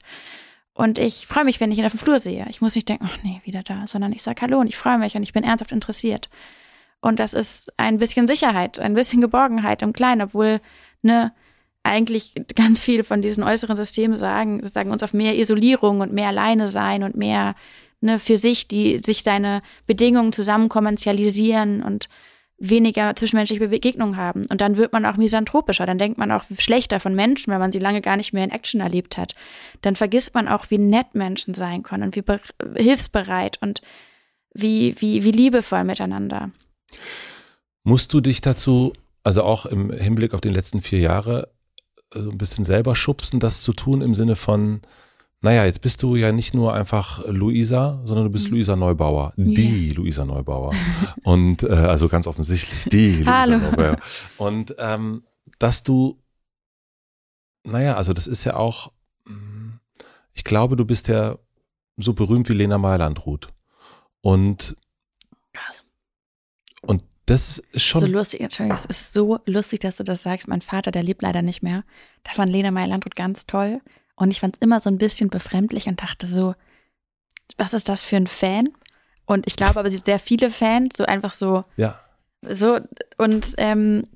Und 0.73 0.99
ich 0.99 1.27
freue 1.27 1.45
mich, 1.45 1.59
wenn 1.59 1.71
ich 1.71 1.79
ihn 1.79 1.85
auf 1.85 1.93
dem 1.93 1.99
Flur 1.99 2.19
sehe. 2.19 2.45
Ich 2.49 2.61
muss 2.61 2.75
nicht 2.75 2.89
denken, 2.89 3.07
ach 3.07 3.17
nee, 3.23 3.41
wieder 3.45 3.63
da, 3.63 3.87
sondern 3.87 4.11
ich 4.11 4.23
sage 4.23 4.41
Hallo 4.41 4.59
und 4.59 4.67
ich 4.67 4.77
freue 4.77 4.97
mich 4.97 5.15
und 5.15 5.23
ich 5.23 5.33
bin 5.33 5.43
ernsthaft 5.43 5.71
interessiert. 5.71 6.29
Und 7.03 7.19
das 7.19 7.33
ist 7.33 7.73
ein 7.77 7.97
bisschen 7.97 8.27
Sicherheit, 8.27 8.79
ein 8.79 8.93
bisschen 8.93 9.19
Geborgenheit 9.19 9.81
im 9.81 9.91
Kleinen, 9.91 10.21
obwohl, 10.21 10.61
ne, 11.01 11.33
eigentlich 11.83 12.33
ganz 12.55 12.79
viel 12.79 13.03
von 13.03 13.21
diesen 13.21 13.43
äußeren 13.43 13.75
Systemen 13.75 14.15
sagen, 14.15 14.63
sagen 14.63 14.89
uns 14.89 15.03
auf 15.03 15.13
mehr 15.13 15.37
Isolierung 15.37 15.99
und 15.99 16.13
mehr 16.13 16.29
alleine 16.29 16.69
sein 16.69 17.03
und 17.03 17.17
mehr 17.17 17.55
ne, 17.99 18.19
für 18.19 18.37
sich, 18.37 18.69
die 18.69 18.99
sich 18.99 19.21
seine 19.23 19.61
Bedingungen 19.85 20.31
zusammen 20.31 20.69
kommerzialisieren 20.69 21.83
und 21.83 22.07
weniger 22.57 23.13
zwischenmenschliche 23.17 23.67
Begegnungen 23.67 24.15
haben. 24.15 24.45
Und 24.49 24.61
dann 24.61 24.77
wird 24.77 24.93
man 24.93 25.05
auch 25.05 25.17
misanthropischer, 25.17 25.85
dann 25.85 25.97
denkt 25.97 26.17
man 26.17 26.31
auch 26.31 26.45
schlechter 26.57 27.01
von 27.01 27.15
Menschen, 27.15 27.51
weil 27.51 27.59
man 27.59 27.73
sie 27.73 27.79
lange 27.79 27.99
gar 27.99 28.15
nicht 28.15 28.31
mehr 28.31 28.45
in 28.45 28.51
Action 28.51 28.79
erlebt 28.79 29.17
hat. 29.17 29.35
Dann 29.81 29.97
vergisst 29.97 30.33
man 30.35 30.47
auch, 30.47 30.67
wie 30.69 30.77
nett 30.77 31.15
Menschen 31.15 31.53
sein 31.53 31.83
können 31.83 32.03
und 32.03 32.15
wie 32.15 32.23
hilfsbereit 32.81 33.57
und 33.61 33.81
wie, 34.53 34.95
wie, 34.99 35.25
wie 35.25 35.31
liebevoll 35.31 35.83
miteinander. 35.83 36.51
Musst 37.83 38.13
du 38.13 38.21
dich 38.21 38.41
dazu, 38.41 38.93
also 39.23 39.43
auch 39.43 39.65
im 39.65 39.91
Hinblick 39.91 40.33
auf 40.33 40.41
die 40.41 40.49
letzten 40.49 40.81
vier 40.81 40.99
Jahre, 40.99 41.49
so 42.13 42.29
ein 42.29 42.37
bisschen 42.37 42.65
selber 42.65 42.95
schubsen, 42.95 43.39
das 43.39 43.61
zu 43.61 43.73
tun 43.73 44.01
im 44.01 44.15
Sinne 44.15 44.35
von, 44.35 44.81
naja, 45.43 45.65
jetzt 45.65 45.81
bist 45.81 46.01
du 46.01 46.15
ja 46.15 46.31
nicht 46.31 46.53
nur 46.53 46.73
einfach 46.73 47.25
Luisa, 47.27 48.01
sondern 48.05 48.25
du 48.25 48.31
bist 48.31 48.47
mhm. 48.47 48.53
Luisa 48.53 48.75
Neubauer, 48.75 49.33
die 49.35 49.87
yeah. 49.87 49.95
Luisa 49.95 50.25
Neubauer. 50.25 50.73
Und 51.23 51.63
äh, 51.63 51.73
also 51.73 52.07
ganz 52.07 52.27
offensichtlich 52.27 52.85
die 52.85 53.17
Luisa 53.17 53.39
Hallo. 53.41 53.57
Neubauer. 53.57 53.97
Und 54.37 54.73
ähm, 54.77 55.23
dass 55.59 55.83
du, 55.83 56.17
naja, 57.65 57.95
also 57.95 58.13
das 58.13 58.27
ist 58.27 58.45
ja 58.45 58.55
auch, 58.55 58.93
mm, 59.25 59.73
ich 60.33 60.45
glaube, 60.45 60.77
du 60.77 60.85
bist 60.85 61.09
ja 61.09 61.37
so 61.97 62.13
berühmt 62.13 62.47
wie 62.47 62.53
Lena 62.53 62.77
Meilandruth. 62.77 63.47
Und 64.21 64.77
Krass. 65.51 65.82
Das 67.25 67.59
ist 67.71 67.83
schon. 67.83 68.01
So 68.01 68.07
lustig, 68.07 68.41
Entschuldigung, 68.41 68.75
es 68.75 68.85
ist 68.85 69.13
so 69.13 69.39
lustig, 69.45 69.79
dass 69.79 69.97
du 69.97 70.03
das 70.03 70.23
sagst. 70.23 70.47
Mein 70.47 70.61
Vater, 70.61 70.91
der 70.91 71.03
lebt 71.03 71.21
leider 71.21 71.41
nicht 71.41 71.63
mehr. 71.63 71.83
Da 72.23 72.31
fand 72.33 72.51
Lena 72.51 72.71
Meilandruth 72.71 73.15
ganz 73.15 73.45
toll. 73.45 73.81
Und 74.15 74.31
ich 74.31 74.41
fand 74.41 74.55
es 74.55 74.61
immer 74.61 74.79
so 74.79 74.89
ein 74.89 74.97
bisschen 74.97 75.29
befremdlich 75.29 75.87
und 75.87 76.01
dachte 76.01 76.27
so, 76.27 76.53
was 77.57 77.73
ist 77.73 77.89
das 77.89 78.03
für 78.03 78.17
ein 78.17 78.27
Fan? 78.27 78.69
Und 79.25 79.47
ich 79.47 79.55
glaube 79.55 79.79
aber, 79.79 79.89
sie 79.89 79.97
sehr 79.97 80.19
viele 80.19 80.51
Fans, 80.51 80.95
so 80.97 81.05
einfach 81.05 81.31
so. 81.31 81.63
Ja. 81.77 81.99
So, 82.41 82.79
und 83.17 83.53
ähm, 83.57 84.07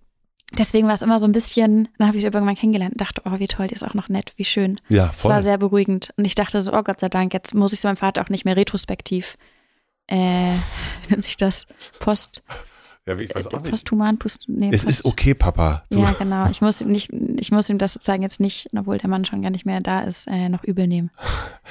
deswegen 0.52 0.88
war 0.88 0.96
es 0.96 1.02
immer 1.02 1.20
so 1.20 1.26
ein 1.26 1.32
bisschen, 1.32 1.88
dann 1.98 2.08
habe 2.08 2.18
ich 2.18 2.22
sie 2.22 2.28
irgendwann 2.28 2.56
kennengelernt 2.56 2.94
und 2.94 3.02
dachte, 3.02 3.22
oh, 3.26 3.40
wie 3.40 3.48
toll, 3.48 3.68
die 3.68 3.76
ist 3.76 3.84
auch 3.84 3.94
noch 3.94 4.10
nett, 4.10 4.34
wie 4.36 4.46
schön. 4.46 4.80
Ja, 4.90 5.12
voll. 5.12 5.32
Es 5.32 5.36
war 5.36 5.42
sehr 5.42 5.58
beruhigend. 5.58 6.14
Und 6.18 6.26
ich 6.26 6.36
dachte 6.36 6.62
so, 6.62 6.74
oh 6.74 6.84
Gott 6.84 7.00
sei 7.00 7.10
Dank, 7.10 7.34
jetzt 7.34 7.56
muss 7.56 7.72
ich 7.72 7.80
es 7.80 7.84
meinem 7.84 7.98
Vater 7.98 8.22
auch 8.22 8.30
nicht 8.30 8.44
mehr 8.44 8.58
retrospektiv, 8.58 9.38
äh, 10.08 10.52
nennt 11.10 11.24
sich 11.24 11.38
das, 11.38 11.68
Post. 12.00 12.44
Ja, 13.08 13.18
ich 13.18 13.34
weiß 13.34 13.48
auch 13.48 13.62
nicht. 13.62 13.72
Posthuman, 13.72 14.18
Post, 14.18 14.46
nee, 14.48 14.70
Es 14.72 14.84
Post. 14.84 15.00
ist 15.00 15.06
okay, 15.06 15.34
Papa. 15.34 15.84
Du. 15.90 16.00
Ja, 16.00 16.12
genau. 16.12 16.50
Ich 16.50 16.60
muss 16.62 16.82
ihm 16.82 16.92
nicht, 16.92 17.10
ich 17.12 17.52
muss 17.52 17.70
ihm 17.70 17.78
das 17.78 17.94
sozusagen 17.94 18.22
jetzt 18.22 18.42
nicht, 18.42 18.68
obwohl 18.78 18.98
der 18.98 19.10
Mann 19.10 19.24
schon 19.24 19.42
gar 19.42 19.50
nicht 19.50 19.66
mehr 19.66 19.80
da 19.80 20.02
ist, 20.02 20.28
äh, 20.28 20.50
noch 20.50 20.66
übel 20.66 20.88
nehmen. 20.88 21.10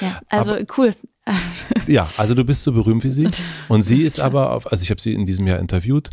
Ja, 0.00 0.18
also 0.30 0.54
aber, 0.54 0.64
cool. 0.78 0.94
ja, 1.86 2.08
also 2.16 2.34
du 2.34 2.42
bist 2.42 2.62
so 2.62 2.72
berühmt 2.72 3.04
wie 3.04 3.10
sie. 3.10 3.28
Und 3.68 3.82
sie 3.82 4.00
ist 4.00 4.18
aber 4.18 4.52
auf, 4.52 4.72
also 4.72 4.82
ich 4.82 4.90
habe 4.90 5.00
sie 5.00 5.12
in 5.12 5.26
diesem 5.26 5.46
Jahr 5.46 5.58
interviewt 5.58 6.08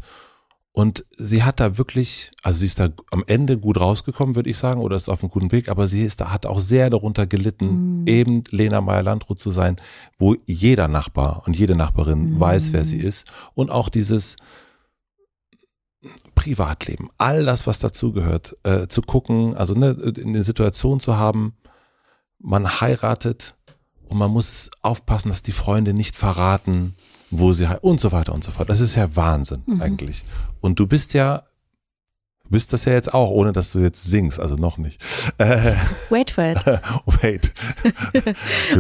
und 0.73 1.05
sie 1.15 1.43
hat 1.43 1.61
da 1.61 1.77
wirklich, 1.77 2.31
also 2.41 2.59
sie 2.59 2.65
ist 2.65 2.79
da 2.81 2.89
am 3.11 3.23
Ende 3.27 3.57
gut 3.57 3.79
rausgekommen, 3.79 4.35
würde 4.35 4.49
ich 4.49 4.57
sagen, 4.57 4.81
oder 4.81 4.97
ist 4.97 5.07
auf 5.07 5.23
einem 5.23 5.31
guten 5.31 5.51
Weg, 5.53 5.69
aber 5.69 5.87
sie 5.87 6.03
ist 6.03 6.19
da, 6.19 6.31
hat 6.31 6.45
auch 6.45 6.59
sehr 6.59 6.89
darunter 6.89 7.27
gelitten, 7.27 8.03
mm. 8.03 8.07
eben 8.07 8.43
Lena 8.49 8.81
Meyer-Landrut 8.81 9.37
zu 9.39 9.51
sein, 9.51 9.77
wo 10.17 10.35
jeder 10.47 10.87
Nachbar 10.87 11.43
und 11.45 11.55
jede 11.55 11.75
Nachbarin 11.75 12.37
mm. 12.37 12.39
weiß, 12.39 12.73
wer 12.73 12.85
sie 12.85 12.97
ist. 12.97 13.31
Und 13.53 13.69
auch 13.69 13.87
dieses, 13.87 14.35
Privatleben, 16.35 17.09
all 17.17 17.45
das, 17.45 17.65
was 17.67 17.79
dazugehört, 17.79 18.57
äh, 18.63 18.87
zu 18.87 19.01
gucken, 19.01 19.55
also 19.55 19.73
ne, 19.73 19.91
in 20.17 20.33
der 20.33 20.43
Situation 20.43 20.99
zu 20.99 21.17
haben, 21.17 21.55
man 22.39 22.81
heiratet 22.81 23.55
und 24.09 24.17
man 24.17 24.31
muss 24.31 24.69
aufpassen, 24.81 25.29
dass 25.29 25.43
die 25.43 25.53
Freunde 25.53 25.93
nicht 25.93 26.15
verraten, 26.15 26.95
wo 27.31 27.53
sie 27.53 27.67
und 27.81 27.99
so 27.99 28.11
weiter 28.11 28.33
und 28.33 28.43
so 28.43 28.51
fort. 28.51 28.69
Das 28.69 28.79
ist 28.79 28.95
ja 28.95 29.15
Wahnsinn 29.15 29.63
mhm. 29.65 29.81
eigentlich. 29.81 30.23
Und 30.59 30.79
du 30.79 30.87
bist 30.87 31.13
ja 31.13 31.43
Du 32.43 32.49
bist 32.49 32.73
das 32.73 32.83
ja 32.83 32.91
jetzt 32.91 33.13
auch, 33.13 33.29
ohne 33.29 33.53
dass 33.53 33.71
du 33.71 33.79
jetzt 33.79 34.03
singst, 34.03 34.39
also 34.39 34.55
noch 34.55 34.77
nicht. 34.77 35.01
Äh, 35.37 35.73
wait 36.09 36.37
wait. 36.37 36.57
wait. 37.21 37.53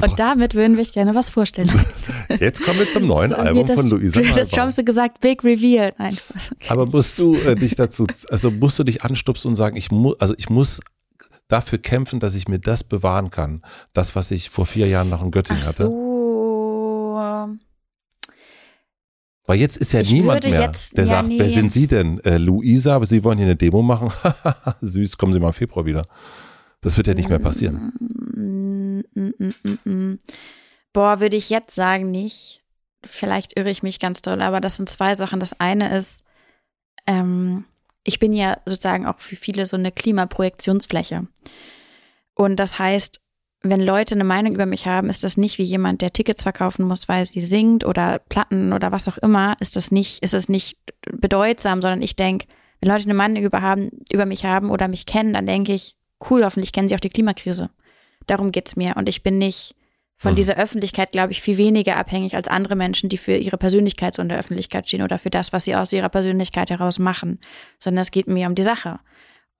Und 0.01 0.19
damit 0.19 0.53
würden 0.53 0.75
wir 0.75 0.81
euch 0.81 0.91
gerne 0.91 1.15
was 1.15 1.29
vorstellen. 1.29 1.71
Jetzt 2.39 2.61
kommen 2.61 2.79
wir 2.79 2.89
zum 2.89 3.07
neuen 3.07 3.33
Album 3.33 3.65
das, 3.65 3.79
von 3.79 3.89
Luisa. 3.89 4.19
Du 4.21 4.27
hast 4.27 4.53
schon 4.53 4.71
so 4.71 4.83
gesagt, 4.83 5.21
Big 5.21 5.43
Reveal. 5.43 5.93
Nein, 5.97 6.17
okay. 6.35 6.67
Aber 6.67 6.85
musst 6.85 7.17
du 7.19 7.35
äh, 7.35 7.55
dich 7.55 7.75
dazu, 7.75 8.05
also 8.29 8.51
musst 8.51 8.79
du 8.79 8.83
dich 8.83 9.03
anstupsen 9.03 9.47
und 9.49 9.55
sagen, 9.55 9.77
ich 9.77 9.91
muss, 9.91 10.19
also 10.19 10.35
ich 10.37 10.49
muss 10.49 10.81
dafür 11.47 11.77
kämpfen, 11.77 12.19
dass 12.19 12.35
ich 12.35 12.47
mir 12.47 12.59
das 12.59 12.83
bewahren 12.83 13.31
kann. 13.31 13.61
Das, 13.93 14.15
was 14.15 14.31
ich 14.31 14.49
vor 14.49 14.65
vier 14.65 14.87
Jahren 14.87 15.09
noch 15.09 15.23
in 15.23 15.31
Göttingen 15.31 15.63
Ach 15.63 15.69
hatte. 15.69 15.85
So. 15.85 17.72
Weil 19.45 19.59
jetzt 19.59 19.77
ist 19.77 19.91
ja 19.91 20.01
ich 20.01 20.11
niemand 20.11 20.43
mehr, 20.45 20.61
jetzt, 20.61 20.97
der 20.97 21.05
ja, 21.05 21.09
sagt, 21.09 21.27
nee. 21.27 21.39
wer 21.39 21.49
sind 21.49 21.71
Sie 21.71 21.87
denn? 21.87 22.19
Äh, 22.21 22.37
Luisa, 22.37 22.95
aber 22.95 23.05
Sie 23.05 23.23
wollen 23.23 23.37
hier 23.37 23.47
eine 23.47 23.57
Demo 23.57 23.81
machen? 23.81 24.11
Süß, 24.81 25.17
kommen 25.17 25.33
Sie 25.33 25.39
mal 25.39 25.47
im 25.47 25.53
Februar 25.53 25.85
wieder. 25.85 26.03
Das 26.81 26.95
wird 26.97 27.07
ja 27.07 27.13
nicht 27.13 27.29
mehr 27.29 27.39
passieren. 27.39 27.91
Boah, 30.93 31.19
würde 31.19 31.35
ich 31.35 31.49
jetzt 31.49 31.75
sagen, 31.75 32.11
nicht. 32.11 32.61
Vielleicht 33.05 33.57
irre 33.57 33.69
ich 33.69 33.83
mich 33.83 33.99
ganz 33.99 34.21
doll, 34.21 34.41
aber 34.41 34.61
das 34.61 34.77
sind 34.77 34.87
zwei 34.87 35.15
Sachen. 35.15 35.39
Das 35.41 35.59
eine 35.59 35.97
ist, 35.97 36.23
ähm, 37.05 37.65
ich 38.05 38.19
bin 38.19 38.33
ja 38.33 38.57
sozusagen 38.65 39.05
auch 39.05 39.19
für 39.19 39.35
viele 39.35 39.65
so 39.65 39.75
eine 39.75 39.91
Klimaprojektionsfläche. 39.91 41.27
Und 42.33 42.57
das 42.57 42.79
heißt, 42.79 43.22
wenn 43.63 43.79
Leute 43.79 44.15
eine 44.15 44.25
Meinung 44.25 44.53
über 44.53 44.65
mich 44.65 44.87
haben, 44.87 45.09
ist 45.09 45.23
das 45.23 45.37
nicht 45.37 45.57
wie 45.57 45.63
jemand, 45.63 46.01
der 46.01 46.11
Tickets 46.11 46.43
verkaufen 46.43 46.85
muss, 46.85 47.07
weil 47.07 47.25
sie 47.25 47.39
singt 47.39 47.85
oder 47.85 48.19
Platten 48.19 48.73
oder 48.73 48.91
was 48.91 49.07
auch 49.07 49.17
immer, 49.17 49.55
ist 49.61 49.77
das 49.77 49.89
nicht, 49.89 50.21
ist 50.21 50.33
es 50.33 50.49
nicht 50.49 50.77
bedeutsam, 51.09 51.81
sondern 51.81 52.01
ich 52.01 52.17
denke, 52.17 52.47
wenn 52.81 52.89
Leute 52.89 53.05
eine 53.05 53.13
Meinung 53.13 53.41
über, 53.41 53.61
haben, 53.61 53.89
über 54.11 54.25
mich 54.25 54.43
haben 54.43 54.69
oder 54.69 54.89
mich 54.89 55.05
kennen, 55.05 55.33
dann 55.33 55.47
denke 55.47 55.73
ich, 55.73 55.95
cool, 56.29 56.43
hoffentlich 56.43 56.73
kennen 56.73 56.89
sie 56.89 56.95
auch 56.95 56.99
die 56.99 57.09
Klimakrise. 57.09 57.69
Darum 58.27 58.51
geht's 58.51 58.75
mir. 58.75 58.97
Und 58.97 59.07
ich 59.07 59.23
bin 59.23 59.37
nicht 59.37 59.75
von 60.17 60.33
mhm. 60.33 60.35
dieser 60.35 60.57
Öffentlichkeit, 60.57 61.13
glaube 61.13 61.31
ich, 61.31 61.41
viel 61.41 61.57
weniger 61.57 61.95
abhängig 61.95 62.35
als 62.35 62.49
andere 62.49 62.75
Menschen, 62.75 63.07
die 63.07 63.17
für 63.17 63.35
ihre 63.35 63.57
Persönlichkeit 63.57 64.15
so 64.15 64.21
in 64.21 64.29
der 64.29 64.37
Öffentlichkeit 64.37 64.87
stehen 64.87 65.01
oder 65.01 65.17
für 65.17 65.29
das, 65.29 65.53
was 65.53 65.63
sie 65.63 65.75
aus 65.75 65.93
ihrer 65.93 66.09
Persönlichkeit 66.09 66.69
heraus 66.69 66.99
machen, 66.99 67.39
sondern 67.79 68.01
es 68.01 68.11
geht 68.11 68.27
mir 68.27 68.47
um 68.47 68.55
die 68.55 68.63
Sache. 68.63 68.99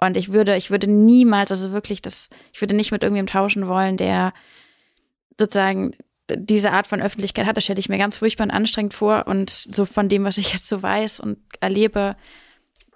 Und 0.07 0.17
ich 0.17 0.31
würde, 0.31 0.55
ich 0.55 0.71
würde 0.71 0.87
niemals, 0.87 1.51
also 1.51 1.71
wirklich, 1.71 2.01
das, 2.01 2.29
ich 2.51 2.61
würde 2.61 2.75
nicht 2.75 2.91
mit 2.91 3.03
irgendjemandem 3.03 3.33
tauschen 3.33 3.67
wollen, 3.67 3.97
der 3.97 4.33
sozusagen 5.39 5.95
diese 6.29 6.71
Art 6.71 6.87
von 6.87 7.01
Öffentlichkeit 7.01 7.45
hat. 7.45 7.57
Das 7.57 7.63
stelle 7.63 7.79
ich 7.79 7.89
mir 7.89 7.97
ganz 7.97 8.17
furchtbar 8.17 8.45
und 8.45 8.51
anstrengend 8.51 8.93
vor. 8.93 9.27
Und 9.27 9.49
so 9.49 9.85
von 9.85 10.09
dem, 10.09 10.23
was 10.23 10.37
ich 10.37 10.53
jetzt 10.53 10.67
so 10.67 10.81
weiß 10.81 11.19
und 11.19 11.37
erlebe, 11.59 12.15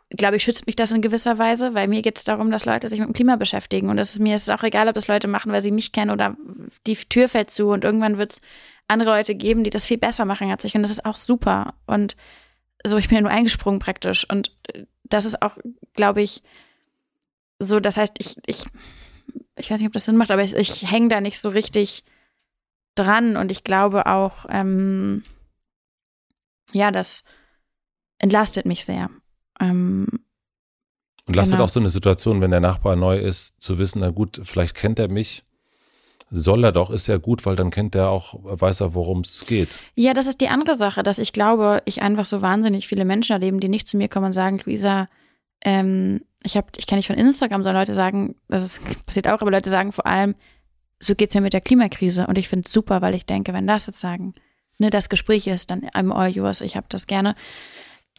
glaube 0.10 0.38
ich, 0.38 0.44
schützt 0.44 0.66
mich 0.66 0.76
das 0.76 0.92
in 0.92 1.02
gewisser 1.02 1.38
Weise, 1.38 1.74
weil 1.74 1.88
mir 1.88 2.02
geht 2.02 2.18
es 2.18 2.24
darum, 2.24 2.50
dass 2.52 2.66
Leute 2.66 2.88
sich 2.88 3.00
mit 3.00 3.10
dem 3.10 3.14
Klima 3.14 3.36
beschäftigen. 3.36 3.90
Und 3.90 3.98
das 3.98 4.12
ist, 4.12 4.20
mir 4.20 4.36
ist 4.36 4.44
es 4.44 4.50
auch 4.50 4.64
egal, 4.64 4.88
ob 4.88 4.96
das 4.96 5.08
Leute 5.08 5.28
machen, 5.28 5.52
weil 5.52 5.62
sie 5.62 5.72
mich 5.72 5.92
kennen 5.92 6.12
oder 6.12 6.38
die 6.86 6.96
Tür 6.96 7.28
fällt 7.28 7.52
zu 7.52 7.70
und 7.70 7.84
irgendwann 7.84 8.18
wird 8.18 8.34
es 8.34 8.42
andere 8.88 9.10
Leute 9.10 9.36
geben, 9.36 9.66
die 9.66 9.70
das 9.70 9.86
viel 9.86 9.98
besser 9.98 10.24
machen 10.24 10.50
als 10.50 10.64
ich. 10.64 10.76
Und 10.76 10.82
das 10.82 10.92
ist 10.92 11.06
auch 11.06 11.18
super. 11.18 11.74
Und 11.86 12.16
so, 12.86 12.98
ich 12.98 13.10
bin 13.10 13.18
ja 13.18 13.22
nur 13.22 13.32
eingesprungen 13.32 13.80
praktisch. 13.80 14.26
Und 14.30 14.56
das 15.04 15.26
ist 15.26 15.42
auch, 15.42 15.58
glaube 15.94 16.22
ich, 16.22 16.42
so, 17.60 17.80
das 17.80 17.98
heißt, 17.98 18.16
ich, 18.20 18.36
ich, 18.46 18.66
ich 19.56 19.72
weiß 19.72 19.80
nicht, 19.80 19.88
ob 19.88 19.94
das 19.94 20.06
Sinn 20.06 20.18
macht, 20.18 20.32
aber 20.32 20.44
ich, 20.44 20.54
ich 20.54 20.90
hänge 20.90 21.10
da 21.10 21.22
nicht 21.22 21.40
so 21.40 21.50
richtig 21.50 22.04
dran 22.96 23.38
und 23.38 23.52
ich 23.52 23.64
glaube 23.64 24.06
auch, 24.06 24.46
ähm, 24.50 25.24
ja, 26.74 26.92
das 26.92 27.24
entlastet 28.20 28.66
mich 28.66 28.86
sehr. 28.86 29.10
Ähm, 29.60 30.08
Entlastet 31.28 31.56
genau. 31.56 31.66
auch 31.66 31.70
so 31.70 31.80
eine 31.80 31.90
Situation, 31.90 32.40
wenn 32.40 32.52
der 32.52 32.62
Nachbar 32.62 32.96
neu 32.96 33.18
ist, 33.18 33.62
zu 33.62 33.78
wissen, 33.78 34.00
na 34.00 34.12
gut, 34.12 34.40
vielleicht 34.44 34.76
kennt 34.76 34.98
er 34.98 35.12
mich. 35.12 35.44
Soll 36.30 36.64
er 36.64 36.72
doch, 36.74 36.90
ist 36.90 37.08
ja 37.08 37.18
gut, 37.18 37.46
weil 37.46 37.56
dann 37.56 37.70
kennt 37.70 37.96
er 37.96 38.10
auch, 38.10 38.36
weiß 38.44 38.82
er, 38.82 38.94
worum 38.94 39.22
es 39.22 39.46
geht. 39.46 39.70
Ja, 39.96 40.14
das 40.14 40.28
ist 40.28 40.42
die 40.42 40.50
andere 40.50 40.76
Sache, 40.76 41.04
dass 41.04 41.20
ich 41.20 41.32
glaube, 41.32 41.82
ich 41.86 42.02
einfach 42.02 42.26
so 42.26 42.42
wahnsinnig 42.42 42.88
viele 42.88 43.06
Menschen 43.06 43.34
erleben, 43.34 43.60
die 43.60 43.70
nicht 43.70 43.88
zu 43.88 43.98
mir 43.98 44.10
kommen 44.10 44.28
und 44.28 44.34
sagen, 44.34 44.60
Luisa, 44.66 45.08
ähm, 45.62 46.22
ich 46.44 46.56
habe, 46.56 46.68
ich 46.78 46.88
kenne 46.88 47.00
nicht 47.00 47.08
von 47.08 47.18
Instagram, 47.18 47.64
sondern 47.64 47.82
Leute 47.82 47.94
sagen, 47.94 48.36
das 48.48 48.80
passiert 49.06 49.28
auch, 49.28 49.42
aber 49.42 49.52
Leute 49.52 49.70
sagen 49.70 49.92
vor 49.92 50.06
allem, 50.06 50.36
so 51.00 51.16
geht's 51.16 51.36
mir 51.36 51.42
mit 51.42 51.54
der 51.54 51.62
Klimakrise. 51.62 52.28
Und 52.28 52.38
ich 52.38 52.48
finde 52.48 52.66
es 52.66 52.74
super, 52.74 53.02
weil 53.02 53.16
ich 53.16 53.26
denke, 53.26 53.54
wenn 53.54 53.68
das 53.68 53.86
sozusagen 53.86 54.34
ne, 54.78 54.90
das 54.90 55.10
Gespräch 55.10 55.48
ist, 55.48 55.70
dann 55.72 55.82
I'm 55.90 56.12
all 56.12 56.30
yours, 56.30 56.62
ich 56.62 56.76
habe 56.76 56.88
das 56.90 57.08
gerne. 57.08 57.36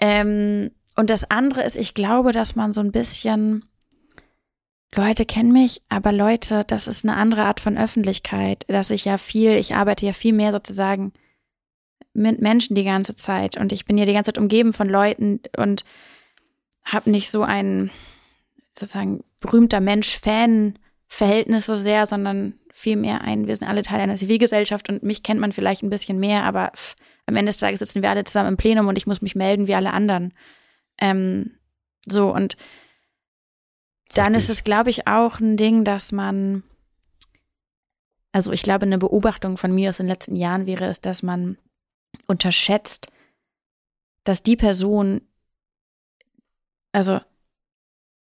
Ähm, 0.00 0.70
und 0.96 1.10
das 1.10 1.30
andere 1.30 1.62
ist, 1.62 1.76
ich 1.76 1.94
glaube, 1.94 2.32
dass 2.32 2.56
man 2.56 2.72
so 2.72 2.80
ein 2.80 2.92
bisschen, 2.92 3.64
Leute 4.94 5.24
kennen 5.24 5.52
mich, 5.52 5.82
aber 5.88 6.12
Leute, 6.12 6.64
das 6.66 6.86
ist 6.86 7.04
eine 7.04 7.16
andere 7.16 7.44
Art 7.44 7.60
von 7.60 7.78
Öffentlichkeit, 7.78 8.64
dass 8.68 8.90
ich 8.90 9.04
ja 9.04 9.18
viel, 9.18 9.52
ich 9.52 9.74
arbeite 9.74 10.06
ja 10.06 10.12
viel 10.12 10.32
mehr 10.32 10.52
sozusagen 10.52 11.12
mit 12.14 12.40
Menschen 12.40 12.74
die 12.74 12.84
ganze 12.84 13.14
Zeit 13.14 13.56
und 13.56 13.70
ich 13.70 13.84
bin 13.84 13.98
ja 13.98 14.06
die 14.06 14.12
ganze 14.12 14.32
Zeit 14.32 14.38
umgeben 14.38 14.72
von 14.72 14.88
Leuten 14.88 15.40
und 15.56 15.84
habe 16.92 17.10
nicht 17.10 17.30
so 17.30 17.42
ein 17.42 17.90
sozusagen 18.76 19.24
berühmter 19.40 19.80
Mensch-Fan-Verhältnis 19.80 21.66
so 21.66 21.76
sehr, 21.76 22.06
sondern 22.06 22.54
vielmehr 22.72 23.22
ein, 23.22 23.46
wir 23.46 23.56
sind 23.56 23.68
alle 23.68 23.82
Teil 23.82 24.00
einer 24.00 24.16
Zivilgesellschaft 24.16 24.88
und 24.88 25.02
mich 25.02 25.22
kennt 25.22 25.40
man 25.40 25.52
vielleicht 25.52 25.82
ein 25.82 25.90
bisschen 25.90 26.18
mehr, 26.18 26.44
aber 26.44 26.72
pff, 26.76 26.94
am 27.26 27.36
Ende 27.36 27.50
des 27.50 27.58
Tages 27.58 27.80
sitzen 27.80 28.02
wir 28.02 28.10
alle 28.10 28.24
zusammen 28.24 28.50
im 28.50 28.56
Plenum 28.56 28.88
und 28.88 28.96
ich 28.96 29.06
muss 29.06 29.20
mich 29.20 29.34
melden 29.34 29.66
wie 29.66 29.74
alle 29.74 29.92
anderen. 29.92 30.32
Ähm, 30.98 31.58
so, 32.06 32.32
und 32.32 32.56
dann 34.14 34.34
ist 34.34 34.48
es, 34.48 34.64
glaube 34.64 34.90
ich, 34.90 35.06
auch 35.06 35.38
ein 35.38 35.56
Ding, 35.56 35.84
dass 35.84 36.12
man, 36.12 36.62
also 38.32 38.52
ich 38.52 38.62
glaube, 38.62 38.86
eine 38.86 38.98
Beobachtung 38.98 39.58
von 39.58 39.74
mir 39.74 39.90
aus 39.90 39.98
den 39.98 40.06
letzten 40.06 40.36
Jahren 40.36 40.66
wäre 40.66 40.86
es, 40.86 41.00
dass 41.00 41.22
man 41.22 41.58
unterschätzt, 42.26 43.08
dass 44.24 44.42
die 44.42 44.56
Person, 44.56 45.20
also, 46.98 47.20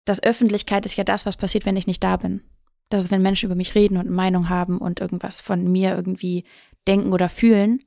dass 0.07 0.23
Öffentlichkeit 0.23 0.87
ist 0.87 0.97
ja 0.97 1.05
das, 1.05 1.27
was 1.27 1.37
passiert, 1.37 1.67
wenn 1.67 1.77
ich 1.77 1.87
nicht 1.87 2.03
da 2.03 2.17
bin. 2.17 2.43
Das 2.89 3.05
ist, 3.05 3.11
wenn 3.11 3.21
Menschen 3.21 3.47
über 3.47 3.55
mich 3.55 3.75
reden 3.75 3.99
und 3.99 4.07
eine 4.07 4.17
Meinung 4.17 4.49
haben 4.49 4.79
und 4.79 5.01
irgendwas 5.01 5.43
von 5.43 5.71
mir 5.71 5.95
irgendwie 5.95 6.45
denken 6.89 7.13
oder 7.13 7.29
fühlen 7.29 7.81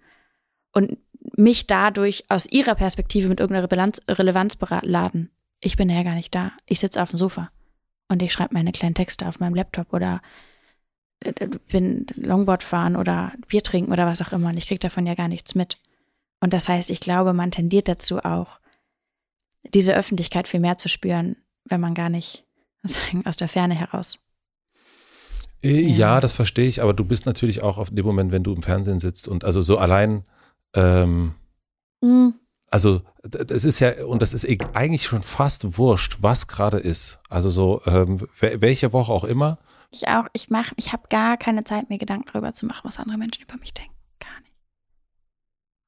und 0.71 0.99
mich 1.35 1.65
dadurch 1.65 2.25
aus 2.29 2.45
ihrer 2.45 2.75
Perspektive 2.75 3.27
mit 3.27 3.39
irgendeiner 3.39 3.67
Relevanz, 3.71 4.01
Relevanz 4.07 4.55
beladen. 4.55 5.31
Ich 5.61 5.77
bin 5.77 5.89
ja 5.89 6.03
gar 6.03 6.13
nicht 6.13 6.35
da. 6.35 6.51
Ich 6.67 6.79
sitze 6.79 7.01
auf 7.01 7.09
dem 7.09 7.17
Sofa 7.17 7.49
und 8.07 8.21
ich 8.21 8.31
schreibe 8.31 8.53
meine 8.53 8.71
kleinen 8.71 8.93
Texte 8.93 9.27
auf 9.27 9.39
meinem 9.39 9.55
Laptop 9.55 9.93
oder 9.93 10.21
äh, 11.21 11.31
äh, 11.39 11.49
bin 11.71 12.05
Longboard 12.17 12.61
fahren 12.61 12.95
oder 12.95 13.33
Bier 13.47 13.63
trinken 13.63 13.91
oder 13.91 14.05
was 14.05 14.21
auch 14.21 14.31
immer 14.31 14.49
und 14.49 14.57
ich 14.57 14.67
kriege 14.67 14.79
davon 14.79 15.07
ja 15.07 15.15
gar 15.15 15.27
nichts 15.27 15.55
mit. 15.55 15.77
Und 16.39 16.53
das 16.53 16.67
heißt, 16.67 16.91
ich 16.91 16.99
glaube, 16.99 17.33
man 17.33 17.49
tendiert 17.49 17.87
dazu 17.87 18.19
auch, 18.19 18.59
diese 19.73 19.95
Öffentlichkeit 19.95 20.47
viel 20.47 20.59
mehr 20.59 20.77
zu 20.77 20.89
spüren, 20.89 21.35
wenn 21.65 21.81
man 21.81 21.93
gar 21.93 22.09
nicht 22.09 22.45
sagen, 22.83 23.25
aus 23.25 23.35
der 23.35 23.47
Ferne 23.47 23.75
heraus. 23.75 24.19
Äh, 25.63 25.81
ja. 25.81 25.95
ja, 25.95 26.19
das 26.19 26.33
verstehe 26.33 26.67
ich, 26.67 26.81
aber 26.81 26.93
du 26.93 27.03
bist 27.03 27.25
natürlich 27.25 27.61
auch 27.61 27.77
auf 27.77 27.89
dem 27.89 28.05
Moment, 28.05 28.31
wenn 28.31 28.43
du 28.43 28.53
im 28.53 28.63
Fernsehen 28.63 28.99
sitzt 28.99 29.27
und 29.27 29.43
also 29.43 29.61
so 29.61 29.77
allein, 29.77 30.23
ähm, 30.75 31.33
mm. 32.01 32.29
also 32.69 33.01
es 33.23 33.65
ist 33.65 33.79
ja, 33.79 34.05
und 34.05 34.21
das 34.21 34.33
ist 34.33 34.43
e, 34.43 34.57
eigentlich 34.73 35.03
schon 35.03 35.23
fast 35.23 35.77
wurscht, 35.77 36.17
was 36.21 36.47
gerade 36.47 36.77
ist. 36.77 37.19
Also 37.29 37.49
so, 37.49 37.81
ähm, 37.85 38.27
welche 38.39 38.93
Woche 38.93 39.11
auch 39.11 39.23
immer. 39.23 39.57
Ich 39.89 40.07
auch, 40.07 40.27
ich 40.33 40.49
mache, 40.49 40.73
ich 40.77 40.93
habe 40.93 41.07
gar 41.09 41.37
keine 41.37 41.63
Zeit, 41.63 41.89
mir 41.89 41.97
Gedanken 41.97 42.29
darüber 42.31 42.53
zu 42.53 42.65
machen, 42.65 42.81
was 42.83 42.99
andere 42.99 43.17
Menschen 43.17 43.43
über 43.43 43.57
mich 43.57 43.73
denken. 43.73 43.95
Gar 44.19 44.39
nicht. 44.41 44.53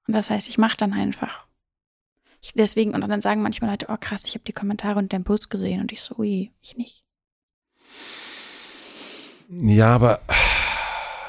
Und 0.08 0.16
das 0.16 0.30
heißt, 0.30 0.50
ich 0.50 0.58
mache 0.58 0.78
dann 0.78 0.94
einfach. 0.94 1.49
Ich, 2.42 2.54
deswegen, 2.54 2.94
und 2.94 3.02
dann 3.02 3.22
sagen 3.22 3.42
manchmal 3.42 3.72
Leute, 3.72 3.88
oh 3.90 3.98
krass, 4.00 4.24
ich 4.26 4.34
habe 4.34 4.46
die 4.46 4.54
Kommentare 4.54 5.00
und 5.00 5.12
den 5.12 5.24
Post 5.24 5.50
gesehen 5.50 5.82
und 5.82 5.92
ich 5.92 6.02
so, 6.02 6.16
ui, 6.18 6.52
ich 6.62 6.78
nicht. 6.78 7.04
Ja, 9.50 9.96
aber 9.96 10.22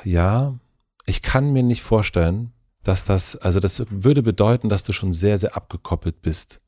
ja, 0.05 0.55
ich 1.07 1.23
kann 1.23 1.53
mir 1.53 1.63
nicht 1.63 1.83
vorstellen, 1.83 2.53
dass 2.85 3.05
das, 3.05 3.37
also 3.37 3.61
das 3.61 3.83
würde 3.89 4.23
bedeuten, 4.23 4.69
dass 4.69 4.83
du 4.83 4.93
schon 4.93 5.13
sehr, 5.13 5.39
sehr 5.39 5.57
abgekoppelt 5.57 6.23
bist. 6.23 6.61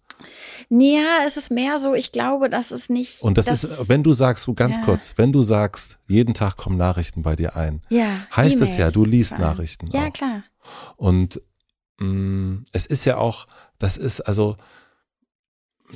Ja, 0.69 1.25
es 1.27 1.37
ist 1.37 1.51
mehr 1.51 1.79
so, 1.79 1.95
ich 1.95 2.13
glaube, 2.13 2.49
dass 2.49 2.71
es 2.71 2.89
nicht. 2.89 3.23
Und 3.23 3.39
das, 3.39 3.47
das 3.47 3.65
ist, 3.65 3.89
wenn 3.89 4.03
du 4.03 4.13
sagst, 4.13 4.45
so 4.45 4.55
ganz 4.55 4.77
ja. 4.77 4.85
kurz, 4.85 5.15
wenn 5.17 5.33
du 5.33 5.43
sagst, 5.43 5.99
jeden 6.07 6.35
Tag 6.35 6.57
kommen 6.57 6.77
Nachrichten 6.77 7.23
bei 7.23 7.35
dir 7.35 7.57
ein, 7.57 7.83
ja, 7.89 8.27
heißt 8.35 8.61
es 8.61 8.77
ja, 8.77 8.91
du 8.91 9.05
liest 9.05 9.39
Nachrichten. 9.39 9.89
Ja, 9.89 10.09
auch. 10.09 10.13
klar. 10.13 10.45
Und 10.97 11.43
mh, 11.99 12.07
mm, 12.07 12.67
es 12.73 12.87
ist 12.87 13.05
ja 13.05 13.19
auch, 13.19 13.47
das 13.79 13.97
ist 13.97 14.21
also, 14.21 14.57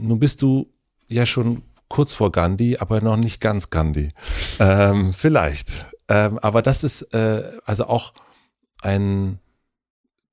nun 0.01 0.18
bist 0.18 0.43
du 0.43 0.73
ja 1.09 1.27
schon 1.27 1.62
kurz 1.89 2.12
vor 2.12 2.32
Gandhi, 2.32 2.78
aber 2.78 3.01
noch 3.01 3.16
nicht 3.16 3.40
ganz 3.40 3.70
Gandhi. 3.70 4.12
ähm, 4.59 5.12
vielleicht. 5.12 5.86
Ähm, 6.09 6.39
aber 6.39 6.62
das 6.62 6.85
ist 6.85 7.02
äh, 7.14 7.51
also 7.64 7.86
auch 7.86 8.12
ein 8.82 9.39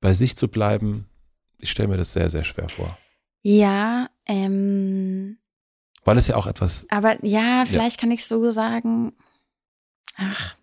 bei 0.04 0.12
sich 0.12 0.36
zu 0.36 0.48
bleiben, 0.48 1.08
ich 1.58 1.70
stelle 1.70 1.88
mir 1.88 1.96
das 1.96 2.12
sehr, 2.12 2.28
sehr 2.28 2.44
schwer 2.44 2.68
vor. 2.68 2.98
Ja, 3.40 4.10
ähm. 4.26 5.38
Weil 6.04 6.18
es 6.18 6.28
ja 6.28 6.36
auch 6.36 6.46
etwas. 6.46 6.86
Aber 6.90 7.24
ja, 7.24 7.64
vielleicht 7.66 7.96
ja. 7.96 8.00
kann 8.02 8.10
ich 8.10 8.26
so 8.26 8.50
sagen. 8.50 9.14
Ach, 10.16 10.56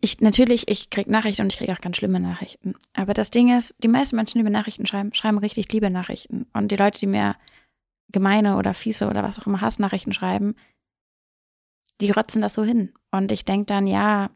ich 0.00 0.20
natürlich, 0.20 0.68
ich 0.68 0.90
kriege 0.90 1.10
Nachrichten 1.10 1.42
und 1.42 1.52
ich 1.52 1.58
kriege 1.58 1.72
auch 1.72 1.80
ganz 1.80 1.96
schlimme 1.96 2.20
Nachrichten. 2.20 2.74
Aber 2.94 3.12
das 3.12 3.30
Ding 3.30 3.56
ist, 3.56 3.74
die 3.82 3.88
meisten 3.88 4.16
Menschen, 4.16 4.38
die 4.38 4.44
mir 4.44 4.50
Nachrichten 4.50 4.86
schreiben, 4.86 5.12
schreiben 5.12 5.38
richtig 5.38 5.70
liebe 5.72 5.90
Nachrichten. 5.90 6.46
Und 6.54 6.72
die 6.72 6.76
Leute, 6.76 6.98
die 6.98 7.06
mir 7.06 7.36
gemeine 8.10 8.56
oder 8.56 8.72
fiese 8.74 9.08
oder 9.08 9.22
was 9.22 9.38
auch 9.38 9.46
immer 9.46 9.60
Hassnachrichten 9.60 10.12
schreiben, 10.12 10.54
die 12.00 12.10
rotzen 12.10 12.40
das 12.40 12.54
so 12.54 12.64
hin. 12.64 12.92
Und 13.10 13.30
ich 13.30 13.44
denke 13.44 13.66
dann, 13.66 13.86
ja, 13.86 14.30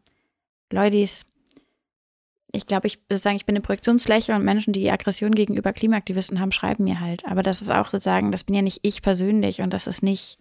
Leute, 0.71 0.97
ich 0.97 2.67
glaube, 2.67 2.87
ich 2.87 2.99
sagen, 3.11 3.35
ich 3.35 3.45
bin 3.45 3.55
eine 3.55 3.63
Projektionsfläche 3.63 4.35
und 4.35 4.45
Menschen, 4.45 4.71
die 4.71 4.89
Aggression 4.91 5.33
gegenüber 5.33 5.73
Klimaaktivisten 5.73 6.39
haben, 6.39 6.51
schreiben 6.51 6.83
mir 6.83 6.99
halt. 6.99 7.25
Aber 7.25 7.41
das 7.41 7.61
ist 7.61 7.71
auch 7.71 7.87
sozusagen, 7.87 8.31
das 8.31 8.43
bin 8.43 8.55
ja 8.55 8.61
nicht 8.61 8.79
ich 8.83 9.01
persönlich 9.01 9.61
und 9.61 9.73
das 9.73 9.87
ist 9.87 10.03
nicht, 10.03 10.37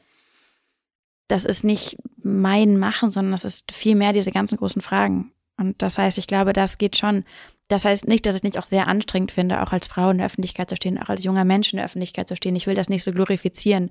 das 1.28 1.44
ist 1.44 1.64
nicht 1.64 1.96
mein 2.22 2.78
Machen, 2.78 3.10
sondern 3.10 3.32
das 3.32 3.44
ist 3.44 3.72
vielmehr 3.72 4.12
diese 4.12 4.32
ganzen 4.32 4.59
großen 4.59 4.82
Fragen. 4.82 5.32
Und 5.56 5.80
das 5.82 5.98
heißt, 5.98 6.18
ich 6.18 6.26
glaube, 6.26 6.52
das 6.52 6.78
geht 6.78 6.96
schon. 6.96 7.24
Das 7.68 7.84
heißt 7.84 8.09
nicht, 8.09 8.26
dass 8.26 8.34
ich 8.34 8.42
nicht 8.42 8.59
auch 8.59 8.64
sehr 8.64 8.88
anstrengend 8.88 9.32
finde, 9.32 9.62
auch 9.62 9.72
als 9.72 9.86
Frau 9.86 10.10
in 10.10 10.18
der 10.18 10.26
Öffentlichkeit 10.26 10.68
zu 10.68 10.76
stehen, 10.76 11.01
auch 11.01 11.09
als 11.09 11.24
junger 11.24 11.44
Mensch 11.44 11.72
in 11.72 11.78
der 11.78 11.86
Öffentlichkeit 11.86 12.28
zu 12.28 12.36
stehen. 12.36 12.56
Ich 12.56 12.66
will 12.66 12.74
das 12.74 12.88
nicht 12.88 13.05
so 13.05 13.12
glorifizieren. 13.12 13.90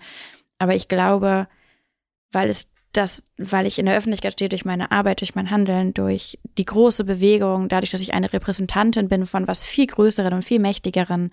Aber 0.59 0.75
ich 0.75 0.87
glaube, 0.87 1.47
weil 2.31 2.49
es 2.49 2.71
das, 2.91 3.23
weil 3.37 3.65
ich 3.65 3.79
in 3.79 3.87
der 3.87 3.97
Öffentlichkeit 3.97 4.33
stehe 4.33 4.49
durch 4.49 4.65
meine 4.65 4.91
Arbeit, 4.91 5.21
durch 5.21 5.33
mein 5.33 5.49
Handeln, 5.49 5.95
durch 5.95 6.37
die 6.59 6.65
große 6.65 7.03
Bewegung, 7.03 7.67
dadurch, 7.67 7.89
dass 7.89 8.01
ich 8.01 8.13
eine 8.13 8.31
Repräsentantin 8.31 9.09
bin 9.09 9.25
von 9.25 9.47
was 9.47 9.65
viel 9.65 9.87
Größeren 9.87 10.33
und 10.33 10.43
viel 10.43 10.59
Mächtigeren 10.59 11.31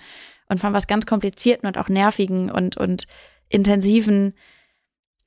und 0.49 0.59
von 0.59 0.73
was 0.73 0.87
ganz 0.87 1.05
Komplizierten 1.05 1.67
und 1.67 1.77
auch 1.77 1.89
Nervigen 1.89 2.51
und, 2.51 2.79
und 2.79 3.07
Intensiven, 3.51 4.35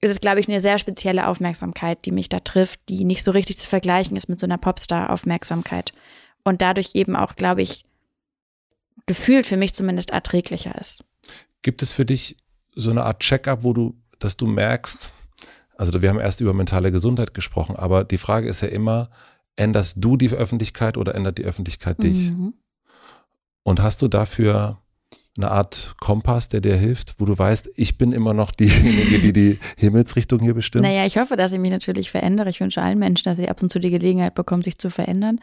ist 0.04 0.12
es, 0.12 0.22
glaube 0.22 0.40
ich, 0.40 0.50
eine 0.50 0.60
sehr 0.60 0.78
spezielle 0.78 1.28
Aufmerksamkeit, 1.28 2.06
die 2.06 2.12
mich 2.12 2.30
da 2.30 2.40
trifft, 2.40 2.82
die 2.90 3.06
nicht 3.06 3.24
so 3.24 3.32
richtig 3.32 3.58
zu 3.58 3.68
vergleichen 3.68 4.18
ist 4.18 4.28
mit 4.28 4.40
so 4.40 4.46
einer 4.46 4.58
Popstar-Aufmerksamkeit 4.58 5.94
und 6.44 6.62
dadurch 6.62 6.92
eben 6.94 7.16
auch, 7.16 7.36
glaube 7.36 7.62
ich, 7.62 7.86
gefühlt 9.06 9.46
für 9.46 9.58
mich 9.58 9.74
zumindest 9.74 10.12
erträglicher 10.12 10.80
ist. 10.80 11.04
Gibt 11.62 11.82
es 11.82 11.94
für 11.94 12.06
dich 12.06 12.38
so 12.76 12.92
eine 12.92 13.04
Art 13.04 13.22
Check-up, 13.22 13.64
wo 13.64 13.74
du, 13.74 13.96
dass 14.20 14.36
du 14.36 14.46
merkst, 14.46 15.12
also 15.78 16.02
wir 16.02 16.10
haben 16.10 16.20
erst 16.20 16.42
über 16.42 16.54
mentale 16.54 16.92
Gesundheit 16.92 17.34
gesprochen, 17.34 17.76
aber 17.76 18.04
die 18.04 18.18
Frage 18.18 18.50
ist 18.50 18.62
ja 18.62 18.68
immer, 18.68 19.10
änderst 19.56 19.98
du 20.00 20.18
die 20.18 20.30
Öffentlichkeit 20.30 20.98
oder 20.98 21.16
ändert 21.16 21.38
die 21.38 21.46
Öffentlichkeit 21.46 22.04
dich? 22.04 22.32
Mhm. 22.32 22.54
Und 23.64 23.82
hast 23.82 24.02
du 24.02 24.10
dafür 24.10 24.83
eine 25.36 25.50
Art 25.50 25.96
Kompass, 26.00 26.48
der 26.50 26.62
dir 26.62 26.76
hilft, 26.76 27.16
wo 27.20 27.26
du 27.26 27.38
weißt, 27.38 27.72
ich 27.76 27.98
bin 27.98 28.12
immer 28.12 28.34
noch 28.34 28.52
diejenige, 28.52 29.20
die 29.20 29.34
die 29.34 29.60
Himmelsrichtung 29.78 30.40
hier 30.40 30.54
bestimmt? 30.54 30.84
Naja, 30.84 31.06
ich 31.06 31.18
hoffe, 31.18 31.36
dass 31.36 31.54
ich 31.54 31.60
mich 31.60 31.72
natürlich 31.72 32.12
verändere. 32.12 32.50
Ich 32.50 32.60
wünsche 32.60 32.82
allen 32.82 33.00
Menschen, 33.00 33.26
dass 33.26 33.38
sie 33.38 33.50
ab 33.50 33.62
und 33.62 33.72
zu 33.72 33.80
die 33.80 33.90
Gelegenheit 33.90 34.36
bekommen, 34.36 34.62
sich 34.62 34.78
zu 34.78 34.92
verändern. 34.92 35.40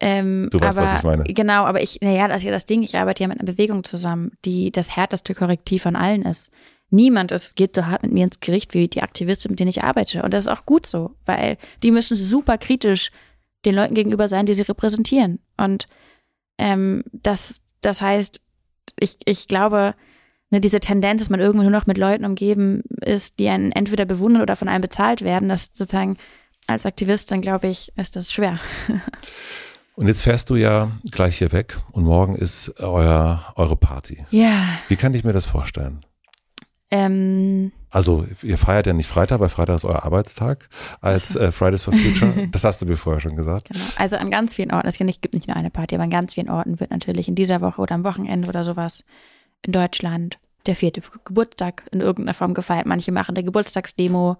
Ähm, 0.00 0.48
du 0.52 0.60
weißt, 0.60 0.78
aber, 0.78 0.88
was 0.88 0.98
ich 0.98 1.02
meine. 1.02 1.24
Genau, 1.24 1.64
aber 1.64 1.82
ich, 1.82 1.98
naja, 2.00 2.28
das 2.28 2.38
ist 2.38 2.42
ja 2.44 2.52
das 2.52 2.66
Ding, 2.66 2.82
ich 2.82 2.96
arbeite 2.96 3.24
ja 3.24 3.28
mit 3.28 3.40
einer 3.40 3.50
Bewegung 3.50 3.82
zusammen, 3.82 4.32
die 4.44 4.70
das 4.70 4.94
härteste 4.94 5.34
Korrektiv 5.34 5.82
von 5.82 5.96
allen 5.96 6.22
ist. 6.22 6.52
Niemand 6.90 7.32
ist, 7.32 7.56
geht 7.56 7.74
so 7.74 7.86
hart 7.86 8.04
mit 8.04 8.12
mir 8.12 8.24
ins 8.24 8.38
Gericht 8.38 8.72
wie 8.72 8.86
die 8.86 9.02
Aktivisten, 9.02 9.50
mit 9.50 9.58
denen 9.58 9.70
ich 9.70 9.82
arbeite. 9.82 10.22
Und 10.22 10.32
das 10.32 10.44
ist 10.44 10.48
auch 10.48 10.64
gut 10.64 10.86
so, 10.86 11.16
weil 11.24 11.58
die 11.82 11.90
müssen 11.90 12.16
super 12.16 12.56
kritisch 12.56 13.10
den 13.64 13.74
Leuten 13.74 13.94
gegenüber 13.94 14.28
sein, 14.28 14.46
die 14.46 14.54
sie 14.54 14.62
repräsentieren. 14.62 15.40
Und 15.56 15.86
ähm, 16.58 17.02
das, 17.12 17.62
das 17.80 18.00
heißt, 18.00 18.43
ich, 18.98 19.18
ich 19.24 19.48
glaube, 19.48 19.94
ne, 20.50 20.60
diese 20.60 20.80
Tendenz, 20.80 21.20
dass 21.20 21.30
man 21.30 21.40
irgendwo 21.40 21.62
nur 21.62 21.72
noch 21.72 21.86
mit 21.86 21.98
Leuten 21.98 22.24
umgeben 22.24 22.82
ist, 23.00 23.38
die 23.38 23.48
einen 23.48 23.72
entweder 23.72 24.04
bewundern 24.04 24.42
oder 24.42 24.56
von 24.56 24.68
einem 24.68 24.82
bezahlt 24.82 25.22
werden, 25.22 25.48
das 25.48 25.70
sozusagen 25.72 26.16
als 26.66 26.86
Aktivist, 26.86 27.30
dann 27.30 27.40
glaube 27.40 27.68
ich, 27.68 27.92
ist 27.96 28.16
das 28.16 28.32
schwer. 28.32 28.58
Und 29.96 30.08
jetzt 30.08 30.22
fährst 30.22 30.50
du 30.50 30.56
ja 30.56 30.90
gleich 31.12 31.38
hier 31.38 31.52
weg 31.52 31.76
und 31.92 32.02
morgen 32.02 32.34
ist 32.34 32.80
euer, 32.80 33.52
eure 33.54 33.76
Party. 33.76 34.26
Ja. 34.30 34.50
Wie 34.88 34.96
kann 34.96 35.14
ich 35.14 35.22
mir 35.22 35.32
das 35.32 35.46
vorstellen? 35.46 36.04
Ähm, 36.94 37.72
also 37.90 38.24
ihr 38.42 38.56
feiert 38.56 38.86
ja 38.86 38.92
nicht 38.92 39.08
Freitag, 39.08 39.40
weil 39.40 39.48
Freitag 39.48 39.74
ist 39.76 39.84
euer 39.84 40.04
Arbeitstag 40.04 40.68
als 41.00 41.34
äh, 41.34 41.50
Fridays 41.50 41.82
for 41.82 41.92
Future. 41.92 42.48
Das 42.52 42.62
hast 42.62 42.82
du 42.82 42.86
mir 42.86 42.96
vorher 42.96 43.20
schon 43.20 43.34
gesagt. 43.34 43.68
Genau. 43.68 43.84
Also 43.96 44.16
an 44.16 44.30
ganz 44.30 44.54
vielen 44.54 44.72
Orten, 44.72 44.86
es 44.86 44.98
gibt 44.98 45.34
nicht 45.34 45.48
nur 45.48 45.56
eine 45.56 45.70
Party, 45.70 45.96
aber 45.96 46.04
an 46.04 46.10
ganz 46.10 46.34
vielen 46.34 46.50
Orten 46.50 46.78
wird 46.78 46.92
natürlich 46.92 47.26
in 47.26 47.34
dieser 47.34 47.60
Woche 47.60 47.80
oder 47.80 47.96
am 47.96 48.04
Wochenende 48.04 48.48
oder 48.48 48.62
sowas 48.62 49.04
in 49.62 49.72
Deutschland 49.72 50.38
der 50.66 50.76
vierte 50.76 51.02
Geburtstag 51.24 51.84
in 51.90 52.00
irgendeiner 52.00 52.34
Form 52.34 52.54
gefeiert. 52.54 52.86
Manche 52.86 53.12
machen 53.12 53.36
eine 53.36 53.44
Geburtstagsdemo 53.44 54.36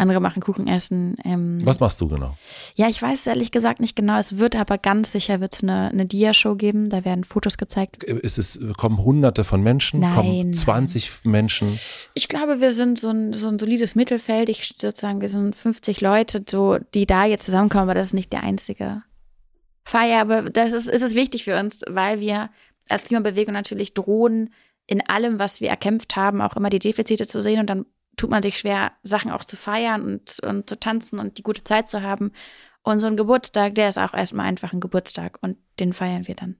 andere 0.00 0.20
machen 0.20 0.42
Kuchen 0.42 0.66
essen. 0.66 1.16
Ähm, 1.24 1.58
Was 1.64 1.78
machst 1.78 2.00
du 2.00 2.08
genau? 2.08 2.36
Ja, 2.74 2.88
ich 2.88 3.00
weiß 3.00 3.26
ehrlich 3.26 3.52
gesagt 3.52 3.80
nicht 3.80 3.94
genau. 3.94 4.18
Es 4.18 4.38
wird 4.38 4.56
aber 4.56 4.78
ganz 4.78 5.12
sicher 5.12 5.40
wird's 5.40 5.62
eine, 5.62 5.90
eine 5.90 6.06
Dia-Show 6.06 6.56
geben. 6.56 6.90
Da 6.90 7.04
werden 7.04 7.24
Fotos 7.24 7.58
gezeigt. 7.58 8.02
Ist 8.02 8.38
es, 8.38 8.60
kommen 8.76 8.98
hunderte 8.98 9.44
von 9.44 9.62
Menschen? 9.62 10.00
Nein, 10.00 10.14
kommen 10.14 10.52
20 10.52 11.10
nein. 11.24 11.32
Menschen? 11.32 11.78
Ich 12.14 12.28
glaube, 12.28 12.60
wir 12.60 12.72
sind 12.72 12.98
so 12.98 13.10
ein, 13.10 13.32
so 13.32 13.48
ein 13.48 13.58
solides 13.58 13.94
Mittelfeld. 13.94 14.48
Ich 14.48 14.74
sozusagen, 14.78 15.20
wir 15.20 15.28
sind 15.28 15.54
50 15.54 16.00
Leute, 16.00 16.42
so, 16.48 16.78
die 16.94 17.06
da 17.06 17.24
jetzt 17.24 17.44
zusammenkommen, 17.44 17.84
aber 17.84 17.94
das 17.94 18.08
ist 18.08 18.14
nicht 18.14 18.32
der 18.32 18.42
einzige 18.42 19.02
Feier. 19.84 20.22
Aber 20.22 20.42
das 20.42 20.72
ist, 20.72 20.88
ist 20.88 21.02
es 21.02 21.14
wichtig 21.14 21.44
für 21.44 21.58
uns, 21.58 21.82
weil 21.88 22.20
wir 22.20 22.50
als 22.88 23.04
Klimabewegung 23.04 23.54
natürlich 23.54 23.94
drohen, 23.94 24.50
in 24.86 25.06
allem, 25.08 25.38
was 25.38 25.60
wir 25.60 25.68
erkämpft 25.68 26.16
haben, 26.16 26.40
auch 26.42 26.56
immer 26.56 26.70
die 26.70 26.80
Defizite 26.80 27.26
zu 27.26 27.40
sehen 27.40 27.60
und 27.60 27.70
dann 27.70 27.86
tut 28.20 28.28
man 28.30 28.42
sich 28.42 28.58
schwer, 28.58 28.92
Sachen 29.02 29.30
auch 29.30 29.46
zu 29.46 29.56
feiern 29.56 30.02
und, 30.02 30.40
und 30.40 30.68
zu 30.68 30.78
tanzen 30.78 31.18
und 31.18 31.38
die 31.38 31.42
gute 31.42 31.64
Zeit 31.64 31.88
zu 31.88 32.02
haben. 32.02 32.32
Und 32.82 33.00
so 33.00 33.06
ein 33.06 33.16
Geburtstag, 33.16 33.74
der 33.76 33.88
ist 33.88 33.98
auch 33.98 34.12
erstmal 34.12 34.44
einfach 34.44 34.74
ein 34.74 34.80
Geburtstag 34.80 35.38
und 35.40 35.56
den 35.78 35.94
feiern 35.94 36.28
wir 36.28 36.34
dann. 36.34 36.56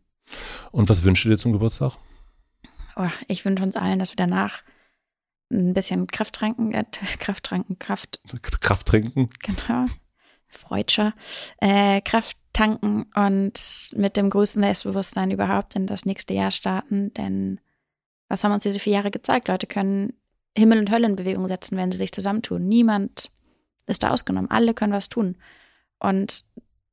Und 0.71 0.89
was 0.89 1.05
wünschst 1.05 1.27
du 1.27 1.29
dir 1.29 1.37
zum 1.37 1.53
Geburtstag? 1.53 1.99
Oh, 2.97 3.09
ich 3.29 3.45
wünsche 3.45 3.63
uns 3.63 3.77
allen, 3.77 3.99
dass 3.99 4.13
wir 4.13 4.17
danach 4.17 4.63
ein 5.51 5.75
bisschen 5.75 6.07
Kraft 6.07 6.35
tranken, 6.35 6.73
äh, 6.73 6.85
Kraft 7.19 7.45
tranken, 7.45 7.79
Kraft. 7.79 8.21
Kraft 8.61 8.87
trinken? 8.87 9.29
Genau. 9.43 9.85
Freudscher. 10.49 11.13
Äh, 11.59 12.01
Kraft 12.01 12.39
tanken 12.55 13.05
und 13.15 13.93
mit 13.97 14.17
dem 14.17 14.31
größten 14.31 14.63
Selbstbewusstsein 14.63 15.31
überhaupt 15.31 15.77
in 15.77 15.87
das 15.87 16.07
nächste 16.07 16.33
Jahr 16.33 16.53
starten. 16.53 17.13
Denn 17.13 17.61
was 18.29 18.45
haben 18.45 18.53
uns 18.53 18.63
diese 18.63 18.81
vier 18.81 18.95
Jahre 18.95 19.11
gezeigt? 19.11 19.49
Leute 19.49 19.67
können 19.67 20.15
Himmel 20.57 20.79
und 20.79 20.91
Hölle 20.91 21.07
in 21.07 21.17
Bewegung 21.17 21.47
setzen, 21.49 21.77
wenn 21.77 21.93
sie 21.93 21.99
sich 21.99 22.13
zusammentun. 22.13 22.67
Niemand 22.67 23.31
ist 23.87 24.03
da 24.03 24.11
ausgenommen. 24.11 24.51
Alle 24.51 24.75
können 24.75 24.93
was 24.93 25.09
tun. 25.09 25.37
Und 25.99 26.45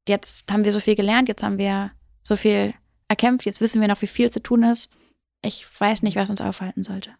jetzt 0.08 0.52
haben 0.52 0.64
wir 0.64 0.72
so 0.72 0.80
viel 0.80 0.96
gelernt, 0.96 1.28
jetzt 1.30 1.44
haben 1.44 1.58
wir 1.58 1.92
so 2.24 2.36
viel 2.36 2.74
erkämpft, 3.08 3.46
jetzt 3.46 3.62
wissen 3.62 3.82
wir 3.82 3.88
noch, 3.88 4.02
wie 4.02 4.08
viel 4.08 4.30
zu 4.30 4.42
tun 4.42 4.64
ist. 4.64 4.90
Ich 5.42 5.66
weiß 5.80 6.02
nicht, 6.04 6.18
was 6.18 6.30
uns 6.30 6.42
aufhalten 6.42 6.84
sollte. 6.84 7.12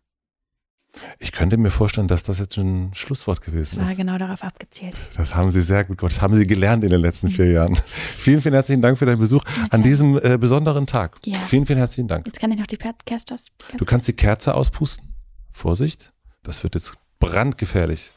Ich 1.20 1.32
könnte 1.32 1.58
mir 1.58 1.70
vorstellen, 1.70 2.08
dass 2.08 2.24
das 2.24 2.40
jetzt 2.40 2.58
ein 2.58 2.92
Schlusswort 2.94 3.42
gewesen 3.42 3.78
das 3.78 3.86
war 3.86 3.92
ist. 3.92 3.98
genau 3.98 4.18
darauf 4.18 4.44
abgezielt. 4.44 4.96
Das 5.16 5.36
haben 5.36 5.52
Sie 5.52 5.62
sehr 5.62 5.84
gut 5.84 5.98
gemacht. 5.98 6.16
Das 6.16 6.22
haben 6.22 6.34
Sie 6.34 6.48
gelernt 6.48 6.84
in 6.84 6.90
den 6.90 7.02
letzten 7.02 7.30
vier 7.30 7.52
Jahren. 7.52 7.76
vielen, 7.86 8.42
vielen 8.42 8.56
herzlichen 8.56 8.82
Dank 8.82 8.98
für 8.98 9.06
deinen 9.06 9.20
Besuch 9.20 9.44
an 9.70 9.84
diesem 9.84 10.18
äh, 10.18 10.38
besonderen 10.38 10.88
Tag. 10.88 11.18
Ja. 11.26 11.38
Vielen, 11.40 11.66
vielen 11.66 11.78
herzlichen 11.78 12.08
Dank. 12.08 12.26
Jetzt 12.26 12.40
kann 12.40 12.52
ich 12.52 12.58
noch 12.58 12.68
die 12.68 12.78
Kerze 12.78 13.34
aus. 13.34 13.46
Du 13.78 13.86
kannst 13.86 14.08
die 14.08 14.14
Kerze 14.14 14.56
auspusten. 14.56 15.14
Vorsicht, 15.52 16.14
das 16.44 16.64
wird 16.64 16.76
jetzt 16.76 16.96
brandgefährlich. 17.20 18.12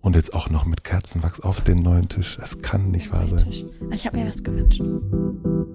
Und 0.00 0.14
jetzt 0.14 0.34
auch 0.34 0.50
noch 0.50 0.66
mit 0.66 0.84
Kerzenwachs 0.84 1.40
auf 1.40 1.62
den 1.62 1.78
neuen 1.78 2.08
Tisch. 2.08 2.38
Es 2.40 2.62
kann 2.62 2.92
nicht 2.92 3.10
wahr 3.10 3.26
sein. 3.26 3.52
Ich 3.90 4.06
habe 4.06 4.16
mir 4.18 4.28
was 4.28 4.42
gewünscht. 4.42 4.80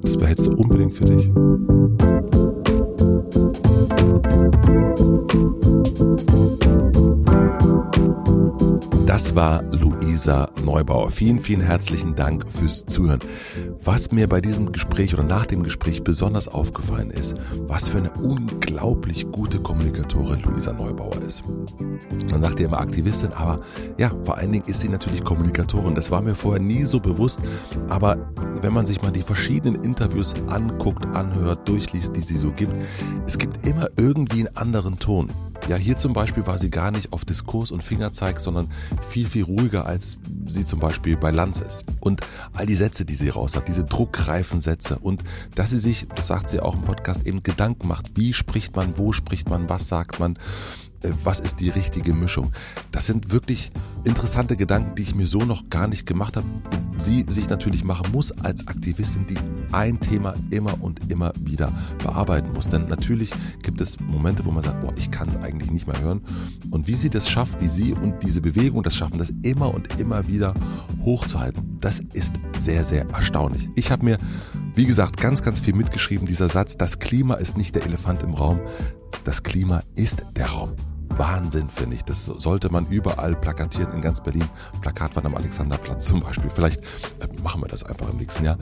Das 0.02 0.18
behältst 0.18 0.46
du 0.46 0.52
unbedingt 0.52 0.98
für 0.98 1.06
dich. 1.06 1.30
Das 9.32 9.38
war 9.38 9.64
Luisa 9.72 10.50
Neubauer. 10.62 11.10
Vielen, 11.10 11.40
vielen 11.40 11.62
herzlichen 11.62 12.16
Dank 12.16 12.50
fürs 12.50 12.86
Zuhören. 12.86 13.22
Was 13.82 14.12
mir 14.12 14.28
bei 14.28 14.42
diesem 14.42 14.74
Gespräch 14.74 15.14
oder 15.14 15.24
nach 15.24 15.46
dem 15.46 15.64
Gespräch 15.64 16.04
besonders 16.04 16.50
aufgefallen 16.50 17.12
ist, 17.12 17.36
was 17.62 17.88
für 17.88 18.00
eine 18.00 18.12
unglaublich 18.12 19.32
gute 19.32 19.62
Kommunikatorin 19.62 20.42
Luisa 20.42 20.74
Neubauer 20.74 21.22
ist. 21.22 21.44
Man 22.30 22.42
sagt 22.42 22.60
ja 22.60 22.66
immer 22.66 22.82
Aktivistin, 22.82 23.32
aber 23.32 23.62
ja, 23.98 24.12
vor 24.24 24.38
allen 24.38 24.52
Dingen 24.52 24.66
ist 24.66 24.82
sie 24.82 24.90
natürlich 24.90 25.24
Kommunikatorin. 25.24 25.96
Das 25.96 26.12
war 26.12 26.22
mir 26.22 26.36
vorher 26.36 26.62
nie 26.62 26.84
so 26.84 27.00
bewusst, 27.00 27.40
aber 27.88 28.18
wenn 28.62 28.74
man 28.74 28.86
sich 28.86 29.02
mal 29.02 29.14
die 29.14 29.22
verschiedenen 29.22 29.82
Interviews 29.86 30.34
anguckt, 30.48 31.06
anhört, 31.16 31.70
durchliest, 31.70 32.18
die 32.18 32.22
sie 32.22 32.36
so 32.36 32.52
gibt, 32.52 32.76
es 33.26 33.38
gibt 33.38 33.66
immer 33.66 33.88
irgendwie 33.96 34.46
einen 34.46 34.58
anderen 34.58 35.00
Ton. 35.00 35.30
Ja, 35.72 35.78
hier 35.78 35.96
zum 35.96 36.12
Beispiel 36.12 36.46
war 36.46 36.58
sie 36.58 36.70
gar 36.70 36.92
nicht 36.92 37.14
auf 37.14 37.24
Diskurs 37.24 37.72
und 37.72 37.82
Fingerzeig, 37.82 38.42
sondern 38.42 38.68
viel, 39.08 39.26
viel 39.26 39.46
ruhiger, 39.46 39.86
als 39.86 40.18
sie 40.46 40.66
zum 40.66 40.82
Beispiel 40.82 41.16
bei 41.16 41.32
Lanz 41.32 41.62
ist. 41.62 41.86
Und 42.02 42.20
all 42.52 42.66
die 42.66 42.74
Sätze, 42.74 43.06
die 43.06 43.16
sie 43.16 43.30
raus 43.30 43.56
hat, 43.56 43.70
diese 43.70 43.86
druckreifen 43.86 44.60
Sätze 44.60 45.00
und 45.00 45.24
dass 45.56 45.70
sie 45.70 45.78
sich, 45.78 46.10
das 46.14 46.28
sagt 46.28 46.50
sie 46.50 46.60
auch 46.60 46.76
im 46.76 46.82
Podcast, 46.82 47.26
eben 47.26 47.42
Gedanken 47.42 47.88
macht, 47.88 48.18
wie 48.18 48.34
spricht 48.34 48.76
man, 48.76 48.98
wo 48.98 49.14
spricht 49.14 49.50
man, 49.50 49.70
was 49.70 49.88
sagt 49.88 50.20
man, 50.20 50.38
was 51.24 51.40
ist 51.40 51.60
die 51.60 51.70
richtige 51.70 52.14
Mischung. 52.14 52.52
Das 52.92 53.06
sind 53.06 53.32
wirklich 53.32 53.72
interessante 54.04 54.56
Gedanken, 54.56 54.96
die 54.96 55.04
ich 55.04 55.16
mir 55.16 55.28
so 55.28 55.40
noch 55.40 55.70
gar 55.70 55.88
nicht 55.88 56.06
gemacht 56.06 56.38
habe. 56.38 56.46
Sie 56.98 57.26
sich 57.30 57.50
natürlich 57.50 57.84
machen 57.84 58.12
muss 58.12 58.32
als 58.32 58.68
Aktivistin, 58.68 59.26
die 59.26 59.38
ein 59.72 60.00
Thema 60.00 60.36
immer 60.52 60.82
und 60.82 61.12
immer 61.12 61.34
wieder 61.40 61.72
bearbeiten 62.04 62.54
muss. 62.54 62.70
Denn 62.70 62.88
natürlich 62.88 63.34
gibt 63.64 63.82
es 63.82 64.00
Momente, 64.00 64.46
wo 64.46 64.52
man 64.52 64.64
sagt, 64.64 64.82
boah, 64.82 64.94
ich 64.98 65.10
kann 65.10 65.30
es 65.30 65.38
eigentlich 65.38 65.72
nicht 65.72 65.88
mehr 65.88 66.00
hören. 66.00 66.22
Und 66.70 66.88
wie 66.88 66.96
sie 66.96 67.10
das 67.10 67.30
schafft, 67.30 67.60
wie 67.62 67.68
sie 67.68 67.94
und 67.94 68.22
diese 68.22 68.42
Bewegung 68.42 68.84
das 68.84 68.96
schaffen, 68.96 69.18
das 69.18 69.34
immer 69.42 69.74
und 69.74 70.00
immer 70.00 70.28
wieder 70.28 70.54
hochzuhalten, 71.04 71.78
das 71.80 72.02
ist 72.14 72.36
sehr, 72.56 72.86
sehr 72.86 73.10
erstaunlich. 73.10 73.68
Ich 73.76 73.92
habe 73.92 74.06
mir, 74.06 74.20
wie 74.76 74.86
gesagt, 74.86 75.18
ganz, 75.18 75.42
ganz 75.42 75.60
viel 75.60 75.74
mitgeschrieben. 75.74 76.28
Dieser 76.28 76.50
Satz, 76.50 76.78
das 76.78 77.00
Klima 77.00 77.36
ist 77.36 77.58
nicht 77.58 77.74
der 77.74 77.84
Elefant 77.84 78.22
im 78.22 78.36
Raum, 78.36 78.60
das 79.24 79.42
Klima 79.44 79.84
ist 79.96 80.24
der 80.36 80.48
Raum. 80.48 80.76
Wahnsinn, 81.18 81.70
finde 81.70 81.96
ich. 81.96 82.04
Das 82.04 82.26
sollte 82.26 82.72
man 82.72 82.86
überall 82.88 83.36
plakatieren 83.36 83.94
in 83.94 84.02
ganz 84.02 84.22
Berlin. 84.22 84.46
Plakatwand 84.82 85.26
am 85.26 85.36
Alexanderplatz 85.36 86.08
zum 86.08 86.22
Beispiel. 86.22 86.50
Vielleicht 86.50 86.82
äh, 87.20 87.28
machen 87.44 87.62
wir 87.62 87.68
das 87.68 87.84
einfach 87.84 88.10
im 88.10 88.18
nächsten 88.18 88.44
Jahr. 88.44 88.58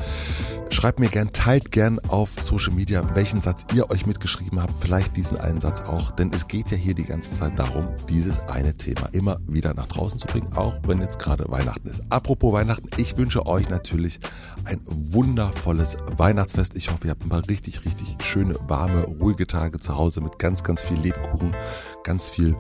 Schreibt 0.69 0.99
mir 0.99 1.09
gern, 1.09 1.31
teilt 1.33 1.71
gern 1.71 1.99
auf 2.07 2.41
Social 2.41 2.73
Media, 2.73 3.03
welchen 3.15 3.39
Satz 3.39 3.65
ihr 3.73 3.89
euch 3.89 4.05
mitgeschrieben 4.05 4.61
habt. 4.61 4.73
Vielleicht 4.81 5.15
diesen 5.15 5.37
einen 5.37 5.59
Satz 5.59 5.81
auch. 5.81 6.11
Denn 6.11 6.31
es 6.33 6.47
geht 6.47 6.71
ja 6.71 6.77
hier 6.77 6.93
die 6.93 7.05
ganze 7.05 7.37
Zeit 7.37 7.57
darum, 7.57 7.87
dieses 8.07 8.39
eine 8.47 8.75
Thema 8.75 9.09
immer 9.11 9.39
wieder 9.47 9.73
nach 9.73 9.87
draußen 9.87 10.19
zu 10.19 10.27
bringen. 10.27 10.53
Auch 10.53 10.75
wenn 10.85 11.01
jetzt 11.01 11.19
gerade 11.19 11.45
Weihnachten 11.49 11.87
ist. 11.87 12.01
Apropos 12.09 12.53
Weihnachten, 12.53 12.89
ich 12.97 13.17
wünsche 13.17 13.45
euch 13.45 13.69
natürlich 13.69 14.19
ein 14.65 14.81
wundervolles 14.85 15.97
Weihnachtsfest. 16.15 16.75
Ich 16.75 16.91
hoffe, 16.91 17.07
ihr 17.07 17.11
habt 17.11 17.25
ein 17.25 17.29
paar 17.29 17.47
richtig, 17.47 17.85
richtig 17.85 18.15
schöne, 18.23 18.55
warme, 18.67 19.03
ruhige 19.03 19.47
Tage 19.47 19.79
zu 19.79 19.95
Hause 19.95 20.21
mit 20.21 20.39
ganz, 20.39 20.63
ganz 20.63 20.81
viel 20.81 20.97
Lebkuchen, 20.97 21.55
ganz 22.03 22.29
viel 22.29 22.38
viel 22.39 22.55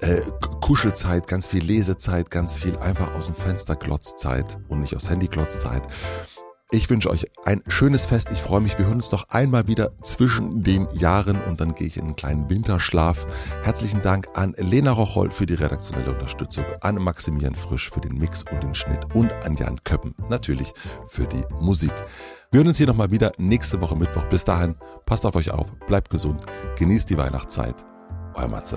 äh, 0.00 0.20
Kuschelzeit, 0.60 1.26
ganz 1.26 1.46
viel 1.46 1.62
Lesezeit, 1.62 2.30
ganz 2.30 2.56
viel 2.56 2.76
einfach 2.78 3.14
aus 3.14 3.26
dem 3.26 3.34
Fenster 3.34 3.76
Glotzzeit 3.76 4.58
und 4.68 4.80
nicht 4.80 4.94
aufs 4.94 5.10
Handy 5.10 5.28
Glotzzeit. 5.28 5.82
Ich 6.72 6.88
wünsche 6.88 7.10
euch 7.10 7.26
ein 7.44 7.64
schönes 7.66 8.06
Fest. 8.06 8.28
Ich 8.30 8.40
freue 8.40 8.60
mich. 8.60 8.78
Wir 8.78 8.86
hören 8.86 8.98
uns 8.98 9.10
noch 9.10 9.28
einmal 9.30 9.66
wieder 9.66 9.90
zwischen 10.02 10.62
den 10.62 10.86
Jahren 10.92 11.42
und 11.42 11.60
dann 11.60 11.74
gehe 11.74 11.88
ich 11.88 11.96
in 11.96 12.04
einen 12.04 12.14
kleinen 12.14 12.48
Winterschlaf. 12.48 13.26
Herzlichen 13.64 14.02
Dank 14.02 14.28
an 14.34 14.54
Lena 14.56 14.92
Rocholl 14.92 15.32
für 15.32 15.46
die 15.46 15.54
redaktionelle 15.54 16.12
Unterstützung, 16.12 16.64
an 16.80 16.96
Maximilian 16.96 17.56
Frisch 17.56 17.90
für 17.90 18.00
den 18.00 18.18
Mix 18.18 18.44
und 18.52 18.62
den 18.62 18.76
Schnitt 18.76 19.04
und 19.14 19.32
an 19.32 19.56
Jan 19.56 19.82
Köppen 19.82 20.14
natürlich 20.28 20.72
für 21.08 21.26
die 21.26 21.42
Musik. 21.60 21.94
Wir 22.52 22.58
hören 22.58 22.68
uns 22.68 22.78
hier 22.78 22.86
nochmal 22.86 23.10
wieder 23.10 23.32
nächste 23.38 23.80
Woche 23.80 23.96
Mittwoch. 23.96 24.26
Bis 24.26 24.44
dahin, 24.44 24.76
passt 25.06 25.26
auf 25.26 25.34
euch 25.34 25.50
auf, 25.50 25.72
bleibt 25.88 26.10
gesund, 26.10 26.44
genießt 26.78 27.10
die 27.10 27.18
Weihnachtszeit. 27.18 27.74
Almatze. 28.40 28.76